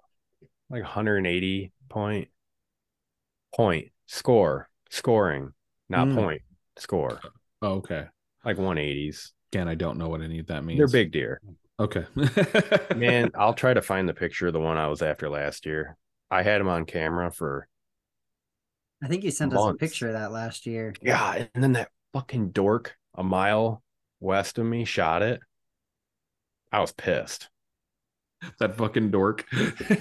like 0.69 0.83
180 0.83 1.71
point 1.89 2.29
point 3.55 3.91
score 4.07 4.69
scoring, 4.89 5.53
not 5.89 6.07
mm. 6.07 6.15
point 6.15 6.41
score. 6.77 7.19
Oh, 7.61 7.75
okay. 7.75 8.05
Like 8.43 8.57
180s. 8.57 9.31
Again, 9.51 9.67
I 9.67 9.75
don't 9.75 9.97
know 9.97 10.09
what 10.09 10.21
any 10.21 10.39
of 10.39 10.47
that 10.47 10.63
means. 10.63 10.77
They're 10.77 10.87
big 10.87 11.11
deer. 11.11 11.41
Okay. 11.79 12.05
Man, 12.95 13.31
I'll 13.35 13.53
try 13.53 13.73
to 13.73 13.81
find 13.81 14.07
the 14.07 14.13
picture 14.13 14.47
of 14.47 14.53
the 14.53 14.59
one 14.59 14.77
I 14.77 14.87
was 14.87 15.01
after 15.01 15.29
last 15.29 15.65
year. 15.65 15.97
I 16.31 16.41
had 16.43 16.61
him 16.61 16.67
on 16.67 16.85
camera 16.85 17.31
for 17.31 17.67
I 19.03 19.07
think 19.07 19.23
you 19.23 19.31
sent 19.31 19.53
months. 19.53 19.67
us 19.69 19.75
a 19.75 19.77
picture 19.77 20.07
of 20.07 20.13
that 20.13 20.31
last 20.31 20.65
year. 20.65 20.93
Yeah, 21.01 21.45
and 21.53 21.63
then 21.63 21.73
that 21.73 21.89
fucking 22.13 22.51
dork 22.51 22.95
a 23.13 23.23
mile 23.23 23.83
west 24.19 24.57
of 24.57 24.65
me 24.65 24.85
shot 24.85 25.21
it. 25.21 25.41
I 26.71 26.79
was 26.79 26.91
pissed. 26.91 27.49
that 28.59 28.75
fucking 28.75 29.11
dork. 29.11 29.45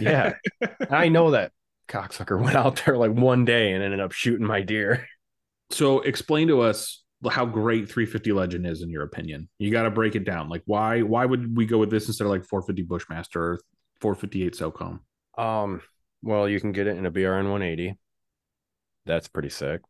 yeah. 0.01 0.35
I 0.91 1.09
know 1.09 1.33
that 1.33 1.53
cocksucker 1.89 2.41
went 2.41 2.57
out 2.57 2.83
there 2.85 2.97
like 2.97 3.13
one 3.13 3.45
day 3.45 3.73
and 3.73 3.83
ended 3.83 4.01
up 4.01 4.13
shooting 4.13 4.47
my 4.47 4.63
deer. 4.63 5.07
So 5.71 6.01
explain 6.01 6.49
to 6.49 6.63
us 6.63 7.04
how 7.33 7.47
great 7.47 7.89
350 7.89 8.33
legend 8.33 8.67
is 8.67 8.83
in 8.83 8.91
your 8.91 9.03
opinion. 9.03 9.49
You 9.59 9.71
got 9.71 9.83
to 9.83 9.91
break 9.91 10.15
it 10.15 10.25
down. 10.25 10.49
Like 10.49 10.63
why 10.67 11.03
why 11.03 11.25
would 11.25 11.57
we 11.57 11.67
go 11.67 11.79
with 11.79 11.91
this 11.91 12.07
instead 12.07 12.25
of 12.25 12.31
like 12.31 12.45
450 12.45 12.83
Bushmaster 12.83 13.43
or 13.43 13.61
458 14.01 14.55
SOCOM? 14.55 15.01
Um 15.39 15.81
well, 16.23 16.49
you 16.49 16.61
can 16.61 16.73
get 16.73 16.87
it 16.87 16.97
in 16.97 17.07
a 17.07 17.11
BRN 17.11 17.51
180. 17.51 17.99
That's 19.07 19.29
pretty 19.29 19.51
sick. 19.51 19.83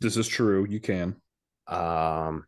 This 0.00 0.16
is 0.16 0.28
true. 0.28 0.66
You 0.68 0.80
can. 0.80 1.16
Um 1.66 2.44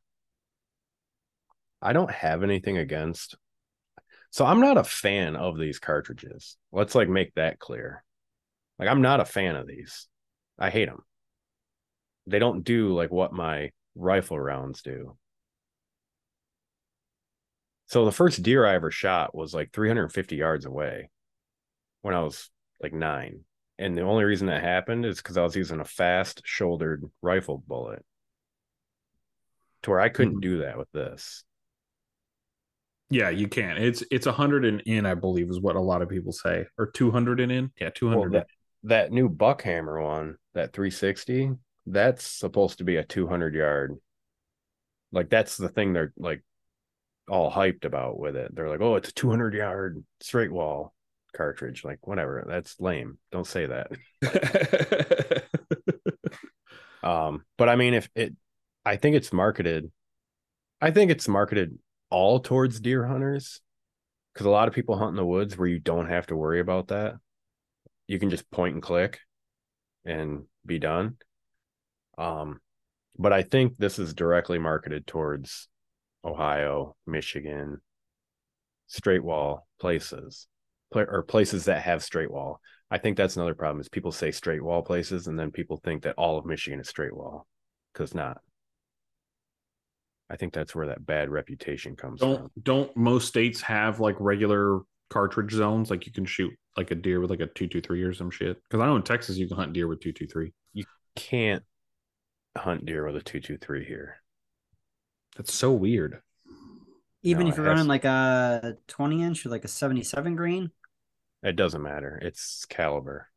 I 1.81 1.93
don't 1.93 2.11
have 2.11 2.43
anything 2.43 2.79
against 2.79 3.37
so 4.31 4.45
I'm 4.45 4.61
not 4.61 4.77
a 4.77 4.85
fan 4.85 5.37
of 5.37 5.59
these 5.59 5.79
cartridges. 5.79 6.57
Let's 6.71 6.95
like 6.95 7.09
make 7.09 7.35
that 7.35 7.59
clear. 7.59 8.05
Like 8.79 8.89
I'm 8.89 9.03
not 9.03 9.21
a 9.21 9.25
fan 9.25 9.57
of 9.57 9.67
these. 9.67 10.07
I 10.59 10.71
hate 10.71 10.89
them. 10.89 11.03
They 12.27 12.39
don't 12.39 12.63
do 12.63 12.95
like 12.95 13.11
what 13.11 13.33
my 13.33 13.71
rifle 13.99 14.39
rounds 14.39 14.83
do. 14.83 15.17
So 17.87 18.05
the 18.05 18.13
first 18.13 18.43
deer 18.43 18.67
I 18.67 18.75
ever 18.75 18.91
shot 18.91 19.35
was 19.35 19.55
like 19.55 19.73
350 19.73 20.37
yards 20.37 20.67
away 20.67 21.11
when 22.03 22.15
I 22.15 22.21
was 22.21 22.51
like 22.83 22.93
9. 22.93 23.41
And 23.79 23.97
the 23.97 24.03
only 24.03 24.25
reason 24.25 24.49
that 24.49 24.63
happened 24.63 25.07
is 25.07 25.21
cuz 25.21 25.37
I 25.37 25.43
was 25.43 25.57
using 25.57 25.81
a 25.81 25.85
fast 25.85 26.43
shouldered 26.45 27.05
rifle 27.23 27.63
bullet. 27.67 28.05
To 29.83 29.91
where 29.91 30.01
I 30.01 30.09
couldn't 30.09 30.35
mm-hmm. 30.35 30.41
do 30.41 30.59
that 30.59 30.77
with 30.77 30.91
this. 30.93 31.45
Yeah, 33.11 33.31
you 33.31 33.49
can. 33.49 33.79
It's 33.79 34.03
it's 34.11 34.27
a 34.27 34.33
hundred 34.33 34.65
and 34.65 34.83
in, 34.83 35.07
I 35.07 35.15
believe, 35.15 35.49
is 35.49 35.61
what 35.61 35.77
a 35.77 35.81
lot 35.81 36.03
of 36.03 36.09
people 36.09 36.33
say, 36.33 36.67
or 36.77 36.91
two 36.91 37.11
hundred 37.11 37.41
and 37.41 37.51
in. 37.51 37.73
Yeah, 37.81 37.91
two 37.91 38.09
hundred. 38.09 38.33
Well, 38.33 38.41
that, 38.41 38.47
that 38.89 39.13
new 39.13 39.31
Buckhammer 39.31 40.03
one, 40.03 40.37
that 40.55 40.73
three 40.73 40.91
sixty, 40.91 41.51
that's 41.93 42.25
supposed 42.25 42.79
to 42.79 42.85
be 42.85 42.97
a 42.97 43.05
two 43.05 43.27
hundred 43.27 43.55
yard. 43.55 43.97
Like 45.13 45.31
that's 45.31 45.57
the 45.57 45.69
thing 45.69 45.93
they're 45.93 46.13
like 46.19 46.43
all 47.29 47.51
hyped 47.51 47.85
about 47.85 48.19
with 48.19 48.37
it. 48.37 48.55
They're 48.55 48.69
like, 48.69 48.81
"Oh, 48.81 48.97
it's 48.97 49.11
a 49.11 49.15
200 49.15 49.55
yard 49.55 50.05
straight 50.21 50.53
wall 50.53 50.95
cartridge." 51.35 51.85
Like, 51.85 52.07
whatever. 52.07 52.45
That's 52.47 52.81
lame. 52.81 53.19
Don't 53.31 53.47
say 53.47 53.67
that. 53.67 55.45
um, 57.03 57.45
but 57.57 57.69
I 57.69 57.77
mean, 57.77 57.95
if 57.95 58.09
it, 58.15 58.35
I 58.85 58.97
think 58.97 59.17
it's 59.17 59.33
marketed. 59.33 59.91
I 60.81 60.91
think 60.91 61.11
it's 61.11 61.29
marketed 61.29 61.79
all 62.11 62.41
towards 62.41 62.81
deer 62.81 63.07
hunters 63.07 63.61
because 64.33 64.47
a 64.47 64.51
lot 64.51 64.69
of 64.69 64.75
people 64.75 64.97
hunt 64.97 65.11
in 65.11 65.17
the 65.17 65.27
woods 65.27 65.59
where 65.59 65.69
you 65.69 65.79
don't 65.79 66.09
have 66.09 66.27
to 66.29 66.37
worry 66.37 66.61
about 66.61 66.89
that. 66.89 67.15
You 68.07 68.19
can 68.19 68.31
just 68.31 68.51
point 68.51 68.75
and 68.75 68.83
click 68.83 69.19
and 70.05 70.45
be 70.65 70.79
done. 70.79 71.17
Um, 72.19 72.61
but 73.17 73.33
I 73.33 73.43
think 73.43 73.79
this 73.79 73.99
is 73.99 74.13
directly 74.13 74.59
marketed 74.59 75.07
towards 75.07 75.69
Ohio, 76.25 76.97
Michigan, 77.07 77.81
straight 78.87 79.25
wall 79.25 79.67
places, 79.81 80.47
or 80.95 81.23
places 81.23 81.67
that 81.67 81.83
have 81.83 82.03
straight 82.03 82.31
wall. 82.31 82.61
I 82.91 82.99
think 82.99 83.17
that's 83.17 83.37
another 83.37 83.55
problem 83.55 83.81
is 83.81 83.89
people 83.89 84.13
say 84.13 84.31
straight 84.31 84.63
wall 84.63 84.83
places, 84.83 85.27
and 85.27 85.39
then 85.39 85.51
people 85.51 85.81
think 85.83 86.03
that 86.03 86.15
all 86.17 86.39
of 86.39 86.47
Michigan 86.47 86.81
is 86.81 86.89
straight 86.89 87.15
wall 87.15 87.47
because 87.93 88.15
not. 88.15 88.39
I 90.31 90.37
think 90.37 90.53
that's 90.53 90.75
where 90.75 90.87
that 90.87 91.05
bad 91.05 91.31
reputation 91.31 91.97
comes 91.97 92.21
don't, 92.21 92.39
from. 92.39 92.51
Don't 92.63 92.97
most 92.97 93.29
states 93.29 93.61
have 93.63 94.01
like 94.01 94.17
regular 94.19 94.81
cartridge 95.11 95.53
zones? 95.53 95.91
Like 95.91 96.07
you 96.07 96.13
can 96.13 96.27
shoot 96.27 96.53
like 96.77 96.91
a 96.91 96.95
deer 96.95 97.21
with 97.21 97.31
like 97.31 97.41
a 97.41 97.47
two 97.47 97.67
two 97.67 97.81
three 97.81 98.03
or 98.03 98.13
some 98.13 98.31
shit. 98.31 98.59
Because 98.63 98.83
I 98.83 98.87
know 98.87 98.97
in 98.97 99.03
Texas 99.03 99.37
you 99.37 99.49
can 99.49 99.57
hunt 99.57 99.73
deer 99.73 99.89
with 99.89 100.01
two 100.01 100.13
two 100.13 100.27
three. 100.27 100.53
You 100.73 100.85
can't 101.17 101.63
hunt 102.57 102.87
deer 102.87 103.05
with 103.05 103.17
a 103.17 103.23
two 103.23 103.41
two 103.41 103.57
three 103.57 103.85
here. 103.85 104.17
That's 105.37 105.55
so 105.55 105.73
weird. 105.73 106.21
Even 107.23 107.45
no, 107.45 107.51
if 107.51 107.57
you're 107.57 107.67
has... 107.67 107.75
running 107.75 107.89
like 107.89 108.05
a 108.05 108.77
twenty 108.87 109.23
inch 109.23 109.45
or 109.45 109.51
like 109.51 109.65
a 109.65 109.69
seventy 109.69 110.03
seven 110.03 110.37
grain. 110.37 110.71
It 111.43 111.57
doesn't 111.57 111.83
matter. 111.83 112.19
It's 112.21 112.65
caliber. 112.65 113.29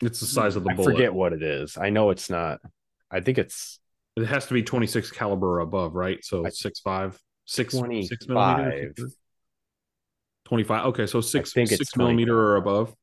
It's 0.00 0.20
the 0.20 0.26
size 0.26 0.56
of 0.56 0.64
the 0.64 0.70
I 0.70 0.74
bullet. 0.74 0.92
forget 0.92 1.14
what 1.14 1.32
it 1.32 1.42
is. 1.42 1.78
I 1.78 1.90
know 1.90 2.10
it's 2.10 2.28
not. 2.28 2.60
I 3.10 3.20
think 3.20 3.38
it's. 3.38 3.78
It 4.16 4.26
has 4.26 4.46
to 4.46 4.54
be 4.54 4.62
26 4.62 5.10
caliber 5.12 5.56
or 5.56 5.60
above, 5.60 5.94
right? 5.94 6.22
So 6.22 6.44
I, 6.44 6.50
six 6.50 6.80
five, 6.80 7.18
six, 7.46 7.72
25. 7.72 8.08
six 8.08 8.28
millimeter. 8.28 8.92
25. 10.44 10.86
Okay, 10.86 11.06
so 11.06 11.20
six 11.22 11.52
six 11.52 11.96
millimeter 11.96 12.38
or 12.38 12.56
above. 12.56 12.94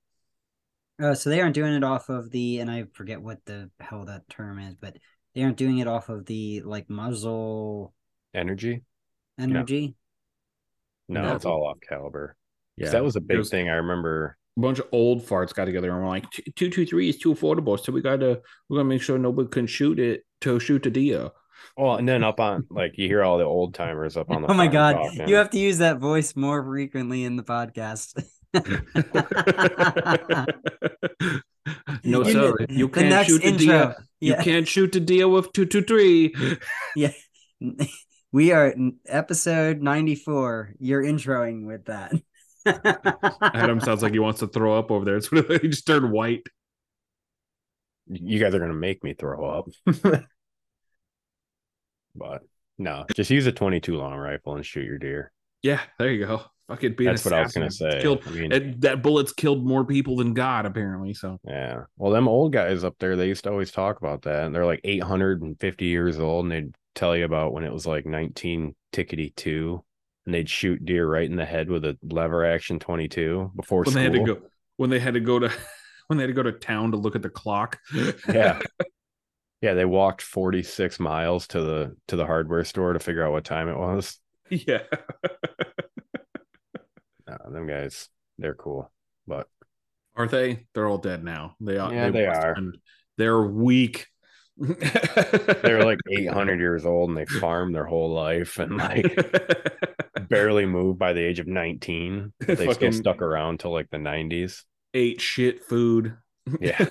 Uh, 1.02 1.16
so 1.16 1.30
they 1.30 1.40
aren't 1.40 1.56
doing 1.56 1.74
it 1.74 1.84
off 1.84 2.10
of 2.10 2.30
the, 2.32 2.60
and 2.60 2.70
I 2.70 2.86
forget 2.94 3.22
what 3.22 3.46
the 3.46 3.70
hell 3.80 4.06
that 4.06 4.30
term 4.30 4.60
is, 4.60 4.76
but 4.76 4.98
they 5.34 5.44
aren't 5.44 5.58
doing 5.58 5.78
it 5.78 5.88
off 5.88 6.10
of 6.10 6.26
the 6.26 6.62
like 6.62 6.90
muzzle 6.90 7.94
energy. 8.34 8.84
Energy. 9.40 9.96
No, 11.08 11.22
no 11.24 11.36
it's 11.36 11.46
all 11.46 11.66
off 11.66 11.78
caliber. 11.88 12.36
Yeah, 12.78 12.90
that 12.90 13.04
was 13.04 13.16
a 13.16 13.22
big 13.22 13.38
was, 13.38 13.50
thing. 13.50 13.70
I 13.70 13.74
remember 13.74 14.38
a 14.58 14.62
bunch 14.62 14.80
of 14.80 14.88
old 14.92 15.26
farts 15.26 15.54
got 15.54 15.66
together 15.66 15.90
and 15.92 16.02
were 16.02 16.08
like, 16.08 16.26
two 16.56 16.70
two 16.70 16.86
three 16.86 17.10
is 17.10 17.18
too 17.18 17.34
affordable, 17.34 17.80
so 17.80 17.92
we 17.92 18.02
gotta 18.02 18.42
we 18.68 18.78
gotta 18.78 18.88
make 18.88 19.02
sure 19.02 19.18
nobody 19.18 19.50
can 19.50 19.68
shoot 19.68 20.00
it 20.00 20.26
to 20.42 20.60
shoot 20.60 20.86
a 20.86 20.90
deer. 20.90 21.30
Well, 21.78 21.96
and 21.96 22.08
then 22.08 22.24
up 22.24 22.40
on 22.40 22.66
like 22.70 22.98
you 22.98 23.08
hear 23.08 23.24
all 23.24 23.38
the 23.38 23.44
old 23.44 23.74
timers 23.74 24.18
up 24.18 24.30
on 24.30 24.42
the. 24.42 24.48
oh 24.52 24.54
my 24.54 24.68
god, 24.68 24.94
talking. 24.94 25.28
you 25.28 25.36
have 25.36 25.50
to 25.52 25.60
use 25.60 25.80
that 25.80 26.00
voice 26.00 26.36
more 26.36 26.64
frequently 26.64 27.24
in 27.24 27.36
the 27.36 27.44
podcast. 27.44 28.22
no, 28.54 28.66
you 32.04 32.32
sir, 32.32 32.56
you 32.70 32.90
can't 32.90 33.28
shoot 33.28 33.44
the 33.44 33.52
deer. 33.58 33.96
Yeah. 34.20 34.38
You 34.38 34.44
can't 34.44 34.68
shoot 34.68 34.92
the 34.92 35.00
deer 35.00 35.28
with 35.28 35.54
two 35.54 35.66
two 35.66 35.84
three. 35.84 36.34
yeah, 36.96 37.12
we 38.32 38.52
are 38.52 38.74
episode 39.06 39.82
ninety 39.82 40.16
four. 40.16 40.74
You're 40.80 41.04
introing 41.04 41.68
with 41.68 41.86
that. 41.86 42.14
Adam 43.54 43.80
sounds 43.80 44.02
like 44.02 44.14
he 44.14 44.20
wants 44.20 44.40
to 44.40 44.48
throw 44.48 44.80
up 44.80 44.90
over 44.90 45.06
there. 45.06 45.18
It's 45.18 45.32
really 45.32 45.60
he 45.60 45.68
just 45.68 45.86
turned 45.86 46.12
white. 46.12 46.48
You 48.08 48.40
guys 48.40 48.56
are 48.56 48.60
gonna 48.60 48.74
make 48.74 49.04
me 49.04 49.14
throw 49.14 49.46
up. 49.46 49.68
but 52.16 52.42
no, 52.80 53.06
just 53.14 53.30
use 53.30 53.46
a 53.46 53.52
22 53.52 53.96
long 53.96 54.18
rifle 54.18 54.56
and 54.56 54.66
shoot 54.66 54.86
your 54.86 54.98
deer. 54.98 55.32
Yeah, 55.62 55.82
there 55.98 56.12
you 56.12 56.26
go. 56.26 56.42
Fucking 56.70 56.94
be 56.94 57.06
That's 57.06 57.26
what 57.26 57.34
I 57.34 57.42
was 57.42 57.52
gonna 57.52 57.72
say. 57.72 58.00
Killed, 58.00 58.22
I 58.28 58.30
mean, 58.30 58.52
it, 58.52 58.82
that 58.82 59.02
bullet's 59.02 59.34
killed 59.34 59.66
more 59.66 59.84
people 59.84 60.18
than 60.18 60.36
God, 60.36 60.68
apparently. 60.68 61.16
So 61.16 61.40
yeah. 61.44 61.86
Well, 61.98 62.12
them 62.12 62.28
old 62.28 62.54
guys 62.54 62.84
up 62.84 62.96
there, 63.00 63.16
they 63.16 63.28
used 63.28 63.44
to 63.46 63.50
always 63.50 63.72
talk 63.72 63.98
about 63.98 64.22
that. 64.24 64.46
And 64.46 64.54
they're 64.54 64.68
like 64.68 64.82
850 64.84 65.86
years 65.86 66.20
old, 66.20 66.46
and 66.46 66.52
they'd 66.52 66.76
tell 66.94 67.18
you 67.18 67.26
about 67.26 67.54
when 67.54 67.64
it 67.64 67.74
was 67.74 67.88
like 67.88 68.06
19 68.06 68.76
tickety 68.94 69.36
two, 69.36 69.84
and 70.28 70.36
they'd 70.36 70.50
shoot 70.50 70.86
deer 70.86 71.10
right 71.10 71.28
in 71.28 71.38
the 71.38 71.46
head 71.46 71.70
with 71.70 71.86
a 71.86 71.98
lever 72.04 72.46
action 72.46 72.78
22 72.78 73.52
before 73.56 73.80
when 73.80 73.92
school. 73.92 73.96
they 73.96 74.04
had 74.04 74.14
to 74.14 74.36
go 74.36 74.42
when 74.78 74.90
they 74.92 75.00
had 75.00 75.16
to 75.16 75.20
go 75.20 75.40
to 75.40 75.52
when 76.08 76.18
they 76.18 76.24
had 76.24 76.28
to 76.28 76.34
go 76.34 76.44
to 76.44 76.52
town 76.52 76.92
to 76.92 76.98
look 76.98 77.16
at 77.16 77.24
the 77.24 77.30
clock. 77.30 77.80
yeah. 78.32 78.60
Yeah, 79.62 79.74
they 79.74 79.84
walked 79.84 80.22
46 80.22 81.02
miles 81.02 81.46
to 81.48 81.62
the 81.62 81.98
to 82.08 82.16
the 82.16 82.26
hardware 82.26 82.64
store 82.64 82.94
to 82.94 83.00
figure 83.00 83.26
out 83.26 83.34
what 83.34 83.44
time 83.44 83.68
it 83.68 83.78
was. 83.78 84.18
Yeah. 84.50 84.84
no, 87.28 87.38
them 87.52 87.68
guys, 87.68 88.10
they're 88.38 88.56
cool. 88.56 88.92
But 89.28 89.48
are 90.16 90.28
they? 90.28 90.66
They're 90.74 90.88
all 90.88 90.98
dead 90.98 91.24
now. 91.24 91.56
They 91.60 91.78
are. 91.78 91.94
Yeah, 91.94 92.10
they, 92.10 92.20
they 92.20 92.26
are. 92.26 92.58
They're 93.18 93.42
weak. 93.42 94.08
they're 94.58 95.86
like 95.86 96.00
800 96.10 96.60
years 96.60 96.86
old 96.86 97.10
and 97.10 97.18
they 97.18 97.26
farm 97.26 97.72
their 97.72 97.86
whole 97.86 98.12
life 98.12 98.60
and 98.60 98.76
like 98.76 99.06
barely 100.30 100.66
moved 100.66 101.00
by 101.00 101.14
the 101.14 101.22
age 101.22 101.40
of 101.40 101.48
19. 101.48 102.34
They 102.40 102.56
Fucking 102.56 102.74
still 102.74 102.92
stuck 102.92 103.22
around 103.22 103.62
till 103.62 103.72
like 103.72 103.90
the 103.90 103.98
90s. 103.98 104.64
Ate 104.94 105.22
shit 105.22 105.64
food. 105.64 106.18
Yeah. 106.60 106.84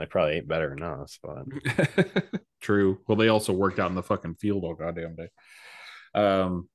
they 0.00 0.06
probably 0.08 0.38
ate 0.38 0.48
better 0.48 0.70
than 0.70 0.82
us, 0.82 1.20
but 1.22 1.44
true. 2.60 2.98
Well, 3.06 3.16
they 3.16 3.28
also 3.28 3.52
worked 3.52 3.78
out 3.78 3.90
in 3.90 3.96
the 3.96 4.02
fucking 4.02 4.36
field 4.36 4.64
all 4.64 4.74
goddamn 4.74 5.14
day. 5.14 5.28
Um, 6.14 6.68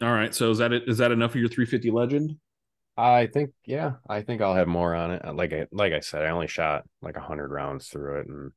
all 0.00 0.12
right. 0.12 0.34
So 0.34 0.50
is 0.50 0.58
that 0.58 0.72
it? 0.72 0.88
Is 0.88 0.98
that 0.98 1.12
enough 1.12 1.32
of 1.32 1.40
your 1.40 1.48
350 1.48 1.90
legend? 1.90 2.36
I 2.96 3.26
think 3.26 3.50
yeah. 3.64 3.94
I 4.08 4.22
think 4.22 4.42
I'll 4.42 4.54
have 4.54 4.68
more 4.68 4.94
on 4.94 5.12
it. 5.12 5.34
Like 5.34 5.52
I 5.52 5.66
like 5.72 5.92
I 5.92 6.00
said, 6.00 6.22
I 6.22 6.30
only 6.30 6.46
shot 6.46 6.84
like 7.00 7.16
a 7.16 7.20
hundred 7.20 7.50
rounds 7.50 7.88
through 7.88 8.20
it, 8.20 8.26
and 8.26 8.52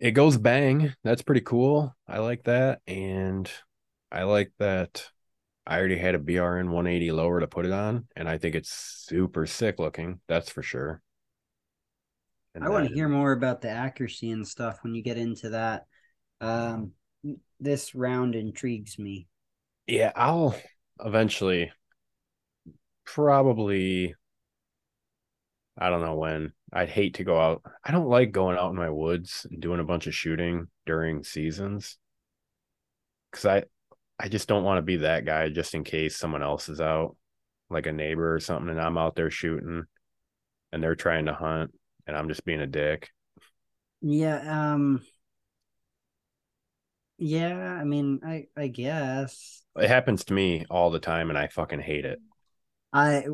it 0.00 0.12
goes 0.12 0.36
bang. 0.36 0.94
That's 1.04 1.22
pretty 1.22 1.42
cool. 1.42 1.94
I 2.08 2.18
like 2.18 2.44
that, 2.44 2.80
and 2.86 3.50
I 4.10 4.24
like 4.24 4.52
that. 4.58 5.08
I 5.64 5.78
already 5.78 5.96
had 5.96 6.16
a 6.16 6.18
BRN 6.18 6.70
180 6.70 7.12
lower 7.12 7.38
to 7.38 7.46
put 7.46 7.66
it 7.66 7.72
on, 7.72 8.08
and 8.16 8.28
I 8.28 8.38
think 8.38 8.56
it's 8.56 8.72
super 8.72 9.46
sick 9.46 9.78
looking. 9.78 10.20
That's 10.26 10.50
for 10.50 10.62
sure. 10.62 11.00
And 12.54 12.64
I 12.64 12.68
want 12.68 12.88
to 12.88 12.94
hear 12.94 13.08
more 13.08 13.32
about 13.32 13.60
the 13.60 13.70
accuracy 13.70 14.30
and 14.30 14.46
stuff 14.46 14.78
when 14.82 14.94
you 14.94 15.02
get 15.02 15.16
into 15.16 15.50
that. 15.50 15.86
Um, 16.40 16.92
this 17.60 17.94
round 17.94 18.34
intrigues 18.34 18.98
me. 18.98 19.28
Yeah, 19.86 20.12
I'll 20.14 20.54
eventually 21.00 21.72
probably 23.04 24.14
I 25.78 25.88
don't 25.88 26.02
know 26.02 26.14
when. 26.16 26.52
I'd 26.72 26.90
hate 26.90 27.14
to 27.14 27.24
go 27.24 27.40
out. 27.40 27.62
I 27.84 27.92
don't 27.92 28.08
like 28.08 28.32
going 28.32 28.56
out 28.56 28.70
in 28.70 28.76
my 28.76 28.90
woods 28.90 29.46
and 29.50 29.60
doing 29.60 29.80
a 29.80 29.84
bunch 29.84 30.06
of 30.06 30.14
shooting 30.14 30.68
during 30.86 31.24
seasons. 31.24 31.98
Cause 33.32 33.46
I 33.46 33.64
I 34.18 34.28
just 34.28 34.48
don't 34.48 34.64
want 34.64 34.78
to 34.78 34.82
be 34.82 34.98
that 34.98 35.24
guy 35.24 35.48
just 35.48 35.74
in 35.74 35.84
case 35.84 36.16
someone 36.16 36.42
else 36.42 36.68
is 36.68 36.80
out, 36.80 37.16
like 37.70 37.86
a 37.86 37.92
neighbor 37.92 38.34
or 38.34 38.40
something, 38.40 38.68
and 38.68 38.80
I'm 38.80 38.98
out 38.98 39.16
there 39.16 39.30
shooting 39.30 39.84
and 40.72 40.82
they're 40.82 40.94
trying 40.94 41.26
to 41.26 41.34
hunt 41.34 41.72
and 42.06 42.16
I'm 42.16 42.28
just 42.28 42.44
being 42.44 42.60
a 42.60 42.66
dick. 42.66 43.10
Yeah, 44.02 44.72
um 44.72 45.02
yeah, 47.22 47.56
I 47.56 47.84
mean, 47.84 48.20
I 48.26 48.46
I 48.56 48.66
guess. 48.66 49.62
It 49.76 49.88
happens 49.88 50.24
to 50.24 50.34
me 50.34 50.66
all 50.68 50.90
the 50.90 50.98
time 50.98 51.30
and 51.30 51.38
I 51.38 51.46
fucking 51.46 51.80
hate 51.80 52.04
it. 52.04 52.20
I 52.92 53.26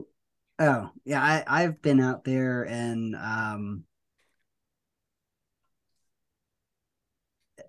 oh, 0.59 0.91
yeah, 1.05 1.23
I 1.23 1.45
I've 1.47 1.81
been 1.81 1.99
out 1.99 2.25
there 2.25 2.65
and 2.65 3.17
um 3.17 3.85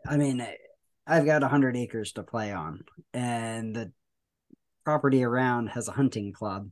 I 0.06 0.18
mean, 0.18 0.46
I've 1.08 1.26
got 1.26 1.44
a 1.44 1.48
hundred 1.48 1.78
acres 1.78 2.12
to 2.14 2.24
play 2.24 2.52
on, 2.52 2.84
and 3.14 3.76
the 3.76 3.91
property 4.84 5.24
around 5.24 5.68
has 5.68 5.88
a 5.88 5.94
hunting 5.94 6.34
club, 6.34 6.70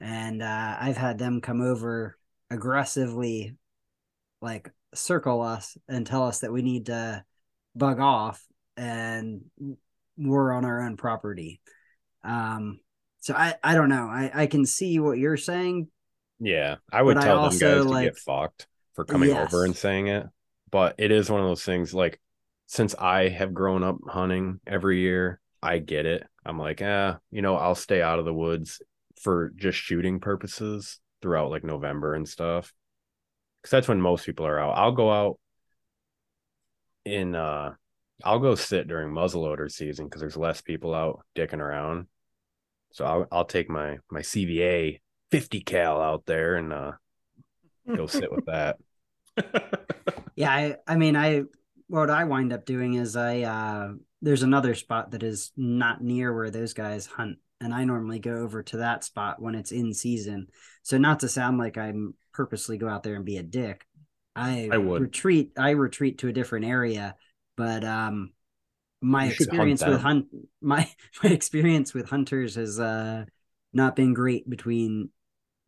and 0.00 0.42
uh, 0.42 0.76
I've 0.80 0.96
had 0.96 1.18
them 1.18 1.40
come 1.40 1.60
over 1.60 2.16
aggressively, 2.50 3.56
like 4.42 4.70
circle 4.94 5.40
us 5.40 5.76
and 5.88 6.06
tell 6.06 6.24
us 6.24 6.40
that 6.40 6.52
we 6.52 6.62
need 6.62 6.86
to 6.86 7.24
bug 7.74 8.00
off, 8.00 8.44
and 8.76 9.42
we're 10.16 10.52
on 10.52 10.64
our 10.64 10.82
own 10.82 10.96
property. 10.96 11.60
Um, 12.24 12.80
so 13.20 13.34
I 13.34 13.54
I 13.62 13.74
don't 13.74 13.88
know. 13.88 14.06
I 14.06 14.30
I 14.34 14.46
can 14.46 14.66
see 14.66 14.98
what 14.98 15.18
you're 15.18 15.36
saying. 15.36 15.88
Yeah, 16.38 16.76
I 16.92 17.02
would 17.02 17.20
tell 17.20 17.44
I 17.44 17.48
them 17.50 17.58
guys 17.58 17.86
like, 17.86 18.04
to 18.04 18.10
get 18.10 18.18
fucked 18.18 18.66
for 18.94 19.04
coming 19.04 19.30
yes. 19.30 19.52
over 19.52 19.64
and 19.64 19.76
saying 19.76 20.08
it, 20.08 20.26
but 20.70 20.94
it 20.98 21.10
is 21.10 21.30
one 21.30 21.40
of 21.40 21.46
those 21.46 21.64
things 21.64 21.92
like 21.94 22.20
since 22.66 22.94
I 22.94 23.28
have 23.28 23.52
grown 23.52 23.82
up 23.82 23.98
hunting 24.08 24.60
every 24.66 25.00
year, 25.00 25.40
I 25.62 25.78
get 25.78 26.06
it. 26.06 26.26
I'm 26.46 26.58
like, 26.58 26.80
ah, 26.82 26.84
eh, 26.84 27.14
you 27.30 27.42
know, 27.42 27.56
I'll 27.56 27.74
stay 27.74 28.00
out 28.00 28.18
of 28.18 28.24
the 28.24 28.32
woods 28.32 28.80
for 29.20 29.52
just 29.56 29.76
shooting 29.76 30.20
purposes 30.20 30.98
throughout 31.20 31.50
like 31.50 31.64
November 31.64 32.14
and 32.14 32.28
stuff. 32.28 32.72
Cause 33.62 33.70
that's 33.70 33.88
when 33.88 34.00
most 34.00 34.24
people 34.24 34.46
are 34.46 34.58
out. 34.58 34.78
I'll 34.78 34.92
go 34.92 35.10
out 35.10 35.38
in 37.04 37.34
uh 37.34 37.74
I'll 38.24 38.38
go 38.38 38.54
sit 38.54 38.88
during 38.88 39.12
muzzleloader 39.12 39.70
season 39.70 40.06
because 40.06 40.20
there's 40.20 40.36
less 40.36 40.60
people 40.60 40.94
out 40.94 41.22
dicking 41.36 41.60
around. 41.60 42.06
So 42.92 43.04
I'll 43.04 43.26
I'll 43.30 43.44
take 43.44 43.68
my 43.68 43.98
my 44.10 44.20
CVA 44.20 45.00
50 45.30 45.60
cal 45.60 46.00
out 46.00 46.26
there 46.26 46.56
and 46.56 46.72
uh 46.72 46.92
go 47.94 48.06
sit 48.06 48.32
with 48.32 48.46
that. 48.46 48.76
Yeah, 50.36 50.50
I 50.50 50.76
I 50.86 50.96
mean 50.96 51.16
I 51.16 51.42
what 51.88 52.08
I 52.08 52.24
wind 52.24 52.54
up 52.54 52.64
doing 52.64 52.94
is 52.94 53.14
I 53.14 53.42
uh 53.42 53.92
there's 54.22 54.42
another 54.42 54.74
spot 54.74 55.10
that 55.10 55.22
is 55.22 55.52
not 55.54 56.02
near 56.02 56.34
where 56.34 56.50
those 56.50 56.72
guys 56.72 57.04
hunt 57.04 57.36
and 57.60 57.74
I 57.74 57.84
normally 57.84 58.20
go 58.20 58.36
over 58.36 58.62
to 58.62 58.78
that 58.78 59.04
spot 59.04 59.42
when 59.42 59.54
it's 59.54 59.70
in 59.70 59.92
season. 59.92 60.46
So 60.82 60.96
not 60.96 61.20
to 61.20 61.28
sound 61.28 61.58
like 61.58 61.76
I'm 61.76 62.14
purposely 62.32 62.78
go 62.78 62.88
out 62.88 63.02
there 63.02 63.16
and 63.16 63.24
be 63.24 63.36
a 63.36 63.42
dick. 63.42 63.84
I, 64.34 64.70
I 64.72 64.78
would 64.78 65.02
retreat 65.02 65.52
I 65.58 65.70
retreat 65.70 66.18
to 66.18 66.28
a 66.28 66.32
different 66.32 66.64
area, 66.64 67.16
but 67.60 67.84
um 67.84 68.32
my 69.02 69.26
you 69.26 69.30
experience 69.32 69.82
hunt 69.82 69.92
with 69.92 70.00
hunt 70.00 70.26
my 70.62 70.88
my 71.22 71.30
experience 71.30 71.92
with 71.92 72.08
hunters 72.08 72.54
has 72.54 72.80
uh 72.80 73.24
not 73.74 73.94
been 73.94 74.14
great 74.14 74.48
between 74.48 75.10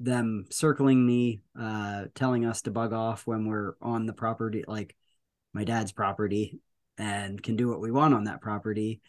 them 0.00 0.46
circling 0.50 1.04
me 1.04 1.42
uh 1.60 2.04
telling 2.14 2.46
us 2.46 2.62
to 2.62 2.70
bug 2.70 2.94
off 2.94 3.26
when 3.26 3.46
we're 3.46 3.74
on 3.82 4.06
the 4.06 4.12
property 4.12 4.64
like 4.66 4.96
my 5.52 5.64
dad's 5.64 5.92
property 5.92 6.60
and 6.96 7.42
can 7.42 7.56
do 7.56 7.68
what 7.68 7.80
we 7.80 7.90
want 7.90 8.14
on 8.14 8.24
that 8.24 8.40
property 8.40 9.00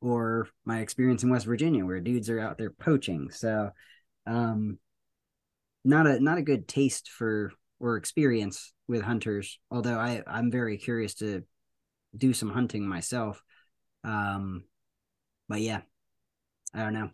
or 0.00 0.48
my 0.64 0.80
experience 0.80 1.22
in 1.22 1.30
West 1.30 1.46
Virginia 1.46 1.84
where 1.84 2.00
dudes 2.00 2.30
are 2.30 2.40
out 2.40 2.58
there 2.58 2.70
poaching. 2.70 3.30
So 3.30 3.70
um 4.26 4.78
not 5.84 6.06
a 6.06 6.20
not 6.20 6.38
a 6.38 6.42
good 6.42 6.68
taste 6.68 7.08
for 7.10 7.52
or 7.80 7.96
experience 7.96 8.72
with 8.88 9.02
hunters, 9.02 9.58
although 9.70 9.98
I 9.98 10.22
I'm 10.26 10.50
very 10.50 10.76
curious 10.76 11.14
to 11.14 11.44
do 12.16 12.32
some 12.32 12.50
hunting 12.50 12.86
myself. 12.86 13.42
Um 14.04 14.64
but 15.48 15.60
yeah. 15.60 15.80
I 16.72 16.84
don't 16.84 16.94
know. 16.94 17.10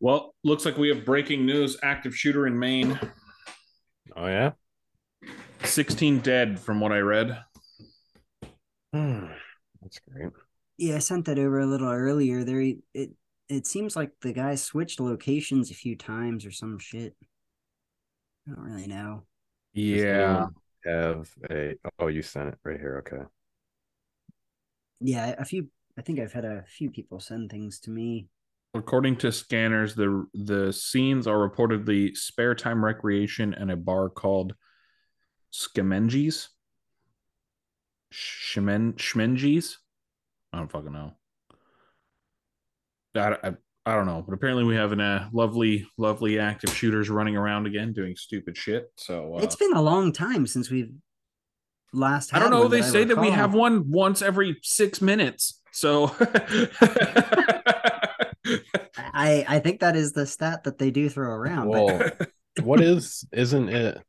Well, 0.00 0.34
looks 0.44 0.64
like 0.64 0.76
we 0.76 0.88
have 0.88 1.04
breaking 1.04 1.46
news 1.46 1.76
active 1.82 2.14
shooter 2.14 2.46
in 2.46 2.58
Maine. 2.58 2.98
Oh 4.16 4.26
yeah. 4.26 4.52
16 5.64 6.20
dead 6.20 6.60
from 6.60 6.80
what 6.80 6.92
I 6.92 6.98
read. 6.98 7.38
Hmm. 8.92 9.26
That's 9.82 10.00
great. 10.10 10.32
Yeah, 10.78 10.96
I 10.96 10.98
sent 10.98 11.24
that 11.26 11.38
over 11.38 11.60
a 11.60 11.66
little 11.66 11.90
earlier. 11.90 12.44
There, 12.44 12.60
it 12.60 13.10
it 13.48 13.66
seems 13.66 13.96
like 13.96 14.10
the 14.20 14.32
guy 14.32 14.54
switched 14.56 15.00
locations 15.00 15.70
a 15.70 15.74
few 15.74 15.96
times 15.96 16.44
or 16.44 16.50
some 16.50 16.78
shit. 16.78 17.14
I 18.46 18.54
don't 18.54 18.64
really 18.64 18.86
know. 18.86 19.24
Yeah. 19.72 20.46
Have 20.84 21.30
a 21.50 21.74
oh, 21.98 22.06
you 22.08 22.22
sent 22.22 22.48
it 22.48 22.58
right 22.64 22.78
here. 22.78 23.04
Okay. 23.06 23.22
Yeah, 25.00 25.34
a 25.38 25.44
few. 25.44 25.68
I 25.98 26.02
think 26.02 26.20
I've 26.20 26.32
had 26.32 26.44
a 26.44 26.64
few 26.68 26.90
people 26.90 27.20
send 27.20 27.50
things 27.50 27.80
to 27.80 27.90
me. 27.90 28.28
According 28.74 29.16
to 29.18 29.32
scanners, 29.32 29.94
the 29.94 30.26
the 30.34 30.72
scenes 30.72 31.26
are 31.26 31.48
reportedly 31.48 32.16
spare 32.16 32.54
time 32.54 32.84
recreation 32.84 33.54
and 33.54 33.70
a 33.70 33.76
bar 33.76 34.08
called 34.08 34.54
Schemengees. 35.52 36.48
Shemen. 38.12 38.94
I 40.52 40.58
don't 40.58 40.70
fucking 40.70 40.92
know. 40.92 41.12
I, 43.14 43.36
I, 43.42 43.52
I 43.86 43.94
don't 43.94 44.06
know, 44.06 44.22
but 44.26 44.34
apparently 44.34 44.64
we 44.64 44.74
have 44.74 44.92
a 44.92 45.02
uh, 45.02 45.28
lovely, 45.32 45.86
lovely 45.96 46.38
active 46.38 46.74
shooters 46.74 47.08
running 47.08 47.36
around 47.36 47.66
again 47.66 47.92
doing 47.92 48.16
stupid 48.16 48.56
shit. 48.56 48.90
So 48.96 49.36
uh, 49.36 49.42
it's 49.42 49.56
been 49.56 49.74
a 49.74 49.82
long 49.82 50.12
time 50.12 50.46
since 50.46 50.70
we've 50.70 50.92
last. 51.92 52.34
I 52.34 52.38
don't 52.38 52.50
know. 52.50 52.68
They 52.68 52.82
say 52.82 53.04
that 53.04 53.18
we 53.18 53.30
have 53.30 53.54
one 53.54 53.90
once 53.90 54.22
every 54.22 54.58
six 54.62 55.00
minutes. 55.00 55.60
So 55.72 56.14
I 59.12 59.44
I 59.46 59.60
think 59.62 59.80
that 59.80 59.96
is 59.96 60.12
the 60.12 60.26
stat 60.26 60.64
that 60.64 60.78
they 60.78 60.90
do 60.90 61.08
throw 61.08 61.30
around. 61.30 61.68
Well, 61.68 62.10
what 62.62 62.80
is 62.80 63.26
isn't 63.32 63.68
it? 63.68 64.02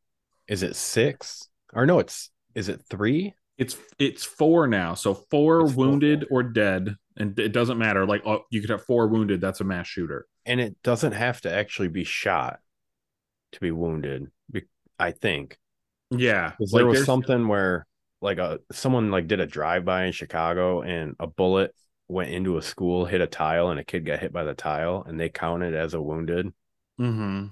Is 0.48 0.64
it 0.64 0.76
six 0.76 1.49
or 1.74 1.86
no? 1.86 1.99
It's 1.99 2.30
is 2.56 2.70
it 2.70 2.82
three? 2.90 3.34
It's 3.58 3.76
it's 3.99 4.24
four 4.24 4.68
now. 4.68 4.94
So 4.94 5.14
four 5.14 5.66
it's 5.66 5.74
wounded 5.74 6.26
four. 6.30 6.40
or 6.40 6.44
dead, 6.44 6.95
and 7.18 7.38
it 7.38 7.52
doesn't 7.52 7.78
matter. 7.78 8.06
Like 8.06 8.22
oh, 8.26 8.45
you 8.49 8.62
could 8.62 8.70
have 8.70 8.86
four 8.86 9.08
wounded. 9.08 9.41
That's 9.41 9.62
a 9.62 9.66
mass 9.66 9.88
shooter, 9.88 10.26
and 10.45 10.62
it 10.62 10.82
doesn't 10.84 11.14
have 11.14 11.41
to 11.41 11.54
actually 11.54 11.90
be 11.90 12.04
shot 12.04 12.60
to 13.54 13.60
be 13.60 13.72
wounded. 13.72 14.32
I 14.99 15.12
think. 15.12 15.58
Yeah, 16.09 16.53
like 16.59 16.71
there 16.71 16.85
was 16.85 17.05
something 17.05 17.47
where 17.47 17.85
like 18.21 18.38
a 18.38 18.59
someone 18.71 19.11
like 19.11 19.27
did 19.27 19.39
a 19.39 19.45
drive 19.45 19.85
by 19.85 20.05
in 20.05 20.11
Chicago, 20.11 20.81
and 20.81 21.15
a 21.19 21.27
bullet 21.27 21.73
went 22.07 22.31
into 22.31 22.57
a 22.57 22.61
school, 22.61 23.05
hit 23.05 23.21
a 23.21 23.27
tile, 23.27 23.69
and 23.69 23.79
a 23.79 23.84
kid 23.84 24.05
got 24.05 24.19
hit 24.19 24.31
by 24.31 24.43
the 24.43 24.53
tile, 24.53 25.03
and 25.05 25.19
they 25.19 25.29
counted 25.29 25.75
as 25.75 25.93
a 25.93 26.01
wounded. 26.01 26.53
Mm-hmm. 26.99 27.47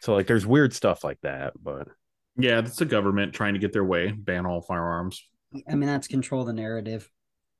So 0.00 0.14
like, 0.14 0.26
there's 0.26 0.46
weird 0.46 0.74
stuff 0.74 1.04
like 1.04 1.20
that, 1.22 1.54
but 1.62 1.88
yeah, 2.36 2.60
that's 2.60 2.76
the 2.76 2.84
government 2.84 3.34
trying 3.34 3.54
to 3.54 3.60
get 3.60 3.72
their 3.72 3.84
way, 3.84 4.10
ban 4.10 4.46
all 4.46 4.60
firearms. 4.60 5.22
I 5.68 5.74
mean, 5.74 5.86
that's 5.86 6.08
control 6.08 6.44
the 6.44 6.52
narrative. 6.52 7.08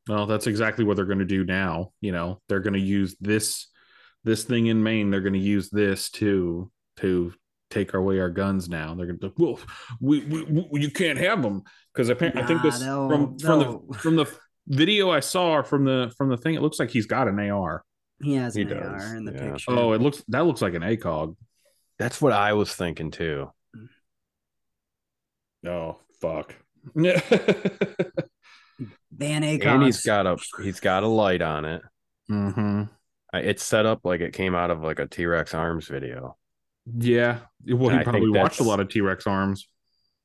Well, 0.09 0.27
that's 0.27 0.47
exactly 0.47 0.85
what 0.85 0.97
they're 0.97 1.05
going 1.05 1.19
to 1.19 1.25
do 1.25 1.45
now. 1.45 1.93
You 2.01 2.13
know, 2.13 2.41
they're 2.49 2.61
going 2.61 2.75
to 2.75 2.81
use 2.81 3.17
this 3.21 3.69
this 4.25 4.45
thing 4.45 4.67
in 4.67 4.83
Maine. 4.83 5.11
They're 5.11 5.21
going 5.21 5.33
to 5.35 5.39
use 5.39 5.71
this 5.71 6.11
to 6.13 6.71
to 6.97 7.33
take 7.73 7.95
away 7.95 8.21
our 8.21 8.31
guns 8.31 8.69
now. 8.69 8.95
They're 8.95 9.07
going 9.07 9.19
to 9.19 9.33
well, 9.37 9.59
we, 10.01 10.21
we, 10.21 10.67
we 10.71 10.81
you 10.83 10.91
can't 10.91 11.19
have 11.19 11.43
them 11.43 11.63
because 11.93 12.11
I, 12.11 12.15
nah, 12.15 12.43
I 12.43 12.47
think 12.47 12.63
this 12.63 12.81
no, 12.81 13.09
from 13.09 13.39
from 13.39 13.59
no. 13.59 13.85
the 13.91 13.99
from 13.99 14.17
the 14.17 14.27
video 14.67 15.11
I 15.11 15.21
saw 15.21 15.63
from 15.63 15.85
the 15.85 16.13
from 16.17 16.29
the 16.29 16.37
thing, 16.37 16.55
it 16.55 16.63
looks 16.63 16.79
like 16.79 16.91
he's 16.91 17.07
got 17.07 17.29
an 17.29 17.39
AR. 17.39 17.85
He 18.23 18.35
has 18.35 18.55
he 18.55 18.63
an 18.63 18.69
does. 18.69 19.03
AR 19.03 19.17
in 19.17 19.25
the 19.25 19.33
yeah. 19.33 19.53
picture. 19.53 19.71
Oh, 19.73 19.93
it 19.93 20.01
looks 20.01 20.23
that 20.29 20.47
looks 20.47 20.63
like 20.63 20.75
an 20.75 20.83
ACOG. 20.83 21.37
That's 21.99 22.21
what 22.21 22.33
I 22.33 22.53
was 22.53 22.75
thinking 22.75 23.11
too. 23.11 23.51
Oh 25.67 25.97
fuck. 26.21 26.55
Ban 29.13 29.43
ACOGs. 29.43 29.67
And 29.67 29.83
he's 29.85 30.03
got 30.03 30.27
a 30.27 30.37
he's 30.63 30.81
got 30.81 31.03
a 31.03 31.09
light 31.09 31.43
on 31.43 31.65
it. 31.65 31.83
Mm-hmm. 32.31 32.83
It's 33.35 33.65
set 33.65 33.87
up 33.87 34.01
like 34.05 34.21
it 34.21 34.35
came 34.35 34.55
out 34.55 34.71
of 34.71 34.83
like 34.83 34.99
a 34.99 35.07
T 35.07 35.25
Rex 35.27 35.55
arms 35.55 35.89
video. 35.89 36.37
Yeah. 36.87 37.39
Well, 37.67 37.91
and 37.91 37.99
he 37.99 38.05
probably 38.05 38.31
watched 38.31 38.61
a 38.61 38.65
lot 38.65 38.81
of 38.81 38.89
T 38.89 39.01
Rex 39.01 39.27
arms. 39.27 39.69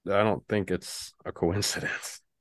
I 0.06 0.24
don't 0.24 0.46
think 0.48 0.72
it's 0.72 1.14
a 1.26 1.32
coincidence. 1.32 2.22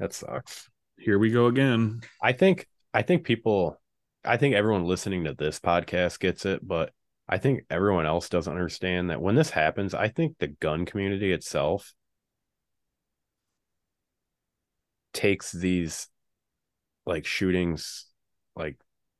That 0.00 0.12
sucks. 0.12 0.68
Here 0.98 1.20
we 1.20 1.30
go 1.30 1.46
again. 1.46 2.00
I 2.20 2.32
think 2.32 2.66
I 2.92 3.02
think 3.02 3.24
people 3.24 3.80
I 4.24 4.36
think 4.36 4.54
everyone 4.54 4.86
listening 4.86 5.24
to 5.24 5.34
this 5.34 5.60
podcast 5.60 6.18
gets 6.18 6.44
it, 6.46 6.66
but 6.66 6.92
I 7.28 7.38
think 7.38 7.60
everyone 7.70 8.04
else 8.04 8.28
doesn't 8.28 8.52
understand 8.52 9.10
that 9.10 9.22
when 9.22 9.34
this 9.34 9.50
happens, 9.50 9.94
I 9.94 10.08
think 10.08 10.38
the 10.38 10.48
gun 10.48 10.84
community 10.84 11.32
itself 11.32 11.94
takes 15.12 15.52
these 15.52 16.08
like 17.06 17.24
shootings 17.24 18.06
like 18.56 18.76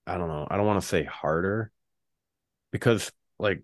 I 0.06 0.18
don't 0.18 0.28
know, 0.28 0.46
I 0.50 0.56
don't 0.56 0.66
want 0.66 0.82
to 0.82 0.88
say 0.88 1.04
harder 1.04 1.70
because 2.74 3.12
like 3.38 3.62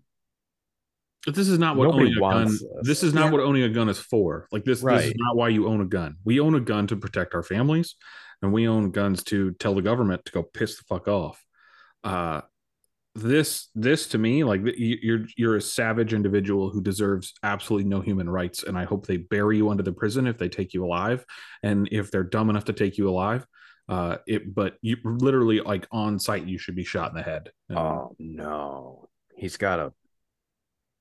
but 1.25 1.35
this 1.35 1.49
is 1.49 1.59
not 1.59 1.75
what 1.75 1.89
owning 1.89 2.13
a 2.13 2.19
gun. 2.19 2.45
This, 2.45 2.63
this 2.81 3.03
is 3.03 3.13
not 3.13 3.25
yeah. 3.25 3.31
what 3.31 3.41
owning 3.41 3.61
a 3.61 3.69
gun 3.69 3.89
is 3.89 3.99
for. 3.99 4.47
Like 4.51 4.63
this, 4.63 4.81
right. 4.81 4.97
this 4.97 5.07
is 5.07 5.13
not 5.17 5.35
why 5.35 5.49
you 5.49 5.67
own 5.67 5.81
a 5.81 5.85
gun. 5.85 6.15
We 6.23 6.39
own 6.39 6.55
a 6.55 6.59
gun 6.59 6.87
to 6.87 6.95
protect 6.95 7.35
our 7.35 7.43
families, 7.43 7.95
and 8.41 8.51
we 8.51 8.67
own 8.67 8.89
guns 8.89 9.23
to 9.25 9.51
tell 9.51 9.75
the 9.75 9.83
government 9.83 10.25
to 10.25 10.31
go 10.31 10.41
piss 10.41 10.77
the 10.77 10.83
fuck 10.85 11.07
off. 11.07 11.43
Uh, 12.03 12.41
this, 13.13 13.67
this 13.75 14.07
to 14.07 14.17
me, 14.17 14.43
like 14.43 14.61
you're 14.63 15.27
you're 15.37 15.57
a 15.57 15.61
savage 15.61 16.15
individual 16.15 16.71
who 16.71 16.81
deserves 16.81 17.33
absolutely 17.43 17.87
no 17.87 18.01
human 18.01 18.27
rights, 18.27 18.63
and 18.63 18.75
I 18.75 18.85
hope 18.85 19.05
they 19.05 19.17
bury 19.17 19.57
you 19.57 19.69
under 19.69 19.83
the 19.83 19.93
prison 19.93 20.25
if 20.25 20.39
they 20.39 20.49
take 20.49 20.73
you 20.73 20.83
alive, 20.83 21.23
and 21.61 21.87
if 21.91 22.09
they're 22.09 22.23
dumb 22.23 22.49
enough 22.49 22.65
to 22.65 22.73
take 22.73 22.97
you 22.97 23.07
alive. 23.07 23.45
Uh, 23.91 24.17
it, 24.25 24.55
but 24.55 24.77
you 24.81 24.95
literally 25.03 25.59
like 25.59 25.85
on 25.91 26.17
site, 26.17 26.45
you 26.45 26.57
should 26.57 26.75
be 26.75 26.83
shot 26.85 27.09
in 27.09 27.15
the 27.15 27.21
head. 27.21 27.51
And, 27.67 27.77
oh 27.77 28.15
no, 28.19 29.09
he's 29.35 29.57
got 29.57 29.79
a 29.79 29.91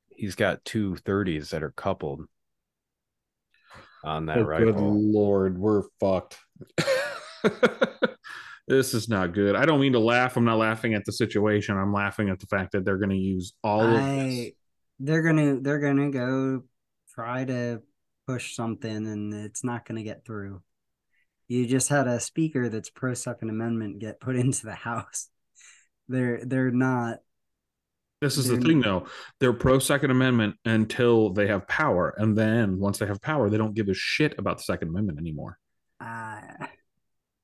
he's 0.09 0.35
got 0.35 0.65
two 0.65 0.97
30s 1.07 1.51
that 1.51 1.63
are 1.63 1.71
coupled 1.71 2.27
on 4.03 4.27
that 4.27 4.39
oh, 4.39 4.43
rifle. 4.43 4.73
Good 4.73 4.81
lord, 4.81 5.57
we're 5.57 5.85
fucked. 6.01 6.37
this 8.67 8.93
is 8.93 9.09
not 9.09 9.35
good. 9.35 9.55
I 9.55 9.67
don't 9.67 9.81
mean 9.81 9.93
to 9.93 10.01
laugh. 10.01 10.37
I'm 10.37 10.45
not 10.45 10.59
laughing 10.59 10.95
at 10.95 11.05
the 11.05 11.13
situation. 11.13 11.79
I'm 11.79 11.93
laughing 11.93 12.29
at 12.29 12.41
the 12.41 12.47
fact 12.47 12.73
that 12.73 12.85
they're 12.85 12.99
going 12.99 13.11
to 13.11 13.17
use 13.17 13.53
all 13.63 13.83
I, 13.83 13.85
of 13.85 14.27
this. 14.27 14.51
They're 14.99 15.23
gonna 15.23 15.61
they're 15.61 15.79
gonna 15.79 16.11
go 16.11 16.65
try 17.15 17.45
to 17.45 17.83
push 18.27 18.57
something 18.57 18.91
and 18.91 19.33
it's 19.33 19.63
not 19.63 19.87
going 19.87 19.97
to 19.97 20.03
get 20.03 20.25
through. 20.25 20.61
You 21.51 21.67
just 21.67 21.89
had 21.89 22.07
a 22.07 22.21
speaker 22.21 22.69
that's 22.69 22.91
pro 22.91 23.13
Second 23.13 23.51
Amendment 23.51 23.99
get 23.99 24.21
put 24.21 24.37
into 24.45 24.67
the 24.67 24.75
House. 24.75 25.29
They're 26.09 26.45
they're 26.45 26.71
not. 26.71 27.19
This 28.21 28.37
is 28.37 28.47
the 28.49 28.59
thing, 28.59 28.81
though. 28.81 29.07
They're 29.41 29.53
pro 29.53 29.81
Second 29.81 30.13
Amendment 30.13 30.55
until 30.65 31.31
they 31.31 31.49
have 31.49 31.67
power, 31.67 32.15
and 32.17 32.39
then 32.39 32.79
once 32.79 32.99
they 32.99 33.07
have 33.07 33.21
power, 33.21 33.51
they 33.51 33.57
don't 33.57 33.75
give 33.75 33.89
a 33.89 33.95
shit 33.95 34.39
about 34.39 34.59
the 34.59 34.63
Second 34.63 34.91
Amendment 34.91 35.19
anymore. 35.19 35.59
Uh, 35.99 36.41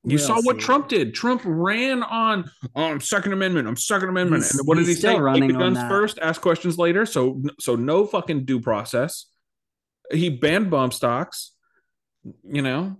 you 0.05 0.17
saw 0.17 0.39
what 0.41 0.57
Trump 0.59 0.87
did. 0.87 1.13
Trump 1.13 1.41
ran 1.43 2.01
on 2.01 2.49
um 2.75 3.01
Second 3.01 3.33
Amendment. 3.33 3.67
I'm 3.67 3.75
Second 3.75 4.07
Amendment. 4.07 4.43
He's, 4.43 4.55
and 4.57 4.67
what 4.67 4.77
did 4.77 4.87
he 4.87 4.93
say? 4.93 5.19
Take 5.19 5.47
the 5.47 5.53
guns 5.53 5.79
first, 5.89 6.17
ask 6.19 6.41
questions 6.41 6.77
later. 6.77 7.05
So 7.05 7.41
so 7.59 7.75
no 7.75 8.05
fucking 8.05 8.45
due 8.45 8.61
process. 8.61 9.25
He 10.13 10.29
banned 10.29 10.69
bump 10.69 10.93
stocks. 10.93 11.51
You 12.45 12.61
know 12.61 12.97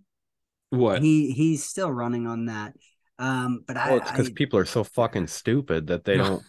what? 0.70 1.02
He 1.02 1.32
he's 1.32 1.64
still 1.64 1.92
running 1.92 2.28
on 2.28 2.46
that. 2.46 2.74
Um, 3.20 3.64
but 3.68 3.76
well, 3.76 3.94
I 3.94 3.98
it's 3.98 4.12
because 4.12 4.30
people 4.30 4.60
are 4.60 4.66
so 4.66 4.84
fucking 4.84 5.28
stupid 5.28 5.88
that 5.88 6.06
they 6.06 6.18
don't 6.18 6.44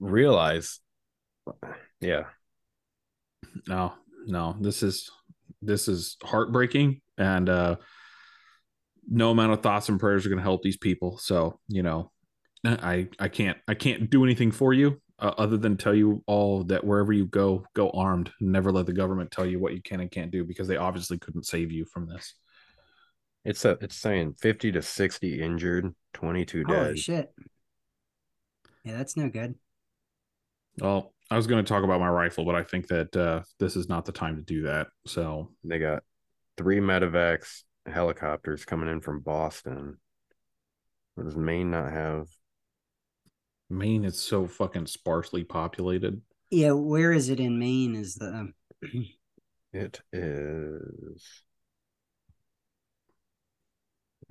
realize. 0.00 0.80
Yeah. 2.00 2.24
No, 3.66 3.94
no. 4.26 4.56
This 4.60 4.82
is 4.82 5.10
this 5.62 5.88
is 5.88 6.16
heartbreaking, 6.22 7.00
and 7.16 7.48
uh 7.48 7.76
no 9.08 9.30
amount 9.30 9.52
of 9.52 9.62
thoughts 9.62 9.88
and 9.88 9.98
prayers 9.98 10.24
are 10.24 10.28
going 10.28 10.38
to 10.38 10.44
help 10.44 10.62
these 10.62 10.76
people. 10.76 11.18
So, 11.18 11.58
you 11.68 11.82
know, 11.82 12.10
I 12.64 13.08
I 13.18 13.28
can't 13.28 13.58
I 13.66 13.74
can't 13.74 14.08
do 14.10 14.24
anything 14.24 14.52
for 14.52 14.72
you 14.72 15.00
uh, 15.18 15.32
other 15.38 15.56
than 15.56 15.76
tell 15.76 15.94
you 15.94 16.22
all 16.26 16.64
that 16.64 16.84
wherever 16.84 17.12
you 17.12 17.26
go, 17.26 17.64
go 17.74 17.90
armed. 17.90 18.30
Never 18.40 18.70
let 18.70 18.86
the 18.86 18.92
government 18.92 19.30
tell 19.30 19.46
you 19.46 19.58
what 19.58 19.74
you 19.74 19.82
can 19.82 20.00
and 20.00 20.10
can't 20.10 20.30
do 20.30 20.44
because 20.44 20.68
they 20.68 20.76
obviously 20.76 21.18
couldn't 21.18 21.46
save 21.46 21.72
you 21.72 21.84
from 21.84 22.08
this. 22.08 22.34
It's 23.44 23.64
a 23.64 23.78
it's 23.80 23.96
saying 23.96 24.34
50 24.40 24.72
to 24.72 24.82
60 24.82 25.42
injured, 25.42 25.94
22 26.14 26.64
dead. 26.64 26.76
Holy 26.76 26.96
shit. 26.96 27.32
Yeah, 28.84 28.96
that's 28.96 29.16
no 29.16 29.28
good. 29.28 29.54
Well, 30.78 31.12
I 31.30 31.36
was 31.36 31.46
going 31.46 31.64
to 31.64 31.68
talk 31.68 31.84
about 31.84 32.00
my 32.00 32.08
rifle, 32.08 32.44
but 32.44 32.54
I 32.54 32.62
think 32.62 32.88
that 32.88 33.16
uh, 33.16 33.42
this 33.58 33.76
is 33.76 33.88
not 33.88 34.04
the 34.04 34.12
time 34.12 34.36
to 34.36 34.42
do 34.42 34.62
that. 34.62 34.88
So 35.06 35.50
they 35.64 35.78
got 35.78 36.02
three 36.56 36.78
medevacs, 36.78 37.62
helicopters 37.86 38.64
coming 38.64 38.88
in 38.88 39.00
from 39.00 39.20
Boston. 39.20 39.98
What 41.14 41.24
does 41.24 41.36
Maine 41.36 41.70
not 41.70 41.92
have? 41.92 42.28
Maine 43.68 44.04
is 44.04 44.18
so 44.18 44.46
fucking 44.46 44.86
sparsely 44.86 45.44
populated. 45.44 46.20
Yeah, 46.50 46.72
where 46.72 47.12
is 47.12 47.28
it 47.28 47.40
in 47.40 47.58
Maine? 47.58 47.96
Is 47.96 48.16
the 48.16 48.52
it 49.72 50.00
is 50.12 51.42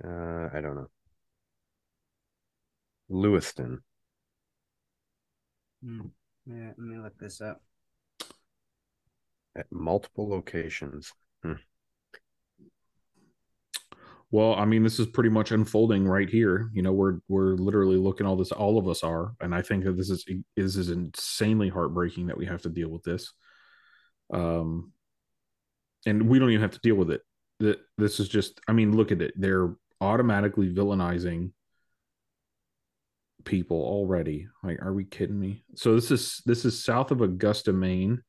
uh 0.04 0.48
I 0.52 0.60
don't 0.60 0.76
know. 0.76 0.88
Lewiston. 3.08 3.82
Hmm. 5.84 6.00
Yeah, 6.46 6.72
let 6.76 6.78
me 6.78 6.98
look 6.98 7.18
this 7.18 7.40
up. 7.40 7.62
At 9.56 9.66
multiple 9.70 10.28
locations. 10.28 11.12
Hmm. 11.42 11.54
Well, 14.30 14.54
I 14.54 14.64
mean, 14.64 14.82
this 14.82 14.98
is 14.98 15.06
pretty 15.08 15.28
much 15.28 15.52
unfolding 15.52 16.06
right 16.08 16.28
here. 16.28 16.70
You 16.72 16.82
know, 16.82 16.92
we're 16.92 17.18
we're 17.28 17.54
literally 17.54 17.98
looking 17.98 18.26
all 18.26 18.36
this. 18.36 18.50
All 18.50 18.78
of 18.78 18.88
us 18.88 19.02
are, 19.04 19.34
and 19.40 19.54
I 19.54 19.60
think 19.60 19.84
that 19.84 19.96
this 19.96 20.08
is 20.08 20.24
is 20.56 20.76
is 20.76 20.88
insanely 20.88 21.68
heartbreaking 21.68 22.28
that 22.28 22.38
we 22.38 22.46
have 22.46 22.62
to 22.62 22.70
deal 22.70 22.88
with 22.88 23.02
this. 23.02 23.30
Um, 24.32 24.92
and 26.06 26.28
we 26.28 26.38
don't 26.38 26.48
even 26.48 26.62
have 26.62 26.72
to 26.72 26.80
deal 26.82 26.94
with 26.94 27.10
it. 27.10 27.20
That 27.60 27.80
this 27.98 28.20
is 28.20 28.28
just. 28.28 28.58
I 28.66 28.72
mean, 28.72 28.96
look 28.96 29.12
at 29.12 29.20
it. 29.20 29.34
They're 29.36 29.74
automatically 30.02 30.68
villainizing 30.68 31.52
people 33.44 33.78
already. 33.78 34.48
Like, 34.62 34.82
are 34.82 34.92
we 34.92 35.04
kidding 35.04 35.38
me? 35.38 35.64
So 35.76 35.94
this 35.94 36.10
is 36.10 36.42
this 36.44 36.64
is 36.64 36.84
south 36.84 37.10
of 37.12 37.20
Augusta, 37.20 37.72
Maine, 37.72 38.22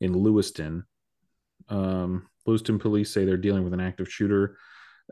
in 0.00 0.14
Lewiston. 0.14 0.84
Um, 1.68 2.26
Lewiston 2.46 2.78
police 2.78 3.12
say 3.12 3.24
they're 3.24 3.36
dealing 3.36 3.64
with 3.64 3.74
an 3.74 3.80
active 3.80 4.10
shooter 4.10 4.56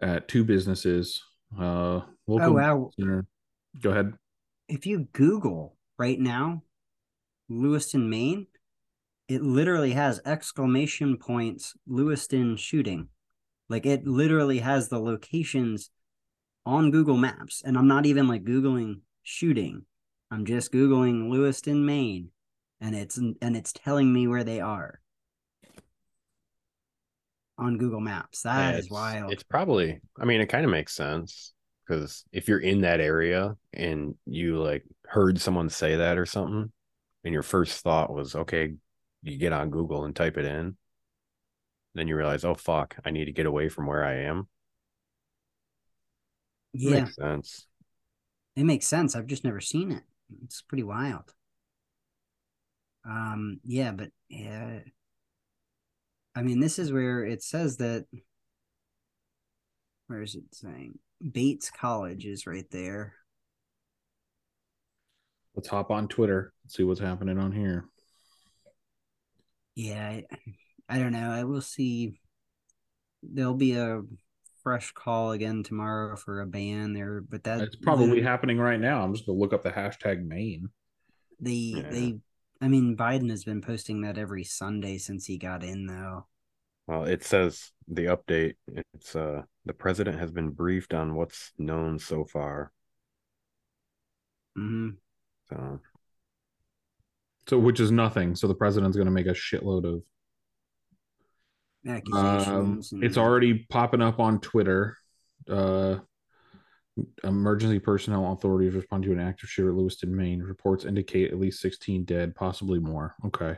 at 0.00 0.26
two 0.26 0.42
businesses. 0.42 1.22
Uh, 1.56 2.00
local 2.26 2.50
oh 2.50 2.52
wow! 2.52 2.90
Center. 2.98 3.26
Go 3.80 3.90
ahead. 3.90 4.14
If 4.68 4.86
you 4.86 5.06
Google 5.12 5.76
right 5.98 6.18
now, 6.18 6.62
Lewiston, 7.48 8.08
Maine, 8.08 8.46
it 9.28 9.42
literally 9.42 9.92
has 9.92 10.20
exclamation 10.24 11.18
points 11.18 11.74
Lewiston 11.86 12.56
shooting. 12.56 13.08
Like 13.68 13.84
it 13.84 14.06
literally 14.06 14.60
has 14.60 14.88
the 14.88 14.98
locations 14.98 15.90
on 16.66 16.90
Google 16.90 17.16
Maps, 17.16 17.62
and 17.64 17.78
I'm 17.78 17.88
not 17.88 18.04
even 18.04 18.28
like 18.28 18.44
googling 18.44 19.00
shooting. 19.22 19.86
I'm 20.30 20.44
just 20.44 20.72
googling 20.72 21.30
Lewiston, 21.30 21.86
Maine, 21.86 22.30
and 22.80 22.94
it's 22.94 23.16
and 23.16 23.56
it's 23.56 23.72
telling 23.72 24.12
me 24.12 24.26
where 24.26 24.44
they 24.44 24.60
are 24.60 25.00
on 27.56 27.78
Google 27.78 28.00
Maps. 28.00 28.42
That 28.42 28.74
yeah, 28.74 28.78
is 28.78 28.90
wild. 28.90 29.32
It's 29.32 29.44
probably, 29.44 30.00
I 30.20 30.24
mean, 30.24 30.40
it 30.40 30.46
kind 30.46 30.64
of 30.64 30.70
makes 30.70 30.94
sense 30.94 31.54
because 31.86 32.24
if 32.32 32.48
you're 32.48 32.58
in 32.58 32.82
that 32.82 33.00
area 33.00 33.56
and 33.72 34.16
you 34.26 34.60
like 34.60 34.84
heard 35.06 35.40
someone 35.40 35.70
say 35.70 35.96
that 35.96 36.18
or 36.18 36.26
something, 36.26 36.72
and 37.24 37.32
your 37.32 37.42
first 37.42 37.82
thought 37.82 38.12
was, 38.12 38.34
okay, 38.34 38.74
you 39.22 39.38
get 39.38 39.52
on 39.52 39.70
Google 39.70 40.04
and 40.04 40.14
type 40.14 40.36
it 40.36 40.44
in, 40.44 40.76
then 41.94 42.08
you 42.08 42.16
realize, 42.16 42.44
oh, 42.44 42.54
fuck, 42.54 42.96
I 43.04 43.10
need 43.10 43.26
to 43.26 43.32
get 43.32 43.46
away 43.46 43.68
from 43.68 43.86
where 43.86 44.04
I 44.04 44.24
am. 44.24 44.48
Yeah. 46.78 47.00
makes 47.00 47.16
sense. 47.16 47.66
It 48.56 48.64
makes 48.64 48.86
sense. 48.86 49.14
I've 49.14 49.26
just 49.26 49.44
never 49.44 49.60
seen 49.60 49.92
it. 49.92 50.02
It's 50.44 50.62
pretty 50.62 50.82
wild. 50.82 51.32
Um, 53.04 53.60
yeah, 53.64 53.92
but 53.92 54.10
yeah, 54.28 54.80
I 56.34 56.42
mean, 56.42 56.60
this 56.60 56.78
is 56.78 56.92
where 56.92 57.24
it 57.24 57.42
says 57.42 57.76
that. 57.78 58.06
Where 60.08 60.22
is 60.22 60.34
it 60.34 60.44
saying? 60.52 60.98
Bates 61.32 61.70
College 61.70 62.26
is 62.26 62.46
right 62.46 62.68
there. 62.70 63.14
Let's 65.54 65.68
hop 65.68 65.90
on 65.90 66.08
Twitter. 66.08 66.52
See 66.68 66.82
what's 66.82 67.00
happening 67.00 67.38
on 67.38 67.52
here. 67.52 67.86
Yeah, 69.74 70.06
I, 70.06 70.24
I 70.88 70.98
don't 70.98 71.12
know. 71.12 71.30
I 71.30 71.44
will 71.44 71.62
see. 71.62 72.20
There'll 73.22 73.54
be 73.54 73.72
a 73.72 74.02
fresh 74.66 74.90
call 74.90 75.30
again 75.30 75.62
tomorrow 75.62 76.16
for 76.16 76.40
a 76.40 76.46
ban 76.46 76.92
there, 76.92 77.20
but 77.20 77.44
that 77.44 77.60
it's 77.60 77.76
probably 77.76 78.20
happening 78.20 78.58
right 78.58 78.80
now. 78.80 79.00
I'm 79.00 79.14
just 79.14 79.24
gonna 79.24 79.38
look 79.38 79.52
up 79.52 79.62
the 79.62 79.70
hashtag 79.70 80.26
Maine. 80.26 80.70
They 81.38 81.52
yeah. 81.52 81.88
they 81.88 82.18
I 82.60 82.66
mean, 82.66 82.96
Biden 82.96 83.30
has 83.30 83.44
been 83.44 83.60
posting 83.60 84.00
that 84.00 84.18
every 84.18 84.42
Sunday 84.42 84.98
since 84.98 85.24
he 85.24 85.38
got 85.38 85.62
in, 85.62 85.86
though. 85.86 86.26
Well, 86.88 87.04
it 87.04 87.22
says 87.22 87.70
the 87.86 88.06
update. 88.06 88.54
It's 88.92 89.14
uh 89.14 89.42
the 89.64 89.72
president 89.72 90.18
has 90.18 90.32
been 90.32 90.50
briefed 90.50 90.92
on 90.92 91.14
what's 91.14 91.52
known 91.56 92.00
so 92.00 92.24
far. 92.24 92.72
Mm-hmm. 94.58 94.96
So, 95.48 95.80
so 97.48 97.58
which 97.60 97.78
is 97.78 97.92
nothing. 97.92 98.34
So 98.34 98.48
the 98.48 98.54
president's 98.54 98.96
going 98.96 99.06
to 99.06 99.12
make 99.12 99.26
a 99.26 99.30
shitload 99.30 99.84
of 99.84 100.02
accusations. 101.88 102.92
Um. 102.92 103.02
It's 103.02 103.18
already 103.18 103.66
popping 103.68 104.02
up 104.02 104.20
on 104.20 104.40
Twitter. 104.40 104.96
Uh, 105.48 105.96
emergency 107.24 107.78
personnel 107.78 108.32
authorities 108.32 108.74
respond 108.74 109.04
to 109.04 109.12
an 109.12 109.20
active 109.20 109.48
shooter 109.48 109.70
at 109.70 109.76
Lewiston, 109.76 110.14
Maine. 110.14 110.42
Reports 110.42 110.84
indicate 110.84 111.30
at 111.30 111.38
least 111.38 111.60
16 111.60 112.04
dead, 112.04 112.34
possibly 112.34 112.78
more. 112.78 113.14
Okay. 113.26 113.56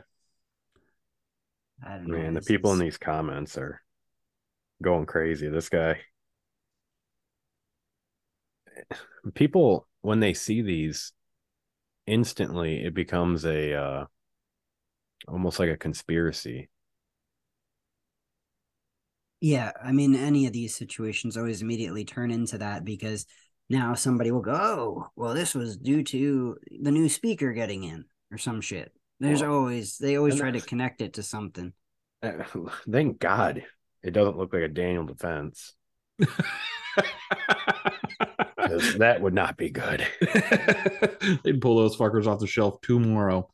I 1.85 1.95
don't 1.95 2.07
know. 2.07 2.17
Man, 2.17 2.33
the 2.33 2.41
people 2.41 2.73
is... 2.73 2.79
in 2.79 2.85
these 2.85 2.97
comments 2.97 3.57
are 3.57 3.81
going 4.81 5.05
crazy. 5.05 5.47
This 5.49 5.69
guy. 5.69 5.99
People, 9.33 9.87
when 10.01 10.19
they 10.19 10.33
see 10.33 10.61
these, 10.61 11.13
instantly 12.07 12.83
it 12.83 12.93
becomes 12.93 13.45
a 13.45 13.73
uh, 13.73 14.05
almost 15.27 15.59
like 15.59 15.69
a 15.69 15.77
conspiracy. 15.77 16.69
Yeah, 19.41 19.71
I 19.81 19.91
mean, 19.93 20.15
any 20.15 20.47
of 20.47 20.53
these 20.53 20.75
situations 20.75 21.37
always 21.37 21.61
immediately 21.61 22.03
turn 22.03 22.29
into 22.29 22.57
that 22.57 22.83
because 22.83 23.25
now 23.69 23.93
somebody 23.93 24.31
will 24.31 24.41
go, 24.41 24.53
oh, 24.53 25.07
well, 25.15 25.33
this 25.33 25.55
was 25.55 25.77
due 25.77 26.03
to 26.03 26.57
the 26.81 26.91
new 26.91 27.07
speaker 27.07 27.53
getting 27.53 27.83
in 27.83 28.05
or 28.31 28.37
some 28.37 28.59
shit. 28.59 28.91
There's 29.19 29.41
well, 29.41 29.53
always, 29.53 29.97
they 29.97 30.17
always 30.17 30.37
try 30.37 30.51
to 30.51 30.61
connect 30.61 31.01
it 31.01 31.13
to 31.13 31.23
something. 31.23 31.73
Uh, 32.21 32.43
thank 32.91 33.19
God 33.19 33.63
it 34.03 34.11
doesn't 34.11 34.37
look 34.37 34.53
like 34.53 34.63
a 34.63 34.67
Daniel 34.67 35.05
Defense. 35.05 35.73
that 38.97 39.19
would 39.21 39.33
not 39.33 39.55
be 39.55 39.69
good. 39.69 40.05
They'd 41.43 41.61
pull 41.61 41.77
those 41.77 41.95
fuckers 41.95 42.27
off 42.27 42.39
the 42.39 42.47
shelf 42.47 42.81
tomorrow. 42.81 43.49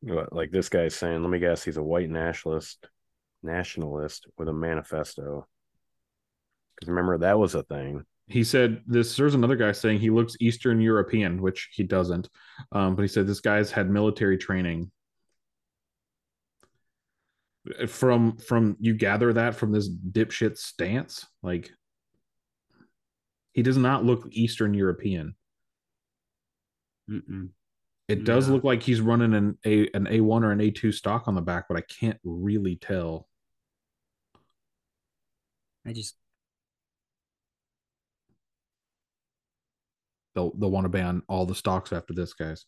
What, 0.00 0.32
like 0.32 0.50
this 0.50 0.68
guy's 0.68 0.94
saying, 0.94 1.22
let 1.22 1.30
me 1.30 1.38
guess, 1.38 1.64
he's 1.64 1.78
a 1.78 1.82
white 1.82 2.10
nationalist 2.10 2.86
nationalist 3.42 4.26
with 4.36 4.48
a 4.48 4.52
manifesto. 4.52 5.46
Because 6.74 6.88
remember 6.88 7.18
that 7.18 7.38
was 7.38 7.54
a 7.54 7.62
thing. 7.62 8.04
He 8.26 8.44
said 8.44 8.82
this. 8.86 9.16
There's 9.16 9.34
another 9.34 9.56
guy 9.56 9.72
saying 9.72 10.00
he 10.00 10.10
looks 10.10 10.36
Eastern 10.38 10.80
European, 10.80 11.40
which 11.40 11.70
he 11.72 11.82
doesn't. 11.82 12.28
Um, 12.72 12.94
but 12.94 13.02
he 13.02 13.08
said 13.08 13.26
this 13.26 13.40
guy's 13.40 13.70
had 13.70 13.88
military 13.88 14.36
training. 14.36 14.90
From 17.86 18.36
from 18.36 18.76
you 18.80 18.94
gather 18.94 19.32
that 19.32 19.54
from 19.54 19.72
this 19.72 19.88
dipshit 19.88 20.56
stance, 20.58 21.26
like 21.42 21.70
he 23.52 23.62
does 23.62 23.76
not 23.76 24.04
look 24.04 24.28
Eastern 24.30 24.74
European. 24.74 25.34
Mm-mm. 27.10 27.48
It 28.08 28.24
does 28.24 28.48
look 28.48 28.64
like 28.64 28.82
he's 28.82 29.02
running 29.02 29.34
an 29.34 29.58
a 29.66 29.88
an 29.92 30.06
A 30.08 30.20
one 30.20 30.44
or 30.44 30.52
an 30.52 30.60
A 30.60 30.70
two 30.70 30.92
stock 30.92 31.28
on 31.28 31.34
the 31.34 31.42
back, 31.42 31.66
but 31.68 31.76
I 31.76 31.82
can't 31.82 32.18
really 32.24 32.76
tell. 32.76 33.27
I 35.86 35.92
just 35.92 36.16
they'll 40.34 40.52
they'll 40.54 40.70
want 40.70 40.84
to 40.84 40.90
ban 40.90 41.22
all 41.28 41.46
the 41.46 41.54
stocks 41.54 41.92
after 41.92 42.14
this, 42.14 42.32
guys. 42.34 42.64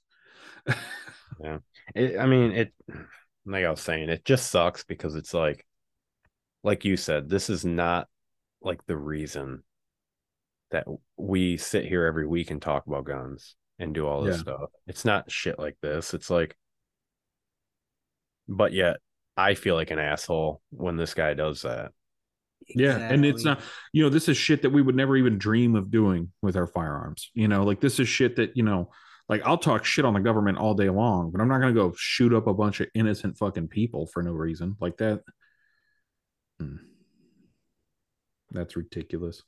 yeah, 1.40 1.58
it, 1.94 2.18
I 2.18 2.26
mean 2.26 2.52
it. 2.52 2.72
Like 3.46 3.64
I 3.64 3.70
was 3.70 3.80
saying, 3.80 4.10
it 4.10 4.24
just 4.24 4.50
sucks 4.50 4.84
because 4.84 5.14
it's 5.14 5.32
like, 5.32 5.64
like 6.62 6.84
you 6.84 6.96
said, 6.96 7.28
this 7.28 7.48
is 7.48 7.64
not 7.64 8.06
like 8.60 8.84
the 8.86 8.96
reason 8.96 9.62
that 10.70 10.86
we 11.16 11.56
sit 11.56 11.86
here 11.86 12.04
every 12.04 12.26
week 12.26 12.50
and 12.50 12.60
talk 12.60 12.86
about 12.86 13.04
guns 13.04 13.56
and 13.78 13.94
do 13.94 14.06
all 14.06 14.22
this 14.22 14.36
yeah. 14.36 14.42
stuff. 14.42 14.70
It's 14.86 15.04
not 15.04 15.30
shit 15.30 15.58
like 15.58 15.76
this. 15.80 16.12
It's 16.12 16.30
like, 16.30 16.56
but 18.46 18.72
yet 18.72 18.98
I 19.36 19.54
feel 19.54 19.74
like 19.74 19.90
an 19.90 19.98
asshole 19.98 20.60
when 20.70 20.96
this 20.96 21.14
guy 21.14 21.34
does 21.34 21.62
that. 21.62 21.92
Yeah, 22.68 22.96
and 22.96 23.24
it's 23.24 23.44
not, 23.44 23.60
you 23.92 24.02
know, 24.02 24.08
this 24.08 24.28
is 24.28 24.36
shit 24.36 24.62
that 24.62 24.70
we 24.70 24.82
would 24.82 24.94
never 24.94 25.16
even 25.16 25.38
dream 25.38 25.74
of 25.74 25.90
doing 25.90 26.30
with 26.42 26.56
our 26.56 26.66
firearms. 26.66 27.30
You 27.34 27.48
know, 27.48 27.64
like 27.64 27.80
this 27.80 27.98
is 27.98 28.08
shit 28.08 28.36
that, 28.36 28.56
you 28.56 28.62
know, 28.62 28.90
like 29.28 29.42
I'll 29.44 29.58
talk 29.58 29.84
shit 29.84 30.04
on 30.04 30.14
the 30.14 30.20
government 30.20 30.58
all 30.58 30.74
day 30.74 30.90
long, 30.90 31.30
but 31.30 31.40
I'm 31.40 31.48
not 31.48 31.60
going 31.60 31.74
to 31.74 31.80
go 31.80 31.94
shoot 31.96 32.32
up 32.32 32.46
a 32.46 32.54
bunch 32.54 32.80
of 32.80 32.88
innocent 32.94 33.38
fucking 33.38 33.68
people 33.68 34.06
for 34.06 34.22
no 34.22 34.32
reason 34.32 34.76
like 34.80 34.96
that. 34.98 35.22
Hmm. 36.58 36.76
That's 38.50 38.76
ridiculous. 38.76 39.42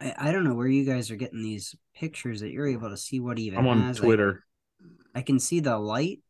I, 0.00 0.14
I 0.18 0.32
don't 0.32 0.44
know 0.44 0.54
where 0.54 0.66
you 0.66 0.84
guys 0.84 1.10
are 1.10 1.16
getting 1.16 1.42
these 1.42 1.74
pictures 1.94 2.40
that 2.40 2.50
you're 2.50 2.66
able 2.66 2.90
to 2.90 2.96
see 2.96 3.20
what 3.20 3.38
even 3.38 3.58
I'm 3.58 3.68
on 3.68 3.82
has. 3.82 3.98
Twitter. 3.98 4.44
I, 5.14 5.20
I 5.20 5.22
can 5.22 5.38
see 5.38 5.60
the 5.60 5.78
light. 5.78 6.20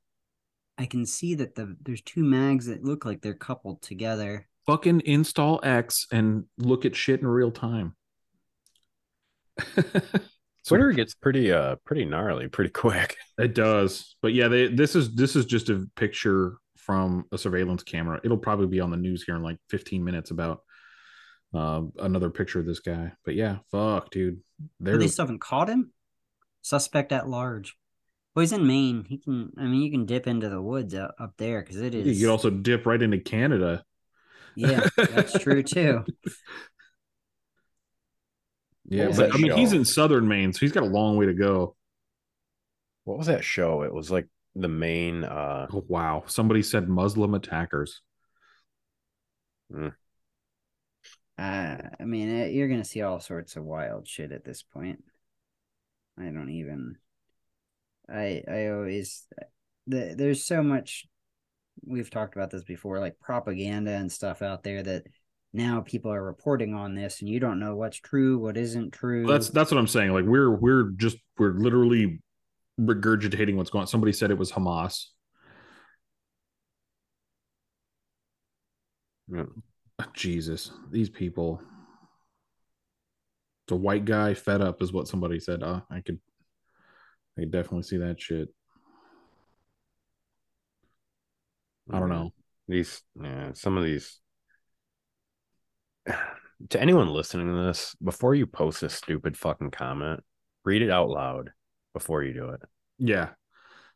I 0.78 0.86
can 0.86 1.06
see 1.06 1.36
that 1.36 1.54
the 1.54 1.74
there's 1.80 2.02
two 2.02 2.22
mags 2.22 2.66
that 2.66 2.84
look 2.84 3.04
like 3.04 3.22
they're 3.22 3.34
coupled 3.34 3.80
together. 3.82 4.46
Fucking 4.66 5.02
install 5.04 5.60
X 5.62 6.06
and 6.10 6.44
look 6.58 6.84
at 6.84 6.96
shit 6.96 7.20
in 7.20 7.26
real 7.26 7.50
time. 7.50 7.94
Twitter 10.66 10.90
gets 10.90 11.14
pretty 11.14 11.52
uh 11.52 11.76
pretty 11.84 12.04
gnarly 12.04 12.48
pretty 12.48 12.70
quick. 12.70 13.16
It 13.38 13.54
does. 13.54 14.16
But 14.22 14.32
yeah, 14.32 14.48
they 14.48 14.68
this 14.68 14.96
is 14.96 15.14
this 15.14 15.36
is 15.36 15.44
just 15.44 15.68
a 15.68 15.86
picture 15.94 16.56
from 16.74 17.26
a 17.32 17.36
surveillance 17.36 17.82
camera. 17.82 18.18
It'll 18.24 18.38
probably 18.38 18.66
be 18.66 18.80
on 18.80 18.90
the 18.90 18.96
news 18.96 19.24
here 19.24 19.36
in 19.36 19.42
like 19.42 19.58
15 19.68 20.02
minutes 20.02 20.30
about 20.30 20.62
uh, 21.54 21.82
another 21.98 22.30
picture 22.30 22.60
of 22.60 22.64
this 22.64 22.80
guy. 22.80 23.12
But 23.26 23.34
yeah, 23.34 23.58
fuck, 23.70 24.10
dude. 24.10 24.40
They're... 24.80 24.96
They 24.96 25.08
still 25.08 25.24
haven't 25.24 25.42
caught 25.42 25.68
him. 25.68 25.92
Suspect 26.62 27.12
at 27.12 27.28
large. 27.28 27.76
Well, 28.34 28.42
he's 28.42 28.52
in 28.52 28.66
Maine. 28.66 29.04
He 29.08 29.18
can. 29.18 29.52
I 29.58 29.64
mean, 29.64 29.82
you 29.82 29.90
can 29.90 30.04
dip 30.04 30.26
into 30.26 30.48
the 30.48 30.60
woods 30.60 30.94
up, 30.94 31.14
up 31.18 31.34
there 31.38 31.60
because 31.60 31.80
it 31.80 31.94
is. 31.94 32.06
You 32.18 32.26
can 32.26 32.30
also 32.30 32.50
dip 32.50 32.86
right 32.86 33.00
into 33.00 33.18
Canada. 33.18 33.84
Yeah, 34.56 34.88
that's 34.96 35.38
true 35.38 35.62
too. 35.62 36.04
Yeah, 38.88 39.10
but 39.16 39.34
I 39.34 39.38
mean, 39.38 39.52
he's 39.56 39.72
in 39.72 39.84
southern 39.84 40.28
Maine, 40.28 40.52
so 40.52 40.60
he's 40.60 40.70
got 40.70 40.84
a 40.84 40.86
long 40.86 41.16
way 41.16 41.26
to 41.26 41.34
go. 41.34 41.74
What 43.02 43.18
was 43.18 43.26
that 43.26 43.42
show? 43.42 43.82
It 43.82 43.92
was 43.92 44.10
like 44.10 44.28
the 44.54 44.68
main. 44.68 45.24
uh 45.24 45.66
oh, 45.72 45.84
Wow, 45.88 46.24
somebody 46.26 46.62
said 46.62 46.88
Muslim 46.88 47.34
attackers. 47.34 48.00
Hmm. 49.72 49.88
Uh, 51.38 51.76
I 52.00 52.04
mean, 52.04 52.30
it, 52.30 52.52
you're 52.52 52.68
gonna 52.68 52.84
see 52.84 53.02
all 53.02 53.20
sorts 53.20 53.56
of 53.56 53.64
wild 53.64 54.06
shit 54.08 54.32
at 54.32 54.44
this 54.44 54.62
point. 54.62 55.02
I 56.18 56.24
don't 56.26 56.50
even. 56.50 56.96
I 58.08 58.42
I 58.48 58.68
always 58.68 59.26
the, 59.86 60.14
there's 60.16 60.44
so 60.44 60.62
much. 60.62 61.06
We've 61.84 62.10
talked 62.10 62.36
about 62.36 62.50
this 62.50 62.64
before, 62.64 62.98
like 62.98 63.18
propaganda 63.20 63.92
and 63.92 64.10
stuff 64.10 64.42
out 64.42 64.62
there 64.62 64.82
that 64.82 65.04
now 65.52 65.80
people 65.80 66.12
are 66.12 66.22
reporting 66.22 66.74
on 66.74 66.94
this, 66.94 67.20
and 67.20 67.28
you 67.28 67.40
don't 67.40 67.58
know 67.58 67.76
what's 67.76 67.98
true, 67.98 68.38
what 68.38 68.56
isn't 68.56 68.92
true. 68.92 69.24
Well, 69.24 69.32
that's 69.32 69.50
that's 69.50 69.70
what 69.70 69.78
I'm 69.78 69.86
saying. 69.86 70.12
Like 70.12 70.24
we're 70.24 70.50
we're 70.50 70.90
just 70.90 71.16
we're 71.38 71.52
literally 71.52 72.20
regurgitating 72.80 73.56
what's 73.56 73.70
going 73.70 73.82
on. 73.82 73.86
Somebody 73.86 74.12
said 74.12 74.30
it 74.30 74.38
was 74.38 74.52
Hamas. 74.52 75.06
Yeah. 79.28 79.44
Jesus, 80.12 80.70
these 80.90 81.08
people. 81.10 81.60
It's 83.64 83.72
a 83.72 83.76
white 83.76 84.04
guy 84.04 84.34
fed 84.34 84.60
up, 84.60 84.80
is 84.82 84.92
what 84.92 85.08
somebody 85.08 85.40
said. 85.40 85.62
Uh, 85.62 85.80
I 85.90 86.00
could, 86.00 86.20
I 87.36 87.42
could 87.42 87.50
definitely 87.50 87.82
see 87.82 87.96
that 87.96 88.20
shit. 88.20 88.48
I 91.92 91.98
don't 91.98 92.08
know. 92.08 92.32
These, 92.68 93.02
yeah, 93.20 93.52
some 93.54 93.76
of 93.76 93.84
these. 93.84 94.20
To 96.70 96.80
anyone 96.80 97.08
listening 97.08 97.48
to 97.48 97.66
this, 97.66 97.94
before 98.02 98.34
you 98.34 98.46
post 98.46 98.82
a 98.82 98.88
stupid 98.88 99.36
fucking 99.36 99.72
comment, 99.72 100.24
read 100.64 100.80
it 100.80 100.90
out 100.90 101.10
loud 101.10 101.50
before 101.92 102.22
you 102.22 102.32
do 102.32 102.48
it. 102.48 102.62
Yeah, 102.98 103.28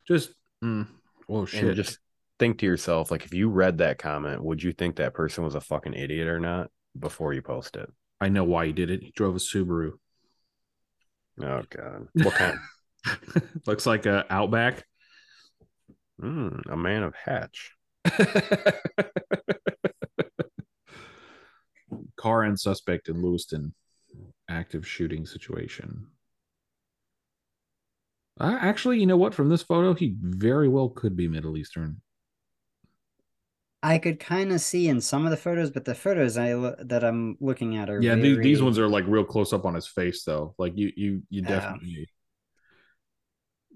just 0.07 0.35
mm, 0.63 0.87
oh 1.27 1.47
shit. 1.47 1.65
And 1.65 1.75
just 1.75 1.99
think 2.39 2.59
to 2.59 2.67
yourself, 2.67 3.11
like 3.11 3.25
if 3.25 3.33
you 3.33 3.49
read 3.49 3.79
that 3.79 3.97
comment, 3.97 4.45
would 4.45 4.63
you 4.63 4.73
think 4.73 4.97
that 4.97 5.15
person 5.15 5.43
was 5.43 5.55
a 5.55 5.61
fucking 5.63 5.95
idiot 5.95 6.29
or 6.29 6.39
not 6.39 6.71
before 6.99 7.33
you 7.33 7.41
post 7.41 7.77
it? 7.77 7.91
I 8.21 8.29
know 8.29 8.45
why 8.45 8.67
he 8.67 8.73
did 8.73 8.91
it. 8.91 9.03
He 9.03 9.11
drove 9.11 9.37
a 9.37 9.39
Subaru. 9.39 9.93
Oh 11.43 11.63
god. 11.71 12.09
What 12.13 12.35
kind? 12.35 12.59
Looks 13.67 13.87
like 13.87 14.07
a 14.07 14.27
Outback. 14.31 14.85
Mm, 16.21 16.71
a 16.71 16.77
man 16.77 17.03
of 17.03 17.15
Hatch. 17.15 17.73
Car 22.17 22.43
and 22.43 22.59
suspect 22.59 23.09
in 23.09 23.23
Lewiston. 23.23 23.75
Active 24.49 24.87
shooting 24.87 25.27
situation. 25.27 26.07
Uh, 28.39 28.59
actually, 28.61 28.99
you 28.99 29.07
know 29.07 29.17
what? 29.17 29.35
From 29.35 29.49
this 29.49 29.63
photo, 29.63 29.95
he 29.95 30.17
very 30.19 30.69
well 30.69 30.89
could 30.89 31.17
be 31.17 31.29
Middle 31.29 31.57
Eastern. 31.57 32.01
I 33.83 33.99
could 33.99 34.21
kind 34.21 34.53
of 34.53 34.61
see 34.61 34.89
in 34.89 35.01
some 35.01 35.25
of 35.25 35.31
the 35.31 35.37
photos, 35.37 35.71
but 35.71 35.85
the 35.85 35.95
photos 35.95 36.37
I 36.37 36.55
lo- 36.55 36.77
that 36.81 37.05
I'm 37.05 37.37
looking 37.41 37.77
at 37.77 37.89
are 37.89 38.01
yeah. 38.01 38.15
Very... 38.15 38.37
These, 38.37 38.39
these 38.39 38.63
ones 38.63 38.79
are 38.79 38.89
like 38.89 39.05
real 39.07 39.25
close 39.25 39.53
up 39.53 39.65
on 39.65 39.75
his 39.75 39.87
face, 39.87 40.25
though. 40.25 40.55
Like 40.59 40.77
you, 40.77 40.93
you, 40.97 41.23
you 41.31 41.43
definitely. 41.43 42.09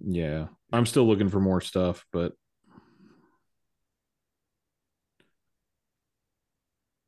Yeah, 0.04 0.46
I'm 0.72 0.86
still 0.86 1.06
looking 1.06 1.28
for 1.28 1.40
more 1.40 1.60
stuff, 1.60 2.04
but. 2.12 2.32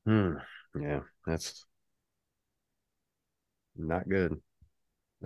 Hmm. 0.07 0.35
Yeah, 0.81 1.01
that's 1.27 1.65
not 3.77 4.09
good. 4.09 4.41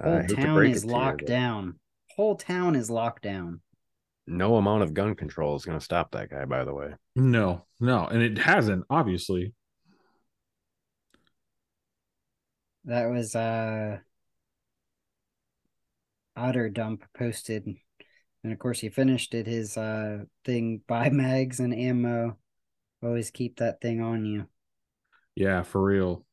Whole 0.03 0.23
town 0.25 0.67
is 0.67 0.85
locked 0.85 1.23
you, 1.23 1.27
down. 1.27 1.79
Whole 2.17 2.37
town 2.37 2.77
is 2.77 2.91
locked 2.91 3.23
down. 3.23 3.61
No 4.27 4.57
amount 4.57 4.83
of 4.83 4.95
gun 4.95 5.15
control 5.15 5.57
is 5.57 5.65
going 5.65 5.79
to 5.79 5.85
stop 5.85 6.13
that 6.13 6.31
guy 6.31 6.45
by 6.45 6.65
the 6.65 6.75
way. 6.75 6.95
No 7.17 7.67
no 7.81 8.07
and 8.07 8.23
it 8.23 8.39
hasn't 8.39 8.85
obviously. 8.89 9.53
That 12.85 13.11
was 13.11 13.35
uh 13.35 13.99
otter 16.37 16.71
dump 16.71 17.05
posted 17.19 17.67
and 18.45 18.53
of 18.53 18.59
course 18.59 18.81
he 18.81 18.89
finished 18.89 19.35
it 19.35 19.47
his 19.47 19.77
uh 19.77 20.25
thing. 20.45 20.83
Buy 20.89 21.11
mags 21.11 21.61
and 21.61 21.75
ammo. 21.75 22.39
Always 23.03 23.31
keep 23.31 23.59
that 23.59 23.81
thing 23.81 24.01
on 24.01 24.25
you 24.25 24.47
yeah 25.35 25.63
for 25.63 25.83
real 25.83 26.25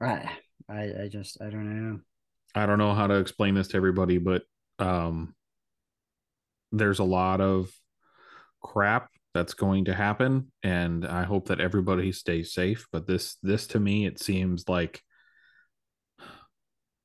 I 0.00 0.30
I, 0.68 0.82
I 1.04 1.08
just 1.10 1.40
I 1.40 1.50
don't 1.50 1.64
know. 1.92 2.00
I 2.54 2.66
don't 2.66 2.78
know 2.78 2.94
how 2.94 3.06
to 3.06 3.14
explain 3.16 3.54
this 3.54 3.68
to 3.68 3.76
everybody, 3.76 4.18
but 4.18 4.42
um, 4.78 5.34
there's 6.72 6.98
a 6.98 7.04
lot 7.04 7.40
of 7.40 7.70
crap 8.62 9.10
that's 9.34 9.54
going 9.54 9.84
to 9.86 9.94
happen, 9.94 10.50
and 10.62 11.06
I 11.06 11.24
hope 11.24 11.48
that 11.48 11.60
everybody 11.60 12.12
stays 12.12 12.52
safe. 12.54 12.86
But 12.92 13.06
this, 13.06 13.36
this 13.42 13.66
to 13.68 13.80
me, 13.80 14.06
it 14.06 14.18
seems 14.18 14.68
like 14.68 15.02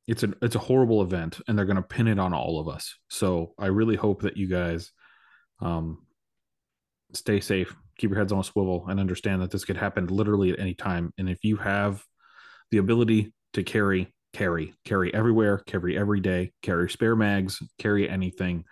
it's 0.08 0.24
a 0.24 0.34
it's 0.42 0.56
a 0.56 0.60
horrible 0.60 1.02
event, 1.02 1.40
and 1.48 1.58
they're 1.58 1.66
going 1.66 1.76
to 1.78 1.82
pin 1.82 2.08
it 2.08 2.20
on 2.20 2.34
all 2.34 2.60
of 2.60 2.68
us. 2.68 2.96
So 3.10 3.54
I 3.60 3.68
really 3.68 3.96
hope 3.96 4.24
that 4.24 4.38
you 4.38 4.48
guys 4.48 4.92
Um, 5.62 6.00
stay 7.14 7.40
safe, 7.40 7.76
keep 7.98 8.10
your 8.10 8.20
heads 8.20 8.32
on 8.32 8.40
a 8.40 8.44
swivel, 8.44 8.86
and 8.88 9.00
understand 9.00 9.42
that 9.42 9.52
this 9.52 9.66
could 9.66 9.78
happen 9.78 10.08
literally 10.08 10.52
at 10.52 10.60
any 10.60 10.74
time. 10.74 11.14
And 11.18 11.30
if 11.30 11.44
you 11.44 11.58
have 11.58 12.04
the 12.72 12.78
ability 12.78 13.34
to 13.54 13.64
carry, 13.64 14.14
carry, 14.34 14.74
carry 14.86 15.14
everywhere, 15.14 15.60
carry 15.60 15.98
every 15.98 16.20
day, 16.20 16.52
carry 16.62 16.90
spare 16.90 17.16
mags, 17.16 17.62
carry 17.78 18.10
anything, 18.10 18.66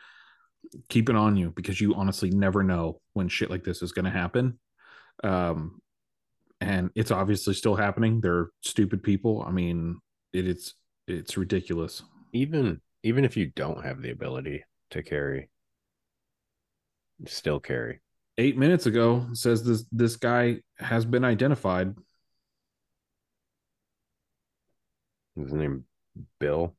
keep 0.88 1.10
it 1.10 1.16
on 1.16 1.36
you 1.36 1.52
because 1.56 1.82
you 1.82 1.94
honestly 1.96 2.30
never 2.30 2.64
know 2.64 3.02
when 3.14 3.28
shit 3.28 3.50
like 3.50 3.64
this 3.64 3.82
is 3.82 3.92
going 3.92 4.06
to 4.06 4.12
happen. 4.12 4.60
Um, 5.24 5.82
and 6.62 6.90
it's 6.96 7.12
obviously 7.12 7.54
still 7.54 7.76
happening. 7.76 8.22
They're 8.22 8.50
stupid 8.62 9.04
people. 9.04 9.44
I 9.48 9.52
mean, 9.52 10.00
it, 10.34 10.48
it's 10.48 10.74
it's 11.08 11.38
ridiculous. 11.38 12.04
Even 12.34 12.82
even 13.04 13.26
if 13.26 13.38
you 13.38 13.52
don't 13.56 13.84
have 13.84 14.02
the 14.02 14.12
ability 14.12 14.64
to 14.92 15.02
carry, 15.02 15.50
still 17.26 17.60
carry. 17.60 18.02
Eight 18.40 18.58
minutes 18.58 18.86
ago 18.86 19.28
says 19.34 19.66
this 19.66 19.84
this 19.92 20.16
guy 20.16 20.62
has 20.78 21.04
been 21.04 21.26
identified. 21.26 21.94
His 25.36 25.52
name 25.52 25.84
Bill. 26.40 26.74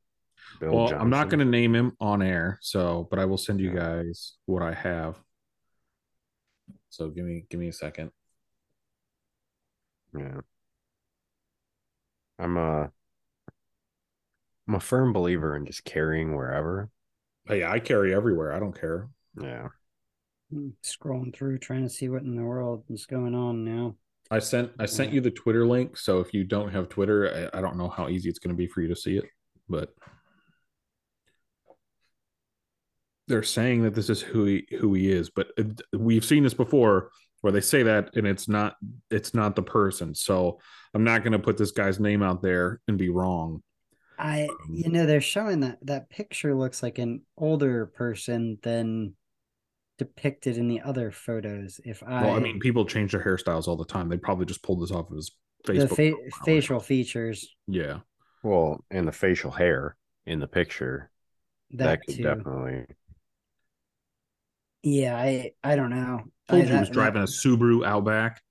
Bill 0.59 0.71
well, 0.73 0.87
Johnson. 0.87 1.01
I'm 1.01 1.11
not 1.11 1.29
going 1.29 1.37
to 1.37 1.45
name 1.45 1.75
him 1.75 1.95
on 1.99 2.23
air, 2.23 2.57
so 2.63 3.07
but 3.11 3.19
I 3.19 3.25
will 3.25 3.37
send 3.37 3.59
you 3.59 3.69
guys 3.69 4.33
what 4.47 4.63
I 4.63 4.73
have. 4.73 5.21
So 6.89 7.09
give 7.09 7.25
me 7.25 7.45
give 7.47 7.59
me 7.59 7.67
a 7.67 7.73
second. 7.73 8.09
Yeah. 10.17 10.41
I'm 12.39 12.57
a 12.57 12.91
I'm 14.67 14.73
a 14.73 14.79
firm 14.79 15.13
believer 15.13 15.55
in 15.55 15.67
just 15.67 15.83
carrying 15.83 16.35
wherever. 16.35 16.89
Oh, 17.47 17.53
hey, 17.53 17.63
I 17.63 17.79
carry 17.79 18.15
everywhere. 18.15 18.51
I 18.51 18.59
don't 18.59 18.73
care. 18.73 19.09
Yeah. 19.39 19.67
Hmm, 20.51 20.69
scrolling 20.83 21.33
through 21.33 21.59
trying 21.59 21.83
to 21.83 21.89
see 21.89 22.09
what 22.09 22.23
in 22.23 22.35
the 22.35 22.43
world 22.43 22.83
is 22.89 23.05
going 23.05 23.35
on 23.35 23.63
now. 23.63 23.95
I 24.29 24.39
sent 24.39 24.71
I 24.79 24.85
sent 24.85 25.13
you 25.13 25.21
the 25.21 25.31
Twitter 25.31 25.65
link, 25.65 25.97
so 25.97 26.19
if 26.19 26.33
you 26.33 26.43
don't 26.43 26.71
have 26.71 26.89
Twitter, 26.89 27.49
I, 27.53 27.57
I 27.57 27.61
don't 27.61 27.77
know 27.77 27.89
how 27.89 28.09
easy 28.09 28.29
it's 28.29 28.39
going 28.39 28.55
to 28.55 28.57
be 28.57 28.67
for 28.67 28.81
you 28.81 28.87
to 28.89 28.95
see 28.95 29.17
it, 29.17 29.25
but 29.69 29.93
they're 33.27 33.43
saying 33.43 33.83
that 33.83 33.95
this 33.95 34.09
is 34.09 34.21
who 34.21 34.45
he 34.45 34.67
who 34.79 34.93
he 34.93 35.11
is, 35.11 35.29
but 35.29 35.51
we've 35.93 36.25
seen 36.25 36.43
this 36.43 36.53
before 36.53 37.11
where 37.41 37.53
they 37.53 37.61
say 37.61 37.83
that 37.83 38.15
and 38.15 38.27
it's 38.27 38.47
not 38.47 38.75
it's 39.09 39.33
not 39.33 39.55
the 39.55 39.63
person. 39.63 40.13
So 40.13 40.59
I'm 40.93 41.03
not 41.03 41.23
going 41.23 41.33
to 41.33 41.39
put 41.39 41.57
this 41.57 41.71
guy's 41.71 41.99
name 41.99 42.23
out 42.23 42.41
there 42.41 42.81
and 42.87 42.97
be 42.97 43.09
wrong. 43.09 43.63
I 44.19 44.43
um, 44.43 44.57
you 44.69 44.89
know 44.89 45.05
they're 45.05 45.21
showing 45.21 45.61
that 45.61 45.79
that 45.83 46.09
picture 46.09 46.53
looks 46.53 46.83
like 46.83 46.99
an 46.99 47.21
older 47.37 47.85
person 47.85 48.59
than 48.63 49.15
depicted 50.01 50.57
in 50.57 50.67
the 50.67 50.81
other 50.81 51.11
photos. 51.11 51.79
If 51.85 52.03
I 52.03 52.23
well, 52.23 52.35
I 52.35 52.39
mean, 52.39 52.59
people 52.59 52.85
change 52.85 53.11
their 53.11 53.23
hairstyles 53.23 53.67
all 53.67 53.77
the 53.77 53.85
time. 53.85 54.09
They 54.09 54.17
probably 54.17 54.45
just 54.45 54.63
pulled 54.63 54.81
this 54.81 54.91
off 54.91 55.09
of 55.09 55.15
his 55.15 55.31
Facebook. 55.65 55.89
The 55.89 55.95
fa- 55.95 56.43
facial 56.45 56.79
features. 56.79 57.55
Yeah. 57.67 57.99
Well, 58.43 58.83
and 58.89 59.07
the 59.07 59.11
facial 59.11 59.51
hair 59.51 59.95
in 60.25 60.39
the 60.39 60.47
picture. 60.47 61.09
That, 61.71 61.85
that 61.85 62.05
could 62.05 62.15
too. 62.17 62.23
definitely 62.23 62.85
yeah, 64.83 65.15
I 65.15 65.51
I 65.63 65.75
don't 65.75 65.89
know. 65.89 66.23
Told 66.49 66.61
I, 66.61 66.65
you 66.65 66.73
he 66.73 66.79
was 66.79 66.89
driving 66.89 67.21
that, 67.21 67.29
a 67.29 67.31
Subaru 67.31 67.85
Outback. 67.85 68.41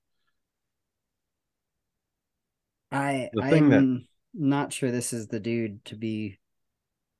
I 2.91 3.29
the 3.33 3.43
I'm 3.43 3.69
that... 3.69 4.03
not 4.33 4.73
sure 4.73 4.91
this 4.91 5.13
is 5.13 5.27
the 5.27 5.39
dude 5.39 5.83
to 5.85 5.95
be 5.95 6.39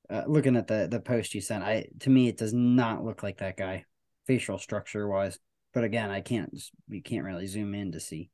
uh, 0.08 0.24
looking 0.26 0.56
at 0.56 0.66
the 0.66 0.88
the 0.90 1.00
post 1.00 1.34
you 1.34 1.40
sent. 1.40 1.64
I 1.64 1.86
to 2.00 2.10
me 2.10 2.28
it 2.28 2.38
does 2.38 2.54
not 2.54 3.04
look 3.04 3.22
like 3.22 3.38
that 3.38 3.56
guy, 3.56 3.84
facial 4.26 4.58
structure 4.58 5.08
wise. 5.08 5.38
But 5.74 5.84
again, 5.84 6.10
I 6.10 6.20
can't 6.20 6.54
we 6.88 7.00
can't 7.00 7.24
really 7.24 7.46
zoom 7.46 7.74
in 7.74 7.92
to 7.92 8.00
see. 8.00 8.30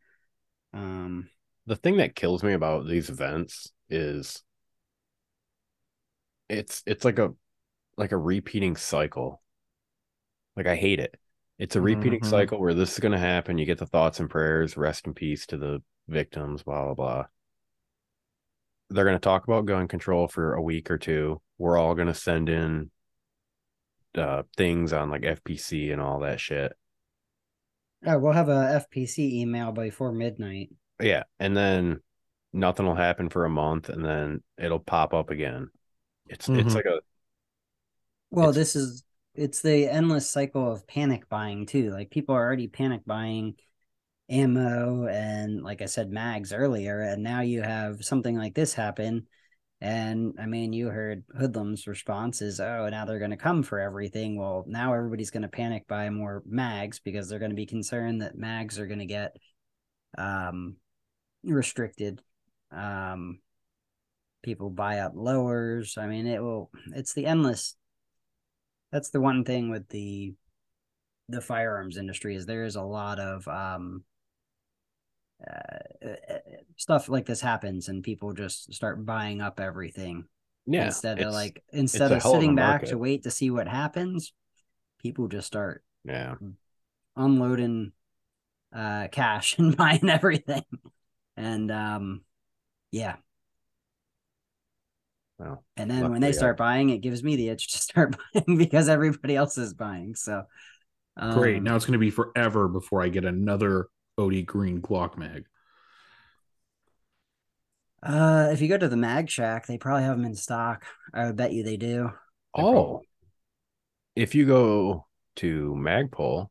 Um, 0.75 1.29
the 1.67 1.77
thing 1.77 1.99
that 1.99 2.15
kills 2.15 2.43
me 2.43 2.53
about 2.53 2.87
these 2.87 3.11
events 3.11 3.71
is 3.89 4.43
it's 6.49 6.83
it's 6.87 7.05
like 7.05 7.19
a 7.19 7.31
like 7.97 8.13
a 8.13 8.17
repeating 8.17 8.77
cycle 8.77 9.41
like 10.59 10.67
I 10.67 10.75
hate 10.75 10.99
it. 10.99 11.15
It's 11.59 11.77
a 11.77 11.81
repeating 11.81 12.21
mm-hmm. 12.21 12.31
cycle 12.31 12.61
where 12.61 12.75
this 12.75 12.93
is 12.93 12.99
going 12.99 13.13
to 13.13 13.19
happen. 13.19 13.59
You 13.59 13.65
get 13.65 13.79
the 13.79 13.87
thoughts 13.87 14.19
and 14.19 14.29
prayers, 14.29 14.77
rest 14.77 15.07
in 15.07 15.15
peace 15.15 15.47
to 15.47 15.57
the 15.57 15.81
victims, 16.09 16.65
blah 16.65 16.85
blah 16.85 16.95
blah. 16.95 17.25
They're 18.91 19.05
going 19.05 19.17
to 19.17 19.21
talk 19.21 19.45
about 19.45 19.67
gun 19.67 19.87
control 19.87 20.27
for 20.27 20.55
a 20.55 20.63
week 20.63 20.91
or 20.91 20.99
two. 20.99 21.41
We're 21.59 21.79
all 21.79 21.95
going 21.95 22.09
to 22.09 22.15
send 22.15 22.49
in 22.49 22.91
uh, 24.17 24.43
things 24.57 24.93
on 24.93 25.11
like 25.11 25.23
FPC 25.23 25.93
and 25.93 26.01
all 26.01 26.21
that 26.21 26.41
shit. 26.41 26.73
Oh, 28.07 28.19
we'll 28.19 28.33
have 28.33 28.49
a 28.49 28.85
FPC 28.93 29.19
email 29.19 29.73
before 29.73 30.13
midnight. 30.13 30.71
Yeah, 31.01 31.25
and 31.39 31.57
then 31.57 32.01
nothing 32.53 32.87
will 32.87 32.95
happen 32.95 33.29
for 33.29 33.45
a 33.45 33.51
month, 33.51 33.89
and 33.89 34.05
then 34.05 34.43
it'll 34.57 34.79
pop 34.79 35.15
up 35.15 35.31
again. 35.31 35.71
It's 36.29 36.47
mm-hmm. 36.47 36.61
it's 36.61 36.75
like 36.75 36.87
a. 36.87 37.01
Well, 38.31 38.53
this 38.53 38.77
is 38.77 39.05
it's 39.35 39.63
the 39.63 39.89
endless 39.89 40.31
cycle 40.31 40.71
of 40.71 40.87
panic 40.87 41.29
buying 41.29 41.67
too. 41.67 41.91
Like 41.91 42.11
people 42.11 42.35
are 42.35 42.45
already 42.45 42.69
panic 42.69 43.03
buying 43.07 43.57
ammo 44.31 45.07
and 45.07 45.63
like 45.63 45.81
I 45.81 45.87
said 45.87 46.11
mags 46.11 46.53
earlier 46.53 47.01
and 47.01 47.23
now 47.23 47.41
you 47.41 47.63
have 47.63 48.05
something 48.05 48.37
like 48.37 48.55
this 48.55 48.75
happen 48.75 49.27
and 49.81 50.35
I 50.41 50.47
mean 50.47 50.73
you 50.73 50.89
heard 50.89 51.25
Hoodlum's 51.39 51.87
response 51.87 52.43
is 52.43 52.59
oh 52.61 52.89
now 52.91 53.05
they're 53.05 53.19
going 53.19 53.31
to 53.31 53.37
come 53.37 53.63
for 53.63 53.79
everything. 53.79 54.37
Well, 54.37 54.65
now 54.67 54.95
everybody's 54.95 55.31
going 55.31 55.43
to 55.43 55.49
panic 55.49 55.87
buy 55.87 56.11
more 56.11 56.43
mags 56.47 56.99
because 56.99 57.29
they're 57.29 57.39
going 57.39 57.53
to 57.53 57.57
be 57.57 57.67
concerned 57.67 58.23
that 58.23 58.37
mags 58.37 58.79
are 58.79 58.87
going 58.87 58.99
to 58.99 59.07
get 59.07 59.37
um 60.17 60.77
restricted. 61.45 62.23
Um 62.73 63.39
people 64.43 64.71
buy 64.71 64.99
up 64.99 65.13
lowers. 65.15 65.97
I 65.97 66.07
mean 66.07 66.27
it 66.27 66.43
will 66.43 66.71
it's 66.95 67.15
the 67.15 67.27
endless 67.27 67.77
that's 68.91 69.11
the 69.11 69.21
one 69.21 69.45
thing 69.45 69.71
with 69.71 69.89
the 69.89 70.35
the 71.29 71.41
firearms 71.41 71.99
industry 71.99 72.35
is 72.35 72.47
there 72.47 72.65
is 72.65 72.77
a 72.77 72.83
lot 72.83 73.21
of 73.21 73.47
um 73.47 74.03
uh, 75.47 76.07
uh, 76.07 76.35
uh, 76.35 76.39
stuff 76.77 77.09
like 77.09 77.27
this 77.27 77.41
happens 77.41 77.89
and 77.89 78.03
people 78.03 78.33
just 78.33 78.73
start 78.73 79.05
buying 79.05 79.41
up 79.41 79.61
everything 79.61 80.25
yeah 80.67 80.87
instead 80.87 81.21
of 81.21 81.33
like 81.33 81.63
instead 81.73 82.11
of 82.13 82.23
sitting 82.23 82.51
of 82.51 82.57
back 82.57 82.85
to 82.85 82.99
wait 82.99 83.23
to 83.23 83.31
see 83.31 83.51
what 83.51 83.69
happens 83.69 84.33
people 85.01 85.29
just 85.29 85.47
start 85.47 85.85
yeah 86.05 86.35
unloading 87.17 87.93
uh 88.75 89.09
cash 89.09 89.57
and 89.59 89.77
buying 89.77 90.09
everything 90.09 90.65
and 91.37 91.71
um 91.71 92.23
yeah 92.91 93.17
well, 95.39 95.65
and 95.77 95.89
then 95.89 96.11
when 96.11 96.21
they 96.21 96.33
start 96.33 96.57
buying, 96.57 96.91
it 96.91 96.99
gives 96.99 97.23
me 97.23 97.37
the 97.37 97.49
itch 97.49 97.69
to 97.73 97.79
start 97.83 98.17
buying 98.35 98.59
because 98.59 98.89
everybody 98.89 99.37
else 99.37 99.57
is 99.57 99.73
buying. 99.73 100.15
So 100.17 100.43
um, 101.17 101.39
great. 101.39 101.63
Now 101.63 101.77
it's 101.77 101.85
going 101.85 101.93
to 101.93 101.99
be 101.99 102.11
forever 102.11 102.69
before 102.69 103.03
I 103.03 103.09
get 103.09 103.25
another 103.25 103.87
OD 104.19 104.45
Green 104.45 104.83
Glock 104.83 105.17
mag. 105.17 105.45
Uh, 108.03 108.51
if 108.53 108.61
you 108.61 108.69
go 108.69 108.79
to 108.79 108.89
the 108.89 108.97
Mag 108.97 109.29
Shack, 109.29 109.67
they 109.67 109.79
probably 109.79 110.05
have 110.05 110.17
them 110.17 110.27
in 110.27 110.35
stock. 110.35 110.85
I 111.13 111.27
would 111.27 111.37
bet 111.37 111.53
you 111.53 111.65
they 111.65 111.77
do. 111.77 112.11
They 112.57 112.63
oh, 112.63 112.73
probably... 112.73 113.09
if 114.15 114.35
you 114.35 114.47
go 114.47 115.07
to 115.37 115.75
Magpul 115.77 116.49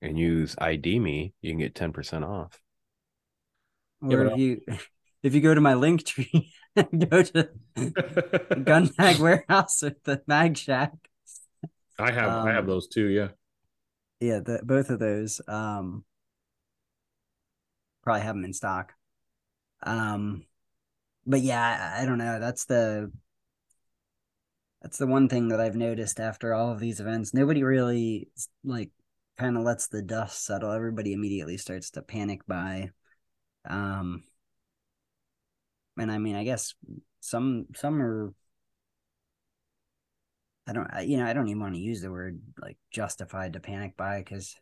and 0.00 0.18
use 0.18 0.54
ID 0.58 1.00
me, 1.00 1.34
you 1.40 1.50
can 1.50 1.58
get 1.58 1.74
ten 1.74 1.92
percent 1.92 2.24
off. 2.24 2.60
Or 4.02 4.26
if 4.26 4.38
you 4.38 4.60
if 5.22 5.34
you 5.34 5.40
go 5.40 5.54
to 5.54 5.60
my 5.60 5.74
link 5.74 6.04
tree 6.04 6.52
go 7.08 7.22
to 7.22 7.48
Gun 8.64 8.90
Mag 8.98 9.18
Warehouse 9.18 9.82
or 9.82 9.96
the 10.04 10.22
Mag 10.26 10.56
Shack. 10.56 10.92
I 11.98 12.12
have 12.12 12.30
um, 12.30 12.46
I 12.46 12.52
have 12.52 12.64
um, 12.64 12.66
those 12.66 12.88
too. 12.88 13.06
Yeah, 13.06 13.28
yeah, 14.20 14.40
the, 14.40 14.60
both 14.62 14.90
of 14.90 14.98
those. 14.98 15.40
Um, 15.48 16.04
probably 18.06 18.22
have 18.22 18.36
them 18.36 18.44
in 18.44 18.52
stock. 18.52 18.92
Um, 19.82 20.46
but 21.26 21.40
yeah, 21.42 21.94
I, 21.96 22.02
I 22.02 22.06
don't 22.06 22.18
know. 22.18 22.38
That's 22.38 22.64
the 22.66 23.12
that's 24.80 24.98
the 24.98 25.08
one 25.08 25.28
thing 25.28 25.48
that 25.48 25.60
I've 25.60 25.74
noticed 25.74 26.20
after 26.20 26.54
all 26.54 26.70
of 26.70 26.78
these 26.78 27.00
events. 27.00 27.34
Nobody 27.34 27.64
really 27.64 28.28
like 28.62 28.90
kind 29.36 29.56
of 29.56 29.64
lets 29.64 29.88
the 29.88 30.02
dust 30.02 30.44
settle. 30.44 30.70
Everybody 30.70 31.12
immediately 31.12 31.56
starts 31.56 31.90
to 31.92 32.02
panic 32.02 32.46
buy. 32.46 32.90
Um, 33.68 34.22
and 35.98 36.12
I 36.12 36.18
mean, 36.18 36.36
I 36.36 36.44
guess 36.44 36.74
some 37.20 37.66
some 37.74 38.00
are. 38.00 38.32
I 40.68 40.72
don't, 40.72 40.88
you 41.04 41.16
know, 41.16 41.26
I 41.26 41.32
don't 41.32 41.48
even 41.48 41.60
want 41.60 41.74
to 41.74 41.80
use 41.80 42.00
the 42.00 42.10
word 42.10 42.40
like 42.60 42.76
justified 42.90 43.52
to 43.52 43.60
panic 43.60 43.96
buy 43.96 44.18
because 44.18 44.56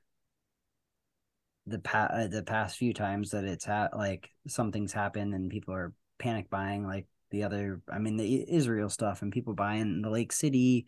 the 1.66 1.78
pa- 1.78 2.10
uh, 2.12 2.26
the 2.26 2.42
past 2.42 2.76
few 2.76 2.92
times 2.92 3.30
that 3.30 3.44
it's 3.44 3.64
had 3.64 3.88
like 3.96 4.30
something's 4.46 4.92
happened 4.92 5.34
and 5.34 5.50
people 5.50 5.74
are 5.74 5.92
panic 6.18 6.50
buying 6.50 6.86
like 6.86 7.06
the 7.30 7.42
other 7.42 7.80
I 7.90 7.98
mean 7.98 8.16
the 8.16 8.44
Israel 8.48 8.88
stuff 8.88 9.22
and 9.22 9.32
people 9.32 9.54
buying 9.54 10.02
the 10.02 10.10
Lake 10.10 10.32
City 10.32 10.86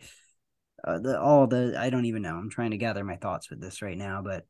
uh, 0.85 0.99
the 0.99 1.21
all 1.21 1.47
the 1.47 1.75
I 1.79 1.91
don't 1.91 2.05
even 2.05 2.23
know. 2.23 2.37
I'm 2.37 2.51
trying 2.51 2.73
to 2.73 2.77
gather 2.77 3.05
my 3.05 3.17
thoughts 3.17 3.51
with 3.51 3.61
this 3.61 3.83
right 3.83 3.97
now, 3.97 4.23
but 4.23 4.45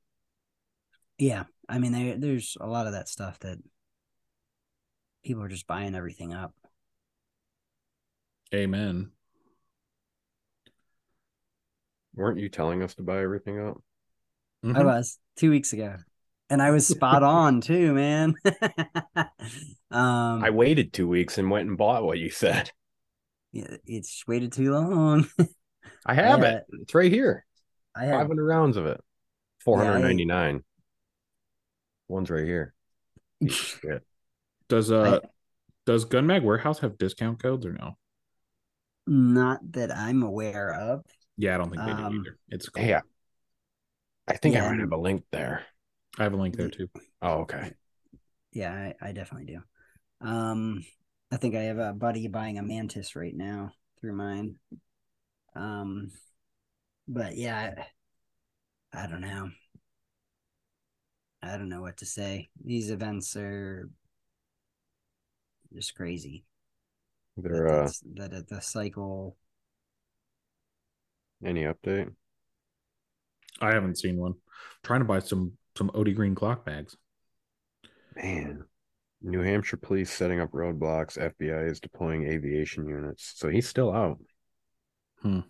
yeah, 1.18 1.44
I 1.68 1.78
mean, 1.78 1.92
there, 1.92 2.18
there's 2.18 2.56
a 2.60 2.66
lot 2.66 2.86
of 2.86 2.92
that 2.92 3.08
stuff 3.08 3.38
that 3.40 3.58
people 5.24 5.42
are 5.42 5.48
just 5.48 5.66
buying 5.66 5.94
everything 5.94 6.34
up. 6.34 6.54
Amen. 8.54 9.10
Weren't 12.14 12.38
you 12.38 12.48
telling 12.48 12.82
us 12.82 12.94
to 12.94 13.02
buy 13.02 13.22
everything 13.22 13.60
up? 13.60 13.82
Mm-hmm. 14.64 14.76
I 14.76 14.84
was 14.84 15.18
two 15.36 15.50
weeks 15.50 15.72
ago, 15.72 15.96
and 16.50 16.62
I 16.62 16.70
was 16.70 16.86
spot 16.88 17.22
on 17.22 17.60
too, 17.60 17.94
man. 17.94 18.34
um, 19.90 20.44
I 20.44 20.50
waited 20.50 20.92
two 20.92 21.08
weeks 21.08 21.38
and 21.38 21.50
went 21.50 21.68
and 21.68 21.78
bought 21.78 22.04
what 22.04 22.18
you 22.18 22.30
said. 22.30 22.70
Yeah, 23.52 23.76
it's 23.86 24.24
waited 24.26 24.52
too 24.52 24.72
long. 24.72 25.26
I 26.04 26.14
have 26.14 26.40
yeah. 26.40 26.56
it. 26.56 26.64
It's 26.82 26.94
right 26.94 27.10
here. 27.10 27.44
I 27.94 28.04
have 28.04 28.20
500 28.20 28.44
rounds 28.44 28.76
of 28.76 28.86
it. 28.86 29.00
499. 29.64 30.54
Yeah, 30.54 30.58
I... 30.58 30.62
One's 32.08 32.30
right 32.30 32.44
here. 32.44 32.74
Does 34.68 34.90
uh 34.90 35.20
I... 35.22 35.28
does 35.84 36.06
Gun 36.06 36.26
Mag 36.26 36.42
Warehouse 36.42 36.80
have 36.80 36.98
discount 36.98 37.40
codes 37.40 37.64
or 37.64 37.72
no? 37.72 37.96
Not 39.06 39.60
that 39.72 39.96
I'm 39.96 40.22
aware 40.22 40.72
of. 40.72 41.02
Yeah, 41.36 41.54
I 41.54 41.58
don't 41.58 41.70
think 41.70 41.84
they 41.84 41.92
um, 41.92 42.12
do 42.12 42.20
either. 42.20 42.38
It's 42.48 42.68
cool. 42.68 42.84
Yeah. 42.84 43.02
I 44.26 44.36
think 44.36 44.56
yeah. 44.56 44.64
I 44.66 44.70
might 44.70 44.80
have 44.80 44.90
a 44.90 44.96
link 44.96 45.22
there. 45.30 45.64
I 46.18 46.22
have 46.22 46.32
a 46.32 46.36
link 46.36 46.56
there 46.56 46.70
too. 46.70 46.88
Oh, 47.22 47.40
okay. 47.40 47.72
Yeah, 48.52 48.72
I, 48.72 49.08
I 49.08 49.12
definitely 49.12 49.46
do. 49.46 49.60
Um, 50.26 50.84
I 51.30 51.36
think 51.36 51.54
I 51.54 51.62
have 51.62 51.78
a 51.78 51.92
buddy 51.92 52.28
buying 52.28 52.58
a 52.58 52.62
mantis 52.62 53.16
right 53.16 53.34
now 53.36 53.72
through 54.00 54.14
mine. 54.14 54.56
Um, 55.54 56.10
but 57.06 57.36
yeah, 57.36 57.74
I, 58.92 59.04
I 59.04 59.06
don't 59.06 59.20
know. 59.20 59.50
I 61.42 61.56
don't 61.56 61.68
know 61.68 61.82
what 61.82 61.98
to 61.98 62.06
say. 62.06 62.48
These 62.64 62.90
events 62.90 63.36
are 63.36 63.88
just 65.72 65.94
crazy. 65.94 66.44
They're 67.36 67.68
uh 67.68 67.90
that 68.14 68.48
the 68.48 68.60
cycle. 68.60 69.36
Any 71.44 71.64
update? 71.64 72.12
I 73.60 73.74
haven't 73.74 73.98
seen 73.98 74.16
one. 74.16 74.32
I'm 74.32 74.38
trying 74.82 75.00
to 75.00 75.06
buy 75.06 75.18
some 75.18 75.52
some 75.76 75.90
OD 75.94 76.14
green 76.14 76.34
Glock 76.34 76.64
bags. 76.64 76.96
Man, 78.14 78.64
New 79.22 79.42
Hampshire 79.42 79.76
police 79.76 80.10
setting 80.10 80.40
up 80.40 80.52
roadblocks. 80.52 81.18
FBI 81.18 81.70
is 81.70 81.80
deploying 81.80 82.26
aviation 82.26 82.88
units. 82.88 83.34
So 83.36 83.48
he's 83.48 83.68
still 83.68 83.92
out. 83.92 84.18
Hmm. 85.20 85.40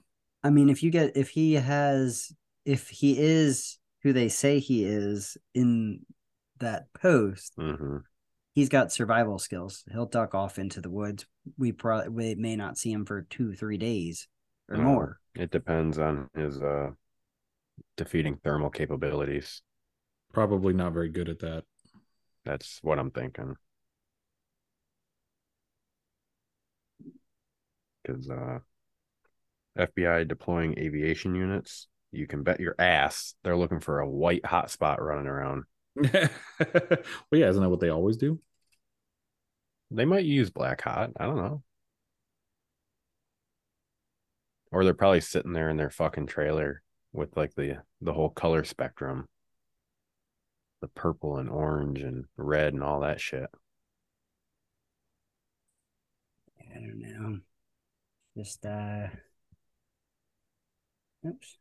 I 0.43 0.51
mean, 0.51 0.69
if 0.69 0.83
you 0.83 0.91
get 0.91 1.17
if 1.17 1.31
he 1.31 1.55
has 1.55 2.33
if 2.65 2.89
he 2.89 3.19
is 3.19 3.79
who 4.03 4.13
they 4.13 4.29
say 4.29 4.59
he 4.59 4.85
is 4.85 5.37
in 5.55 6.01
that 6.59 6.87
post, 6.95 7.57
mm-hmm. 7.59 7.99
he's 8.55 8.69
got 8.69 8.93
survival 8.93 9.39
skills. 9.39 9.85
He'll 9.91 10.07
duck 10.07 10.35
off 10.35 10.59
into 10.59 10.81
the 10.81 10.91
woods. 10.91 11.27
We 11.59 11.73
probably 11.73 12.09
we 12.09 12.35
may 12.37 12.57
not 12.57 12.79
see 12.79 12.93
him 12.93 13.05
for 13.05 13.23
two, 13.23 13.55
three 13.55 13.79
days 13.79 14.29
or 14.69 14.79
more. 14.79 15.21
It 15.35 15.51
depends 15.51 15.99
on 15.99 16.29
his 16.35 16.63
uh 16.63 16.91
defeating 17.97 18.39
thermal 18.43 18.71
capabilities. 18.71 19.63
Probably 20.37 20.75
not 20.75 20.93
very 20.93 21.09
good 21.09 21.31
at 21.31 21.39
that. 21.39 21.65
That's 22.45 22.79
what 22.83 22.99
I'm 22.99 23.11
thinking. 23.11 23.57
Because 28.03 28.29
uh, 28.29 28.59
FBI 29.79 30.29
deploying 30.29 30.79
aviation 30.79 31.35
units, 31.35 31.89
you 32.13 32.27
can 32.27 32.43
bet 32.43 32.61
your 32.61 32.75
ass 32.79 33.35
they're 33.45 33.57
looking 33.57 33.81
for 33.81 34.01
a 34.01 34.07
white 34.07 34.43
hotspot 34.43 35.01
running 35.01 35.27
around. 35.27 35.65
well, 35.97 36.29
yeah, 37.33 37.49
isn't 37.49 37.63
that 37.63 37.71
what 37.71 37.81
they 37.81 37.89
always 37.89 38.19
do? 38.19 38.39
They 39.91 40.05
might 40.05 40.27
use 40.27 40.51
black 40.51 40.83
hot. 40.83 41.13
I 41.19 41.25
don't 41.25 41.37
know. 41.37 41.63
Or 44.71 44.85
they're 44.85 44.93
probably 44.93 45.23
sitting 45.23 45.55
there 45.55 45.71
in 45.71 45.79
their 45.79 45.89
fucking 45.89 46.27
trailer 46.27 46.83
with 47.15 47.35
like 47.39 47.55
the 47.55 47.79
the 48.03 48.13
whole 48.13 48.29
color 48.29 48.63
spectrum 48.63 49.27
the 50.81 50.89
purple 50.89 51.39
and 51.39 51.49
orange 51.49 52.03
and 52.03 52.25
red 52.37 52.75
and 52.75 52.83
all 52.83 53.01
that 53.01 53.21
shit 53.21 53.49
i 56.75 56.75
don't 56.75 56.99
know 57.01 57.39
just 58.37 58.65
uh 58.67 59.07
oops 61.27 61.59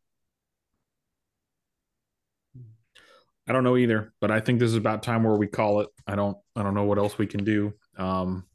I 3.48 3.54
don't 3.54 3.64
know 3.64 3.78
either, 3.78 4.12
but 4.20 4.32
I 4.32 4.40
think 4.40 4.60
this 4.60 4.72
is 4.72 4.76
about 4.76 5.04
time 5.04 5.24
where 5.24 5.36
we 5.36 5.48
call 5.48 5.82
it. 5.82 5.90
I 6.08 6.16
don't 6.16 6.38
I 6.56 6.64
don't 6.64 6.74
know 6.74 6.84
what 6.86 6.98
else 6.98 7.18
we 7.18 7.28
can 7.28 7.44
do. 7.44 7.74
Um 7.98 8.46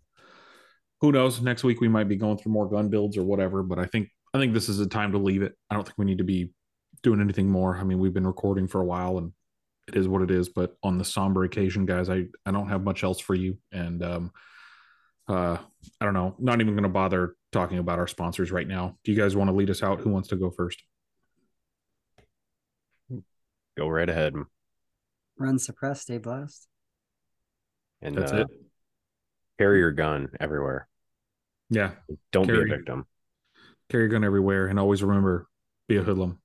who 1.00 1.12
knows? 1.12 1.40
Next 1.40 1.64
week 1.64 1.80
we 1.80 1.88
might 1.88 2.08
be 2.08 2.16
going 2.16 2.36
through 2.38 2.52
more 2.52 2.68
gun 2.68 2.88
builds 2.88 3.16
or 3.16 3.22
whatever, 3.22 3.62
but 3.62 3.78
I 3.78 3.86
think 3.86 4.08
I 4.34 4.38
think 4.38 4.52
this 4.52 4.68
is 4.68 4.80
a 4.80 4.86
time 4.86 5.12
to 5.12 5.18
leave 5.18 5.42
it. 5.42 5.56
I 5.70 5.74
don't 5.74 5.84
think 5.84 5.98
we 5.98 6.04
need 6.04 6.18
to 6.18 6.24
be 6.24 6.50
doing 7.02 7.20
anything 7.20 7.48
more. 7.48 7.76
I 7.76 7.84
mean, 7.84 7.98
we've 7.98 8.12
been 8.12 8.26
recording 8.26 8.66
for 8.68 8.80
a 8.80 8.84
while 8.84 9.18
and 9.18 9.32
it 9.90 9.96
is 9.96 10.08
what 10.08 10.22
it 10.22 10.30
is, 10.30 10.48
but 10.48 10.76
on 10.82 10.98
the 10.98 11.04
somber 11.04 11.44
occasion, 11.44 11.86
guys, 11.86 12.08
I, 12.08 12.26
I 12.46 12.50
don't 12.50 12.68
have 12.68 12.82
much 12.82 13.04
else 13.04 13.20
for 13.20 13.34
you. 13.34 13.58
And, 13.72 14.02
um, 14.02 14.32
uh, 15.28 15.58
I 16.00 16.04
don't 16.04 16.14
know, 16.14 16.34
not 16.38 16.60
even 16.60 16.74
going 16.74 16.82
to 16.82 16.88
bother 16.88 17.34
talking 17.52 17.78
about 17.78 17.98
our 17.98 18.08
sponsors 18.08 18.50
right 18.50 18.66
now. 18.66 18.96
Do 19.04 19.12
you 19.12 19.18
guys 19.18 19.36
want 19.36 19.48
to 19.48 19.54
lead 19.54 19.70
us 19.70 19.82
out? 19.82 20.00
Who 20.00 20.10
wants 20.10 20.28
to 20.28 20.36
go 20.36 20.50
first? 20.50 20.82
Go 23.78 23.88
right 23.88 24.08
ahead. 24.08 24.34
Run, 25.38 25.58
suppress, 25.58 26.02
stay 26.02 26.18
blessed. 26.18 26.66
And 28.02 28.16
that's 28.16 28.32
uh, 28.32 28.36
it. 28.36 28.46
Carry 29.58 29.78
your 29.78 29.92
gun 29.92 30.28
everywhere. 30.40 30.88
Yeah. 31.70 31.92
Don't 32.32 32.46
carry, 32.46 32.64
be 32.64 32.72
a 32.72 32.76
victim. 32.76 33.06
Carry 33.88 34.04
your 34.04 34.08
gun 34.10 34.24
everywhere. 34.24 34.66
And 34.66 34.78
always 34.78 35.02
remember 35.02 35.46
be 35.88 35.96
a 35.96 36.02
hoodlum. 36.02 36.40